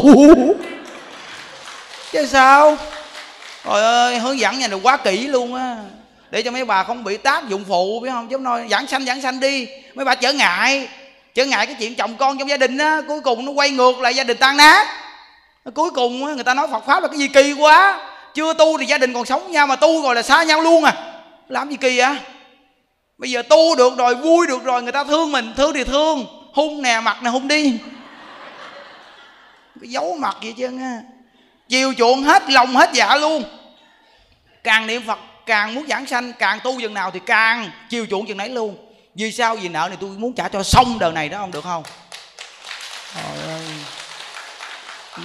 Chứ 2.12 2.26
sao? 2.26 2.76
Trời 3.64 3.82
ơi, 3.82 4.18
hướng 4.18 4.38
dẫn 4.38 4.58
nhà 4.58 4.68
này 4.68 4.80
quá 4.82 4.96
kỹ 4.96 5.26
luôn 5.26 5.54
á. 5.54 5.76
Để 6.30 6.42
cho 6.42 6.50
mấy 6.50 6.64
bà 6.64 6.84
không 6.84 7.04
bị 7.04 7.16
tác 7.16 7.48
dụng 7.48 7.64
phụ, 7.64 8.00
biết 8.00 8.10
không? 8.10 8.28
Chứ 8.28 8.38
nói 8.38 8.66
giảng 8.70 8.86
sanh 8.86 9.04
giảng 9.04 9.22
sanh 9.22 9.40
đi. 9.40 9.68
Mấy 9.94 10.04
bà 10.04 10.14
trở 10.14 10.32
ngại 10.32 10.88
chứ 11.34 11.44
ngại 11.44 11.66
cái 11.66 11.76
chuyện 11.78 11.94
chồng 11.94 12.16
con 12.16 12.38
trong 12.38 12.48
gia 12.48 12.56
đình 12.56 12.78
á, 12.78 13.00
cuối 13.08 13.20
cùng 13.20 13.44
nó 13.44 13.52
quay 13.52 13.70
ngược 13.70 13.98
lại 14.00 14.14
gia 14.14 14.24
đình 14.24 14.36
tan 14.36 14.56
nát. 14.56 14.86
Cuối 15.74 15.90
cùng 15.90 16.20
người 16.20 16.44
ta 16.44 16.54
nói 16.54 16.68
phật 16.70 16.86
pháp 16.86 17.02
là 17.02 17.08
cái 17.08 17.18
gì 17.18 17.28
kỳ 17.28 17.52
quá. 17.52 18.06
Chưa 18.34 18.54
tu 18.54 18.78
thì 18.78 18.86
gia 18.86 18.98
đình 18.98 19.14
còn 19.14 19.24
sống 19.24 19.52
nhau 19.52 19.66
mà 19.66 19.76
tu 19.76 20.02
rồi 20.02 20.14
là 20.14 20.22
xa 20.22 20.42
nhau 20.42 20.60
luôn 20.60 20.84
à. 20.84 20.92
Làm 21.48 21.70
gì 21.70 21.76
kỳ 21.76 21.98
à 21.98 22.16
bây 23.20 23.30
giờ 23.30 23.42
tu 23.42 23.76
được 23.76 23.98
rồi, 23.98 24.14
vui 24.14 24.46
được 24.46 24.64
rồi, 24.64 24.82
người 24.82 24.92
ta 24.92 25.04
thương 25.04 25.32
mình. 25.32 25.52
Thương 25.56 25.74
thì 25.74 25.84
thương, 25.84 26.26
hung 26.52 26.82
nè, 26.82 27.00
mặt 27.00 27.22
nè, 27.22 27.30
hung 27.30 27.48
đi. 27.48 27.78
Cái 29.80 29.90
giấu 29.90 30.16
mặt 30.20 30.36
vậy 30.42 30.54
chứ 30.56 30.78
á. 30.78 31.00
Chiều 31.68 31.94
chuộng 31.94 32.22
hết, 32.22 32.50
lòng 32.50 32.76
hết 32.76 32.90
dạ 32.92 33.16
luôn. 33.16 33.44
Càng 34.64 34.86
niệm 34.86 35.02
phật, 35.06 35.18
càng 35.46 35.74
muốn 35.74 35.86
giảng 35.86 36.06
sanh, 36.06 36.32
càng 36.32 36.58
tu 36.64 36.78
dần 36.78 36.94
nào 36.94 37.10
thì 37.10 37.20
càng 37.26 37.70
chiều 37.88 38.06
chuộng 38.10 38.26
chừng 38.26 38.36
nấy 38.36 38.48
luôn 38.48 38.76
vì 39.20 39.32
sao? 39.32 39.56
Vì 39.56 39.68
nợ 39.68 39.86
này 39.88 39.98
tôi 40.00 40.10
muốn 40.10 40.32
trả 40.32 40.48
cho 40.48 40.62
xong 40.62 40.98
đời 40.98 41.12
này 41.12 41.28
đó 41.28 41.38
không 41.38 41.50
được 41.50 41.64
không? 41.64 41.82
Trời 43.14 43.46
ơi. 43.46 43.60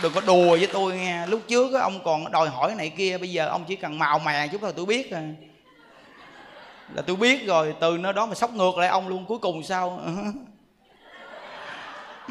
Đừng 0.01 0.13
có 0.13 0.21
đùa 0.21 0.49
với 0.49 0.67
tôi 0.67 0.95
nghe. 0.95 1.27
Lúc 1.27 1.41
trước 1.47 1.73
á, 1.73 1.81
ông 1.81 2.03
còn 2.03 2.31
đòi 2.31 2.49
hỏi 2.49 2.75
này 2.75 2.89
kia 2.89 3.17
bây 3.17 3.31
giờ 3.31 3.47
ông 3.47 3.65
chỉ 3.67 3.75
cần 3.75 3.99
màu 3.99 4.19
mè 4.19 4.47
chút 4.47 4.57
thôi 4.61 4.73
tôi 4.75 4.85
biết 4.85 5.11
rồi. 5.11 5.21
Là 6.93 7.01
tôi 7.01 7.15
biết 7.15 7.45
rồi 7.45 7.75
từ 7.79 7.97
nơi 7.97 8.13
đó 8.13 8.25
mà 8.25 8.35
sốc 8.35 8.53
ngược 8.53 8.77
lại 8.77 8.89
ông 8.89 9.07
luôn 9.07 9.25
cuối 9.25 9.37
cùng 9.37 9.63
sao? 9.63 10.01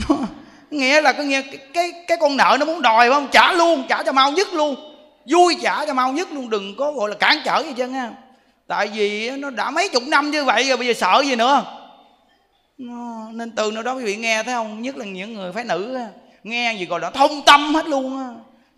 Nghĩa 0.70 1.00
là 1.00 1.12
có 1.12 1.22
nghĩa 1.22 1.42
cái, 1.42 1.58
cái 1.74 1.92
cái 2.08 2.18
con 2.20 2.36
nợ 2.36 2.56
nó 2.60 2.66
muốn 2.66 2.82
đòi 2.82 3.10
không 3.10 3.28
trả 3.32 3.52
luôn 3.52 3.86
trả 3.88 4.02
cho 4.02 4.12
mau 4.12 4.32
nhất 4.32 4.48
luôn. 4.52 4.76
Vui 5.30 5.56
trả 5.62 5.86
cho 5.86 5.94
mau 5.94 6.12
nhất 6.12 6.32
luôn 6.32 6.50
đừng 6.50 6.76
có 6.76 6.92
gọi 6.92 7.10
là 7.10 7.16
cản 7.16 7.38
trở 7.44 7.62
gì 7.62 7.72
chân 7.76 7.94
á 7.94 8.10
tại 8.66 8.88
vì 8.88 9.30
nó 9.30 9.50
đã 9.50 9.70
mấy 9.70 9.88
chục 9.88 10.02
năm 10.06 10.30
như 10.30 10.44
vậy 10.44 10.68
rồi 10.68 10.76
bây 10.76 10.86
giờ 10.86 10.92
sợ 10.92 11.22
gì 11.26 11.36
nữa? 11.36 11.64
Nên 13.32 13.50
từ 13.56 13.70
nơi 13.72 13.84
đó 13.84 13.94
quý 13.94 14.04
vị 14.04 14.16
nghe 14.16 14.42
thấy 14.42 14.54
không? 14.54 14.82
Nhất 14.82 14.96
là 14.96 15.04
những 15.04 15.34
người 15.34 15.52
phái 15.52 15.64
nữ 15.64 15.98
nghe 16.44 16.74
gì 16.74 16.86
gọi 16.86 17.00
là 17.00 17.10
thông 17.10 17.42
tâm 17.46 17.74
hết 17.74 17.86
luôn 17.86 18.18
á. 18.18 18.28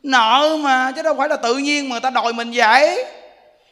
Nợ 0.03 0.57
mà 0.61 0.93
chứ 0.97 1.03
đâu 1.03 1.15
phải 1.15 1.29
là 1.29 1.37
tự 1.37 1.57
nhiên 1.57 1.89
mà 1.89 1.93
người 1.93 2.01
ta 2.01 2.11
đòi 2.11 2.33
mình 2.33 2.51
vậy. 2.55 3.05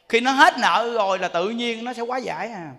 Khi 0.09 0.21
nó 0.21 0.33
hết 0.33 0.59
nợ 0.59 0.93
rồi 0.95 1.19
là 1.19 1.29
tự 1.29 1.51
nhiên 1.51 1.85
nó 1.85 1.93
sẽ 1.93 2.03
quá 2.03 2.19
giải 2.19 2.49
à. 2.49 2.71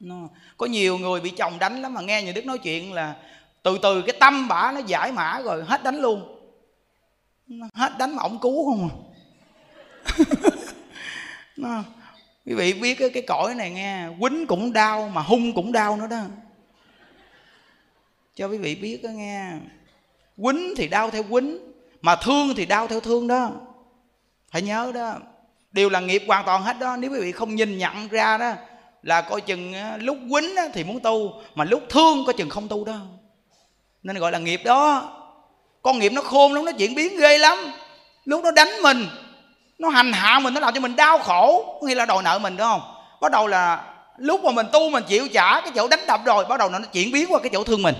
Nó, 0.00 0.14
có 0.56 0.66
nhiều 0.66 0.98
người 0.98 1.20
bị 1.20 1.30
chồng 1.30 1.58
đánh 1.58 1.82
lắm 1.82 1.94
mà 1.94 2.00
nghe 2.00 2.22
nhà 2.22 2.32
đức 2.32 2.46
nói 2.46 2.58
chuyện 2.58 2.92
là 2.92 3.14
từ 3.62 3.78
từ 3.82 4.02
cái 4.02 4.16
tâm 4.20 4.48
bả 4.48 4.72
nó 4.72 4.80
giải 4.86 5.12
mã 5.12 5.40
rồi 5.44 5.64
hết 5.64 5.82
đánh 5.82 5.96
luôn. 5.96 6.32
Hết 7.74 7.98
đánh 7.98 8.16
mà 8.16 8.22
ổng 8.22 8.38
cứu 8.38 8.70
không 8.70 8.88
à. 8.88 8.94
Nó, 11.56 11.82
quý 12.46 12.54
vị 12.54 12.72
biết 12.72 12.98
cái, 13.12 13.22
cõi 13.26 13.54
này 13.54 13.70
nghe 13.70 14.08
quýnh 14.20 14.46
cũng 14.46 14.72
đau 14.72 15.08
mà 15.14 15.22
hung 15.22 15.54
cũng 15.54 15.72
đau 15.72 15.96
nữa 15.96 16.06
đó. 16.06 16.20
Cho 18.34 18.46
quý 18.46 18.58
vị 18.58 18.74
biết 18.74 19.02
đó 19.02 19.08
nghe 19.08 19.52
quýnh 20.42 20.74
thì 20.76 20.88
đau 20.88 21.10
theo 21.10 21.22
quýnh 21.22 21.58
mà 22.02 22.16
thương 22.16 22.54
thì 22.56 22.66
đau 22.66 22.86
theo 22.86 23.00
thương 23.00 23.26
đó. 23.26 23.50
Phải 24.50 24.62
nhớ 24.62 24.92
đó. 24.94 25.14
Đều 25.72 25.88
là 25.88 26.00
nghiệp 26.00 26.22
hoàn 26.26 26.46
toàn 26.46 26.62
hết 26.62 26.78
đó. 26.78 26.96
Nếu 26.96 27.10
quý 27.10 27.20
vị 27.20 27.32
không 27.32 27.54
nhìn 27.54 27.78
nhận 27.78 28.08
ra 28.08 28.38
đó 28.38 28.52
là 29.02 29.20
coi 29.20 29.40
chừng 29.40 29.74
lúc 29.98 30.16
quýnh 30.30 30.54
thì 30.74 30.84
muốn 30.84 31.00
tu 31.00 31.32
mà 31.54 31.64
lúc 31.64 31.82
thương 31.88 32.24
coi 32.26 32.34
chừng 32.34 32.50
không 32.50 32.68
tu 32.68 32.84
đó. 32.84 33.00
Nên 34.02 34.18
gọi 34.18 34.32
là 34.32 34.38
nghiệp 34.38 34.60
đó. 34.64 35.12
Con 35.82 35.98
nghiệp 35.98 36.12
nó 36.12 36.22
khôn 36.22 36.52
lắm 36.52 36.64
nó 36.64 36.72
chuyển 36.72 36.94
biến 36.94 37.16
ghê 37.20 37.38
lắm. 37.38 37.58
Lúc 38.24 38.44
nó 38.44 38.50
đánh 38.50 38.82
mình 38.82 39.06
nó 39.78 39.88
hành 39.88 40.12
hạ 40.12 40.38
mình 40.38 40.54
nó 40.54 40.60
làm 40.60 40.74
cho 40.74 40.80
mình 40.80 40.96
đau 40.96 41.18
khổ. 41.18 41.76
Có 41.80 41.86
nghĩa 41.86 41.94
là 41.94 42.06
đòi 42.06 42.22
nợ 42.22 42.38
mình 42.38 42.56
đúng 42.56 42.66
không? 42.66 42.82
Bắt 43.20 43.32
đầu 43.32 43.46
là 43.46 43.80
lúc 44.16 44.44
mà 44.44 44.52
mình 44.52 44.66
tu 44.72 44.90
mình 44.90 45.04
chịu 45.08 45.28
trả 45.28 45.60
cái 45.60 45.70
chỗ 45.74 45.88
đánh 45.88 46.06
đập 46.06 46.20
rồi 46.24 46.44
bắt 46.44 46.58
đầu 46.58 46.68
nó 46.68 46.78
chuyển 46.92 47.12
biến 47.12 47.26
qua 47.28 47.38
cái 47.38 47.50
chỗ 47.52 47.64
thương 47.64 47.82
mình. 47.82 47.94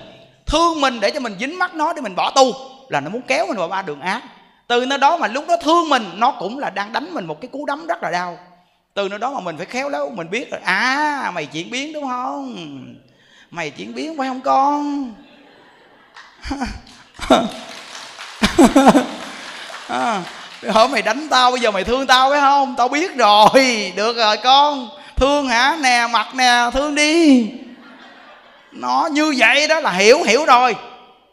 Thương 0.46 0.80
mình 0.80 1.00
để 1.00 1.10
cho 1.10 1.20
mình 1.20 1.36
dính 1.40 1.58
mắt 1.58 1.74
nó 1.74 1.92
để 1.92 2.00
mình 2.00 2.14
bỏ 2.16 2.30
tu 2.30 2.52
là 2.88 3.00
nó 3.00 3.10
muốn 3.10 3.22
kéo 3.22 3.46
mình 3.46 3.56
vào 3.56 3.68
ba 3.68 3.82
đường 3.82 4.00
ác. 4.00 4.22
Từ 4.66 4.86
nơi 4.86 4.98
đó 4.98 5.16
mà 5.16 5.28
lúc 5.28 5.44
đó 5.48 5.56
thương 5.62 5.88
mình 5.88 6.10
nó 6.14 6.30
cũng 6.30 6.58
là 6.58 6.70
đang 6.70 6.92
đánh 6.92 7.14
mình 7.14 7.26
một 7.26 7.40
cái 7.40 7.48
cú 7.48 7.66
đấm 7.66 7.86
rất 7.86 8.02
là 8.02 8.10
đau. 8.10 8.38
Từ 8.94 9.08
nơi 9.08 9.18
đó 9.18 9.30
mà 9.30 9.40
mình 9.40 9.56
phải 9.56 9.66
khéo 9.66 9.88
léo 9.88 10.10
mình 10.10 10.30
biết 10.30 10.50
rồi 10.50 10.60
à 10.64 11.30
mày 11.34 11.46
chuyển 11.46 11.70
biến 11.70 11.92
đúng 11.92 12.08
không? 12.08 12.54
Mày 13.50 13.70
chuyển 13.70 13.94
biến 13.94 14.18
phải 14.18 14.28
không 14.28 14.40
con? 14.40 15.14
À, 19.88 20.22
hỏi 20.68 20.88
mày 20.88 21.02
đánh 21.02 21.26
tao 21.30 21.50
bây 21.50 21.60
giờ 21.60 21.70
mày 21.70 21.84
thương 21.84 22.06
tao 22.06 22.30
phải 22.30 22.40
không? 22.40 22.74
Tao 22.78 22.88
biết 22.88 23.16
rồi. 23.16 23.92
Được 23.96 24.16
rồi 24.16 24.36
con. 24.36 24.88
Thương 25.16 25.46
hả? 25.46 25.78
Nè 25.82 26.06
mặt 26.12 26.34
nè 26.34 26.70
thương 26.72 26.94
đi. 26.94 27.50
Nó 28.72 29.08
như 29.12 29.34
vậy 29.38 29.68
đó 29.68 29.80
là 29.80 29.92
hiểu 29.92 30.22
hiểu 30.22 30.44
rồi. 30.44 30.76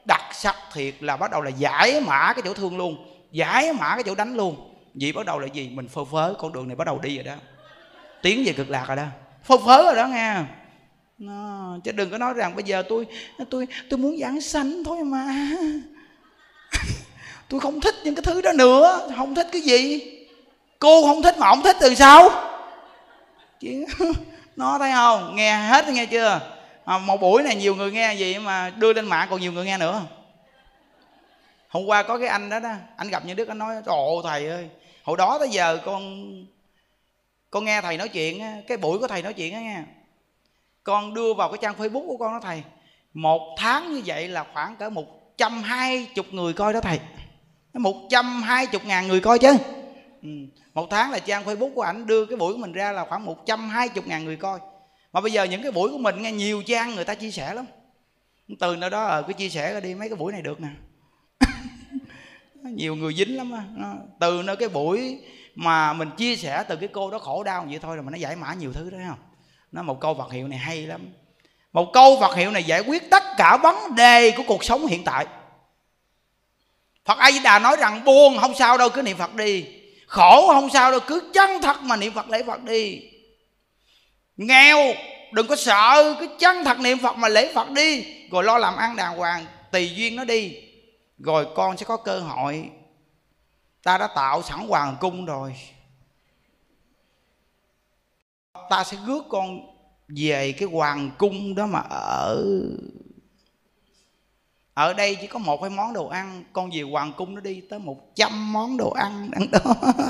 Đặc 0.06 0.22
sắc 0.34 0.56
thiệt 0.74 0.94
là 1.00 1.18
bắt 1.18 1.32
đầu 1.32 1.42
là 1.42 1.50
giải 1.50 2.02
mã 2.02 2.34
cái 2.34 2.42
chỗ 2.46 2.54
thương 2.54 2.78
luôn. 2.78 3.08
Giải 3.32 3.74
mã 3.74 3.96
cái 3.96 4.04
chỗ 4.04 4.16
đánh 4.16 4.36
luôn. 4.36 4.74
Vì 4.94 5.12
bắt 5.12 5.26
đầu 5.26 5.40
là 5.40 5.48
gì? 5.48 5.70
Mình 5.74 5.88
phơ 5.88 6.06
phớ 6.06 6.34
con 6.40 6.54
đường 6.54 6.68
này 6.68 6.76
bắt 6.76 6.88
đầu 6.88 7.00
đi 7.00 7.16
rồi 7.16 7.24
đó. 7.24 7.34
Tiến 8.22 8.44
về 8.46 8.54
cực 8.54 8.70
lạc 8.70 8.84
rồi 8.88 8.98
đó. 8.98 9.04
Phơ 9.44 9.58
phớ 9.58 9.84
rồi 9.84 9.96
đó 9.96 10.08
nghe. 10.08 10.36
Nó, 11.18 11.78
chứ 11.84 11.92
đừng 11.92 12.12
có 12.12 12.18
nói 12.18 12.34
rằng 12.34 12.56
bây 12.56 12.64
giờ 12.64 12.84
tôi 12.90 13.08
tôi 13.50 13.68
tôi 13.90 13.98
muốn 13.98 14.18
giảng 14.20 14.42
sanh 14.42 14.84
thôi 14.84 15.04
mà 15.04 15.36
tôi 17.54 17.60
không 17.60 17.82
thích 17.82 17.96
những 18.04 18.16
cái 18.16 18.24
thứ 18.24 18.42
đó 18.42 18.52
nữa. 18.54 19.10
Không 19.18 19.36
thích 19.36 19.48
cái 19.52 19.62
gì. 19.62 20.00
Cô 20.80 21.04
không 21.06 21.22
thích 21.22 21.36
mà 21.38 21.48
ông 21.48 21.62
thích 21.62 21.76
từ 21.80 21.96
sao 21.96 22.30
chứ 23.60 23.86
nó 24.56 24.80
thấy 24.80 24.92
không? 24.92 25.36
Nghe 25.36 25.58
hết 25.58 25.90
nghe 25.90 26.06
chưa? 26.06 26.42
À, 26.86 26.98
một 26.98 27.22
buổi 27.22 27.44
này 27.44 27.56
nhiều 27.56 27.76
người 27.76 27.92
nghe 27.92 28.14
gì 28.14 28.40
mà 28.40 28.70
đưa 28.70 28.94
lên 28.94 29.06
mạng 29.06 29.28
còn 29.32 29.42
nhiều 29.42 29.52
người 29.52 29.66
nghe 29.66 29.78
nữa. 29.78 30.02
Hôm 31.68 31.86
qua 31.86 32.04
có 32.04 32.18
cái 32.18 32.28
anh 32.28 32.50
đó 32.50 32.60
đó 32.60 32.70
anh 32.98 33.10
gặp 33.10 33.26
như 33.26 33.34
đức 33.34 33.48
anh 33.48 33.58
nói 33.58 33.76
ồ 33.86 34.22
thầy 34.22 34.48
ơi 34.48 34.70
hồi 35.04 35.18
đó 35.18 35.38
tới 35.40 35.50
giờ 35.50 35.80
con 35.86 36.32
con 37.50 37.66
nghe 37.66 37.82
thầy 37.82 37.98
nói 37.98 38.10
chuyện 38.10 38.42
cái 38.68 38.78
buổi 38.78 39.00
của 39.00 39.08
thầy 39.08 39.22
nói 39.22 39.34
chuyện 39.34 39.54
á 39.54 39.60
nghe. 39.60 39.80
Con 40.84 41.14
đưa 41.14 41.34
vào 41.34 41.50
cái 41.50 41.58
trang 41.62 41.76
facebook 41.78 42.08
của 42.08 42.18
con 42.18 42.32
đó 42.34 42.40
thầy. 42.44 42.64
Một 43.14 43.56
tháng 43.58 43.94
như 43.94 44.02
vậy 44.06 44.28
là 44.28 44.46
khoảng 44.54 44.76
cỡ 44.76 44.90
một 44.90 45.38
trăm 45.38 45.64
hai 45.64 46.08
chục 46.16 46.26
người 46.32 46.54
coi 46.54 46.74
đó 46.74 46.82
thầy 46.82 47.00
một 47.80 48.08
trăm 48.10 48.42
hai 48.42 48.68
chục 48.68 48.86
ngàn 48.86 49.08
người 49.08 49.20
coi 49.20 49.40
chứ. 49.40 49.58
Ừ. 50.22 50.30
một 50.74 50.88
tháng 50.90 51.12
là 51.12 51.20
trang 51.20 51.46
facebook 51.46 51.74
của 51.74 51.82
ảnh 51.82 52.08
đưa 52.08 52.26
cái 52.26 52.38
buổi 52.38 52.54
của 52.54 52.60
mình 52.60 52.72
ra 52.72 52.92
là 52.92 53.06
khoảng 53.06 53.26
một 53.26 53.46
trăm 53.46 53.70
hai 53.70 53.90
chục 53.90 54.08
ngàn 54.08 54.26
người 54.26 54.36
coi. 54.36 54.60
Mà 55.14 55.22
bây 55.22 55.32
giờ 55.32 55.44
những 55.44 55.64
cái 55.64 55.72
buổi 55.72 55.92
của 55.92 55.98
mình 55.98 56.22
nghe 56.22 56.32
nhiều 56.32 56.64
trang 56.64 56.96
người 56.96 57.06
ta 57.06 57.16
chia 57.16 57.32
sẻ 57.32 57.54
lắm. 57.54 57.66
Từ 58.60 58.76
nơi 58.76 58.90
đó 58.90 59.04
ờ 59.04 59.24
cứ 59.28 59.34
chia 59.34 59.50
sẻ 59.50 59.74
ra 59.74 59.80
đi, 59.80 59.96
mấy 59.96 60.10
cái 60.10 60.16
buổi 60.16 60.32
này 60.32 60.42
được 60.42 60.62
nè. 60.62 60.68
Nhiều 62.72 62.96
người 62.96 63.14
dính 63.14 63.38
lắm 63.38 63.52
á. 63.52 63.94
Từ 64.20 64.42
nơi 64.46 64.56
cái 64.56 64.70
buổi 64.70 65.20
mà 65.56 65.94
mình 65.94 66.10
chia 66.18 66.36
sẻ 66.36 66.64
từ 66.68 66.76
cái 66.76 66.90
cô 66.94 67.12
đó 67.12 67.20
khổ 67.20 67.44
đau 67.44 67.66
vậy 67.70 67.80
thôi 67.82 67.96
rồi 67.96 68.04
mà 68.04 68.12
nó 68.12 68.18
giải 68.18 68.36
mã 68.36 68.54
nhiều 68.54 68.74
thứ 68.74 68.90
đó 68.90 68.98
không? 69.08 69.20
Nó 69.72 69.84
một 69.84 70.00
câu 70.02 70.14
vật 70.14 70.32
hiệu 70.32 70.48
này 70.48 70.60
hay 70.60 70.88
lắm. 70.88 71.02
Một 71.74 71.94
câu 71.94 72.16
vật 72.16 72.36
hiệu 72.36 72.52
này 72.52 72.64
giải 72.64 72.82
quyết 72.82 73.10
tất 73.10 73.24
cả 73.38 73.58
vấn 73.58 73.96
đề 73.96 74.32
của 74.32 74.44
cuộc 74.48 74.64
sống 74.64 74.86
hiện 74.86 75.04
tại. 75.04 75.26
Phật 77.06 77.18
A 77.18 77.32
Di 77.32 77.40
Đà 77.40 77.60
nói 77.60 77.76
rằng 77.80 78.04
buồn 78.04 78.38
không 78.38 78.56
sao 78.56 78.78
đâu, 78.78 78.90
cứ 78.90 79.02
niệm 79.02 79.18
Phật 79.18 79.36
đi. 79.36 79.66
Khổ 80.08 80.48
không 80.48 80.70
sao 80.70 80.92
đâu, 80.92 81.00
cứ 81.08 81.32
chân 81.34 81.62
thật 81.62 81.82
mà 81.82 81.96
niệm 81.96 82.14
Phật, 82.14 82.30
lễ 82.30 82.44
Phật 82.44 82.64
đi. 82.64 83.02
Nghèo, 84.38 84.78
đừng 85.32 85.48
có 85.48 85.56
sợ, 85.56 86.16
cứ 86.20 86.28
chân 86.40 86.64
thật 86.64 86.80
niệm 86.80 86.98
Phật 87.00 87.18
mà 87.18 87.28
lễ 87.28 87.54
Phật 87.54 87.70
đi. 87.70 88.06
Rồi 88.32 88.44
lo 88.44 88.58
làm 88.58 88.76
ăn 88.76 88.96
đàng 88.96 89.18
hoàng, 89.18 89.46
tùy 89.72 89.96
duyên 89.96 90.16
nó 90.16 90.24
đi. 90.24 90.58
Rồi 91.18 91.48
con 91.56 91.78
sẽ 91.78 91.86
có 91.86 91.98
cơ 91.98 92.20
hội. 92.20 92.70
Ta 93.84 93.98
đã 93.98 94.08
tạo 94.08 94.42
sẵn 94.42 94.60
hoàng 94.60 94.96
cung 95.00 95.26
rồi. 95.26 95.56
Ta 98.70 98.84
sẽ 98.84 98.98
rước 99.08 99.24
con 99.30 99.60
về 100.08 100.52
cái 100.52 100.70
hoàng 100.72 101.12
cung 101.18 101.56
đó 101.56 101.66
mà 101.66 101.80
ở 101.90 102.44
ở 104.74 104.94
đây 104.94 105.18
chỉ 105.22 105.28
có 105.28 105.40
một 105.40 105.62
cái 105.62 105.70
món 105.70 105.94
đồ 105.94 106.08
ăn, 106.08 106.44
con 106.54 106.70
về 106.74 106.82
hoàng 106.82 107.14
cung 107.18 107.36
nó 107.36 107.42
đi 107.42 107.62
tới 107.70 107.80
một 107.80 108.16
trăm 108.16 108.54
món 108.54 108.78
đồ 108.78 108.90
ăn 108.90 109.30
đằng 109.32 109.52
đó. 109.52 109.60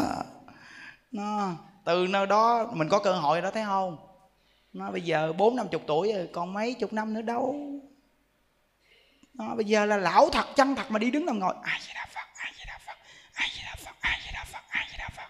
Nó, 1.11 1.52
từ 1.85 2.07
nơi 2.10 2.27
đó 2.27 2.72
mình 2.73 2.90
có 2.90 2.99
cơ 2.99 3.14
hội 3.14 3.41
đó, 3.41 3.52
thấy 3.52 3.64
không? 3.65 3.98
Nó 4.73 4.91
bây 4.91 5.02
giờ 5.02 5.34
bốn 5.34 5.56
năm 5.56 5.68
chục 5.72 5.81
tuổi 5.88 6.14
rồi, 6.14 6.30
còn 6.34 6.53
mấy 6.53 6.73
chục 6.73 6.94
năm 6.94 7.14
nữa 7.14 7.22
đâu. 7.22 7.56
Nó 9.34 9.56
bây 9.56 9.65
giờ 9.65 9.85
là 9.85 9.98
lão 9.98 10.30
thật, 10.30 10.45
chân 10.56 10.76
thật 10.76 10.91
mà 10.91 10.99
đi 10.99 11.11
đứng 11.11 11.26
nằm 11.26 11.40
ngồi. 11.40 11.53
Ai 11.61 11.80
vậy 11.85 11.94
đà 11.95 12.06
phật, 12.14 12.27
ai 12.35 12.53
vậy 12.57 12.65
đà 12.68 12.80
phật, 12.85 12.98
ai 13.34 13.49
vậy 13.56 13.64
đà 13.65 13.76
phật, 13.85 13.95
ai 14.02 14.19
vậy 14.23 14.34
đà 14.34 14.45
phật, 14.45 14.64
ai 14.69 14.88
vậy 14.90 14.98
đà 14.99 15.10
phật. 15.15 15.30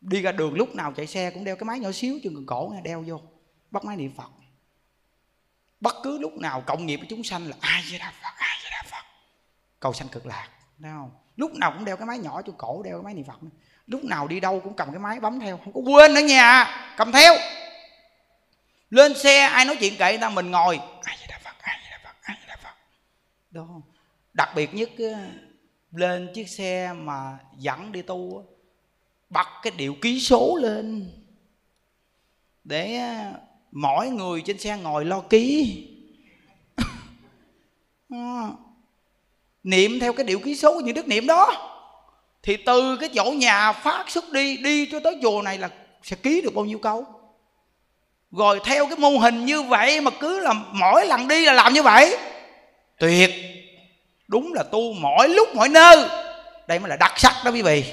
Đi 0.00 0.22
ra 0.22 0.32
đường 0.32 0.54
lúc 0.54 0.74
nào 0.74 0.92
chạy 0.92 1.06
xe 1.06 1.30
cũng 1.30 1.44
đeo 1.44 1.56
cái 1.56 1.64
máy 1.64 1.78
nhỏ 1.78 1.92
xíu, 1.92 2.18
chừng 2.22 2.34
gần 2.34 2.46
cổ 2.46 2.74
đeo 2.82 3.04
vô, 3.06 3.20
bắt 3.70 3.84
máy 3.84 3.96
niệm 3.96 4.12
phật 4.16 4.30
bất 5.80 5.94
cứ 6.02 6.18
lúc 6.18 6.32
nào 6.32 6.60
cộng 6.66 6.86
nghiệp 6.86 6.96
với 6.96 7.06
chúng 7.10 7.24
sanh 7.24 7.48
là 7.48 7.56
ai 7.60 7.84
vậy 7.90 7.98
đà 7.98 8.12
phật, 8.22 8.34
ai 8.36 8.58
vậy 8.62 8.70
đà 8.70 8.82
phật. 8.90 9.04
Cầu 9.80 9.92
sanh 9.92 10.08
cực 10.08 10.26
lạc, 10.26 10.48
thấy 10.82 10.90
không? 10.90 11.10
Lúc 11.36 11.54
nào 11.54 11.72
cũng 11.72 11.84
đeo 11.84 11.96
cái 11.96 12.06
máy 12.06 12.18
nhỏ 12.18 12.42
cho 12.42 12.52
cổ, 12.58 12.82
đeo 12.82 12.96
cái 12.96 13.04
máy 13.04 13.14
niệm 13.14 13.24
phật 13.24 13.38
lúc 13.86 14.04
nào 14.04 14.28
đi 14.28 14.40
đâu 14.40 14.60
cũng 14.60 14.74
cầm 14.74 14.90
cái 14.90 14.98
máy 14.98 15.20
bấm 15.20 15.40
theo, 15.40 15.58
không 15.64 15.72
có 15.72 15.80
quên 15.80 16.14
ở 16.14 16.20
nhà 16.20 16.66
cầm 16.96 17.12
theo. 17.12 17.34
Lên 18.90 19.18
xe, 19.18 19.40
ai 19.40 19.64
nói 19.64 19.76
chuyện 19.80 19.96
kệ 19.98 20.12
người 20.12 20.20
ta, 20.20 20.30
mình 20.30 20.50
ngồi. 20.50 20.80
Ai 21.02 21.16
vậy 21.18 21.26
đà 21.28 21.38
phật, 21.38 21.56
ai 21.60 21.78
vậy 21.82 21.90
đà 21.90 21.98
phật, 22.04 22.16
ai 22.22 22.36
với 22.38 22.46
đà 22.48 22.56
phật. 22.56 22.74
Đó. 23.50 23.66
Đặc 24.32 24.48
biệt 24.54 24.74
nhất 24.74 24.90
lên 25.90 26.30
chiếc 26.34 26.48
xe 26.48 26.92
mà 26.92 27.38
dẫn 27.56 27.92
đi 27.92 28.02
tu 28.02 28.44
bật 29.30 29.46
cái 29.62 29.72
điệu 29.76 29.96
ký 30.02 30.20
số 30.20 30.58
lên. 30.62 31.12
Để 32.64 33.00
mỗi 33.78 34.08
người 34.08 34.40
trên 34.40 34.58
xe 34.58 34.76
ngồi 34.76 35.04
lo 35.04 35.20
ký. 35.20 35.76
Ờ. 38.10 38.50
Niệm 39.62 40.00
theo 40.00 40.12
cái 40.12 40.24
điệu 40.24 40.38
ký 40.38 40.56
số 40.56 40.80
như 40.80 40.92
đức 40.92 41.08
niệm 41.08 41.26
đó. 41.26 41.72
Thì 42.42 42.56
từ 42.56 42.96
cái 42.96 43.08
chỗ 43.14 43.24
nhà 43.24 43.72
phát 43.72 44.10
xuất 44.10 44.32
đi 44.32 44.56
đi 44.56 44.86
cho 44.86 45.00
tới 45.00 45.18
chùa 45.22 45.42
này 45.42 45.58
là 45.58 45.68
sẽ 46.02 46.16
ký 46.16 46.40
được 46.40 46.54
bao 46.54 46.64
nhiêu 46.64 46.78
câu. 46.78 47.04
Rồi 48.30 48.60
theo 48.64 48.86
cái 48.86 48.96
mô 48.98 49.08
hình 49.08 49.44
như 49.44 49.62
vậy 49.62 50.00
mà 50.00 50.10
cứ 50.20 50.40
là 50.40 50.52
mỗi 50.72 51.06
lần 51.06 51.28
đi 51.28 51.44
là 51.44 51.52
làm 51.52 51.72
như 51.72 51.82
vậy. 51.82 52.16
Tuyệt. 52.98 53.30
Đúng 54.28 54.52
là 54.52 54.62
tu 54.62 54.92
mỗi 54.92 55.28
lúc, 55.28 55.48
mỗi 55.54 55.68
nơi. 55.68 56.08
Đây 56.68 56.78
mới 56.78 56.88
là 56.88 56.96
đặc 56.96 57.12
sắc 57.16 57.34
đó 57.44 57.50
quý 57.50 57.62
vị. 57.62 57.84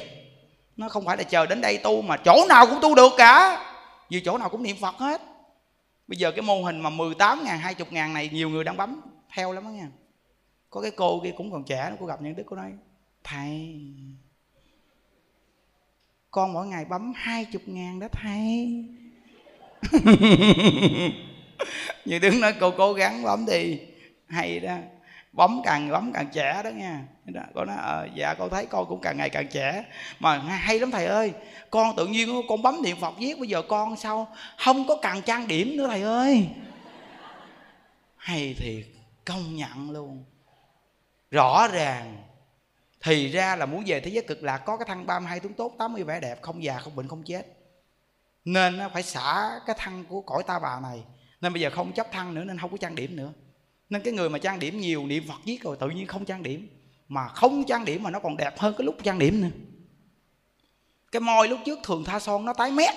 Nó 0.77 0.89
không 0.89 1.05
phải 1.05 1.17
là 1.17 1.23
chờ 1.23 1.45
đến 1.45 1.61
đây 1.61 1.77
tu 1.77 2.01
mà 2.01 2.17
chỗ 2.17 2.45
nào 2.49 2.65
cũng 2.65 2.79
tu 2.81 2.95
được 2.95 3.13
cả. 3.17 3.65
Vì 4.09 4.21
chỗ 4.25 4.37
nào 4.37 4.49
cũng 4.49 4.63
niệm 4.63 4.77
phật 4.81 4.95
hết 4.97 5.21
bây 6.07 6.17
giờ 6.17 6.31
cái 6.31 6.41
mô 6.41 6.63
hình 6.63 6.79
mà 6.79 6.89
18 6.89 7.43
ngàn 7.43 7.59
20 7.59 7.87
ngàn 7.91 8.13
này, 8.13 8.29
nhiều 8.33 8.49
người 8.49 8.63
đang 8.63 8.77
bấm 8.77 9.01
theo 9.33 9.51
lắm 9.51 9.63
đó 9.63 9.69
nha. 9.69 9.89
Có 10.69 10.81
cái 10.81 10.91
cô 10.91 11.21
kia 11.23 11.33
cũng 11.37 11.51
còn 11.51 11.63
trẻ 11.63 11.87
nó 11.89 11.95
cô 11.99 12.05
gặp 12.05 12.21
những 12.21 12.35
đức 12.35 12.43
cô 12.45 12.55
nói, 12.55 12.73
thầy, 13.23 13.79
con 16.31 16.53
mỗi 16.53 16.67
ngày 16.67 16.85
bấm 16.85 17.13
20 17.15 17.61
ngàn 17.65 17.99
đó 17.99 18.07
thầy. 18.11 18.85
Như 22.05 22.19
đứng 22.19 22.39
nói, 22.39 22.53
cô 22.59 22.71
cố 22.77 22.93
gắng 22.93 23.23
bấm 23.23 23.45
đi. 23.45 23.79
Hay 24.27 24.59
đó 24.59 24.77
bấm 25.33 25.61
càng 25.63 25.91
bấm 25.91 26.11
càng 26.13 26.27
trẻ 26.33 26.61
đó 26.63 26.69
nha. 26.69 27.01
Đó, 27.25 27.41
con 27.55 27.67
nói 27.67 27.77
à, 27.77 28.05
dạ 28.15 28.33
con 28.33 28.49
thấy 28.49 28.65
con 28.65 28.85
cũng 28.89 29.01
càng 29.01 29.17
ngày 29.17 29.29
càng 29.29 29.47
trẻ. 29.47 29.85
Mà 30.19 30.37
hay 30.39 30.79
lắm 30.79 30.91
thầy 30.91 31.05
ơi. 31.05 31.33
Con 31.69 31.95
tự 31.95 32.07
nhiên 32.07 32.41
con 32.49 32.61
bấm 32.61 32.81
niệm 32.83 32.97
phật 32.99 33.13
viết 33.17 33.39
bây 33.39 33.49
giờ 33.49 33.61
con 33.61 33.95
sao? 33.95 34.27
Không 34.57 34.87
có 34.87 34.97
càng 35.01 35.21
trang 35.21 35.47
điểm 35.47 35.77
nữa 35.77 35.87
thầy 35.87 36.01
ơi. 36.01 36.49
Hay 38.15 38.55
thiệt 38.57 38.85
công 39.25 39.55
nhận 39.55 39.91
luôn. 39.91 40.23
Rõ 41.31 41.67
ràng. 41.67 42.23
Thì 43.01 43.27
ra 43.27 43.55
là 43.55 43.65
muốn 43.65 43.83
về 43.85 43.99
thế 43.99 44.11
giới 44.11 44.23
cực 44.27 44.43
lạc 44.43 44.57
có 44.57 44.77
cái 44.77 44.85
thăng 44.87 45.05
32 45.05 45.39
tướng 45.39 45.53
tốt 45.53 45.75
80 45.77 46.03
vẻ 46.03 46.19
đẹp 46.19 46.41
không 46.41 46.63
già 46.63 46.77
không 46.77 46.95
bệnh 46.95 47.07
không 47.07 47.23
chết. 47.23 47.47
Nên 48.45 48.79
phải 48.93 49.03
xả 49.03 49.59
cái 49.65 49.75
thăng 49.79 50.05
của 50.05 50.21
cõi 50.21 50.43
ta 50.47 50.59
bà 50.59 50.79
này. 50.79 51.03
Nên 51.41 51.53
bây 51.53 51.61
giờ 51.61 51.69
không 51.69 51.91
chấp 51.91 52.11
thăng 52.11 52.33
nữa 52.33 52.43
nên 52.43 52.57
không 52.57 52.71
có 52.71 52.77
trang 52.77 52.95
điểm 52.95 53.15
nữa 53.15 53.33
nên 53.93 54.01
cái 54.01 54.13
người 54.13 54.29
mà 54.29 54.39
trang 54.39 54.59
điểm 54.59 54.79
nhiều, 54.79 55.05
niệm 55.07 55.23
phật 55.27 55.45
giết 55.45 55.63
rồi 55.63 55.77
tự 55.79 55.89
nhiên 55.89 56.07
không 56.07 56.25
trang 56.25 56.43
điểm. 56.43 56.67
Mà 57.07 57.27
không 57.27 57.63
trang 57.67 57.85
điểm 57.85 58.03
mà 58.03 58.09
nó 58.09 58.19
còn 58.19 58.37
đẹp 58.37 58.59
hơn 58.59 58.75
cái 58.77 58.85
lúc 58.85 58.97
trang 59.03 59.19
điểm 59.19 59.41
nữa. 59.41 59.49
Cái 61.11 61.19
môi 61.19 61.47
lúc 61.47 61.59
trước 61.65 61.79
thường 61.83 62.03
tha 62.03 62.19
son 62.19 62.45
nó 62.45 62.53
tái 62.53 62.71
mét, 62.71 62.93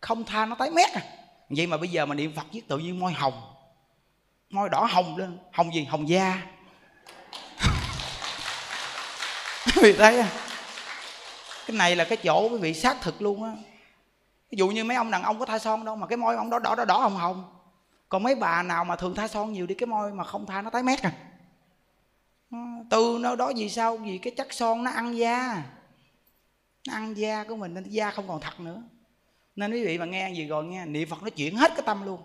không 0.00 0.24
tha 0.24 0.46
nó 0.46 0.54
tái 0.54 0.70
mét 0.70 0.92
à. 0.92 1.02
Vậy 1.48 1.66
mà 1.66 1.76
bây 1.76 1.88
giờ 1.88 2.06
mà 2.06 2.14
niệm 2.14 2.32
phật 2.36 2.46
giết 2.52 2.68
tự 2.68 2.78
nhiên 2.78 3.00
môi 3.00 3.12
hồng. 3.12 3.42
Môi 4.50 4.68
đỏ 4.68 4.84
hồng 4.90 5.16
lên. 5.16 5.38
Hồng 5.52 5.74
gì? 5.74 5.84
Hồng 5.84 6.08
da. 6.08 6.46
Vì 9.82 9.92
thấy 9.92 10.20
à? 10.20 10.30
cái 11.66 11.76
này 11.76 11.96
là 11.96 12.04
cái 12.04 12.16
chỗ 12.16 12.48
quý 12.48 12.58
vị 12.58 12.74
xác 12.74 13.00
thực 13.00 13.22
luôn 13.22 13.44
á. 13.44 13.52
Ví 14.50 14.58
dụ 14.58 14.68
như 14.68 14.84
mấy 14.84 14.96
ông 14.96 15.10
đàn 15.10 15.22
ông 15.22 15.38
có 15.38 15.46
tha 15.46 15.58
son 15.58 15.84
đâu, 15.84 15.96
mà 15.96 16.06
cái 16.06 16.16
môi 16.16 16.36
ông 16.36 16.50
đó 16.50 16.58
đỏ 16.58 16.74
đỏ 16.74 16.84
đỏ, 16.84 16.98
hồng 16.98 17.16
hồng 17.16 17.55
còn 18.08 18.22
mấy 18.22 18.34
bà 18.34 18.62
nào 18.62 18.84
mà 18.84 18.96
thường 18.96 19.14
tha 19.14 19.28
son 19.28 19.52
nhiều 19.52 19.66
đi 19.66 19.74
cái 19.74 19.86
môi 19.86 20.12
mà 20.12 20.24
không 20.24 20.46
tha 20.46 20.62
nó 20.62 20.70
tái 20.70 20.82
mét 20.82 21.02
à. 21.02 21.12
Từ 22.90 23.18
nó 23.20 23.36
đó 23.36 23.52
vì 23.56 23.68
sao? 23.70 23.96
Vì 23.96 24.18
cái 24.18 24.32
chất 24.36 24.52
son 24.52 24.84
nó 24.84 24.90
ăn 24.90 25.18
da. 25.18 25.62
Nó 26.88 26.94
ăn 26.94 27.16
da 27.16 27.44
của 27.44 27.56
mình 27.56 27.74
nên 27.74 27.84
da 27.84 28.10
không 28.10 28.28
còn 28.28 28.40
thật 28.40 28.60
nữa. 28.60 28.82
Nên 29.56 29.72
quý 29.72 29.84
vị 29.84 29.98
mà 29.98 30.04
nghe 30.04 30.30
gì 30.30 30.46
rồi 30.46 30.64
nghe 30.64 30.86
niệm 30.86 31.08
phật 31.08 31.22
nó 31.22 31.30
chuyển 31.30 31.56
hết 31.56 31.70
cái 31.76 31.82
tâm 31.86 32.06
luôn. 32.06 32.20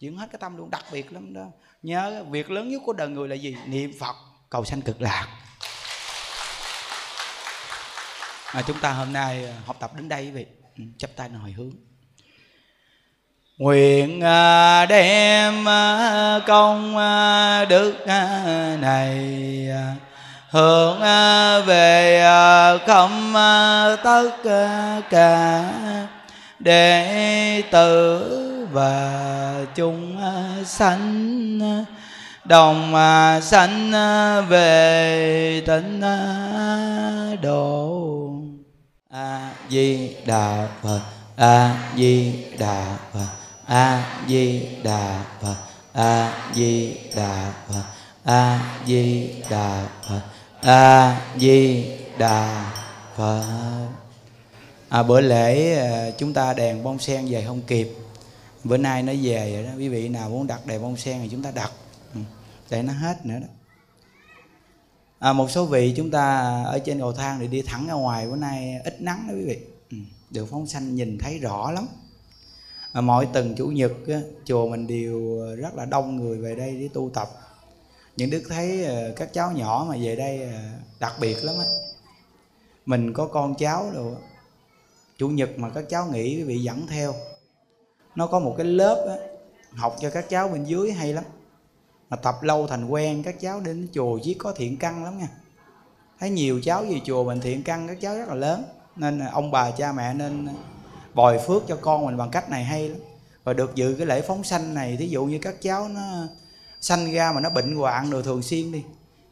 Chuyển 0.00 0.16
hết 0.16 0.28
cái 0.32 0.38
tâm 0.40 0.56
luôn 0.56 0.70
đặc 0.70 0.84
biệt 0.92 1.12
lắm 1.12 1.34
đó. 1.34 1.46
Nhớ 1.82 2.24
việc 2.30 2.50
lớn 2.50 2.68
nhất 2.68 2.82
của 2.86 2.92
đời 2.92 3.08
người 3.08 3.28
là 3.28 3.34
gì? 3.34 3.56
Niệm 3.66 3.92
phật 4.00 4.16
cầu 4.50 4.64
sanh 4.64 4.82
cực 4.82 5.00
lạc. 5.00 5.26
À, 8.46 8.62
chúng 8.66 8.78
ta 8.80 8.92
hôm 8.92 9.12
nay 9.12 9.44
ờ, 9.44 9.52
học 9.66 9.76
tập 9.80 9.92
đến 9.96 10.08
đây 10.08 10.24
quý 10.24 10.30
vị. 10.30 10.46
Ừ, 10.76 10.84
chắp 10.98 11.10
tay 11.16 11.28
hồi 11.28 11.52
hướng 11.52 11.72
nguyện 13.58 14.20
à, 14.20 14.86
đem 14.86 15.68
à, 15.68 16.40
công 16.46 16.96
à, 16.96 17.64
đức 17.64 17.94
này 18.80 19.68
hướng 20.50 21.00
về 21.66 22.24
không 22.86 23.32
tất 24.04 24.30
cả 25.10 25.64
đệ 26.58 27.62
tử 27.70 28.68
và 28.72 29.12
chúng 29.74 30.20
sanh 30.64 31.58
đồng 32.44 32.94
sanh 33.42 33.92
về 34.48 35.62
tịnh 35.66 36.02
độ. 37.42 38.02
A 39.10 39.50
di 39.68 40.10
đà 40.26 40.68
phật, 40.82 41.00
a 41.36 41.76
di 41.96 42.32
đà 42.58 42.96
phật 43.12 43.41
a 43.72 44.22
di 44.28 44.68
đà 44.84 45.24
phật. 45.40 45.56
A 45.92 46.32
di 46.54 46.96
đà 47.16 47.52
phật. 47.68 47.84
A 48.24 48.60
di 48.86 49.30
đà 49.50 49.88
phật. 50.08 50.20
A 50.60 51.20
di 51.38 51.84
đà 52.18 52.72
phật. 53.16 53.88
À, 54.88 55.02
bữa 55.02 55.20
lễ 55.20 55.74
ờ, 55.74 56.12
chúng 56.18 56.34
ta 56.34 56.54
đèn 56.54 56.82
bông 56.82 56.98
sen 56.98 57.26
về 57.28 57.44
không 57.46 57.62
kịp. 57.62 57.88
Bữa 58.64 58.76
nay 58.76 59.02
nó 59.02 59.12
về 59.22 59.52
rồi 59.52 59.64
đó. 59.64 59.70
Quý 59.78 59.88
vị 59.88 60.08
nào 60.08 60.28
muốn 60.28 60.46
đặt 60.46 60.66
đèn 60.66 60.82
bông 60.82 60.96
sen 60.96 61.20
thì 61.22 61.28
chúng 61.28 61.42
ta 61.42 61.50
đặt. 61.50 61.72
Ừ, 62.14 62.20
để 62.70 62.82
nó 62.82 62.92
hết 62.92 63.26
nữa 63.26 63.38
đó. 63.40 63.46
À, 65.18 65.32
một 65.32 65.50
số 65.50 65.66
vị 65.66 65.94
chúng 65.96 66.10
ta 66.10 66.38
ở 66.64 66.78
trên 66.78 66.98
cầu 66.98 67.12
thang 67.12 67.38
thì 67.40 67.48
đi 67.48 67.62
thẳng 67.62 67.86
ra 67.86 67.94
ngoài. 67.94 68.26
Bữa 68.26 68.36
nay 68.36 68.80
ít 68.84 69.00
nắng 69.00 69.24
đó 69.28 69.34
quý 69.34 69.44
vị. 69.44 69.58
Ừ, 69.90 69.96
Đường 70.30 70.46
phóng 70.50 70.66
xanh 70.66 70.94
nhìn 70.94 71.18
thấy 71.18 71.38
rõ 71.38 71.70
lắm 71.70 71.88
à, 72.92 73.00
mỗi 73.00 73.28
tuần 73.32 73.54
chủ 73.56 73.66
nhật 73.66 73.92
á, 74.08 74.20
chùa 74.44 74.68
mình 74.68 74.86
đều 74.86 75.38
ờ, 75.40 75.56
rất 75.56 75.74
là 75.74 75.84
đông 75.84 76.16
người 76.16 76.38
về 76.38 76.54
đây 76.54 76.76
để 76.80 76.88
tu 76.94 77.10
tập. 77.14 77.28
Những 78.16 78.30
đức 78.30 78.42
thấy 78.48 78.84
à, 78.84 79.08
các 79.16 79.32
cháu 79.32 79.52
nhỏ 79.52 79.86
mà 79.88 79.96
về 80.00 80.16
đây 80.16 80.42
à, 80.42 80.72
đặc 81.00 81.12
biệt 81.20 81.44
lắm 81.44 81.54
á. 81.58 81.64
Mình 82.86 83.12
có 83.12 83.26
con 83.26 83.54
cháu 83.54 83.90
rồi 83.94 84.14
chủ 85.18 85.28
nhật 85.28 85.50
mà 85.58 85.70
các 85.70 85.84
cháu 85.88 86.06
nghỉ 86.12 86.36
quý 86.36 86.42
vị 86.42 86.58
dẫn 86.58 86.86
theo. 86.86 87.14
Nó 88.14 88.26
có 88.26 88.38
một 88.38 88.54
cái 88.56 88.66
lớp 88.66 89.06
á, 89.08 89.16
học 89.70 89.96
cho 90.00 90.10
các 90.10 90.28
cháu 90.28 90.48
bên 90.48 90.64
dưới 90.64 90.92
hay 90.92 91.12
lắm. 91.12 91.24
Mà 92.10 92.16
tập 92.16 92.34
lâu 92.42 92.66
thành 92.66 92.88
quen 92.88 93.22
các 93.22 93.40
cháu 93.40 93.60
đến 93.60 93.88
chùa 93.92 94.18
chỉ 94.22 94.34
có 94.34 94.52
thiện 94.56 94.76
căn 94.76 95.04
lắm 95.04 95.18
nha. 95.18 95.28
Thấy 96.20 96.30
nhiều 96.30 96.60
cháu 96.62 96.84
về 96.84 97.00
chùa 97.04 97.24
mình 97.24 97.40
thiện 97.40 97.62
căn 97.62 97.88
các 97.88 98.00
cháu 98.00 98.16
rất 98.16 98.28
là 98.28 98.34
lớn. 98.34 98.64
Nên 98.96 99.20
ông 99.32 99.50
bà 99.50 99.70
cha 99.70 99.92
mẹ 99.92 100.14
nên 100.14 100.48
bồi 101.14 101.38
phước 101.46 101.62
cho 101.68 101.76
con 101.80 102.06
mình 102.06 102.16
bằng 102.16 102.30
cách 102.30 102.50
này 102.50 102.64
hay 102.64 102.88
lắm. 102.88 102.98
Và 103.44 103.52
được 103.52 103.74
dự 103.74 103.94
cái 103.98 104.06
lễ 104.06 104.20
phóng 104.20 104.44
sanh 104.44 104.74
này 104.74 104.96
thí 104.96 105.08
dụ 105.08 105.24
như 105.24 105.38
các 105.38 105.62
cháu 105.62 105.88
nó 105.88 106.00
sanh 106.80 107.12
ra 107.12 107.32
mà 107.32 107.40
nó 107.40 107.50
bệnh 107.50 107.76
hoạn 107.76 108.10
rồi 108.10 108.22
thường 108.22 108.42
xuyên 108.42 108.72
đi 108.72 108.82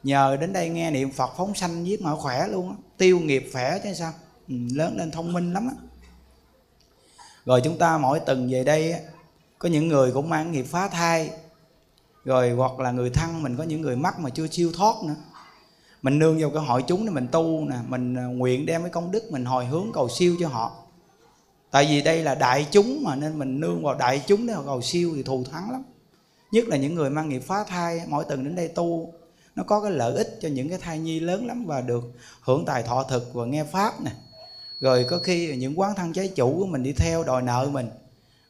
nhờ 0.02 0.36
đến 0.40 0.52
đây 0.52 0.69
nghe 0.69 0.90
niệm 0.90 1.12
phật 1.12 1.31
phóng 1.36 1.55
sanh 1.55 1.86
giết 1.86 2.02
mà 2.02 2.16
khỏe 2.16 2.48
luôn 2.48 2.69
á 2.69 2.74
tiêu 2.98 3.19
nghiệp 3.19 3.51
khỏe 3.52 3.78
chứ 3.85 3.94
sao? 3.94 4.12
Ừ, 4.48 4.55
lớn 4.74 4.97
lên 4.97 5.11
thông 5.11 5.32
minh 5.32 5.52
lắm 5.52 5.69
á. 5.69 5.74
Rồi 7.44 7.61
chúng 7.65 7.78
ta 7.78 7.98
mỗi 7.98 8.20
tuần 8.20 8.48
về 8.51 8.65
đây 8.65 8.94
có 9.59 9.69
những 9.69 9.89
người 9.89 10.12
cũng 10.12 10.28
mang 10.28 10.52
nghiệp 10.52 10.66
phá 10.69 10.89
thai 10.89 11.31
rồi 12.24 12.51
hoặc 12.51 12.81
là 12.81 12.90
người 12.90 13.11
thân 13.11 13.43
mình 13.43 13.57
có 13.57 13.65
những 13.65 13.81
người 13.81 13.97
mắc 13.97 14.20
mà 14.20 14.31
chưa 14.31 14.47
siêu 14.47 14.73
thoát 14.74 14.94
nữa. 15.05 15.15
Mình 16.02 16.19
nương 16.19 16.40
vào 16.40 16.51
cái 16.51 16.62
hội 16.62 16.82
chúng 16.82 17.07
để 17.07 17.11
mình 17.11 17.28
tu 17.32 17.65
nè 17.65 17.77
mình 17.89 18.15
à, 18.15 18.24
nguyện 18.24 18.66
đem 18.66 18.82
cái 18.82 18.90
công 18.90 19.11
đức 19.11 19.23
mình 19.31 19.44
hồi 19.44 19.66
hướng 19.66 19.86
cầu 19.94 20.09
siêu 20.09 20.36
cho 20.40 20.48
họ 20.48 20.73
tại 21.70 21.86
vì 21.86 22.02
đây 22.02 22.22
là 22.22 22.34
đại 22.34 22.66
chúng 22.70 23.02
mà, 23.02 23.14
nên 23.16 23.38
mình 23.38 23.60
nương 23.60 23.82
vào 23.82 23.94
đại 23.94 24.22
chúng 24.26 24.47
để 24.47 24.55
cầu 24.66 24.82
siêu 24.82 25.12
thì 25.16 25.22
thù 25.22 25.44
thắng 25.52 25.70
lắm. 25.70 25.82
Nhất 26.52 26.64
là 26.68 26.76
những 26.76 26.94
người 26.94 27.10
mang 27.10 27.28
nghiệp 27.28 27.42
phá 27.47 27.64
thai, 27.64 28.02
mỗi 28.06 28.24
tuần 28.24 28.44
đến 28.44 28.56
đây 28.56 28.68
tu, 28.68 29.12
nó 29.56 29.62
có 29.62 29.80
cái 29.80 29.90
lợi 29.90 30.14
ích 30.14 30.38
cho 30.40 30.48
những 30.48 30.68
cái 30.68 30.78
thai 30.78 30.98
nhi 30.98 31.20
lớn 31.20 31.47
lắm 31.47 31.64
và 31.66 31.80
được 31.80 32.05
hưởng 32.40 32.64
tài 32.64 32.82
thọ 32.82 33.02
thực 33.02 33.34
và 33.34 33.44
nghe 33.44 33.64
pháp 33.64 34.01
nè. 34.01 34.10
Rồi 34.80 35.06
có 35.10 35.18
khi 35.18 35.56
những 35.56 35.80
quán 35.80 35.94
thân 35.94 36.12
trái 36.12 36.28
chủ 36.28 36.56
của 36.59 36.66
mình 36.66 36.82
đi 36.82 36.92
theo 36.92 37.24
đòi 37.24 37.42
nợ 37.42 37.68
mình, 37.72 37.90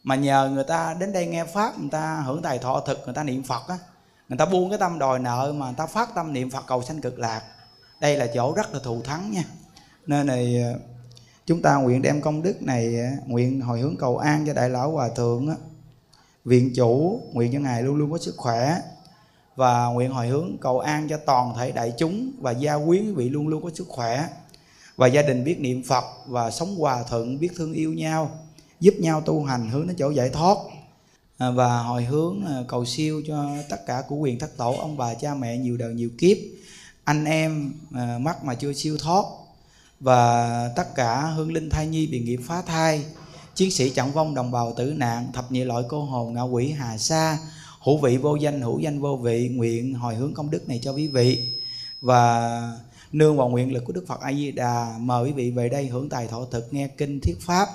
mà 0.03 0.15
nhờ 0.15 0.51
người 0.53 0.63
ta 0.63 0.95
đến 0.99 1.13
đây 1.13 1.27
nghe 1.27 1.45
pháp, 1.45 1.79
người 1.79 1.89
ta 1.91 2.23
hưởng 2.25 2.41
tài 2.41 2.57
thọ 2.57 2.79
thực, 2.79 3.01
người 3.05 3.13
ta 3.13 3.23
niệm 3.23 3.43
phật 3.43 3.67
á, 3.67 3.77
người 4.29 4.37
ta 4.37 4.45
buông 4.45 4.69
cái 4.69 4.79
tâm 4.79 4.99
đòi 4.99 5.19
nợ 5.19 5.53
mà 5.57 5.65
người 5.65 5.75
ta 5.77 5.85
phát 5.85 6.15
tâm 6.15 6.33
niệm 6.33 6.49
phật 6.49 6.63
cầu 6.67 6.83
sanh 6.83 7.01
cực 7.01 7.19
lạc. 7.19 7.41
Đây 8.01 8.17
là 8.17 8.27
chỗ 8.33 8.53
rất 8.53 8.73
là 8.73 8.79
thù 8.83 9.01
thắng 9.01 9.31
nha. 9.31 9.43
Nên 10.07 10.27
này 10.27 10.63
chúng 11.45 11.61
ta 11.61 11.75
nguyện 11.75 12.01
đem 12.01 12.21
công 12.21 12.41
đức 12.41 12.61
này 12.61 12.99
à, 12.99 13.11
nguyện 13.27 13.61
hồi 13.61 13.79
hướng 13.79 13.97
cầu 13.97 14.17
an 14.17 14.43
cho 14.47 14.53
đại 14.53 14.69
lão 14.69 14.91
hòa 14.91 15.09
thượng 15.09 15.49
viện 16.45 16.71
chủ 16.75 17.21
nguyện 17.33 17.53
cho 17.53 17.59
ngài 17.59 17.83
luôn 17.83 17.95
luôn 17.95 18.11
có 18.11 18.17
sức 18.17 18.33
khỏe 18.37 18.77
và 19.55 19.85
nguyện 19.85 20.11
hồi 20.11 20.27
hướng 20.27 20.57
cầu 20.61 20.79
an 20.79 21.07
cho 21.09 21.17
toàn 21.17 21.53
thể 21.57 21.71
đại 21.71 21.93
chúng 21.97 22.31
và 22.39 22.51
gia 22.51 22.77
quyến 22.77 23.05
quý 23.05 23.11
vị 23.11 23.29
luôn 23.29 23.47
luôn 23.47 23.63
có 23.63 23.69
sức 23.75 23.87
khỏe. 23.87 24.27
Và 24.95 25.07
gia 25.07 25.21
đình 25.21 25.43
biết 25.43 25.59
niệm 25.59 25.83
phật 25.83 26.03
và 26.27 26.51
sống 26.51 26.75
hòa 26.75 27.03
thuận 27.09 27.39
biết 27.39 27.49
thương 27.55 27.73
yêu 27.73 27.93
nhau 27.93 28.31
giúp 28.79 28.93
nhau 28.99 29.21
tu 29.21 29.43
hành 29.43 29.69
hướng 29.69 29.87
đến 29.87 29.95
chỗ 29.99 30.09
giải 30.09 30.29
thoát. 30.29 30.57
À, 31.37 31.51
và 31.51 31.79
hồi 31.79 32.03
hướng 32.03 32.45
à, 32.45 32.63
cầu 32.67 32.85
siêu 32.85 33.21
cho 33.27 33.49
tất 33.69 33.85
cả 33.85 34.03
của 34.07 34.15
quyền 34.15 34.39
thất 34.39 34.57
tổ 34.57 34.73
ông 34.73 34.97
bà 34.97 35.13
cha 35.13 35.33
mẹ 35.33 35.57
nhiều 35.57 35.77
đời 35.77 35.93
nhiều 35.93 36.09
kiếp. 36.17 36.37
Anh 37.03 37.25
em 37.25 37.73
à, 37.93 38.17
mắc 38.21 38.43
mà 38.43 38.55
chưa 38.55 38.73
siêu 38.73 38.97
thoát 38.97 39.25
và 40.01 40.69
tất 40.75 40.95
cả 40.95 41.21
hương 41.21 41.53
linh 41.53 41.69
thai 41.69 41.87
nhi 41.87 42.07
bị 42.07 42.19
nghiệp 42.19 42.39
phá 42.47 42.61
thai, 42.61 43.05
chiến 43.55 43.71
sĩ 43.71 43.89
trọng 43.89 44.11
vong 44.11 44.35
đồng 44.35 44.51
bào 44.51 44.73
tử 44.77 44.93
nạn, 44.97 45.31
thập 45.33 45.51
nhị 45.51 45.63
loại 45.63 45.83
cô 45.89 46.03
hồn 46.03 46.33
ngạ 46.33 46.41
quỷ 46.41 46.71
hà 46.71 46.97
sa, 46.97 47.37
hữu 47.79 47.97
vị 47.97 48.17
vô 48.17 48.35
danh, 48.35 48.61
hữu 48.61 48.79
danh 48.79 48.99
vô 48.99 49.17
vị, 49.17 49.49
nguyện 49.49 49.93
hồi 49.93 50.15
hướng 50.15 50.33
công 50.33 50.51
đức 50.51 50.69
này 50.69 50.79
cho 50.83 50.91
quý 50.91 51.07
vị. 51.07 51.53
Và 52.01 52.61
nương 53.11 53.37
vào 53.37 53.49
nguyện 53.49 53.73
lực 53.73 53.83
của 53.85 53.93
đức 53.93 54.05
phật 54.07 54.21
a 54.21 54.33
di 54.33 54.51
đà 54.51 54.95
mời 54.99 55.25
quý 55.25 55.31
vị 55.31 55.51
về 55.51 55.69
đây 55.69 55.87
hưởng 55.87 56.09
tài 56.09 56.27
thọ 56.27 56.45
thực, 56.51 56.73
nghe 56.73 56.87
kinh, 56.87 57.19
thuyết 57.19 57.37
pháp 57.41 57.69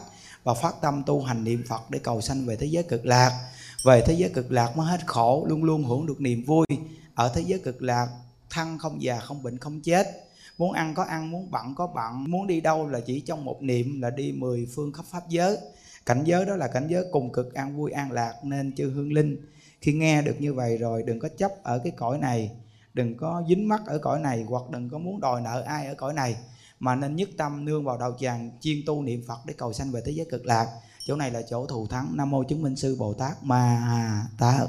và 0.45 0.55
phát 0.55 0.81
tâm 0.81 1.03
tu 1.07 1.23
hành 1.23 1.45
niệm 1.45 1.65
phật 1.69 1.91
để 1.91 1.99
cầu 1.99 2.21
sanh 2.21 2.47
về 2.47 2.57
thế 2.57 2.67
giới 2.67 2.83
cực 2.83 3.07
lạc. 3.07 3.51
Về 3.85 4.03
thế 4.07 4.15
giới 4.15 4.31
cực 4.31 4.53
lạc 4.53 4.77
mới 4.77 4.87
hết 4.87 5.07
khổ, 5.07 5.47
luôn 5.49 5.65
luôn 5.65 5.85
hưởng 5.85 6.07
được 6.07 6.21
niềm 6.21 6.45
vui. 6.45 6.67
Ở 7.15 7.33
thế 7.35 7.41
giới 7.47 7.59
cực 7.59 7.83
lạc, 7.83 8.09
thăng 8.51 8.79
không 8.79 9.03
già, 9.03 9.21
không 9.21 9.43
bệnh, 9.43 9.59
không 9.59 9.81
chết 9.81 10.26
muốn 10.59 10.73
ăn 10.73 10.95
có 10.95 11.03
ăn, 11.03 11.31
muốn 11.31 11.51
bận 11.51 11.75
có 11.77 11.87
bận. 11.87 12.25
Muốn 12.31 12.47
đi 12.47 12.61
đâu 12.61 12.89
là 12.89 13.01
chỉ 13.01 13.21
trong 13.21 13.45
một 13.45 13.63
niệm 13.63 14.01
là 14.01 14.11
đi 14.11 14.33
mười 14.33 14.69
phương 14.75 14.93
khắp 14.93 15.05
pháp 15.11 15.29
giới. 15.29 15.59
Cảnh 16.07 16.25
giới 16.25 16.45
đó 16.45 16.57
là 16.57 16.69
cảnh 16.69 16.87
giới 16.89 17.05
cùng 17.13 17.33
cực, 17.33 17.55
an 17.55 17.77
vui, 17.77 17.91
an 17.91 18.13
lạc, 18.13 18.35
nên 18.43 18.75
chư 18.77 18.91
hương 18.91 19.13
linh. 19.13 19.37
Khi 19.81 19.93
nghe 19.93 20.23
được 20.23 20.41
như 20.41 20.55
vậy 20.55 20.79
rồi, 20.79 21.03
đừng 21.03 21.19
có 21.19 21.29
chấp 21.39 21.53
ở 21.63 21.79
cái 21.79 21.93
cõi 21.97 22.19
này. 22.19 22.51
Đừng 22.95 23.17
có 23.17 23.43
dính 23.49 23.69
mắc 23.69 23.81
ở 23.87 23.99
cõi 23.99 24.21
này, 24.21 24.45
hoặc 24.49 24.63
đừng 24.71 24.91
có 24.91 24.99
muốn 24.99 25.21
đòi 25.21 25.41
nợ 25.41 25.63
ai 25.67 25.87
ở 25.87 25.95
cõi 25.95 26.15
này. 26.15 26.37
Mà 26.81 26.95
nên 26.95 27.17
nhất 27.17 27.29
tâm 27.39 27.65
nương 27.65 27.85
vào 27.85 27.99
đầu 27.99 28.15
tràng 28.21 28.51
chuyên 28.61 28.77
tu 28.87 29.03
niệm 29.03 29.23
phật 29.29 29.39
để 29.47 29.55
cầu 29.59 29.73
sanh 29.73 29.93
về 29.93 30.01
thế 30.05 30.13
giới 30.13 30.27
cực 30.31 30.47
lạc. 30.47 30.67
Chỗ 31.07 31.17
này 31.17 31.31
là 31.31 31.43
chỗ 31.43 31.67
thù 31.67 31.87
thắng. 31.87 32.17
Nam 32.17 32.31
mô 32.31 32.43
chứng 32.45 32.63
minh 32.63 32.77
sư 32.77 32.97
bồ 32.99 33.13
tát 33.13 33.45
ma 33.45 34.27
tát 34.39 34.69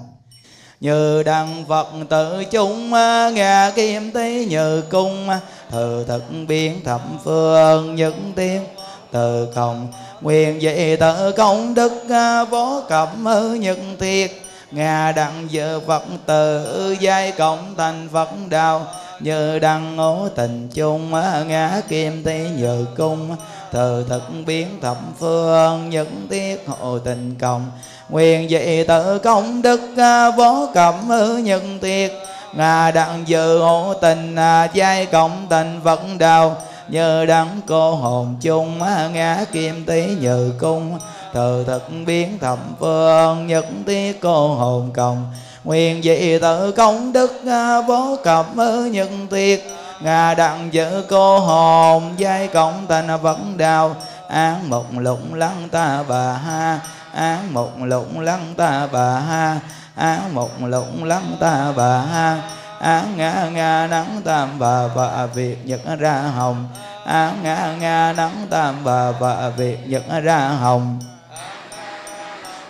như 0.79 1.23
đăng 1.23 1.65
phật 1.67 1.87
tự 2.09 2.43
chúng 2.51 2.93
à, 2.93 3.29
nghe 3.29 3.71
kim 3.75 4.11
tí 4.11 4.45
như 4.45 4.81
cung 4.81 5.29
à, 5.29 5.39
thừ 5.71 6.05
thực 6.07 6.23
biến 6.47 6.83
thập 6.85 7.01
phương 7.23 7.95
những 7.95 8.33
tiếng. 8.35 8.63
Từ 9.11 9.47
cộng 9.55 9.87
nguyện 10.21 10.61
dị 10.61 10.95
tự 10.95 11.31
công 11.31 11.73
đức 11.73 11.91
à, 12.09 12.43
vô 12.43 12.81
cẩm 12.89 13.25
nhân 13.59 13.95
thiệt. 13.99 14.31
Ngà 14.71 15.11
đặng 15.11 15.47
dự 15.49 15.79
phật 15.87 16.03
từ 16.25 16.95
giai 16.99 17.31
cộng 17.31 17.75
thành 17.77 18.09
phật 18.13 18.29
đạo. 18.49 18.85
Như 19.19 19.59
đăng 19.59 19.95
ngũ 19.95 20.29
tình 20.35 20.67
chung 20.73 21.11
ngã 21.47 21.81
kim 21.89 22.23
tí 22.23 22.39
như 22.57 22.85
cung 22.97 23.35
từ 23.71 24.05
thực 24.09 24.23
biến 24.45 24.67
thập 24.81 24.97
phương 25.19 25.89
những 25.89 26.27
tiết 26.29 26.67
hộ 26.67 26.99
tình 26.99 27.35
cộng 27.39 27.71
nguyện 28.09 28.47
vậy 28.49 28.85
tự 28.87 29.19
công 29.19 29.61
đức 29.61 29.81
à, 29.97 30.31
vô 30.31 30.69
cẩm 30.73 30.95
nhân 31.43 31.79
tiết 31.81 32.11
ngà 32.53 32.91
đặng 32.91 33.23
dự 33.25 33.59
hộ 33.59 33.93
tình 33.93 34.35
à, 34.35 34.67
giai 34.73 35.05
cộng 35.05 35.47
tình 35.49 35.79
phật 35.83 36.01
đạo 36.17 36.55
như 36.87 37.25
đắng 37.25 37.61
cô 37.67 37.95
hồn 37.95 38.35
chung 38.41 38.81
à, 38.83 39.09
ngã 39.13 39.45
kim 39.51 39.85
tí 39.85 40.05
như 40.05 40.53
cung. 40.59 40.99
Thờ 41.33 41.63
thực 41.67 41.83
biến 42.05 42.37
thầm 42.41 42.57
phương 42.79 43.47
nhất 43.47 43.65
tiết 43.85 44.21
cô 44.21 44.47
hồn 44.47 44.89
cộng 44.93 45.33
nguyện 45.63 46.03
dị 46.03 46.39
tự 46.39 46.71
công 46.71 47.13
đức 47.13 47.41
vô 47.87 48.17
cập 48.23 48.45
nhân 48.91 49.27
tiết 49.29 49.67
ngà 50.01 50.33
đặng 50.33 50.69
giữ 50.71 51.03
cô 51.09 51.39
hồn, 51.39 52.13
giai 52.17 52.47
cộng 52.47 52.85
tình 52.87 53.07
phật 53.23 53.37
đạo 53.57 53.95
án 54.27 54.69
một 54.69 54.85
lụng 54.99 55.33
lăng 55.33 55.69
ta 55.71 56.03
bà 56.09 56.33
ha 56.33 56.79
án 57.17 57.53
một 57.53 57.71
lụng 57.81 58.19
lăng 58.19 58.53
ta 58.57 58.87
bà 58.91 59.19
ha. 59.19 59.59
Án 59.95 60.35
một 60.35 60.49
lụng 60.61 61.03
lăng 61.03 61.37
ta 61.39 61.73
bà 61.75 61.99
ha. 61.99 62.41
Án 62.79 63.17
ngã 63.17 63.49
ngã 63.53 63.87
nắng 63.89 64.21
tam 64.25 64.59
bà 64.59 64.87
bà 64.95 65.25
việt 65.25 65.65
nhật 65.65 65.81
ra 65.99 66.13
hồng. 66.13 66.67
Án 67.05 67.43
ngã 67.43 67.75
ngã 67.79 68.13
nắng 68.17 68.47
tam 68.49 68.83
bà 68.83 69.11
bà 69.11 69.49
việt 69.49 69.87
nhật 69.87 70.03
ra 70.23 70.47
hồng. 70.47 70.99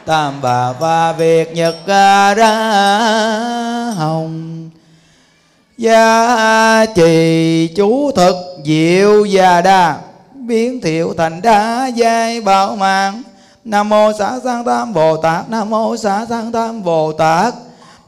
Tam 0.06 0.41
bà 0.41 0.74
bà 0.74 1.11
việt 1.11 1.53
nhật 1.53 1.76
ra 2.36 2.36
hồng. 3.98 4.69
Gia 5.78 6.86
trì 6.95 7.68
chú 7.76 8.11
thực 8.11 8.36
diệu 8.65 9.28
và 9.32 9.61
đa. 9.61 9.95
Biến 10.34 10.82
thiệu 10.82 11.14
thành 11.18 11.41
đá 11.41 11.88
giai 11.88 12.41
bảo 12.41 12.76
mạng 12.76 13.24
nam 13.68 13.89
mô 13.89 14.11
xá 14.19 14.31
sanh 14.44 14.64
tam 14.64 14.94
bồ 14.94 15.18
tát. 15.18 15.49
Nam 15.49 15.69
mô 15.69 15.98
xá 15.98 16.26
sanh 16.30 16.52
tam 16.52 16.84
bồ 16.84 17.11
tát. 17.11 17.53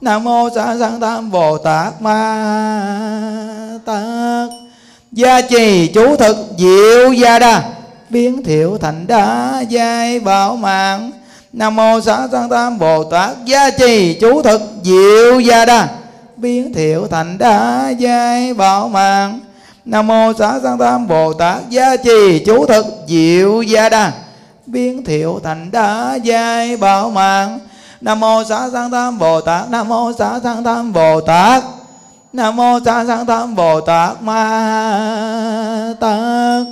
Nam 0.01 0.23
mô 0.23 0.49
xá 0.55 0.75
sanh 0.79 0.99
tam 0.99 1.31
bồ 1.31 1.57
tát. 1.57 2.01
Ma 2.01 3.79
tát. 3.85 4.49
Gia 5.11 5.41
trì 5.41 5.87
chú 5.87 6.15
thực 6.15 6.37
diệu 6.57 7.13
gia 7.13 7.39
đa. 7.39 7.63
Biến 8.09 8.43
thiệu 8.43 8.77
thành 8.81 9.07
đá 9.07 9.59
giai 9.69 10.19
bảo 10.19 10.55
mạng. 10.55 11.11
Nam 11.53 11.75
mô 11.75 12.01
xá 12.01 12.27
sanh 12.31 12.49
tam 12.49 12.79
bồ 12.79 13.03
tát. 13.03 13.45
Gia 13.45 13.69
trì 13.69 14.17
chú 14.21 14.41
thực 14.41 14.61
diệu 14.83 15.39
gia 15.39 15.65
đa. 15.65 15.87
Biến 16.37 16.73
thiệu 16.73 17.07
thành 17.07 17.37
đá 17.37 17.89
giai 17.97 18.53
bảo 18.53 18.89
mạng. 18.89 19.39
Nam 19.85 20.07
mô 20.07 20.33
xá 20.39 20.59
sanh 20.63 20.77
tam 20.77 21.07
bồ 21.07 21.33
tát. 21.33 21.69
Gia 21.69 21.95
trì 21.95 22.39
chú 22.45 22.65
thực 22.65 22.85
diệu 23.07 23.61
gia 23.61 23.89
đa 23.89 24.11
biến 24.71 25.03
thiệu 25.03 25.39
thành 25.43 25.71
đá 25.71 26.15
giai 26.23 26.77
bảo 26.77 27.09
mạng. 27.09 27.59
Nam 28.01 28.19
mô 28.19 28.43
xá 28.43 28.69
sanh 28.73 28.91
tam 28.91 29.19
bồ 29.19 29.41
tát, 29.41 29.69
nam 29.69 29.87
mô 29.87 30.11
xá 30.19 30.39
sanh 30.43 30.63
tam 30.63 30.93
bồ 30.93 31.21
tát, 31.21 31.63
nam 32.33 32.55
mô 32.55 32.79
xá 32.85 33.05
sanh 33.07 33.25
tam 33.25 33.55
bồ 33.55 33.81
tát 33.81 34.21
ma 34.21 35.93
tát. 35.99 36.65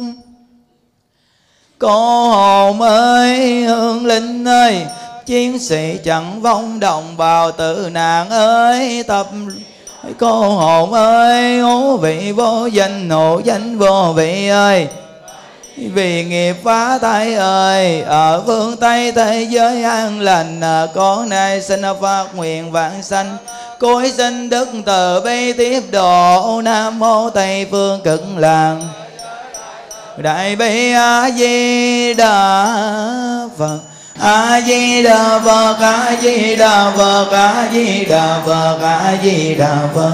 Cô 1.79 2.29
hồn 2.29 2.81
ơi 2.81 3.63
hương 3.63 4.05
linh 4.05 4.47
ơi, 4.47 4.85
chiến 5.25 5.59
sĩ 5.59 5.97
chẳng 6.05 6.41
vong 6.41 6.79
đồng 6.79 7.17
bào 7.17 7.51
tử 7.51 7.89
nạn 7.91 8.29
ơi, 8.29 9.03
tập 9.07 9.27
cô 10.19 10.49
hồn 10.49 10.93
ơi 10.93 11.57
ngũ 11.57 11.97
vị 11.97 12.31
vô 12.31 12.65
danh 12.65 13.09
hộ 13.09 13.41
danh 13.43 13.77
vô 13.77 14.13
vị 14.15 14.47
ơi 14.47 14.87
vì 15.77 16.23
nghiệp 16.23 16.55
phá 16.63 16.97
thai 16.97 17.33
ơi, 17.35 18.01
ở 18.01 18.43
phương 18.45 18.77
tây 18.77 19.11
thế 19.11 19.47
giới 19.49 19.83
an 19.83 20.21
lành 20.21 20.61
à, 20.61 20.87
con 20.95 21.29
nay 21.29 21.61
xin 21.61 21.81
phát 22.01 22.25
nguyện 22.35 22.71
vạn 22.71 23.03
sanh. 23.03 23.37
Cối 23.79 24.11
sinh 24.11 24.49
đức 24.49 24.69
từ 24.85 25.21
bi 25.21 25.53
tiếp 25.53 25.81
độ, 25.91 26.61
nam 26.63 26.99
mô 26.99 27.29
tây 27.29 27.67
phương 27.71 28.01
cực 28.03 28.23
lạc 28.37 28.75
đại 30.17 30.55
bi 30.55 30.91
a 30.91 31.29
di 31.29 32.13
đà 32.13 32.65
phật 33.57 33.79
a 34.19 34.61
di 34.61 35.03
đà 35.03 35.39
phật 35.45 35.77
a 35.81 36.15
di 36.21 36.55
đà 36.55 36.91
phật 36.97 37.31
a 37.31 37.67
di 37.73 38.05
đà 38.05 38.39
phật 38.45 38.79
a 38.81 39.17
di 39.23 39.55
đà 39.55 39.77
phật 39.95 40.13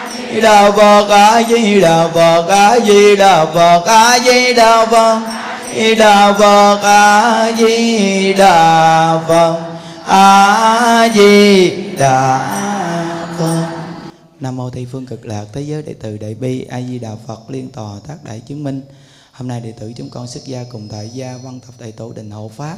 đà 0.41 0.71
a 1.09 1.43
di 1.43 1.81
đà 1.81 2.07
phật 2.07 2.47
a 2.47 2.79
di 2.79 3.15
đà 3.15 3.45
phật 3.45 3.83
đà 5.97 6.33
phật 6.33 6.79
a 6.83 7.51
di 7.57 8.33
đà 8.33 9.19
phật 9.27 9.59
a 10.07 11.09
di 11.15 11.69
đà 11.97 12.39
phật 13.39 13.81
nam 14.41 14.55
mô 14.55 14.69
tây 14.69 14.87
phương 14.91 15.05
cực 15.05 15.25
lạc 15.25 15.45
thế 15.53 15.61
giới 15.61 15.83
đệ 15.83 15.93
tử 15.93 16.17
đại 16.17 16.35
bi 16.35 16.65
a 16.69 16.81
di 16.81 16.99
đà 16.99 17.09
phật 17.27 17.49
liên 17.49 17.69
tòa 17.69 17.99
tác 18.07 18.15
đại 18.23 18.41
chứng 18.47 18.63
minh. 18.63 18.81
Hôm 19.31 19.47
nay 19.47 19.61
đệ 19.61 19.71
tử 19.71 19.93
chúng 19.97 20.09
con 20.09 20.27
xuất 20.27 20.45
gia 20.45 20.63
cùng 20.71 20.87
tại 20.91 21.09
gia 21.09 21.37
văn 21.43 21.59
tập 21.59 21.73
đại 21.79 21.91
tổ 21.91 22.13
đình 22.13 22.31
hộ 22.31 22.51
pháp 22.57 22.77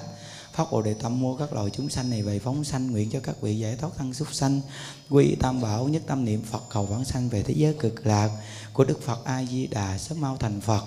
phát 0.53 0.71
bồ 0.71 0.81
đề 0.81 0.93
tâm, 0.93 1.19
mua 1.19 1.35
các 1.35 1.53
loài 1.53 1.69
chúng 1.69 1.89
sanh 1.89 2.09
này 2.09 2.21
về 2.21 2.39
phóng 2.39 2.63
sanh, 2.63 2.91
nguyện 2.91 3.09
cho 3.09 3.19
các 3.19 3.41
vị 3.41 3.59
giải 3.59 3.75
thoát 3.75 3.89
thân 3.97 4.13
súc 4.13 4.34
sanh. 4.34 4.61
Quy 5.09 5.35
tam 5.35 5.61
bảo, 5.61 5.88
nhất 5.88 6.01
tâm 6.07 6.25
niệm 6.25 6.41
phật, 6.41 6.63
cầu 6.69 6.85
vãng 6.85 7.05
sanh 7.05 7.30
về 7.30 7.43
thế 7.43 7.53
giới 7.57 7.73
cực 7.73 8.05
lạc 8.05 8.30
của 8.73 8.84
đức 8.84 9.01
phật 9.01 9.25
a 9.25 9.43
di 9.43 9.67
đà, 9.67 9.97
sớm 9.97 10.21
mau 10.21 10.38
thành 10.38 10.61
phật. 10.61 10.84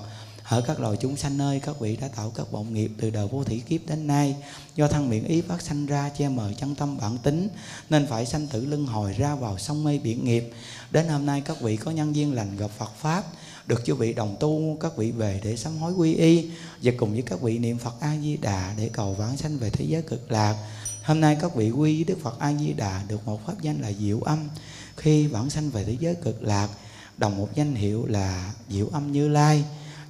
Ở 0.49 0.61
các 0.61 0.81
loài 0.81 0.97
chúng 1.01 1.17
sanh 1.17 1.39
nơi 1.39 1.61
các 1.61 1.81
vị 1.81 1.97
đã 1.97 2.09
tạo 2.09 2.33
các 2.35 2.51
vọng 2.51 2.75
nghiệp 2.75 2.91
từ 3.01 3.11
đời 3.11 3.29
vô 3.29 3.45
thủy 3.45 3.63
kiếp 3.69 3.81
đến 3.87 4.07
nay. 4.07 4.37
Do 4.77 4.89
thân 4.89 5.09
miệng 5.09 5.25
ý 5.25 5.41
phát 5.41 5.63
sanh 5.63 5.87
ra, 5.87 6.11
che 6.19 6.29
mờ 6.29 6.53
chân 6.61 6.75
tâm 6.75 6.99
bản 6.99 7.19
tính, 7.19 7.49
nên 7.91 8.07
phải 8.07 8.27
sanh 8.27 8.47
tử 8.47 8.65
luân 8.65 8.87
hồi 8.87 9.13
ra 9.13 9.35
vào 9.35 9.59
sông 9.59 9.85
mê 9.85 9.99
biển 9.99 10.25
nghiệp. 10.25 10.53
Đến 10.91 11.09
hôm 11.09 11.27
nay, 11.27 11.41
các 11.41 11.61
vị 11.61 11.77
có 11.77 11.91
nhân 11.91 12.17
duyên 12.17 12.35
lành 12.35 12.57
gặp 12.57 12.71
Phật 12.79 12.91
pháp 12.99 13.25
được 13.67 13.85
chư 13.85 13.95
vị 13.95 14.13
đồng 14.13 14.37
tu 14.41 14.77
các 14.81 14.97
vị 14.97 15.11
về 15.11 15.41
để 15.45 15.57
sám 15.57 15.79
hối 15.79 15.93
quy 15.93 16.15
y 16.15 16.51
và 16.83 16.93
cùng 16.97 17.13
với 17.13 17.23
các 17.23 17.41
vị 17.41 17.59
niệm 17.59 17.79
Phật 17.79 17.95
A 18.01 18.17
Di 18.23 18.37
Đà 18.37 18.75
để 18.79 18.91
cầu 18.93 19.15
vãng 19.15 19.37
sanh 19.37 19.59
về 19.59 19.71
thế 19.71 19.85
giới 19.85 20.03
cực 20.03 20.31
lạc. 20.31 20.57
Hôm 21.03 21.21
nay 21.21 21.39
các 21.41 21.55
vị 21.55 21.71
quy 21.71 22.05
Đức 22.05 22.19
Phật 22.23 22.39
A 22.39 22.53
Di 22.55 22.73
Đà 22.73 23.03
được 23.09 23.27
một 23.27 23.47
pháp 23.47 23.55
danh 23.63 23.81
là 23.81 23.93
Diệu 23.93 24.21
Âm. 24.21 24.39
Khi 24.97 25.27
vãng 25.27 25.51
sanh 25.51 25.71
về 25.71 25.85
thế 25.85 25.97
giới 26.01 26.15
cực 26.15 26.43
lạc, 26.43 26.69
đồng 27.19 27.37
một 27.37 27.49
danh 27.55 27.75
hiệu 27.75 28.07
là 28.07 28.55
Diệu 28.69 28.89
Âm 28.93 29.13
Như 29.13 29.29
Lai. 29.29 29.65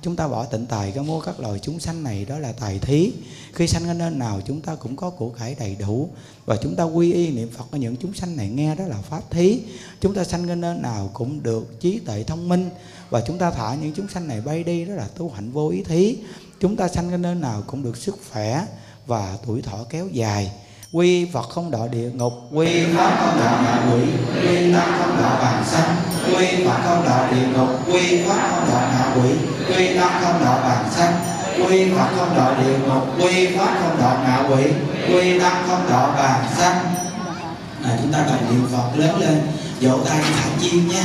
chúng 0.06 0.16
ta 0.16 0.28
bỏ 0.28 0.44
tịnh 0.44 0.66
tài 0.66 0.90
cái 0.90 1.04
mua 1.04 1.20
các 1.20 1.40
loài 1.40 1.58
chúng 1.62 1.80
sanh 1.80 2.02
này 2.02 2.24
đó 2.24 2.38
là 2.38 2.52
tài 2.52 2.78
thí 2.78 3.12
khi 3.52 3.66
sanh 3.66 3.88
ở 3.88 3.94
nơi 3.94 4.10
nào 4.10 4.40
chúng 4.46 4.60
ta 4.60 4.74
cũng 4.74 4.96
có 4.96 5.10
của 5.10 5.28
cải 5.28 5.56
đầy 5.58 5.76
đủ 5.78 6.08
và 6.44 6.56
chúng 6.62 6.76
ta 6.76 6.84
quy 6.84 7.12
y 7.12 7.30
niệm 7.30 7.50
phật 7.50 7.64
ở 7.70 7.78
những 7.78 7.96
chúng 7.96 8.14
sanh 8.14 8.36
này 8.36 8.48
nghe 8.48 8.74
đó 8.74 8.84
là 8.84 8.96
pháp 8.96 9.30
thí 9.30 9.60
chúng 10.00 10.14
ta 10.14 10.24
sanh 10.24 10.48
ở 10.48 10.54
nơi 10.54 10.76
nào 10.78 11.10
cũng 11.14 11.42
được 11.42 11.80
trí 11.80 11.98
tuệ 11.98 12.24
thông 12.24 12.48
minh 12.48 12.70
và 13.10 13.20
chúng 13.20 13.38
ta 13.38 13.50
thả 13.50 13.74
những 13.74 13.92
chúng 13.96 14.08
sanh 14.08 14.28
này 14.28 14.40
bay 14.40 14.64
đi, 14.64 14.84
đó 14.84 14.94
là 14.94 15.06
tu 15.16 15.30
hạnh 15.30 15.52
vô 15.52 15.68
ý 15.68 15.82
thí. 15.82 16.16
Chúng 16.60 16.76
ta 16.76 16.88
sanh 16.88 17.08
cái 17.08 17.18
nơi 17.18 17.34
nào 17.34 17.62
cũng 17.66 17.82
được 17.82 17.96
sức 17.96 18.16
khỏe 18.32 18.62
và 19.06 19.34
tuổi 19.46 19.62
thọ 19.62 19.78
kéo 19.90 20.08
dài. 20.12 20.52
Quy 20.92 21.26
phật 21.32 21.42
không 21.42 21.70
đọa 21.70 21.88
địa 21.88 22.10
ngục. 22.10 22.32
Quy 22.52 22.84
pháp 22.96 23.16
không 23.20 23.38
đọa 23.40 23.62
ngạ 23.62 23.92
quỷ. 23.92 24.02
Quy 24.42 24.72
tăng 24.72 24.98
không 24.98 25.16
đọa 25.16 25.40
bàn 25.42 25.64
sanh. 25.66 25.96
Quy 26.26 26.64
phật 26.64 26.80
không 26.84 27.04
đọa 27.04 27.30
địa 27.30 27.48
ngục. 27.54 27.68
Quy 27.86 28.22
pháp 28.22 28.48
không 28.50 28.68
đọa 28.70 28.80
ngạ 28.92 29.14
quỷ. 29.16 29.30
Quy 29.68 29.96
tăng 29.98 30.22
không 30.22 30.44
đọa 30.44 30.60
bàn 30.60 30.90
sanh. 30.96 31.14
Quy 31.56 31.90
phật 31.90 32.08
không 32.16 32.36
đọa 32.36 32.58
địa 32.62 32.78
ngục. 32.78 33.02
Quy 33.20 33.56
pháp 33.56 33.78
không 33.82 33.98
đọa 33.98 34.14
ngạ 34.22 34.48
quỷ. 34.50 34.64
Quy 35.08 35.40
tăng 35.40 35.64
không 35.68 35.88
đọa 35.88 36.16
bàn 36.16 36.46
sanh. 36.56 36.94
Là 37.82 37.98
chúng 38.02 38.12
ta 38.12 38.26
cần 38.28 38.38
niệm 38.50 38.66
phật 38.72 38.90
lớn 38.96 39.20
lên. 39.20 39.40
Vỗ 39.80 39.98
tay 40.08 40.20
thả 40.22 40.48
chim 40.60 40.88
nha 40.88 41.04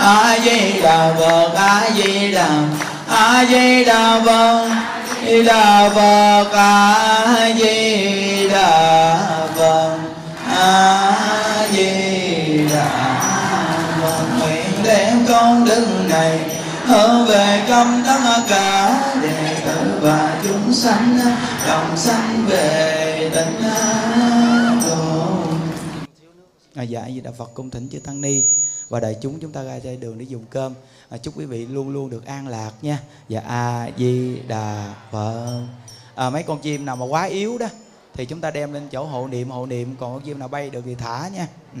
a 0.00 0.38
di 0.44 0.80
đà 0.82 1.14
phật 1.18 1.54
a 1.54 1.90
di 1.96 2.32
đà 2.32 2.48
a 3.08 3.44
di 3.50 3.84
đà 3.84 4.20
phật 4.26 4.68
di 5.26 5.42
đà 5.42 5.90
phật 5.94 6.52
a 6.52 7.50
di 7.58 8.48
đà 8.48 9.18
phật 9.56 9.98
a 10.46 11.12
di 11.72 11.90
đà 12.72 12.88
phật 14.02 14.24
nguyện 14.38 14.66
đem 14.84 15.26
con 15.28 15.64
đức 15.64 15.86
này 16.08 16.38
hướng 16.84 17.26
về 17.26 17.62
công 17.68 18.02
tất 18.06 18.42
cả 18.48 19.00
đệ 19.22 19.54
tử 19.64 19.98
và 20.00 20.36
chúng 20.44 20.74
sanh 20.74 21.18
đồng 21.68 21.96
sanh 21.96 22.44
về 22.48 23.30
tịnh 23.34 23.70
độ 24.86 25.30
à, 26.74 26.82
dạ 26.82 27.06
gì 27.06 27.20
đà 27.20 27.30
phật 27.38 27.50
cung 27.54 27.70
thỉnh 27.70 27.88
chư 27.92 27.98
tăng 27.98 28.20
ni 28.20 28.44
và 28.90 29.00
đại 29.00 29.16
chúng 29.20 29.40
chúng 29.40 29.52
ta 29.52 29.62
ra 29.62 29.78
trên 29.82 30.00
đường 30.00 30.18
để 30.18 30.24
dùng 30.24 30.44
cơm. 30.50 30.74
À, 31.08 31.18
chúc 31.18 31.38
quý 31.38 31.44
vị 31.44 31.66
luôn 31.66 31.88
luôn 31.88 32.10
được 32.10 32.26
an 32.26 32.48
lạc 32.48 32.72
nha. 32.82 33.00
Dạ 33.28 33.40
a 33.40 33.90
di 33.98 34.40
đà 34.48 34.94
phật. 35.10 35.66
À, 36.14 36.30
mấy 36.30 36.42
con 36.42 36.58
chim 36.58 36.84
nào 36.84 36.96
mà 36.96 37.06
quá 37.06 37.24
yếu 37.24 37.58
đó 37.58 37.66
thì 38.14 38.26
chúng 38.26 38.40
ta 38.40 38.50
đem 38.50 38.72
lên 38.72 38.88
chỗ 38.88 39.04
hộ 39.04 39.28
niệm. 39.28 39.50
Hộ 39.50 39.66
niệm 39.66 39.96
còn 40.00 40.12
con 40.12 40.22
chim 40.22 40.38
nào 40.38 40.48
bay 40.48 40.70
được 40.70 40.82
thì 40.84 40.94
thả 40.94 41.28
nha. 41.28 41.46
Ừ 41.74 41.80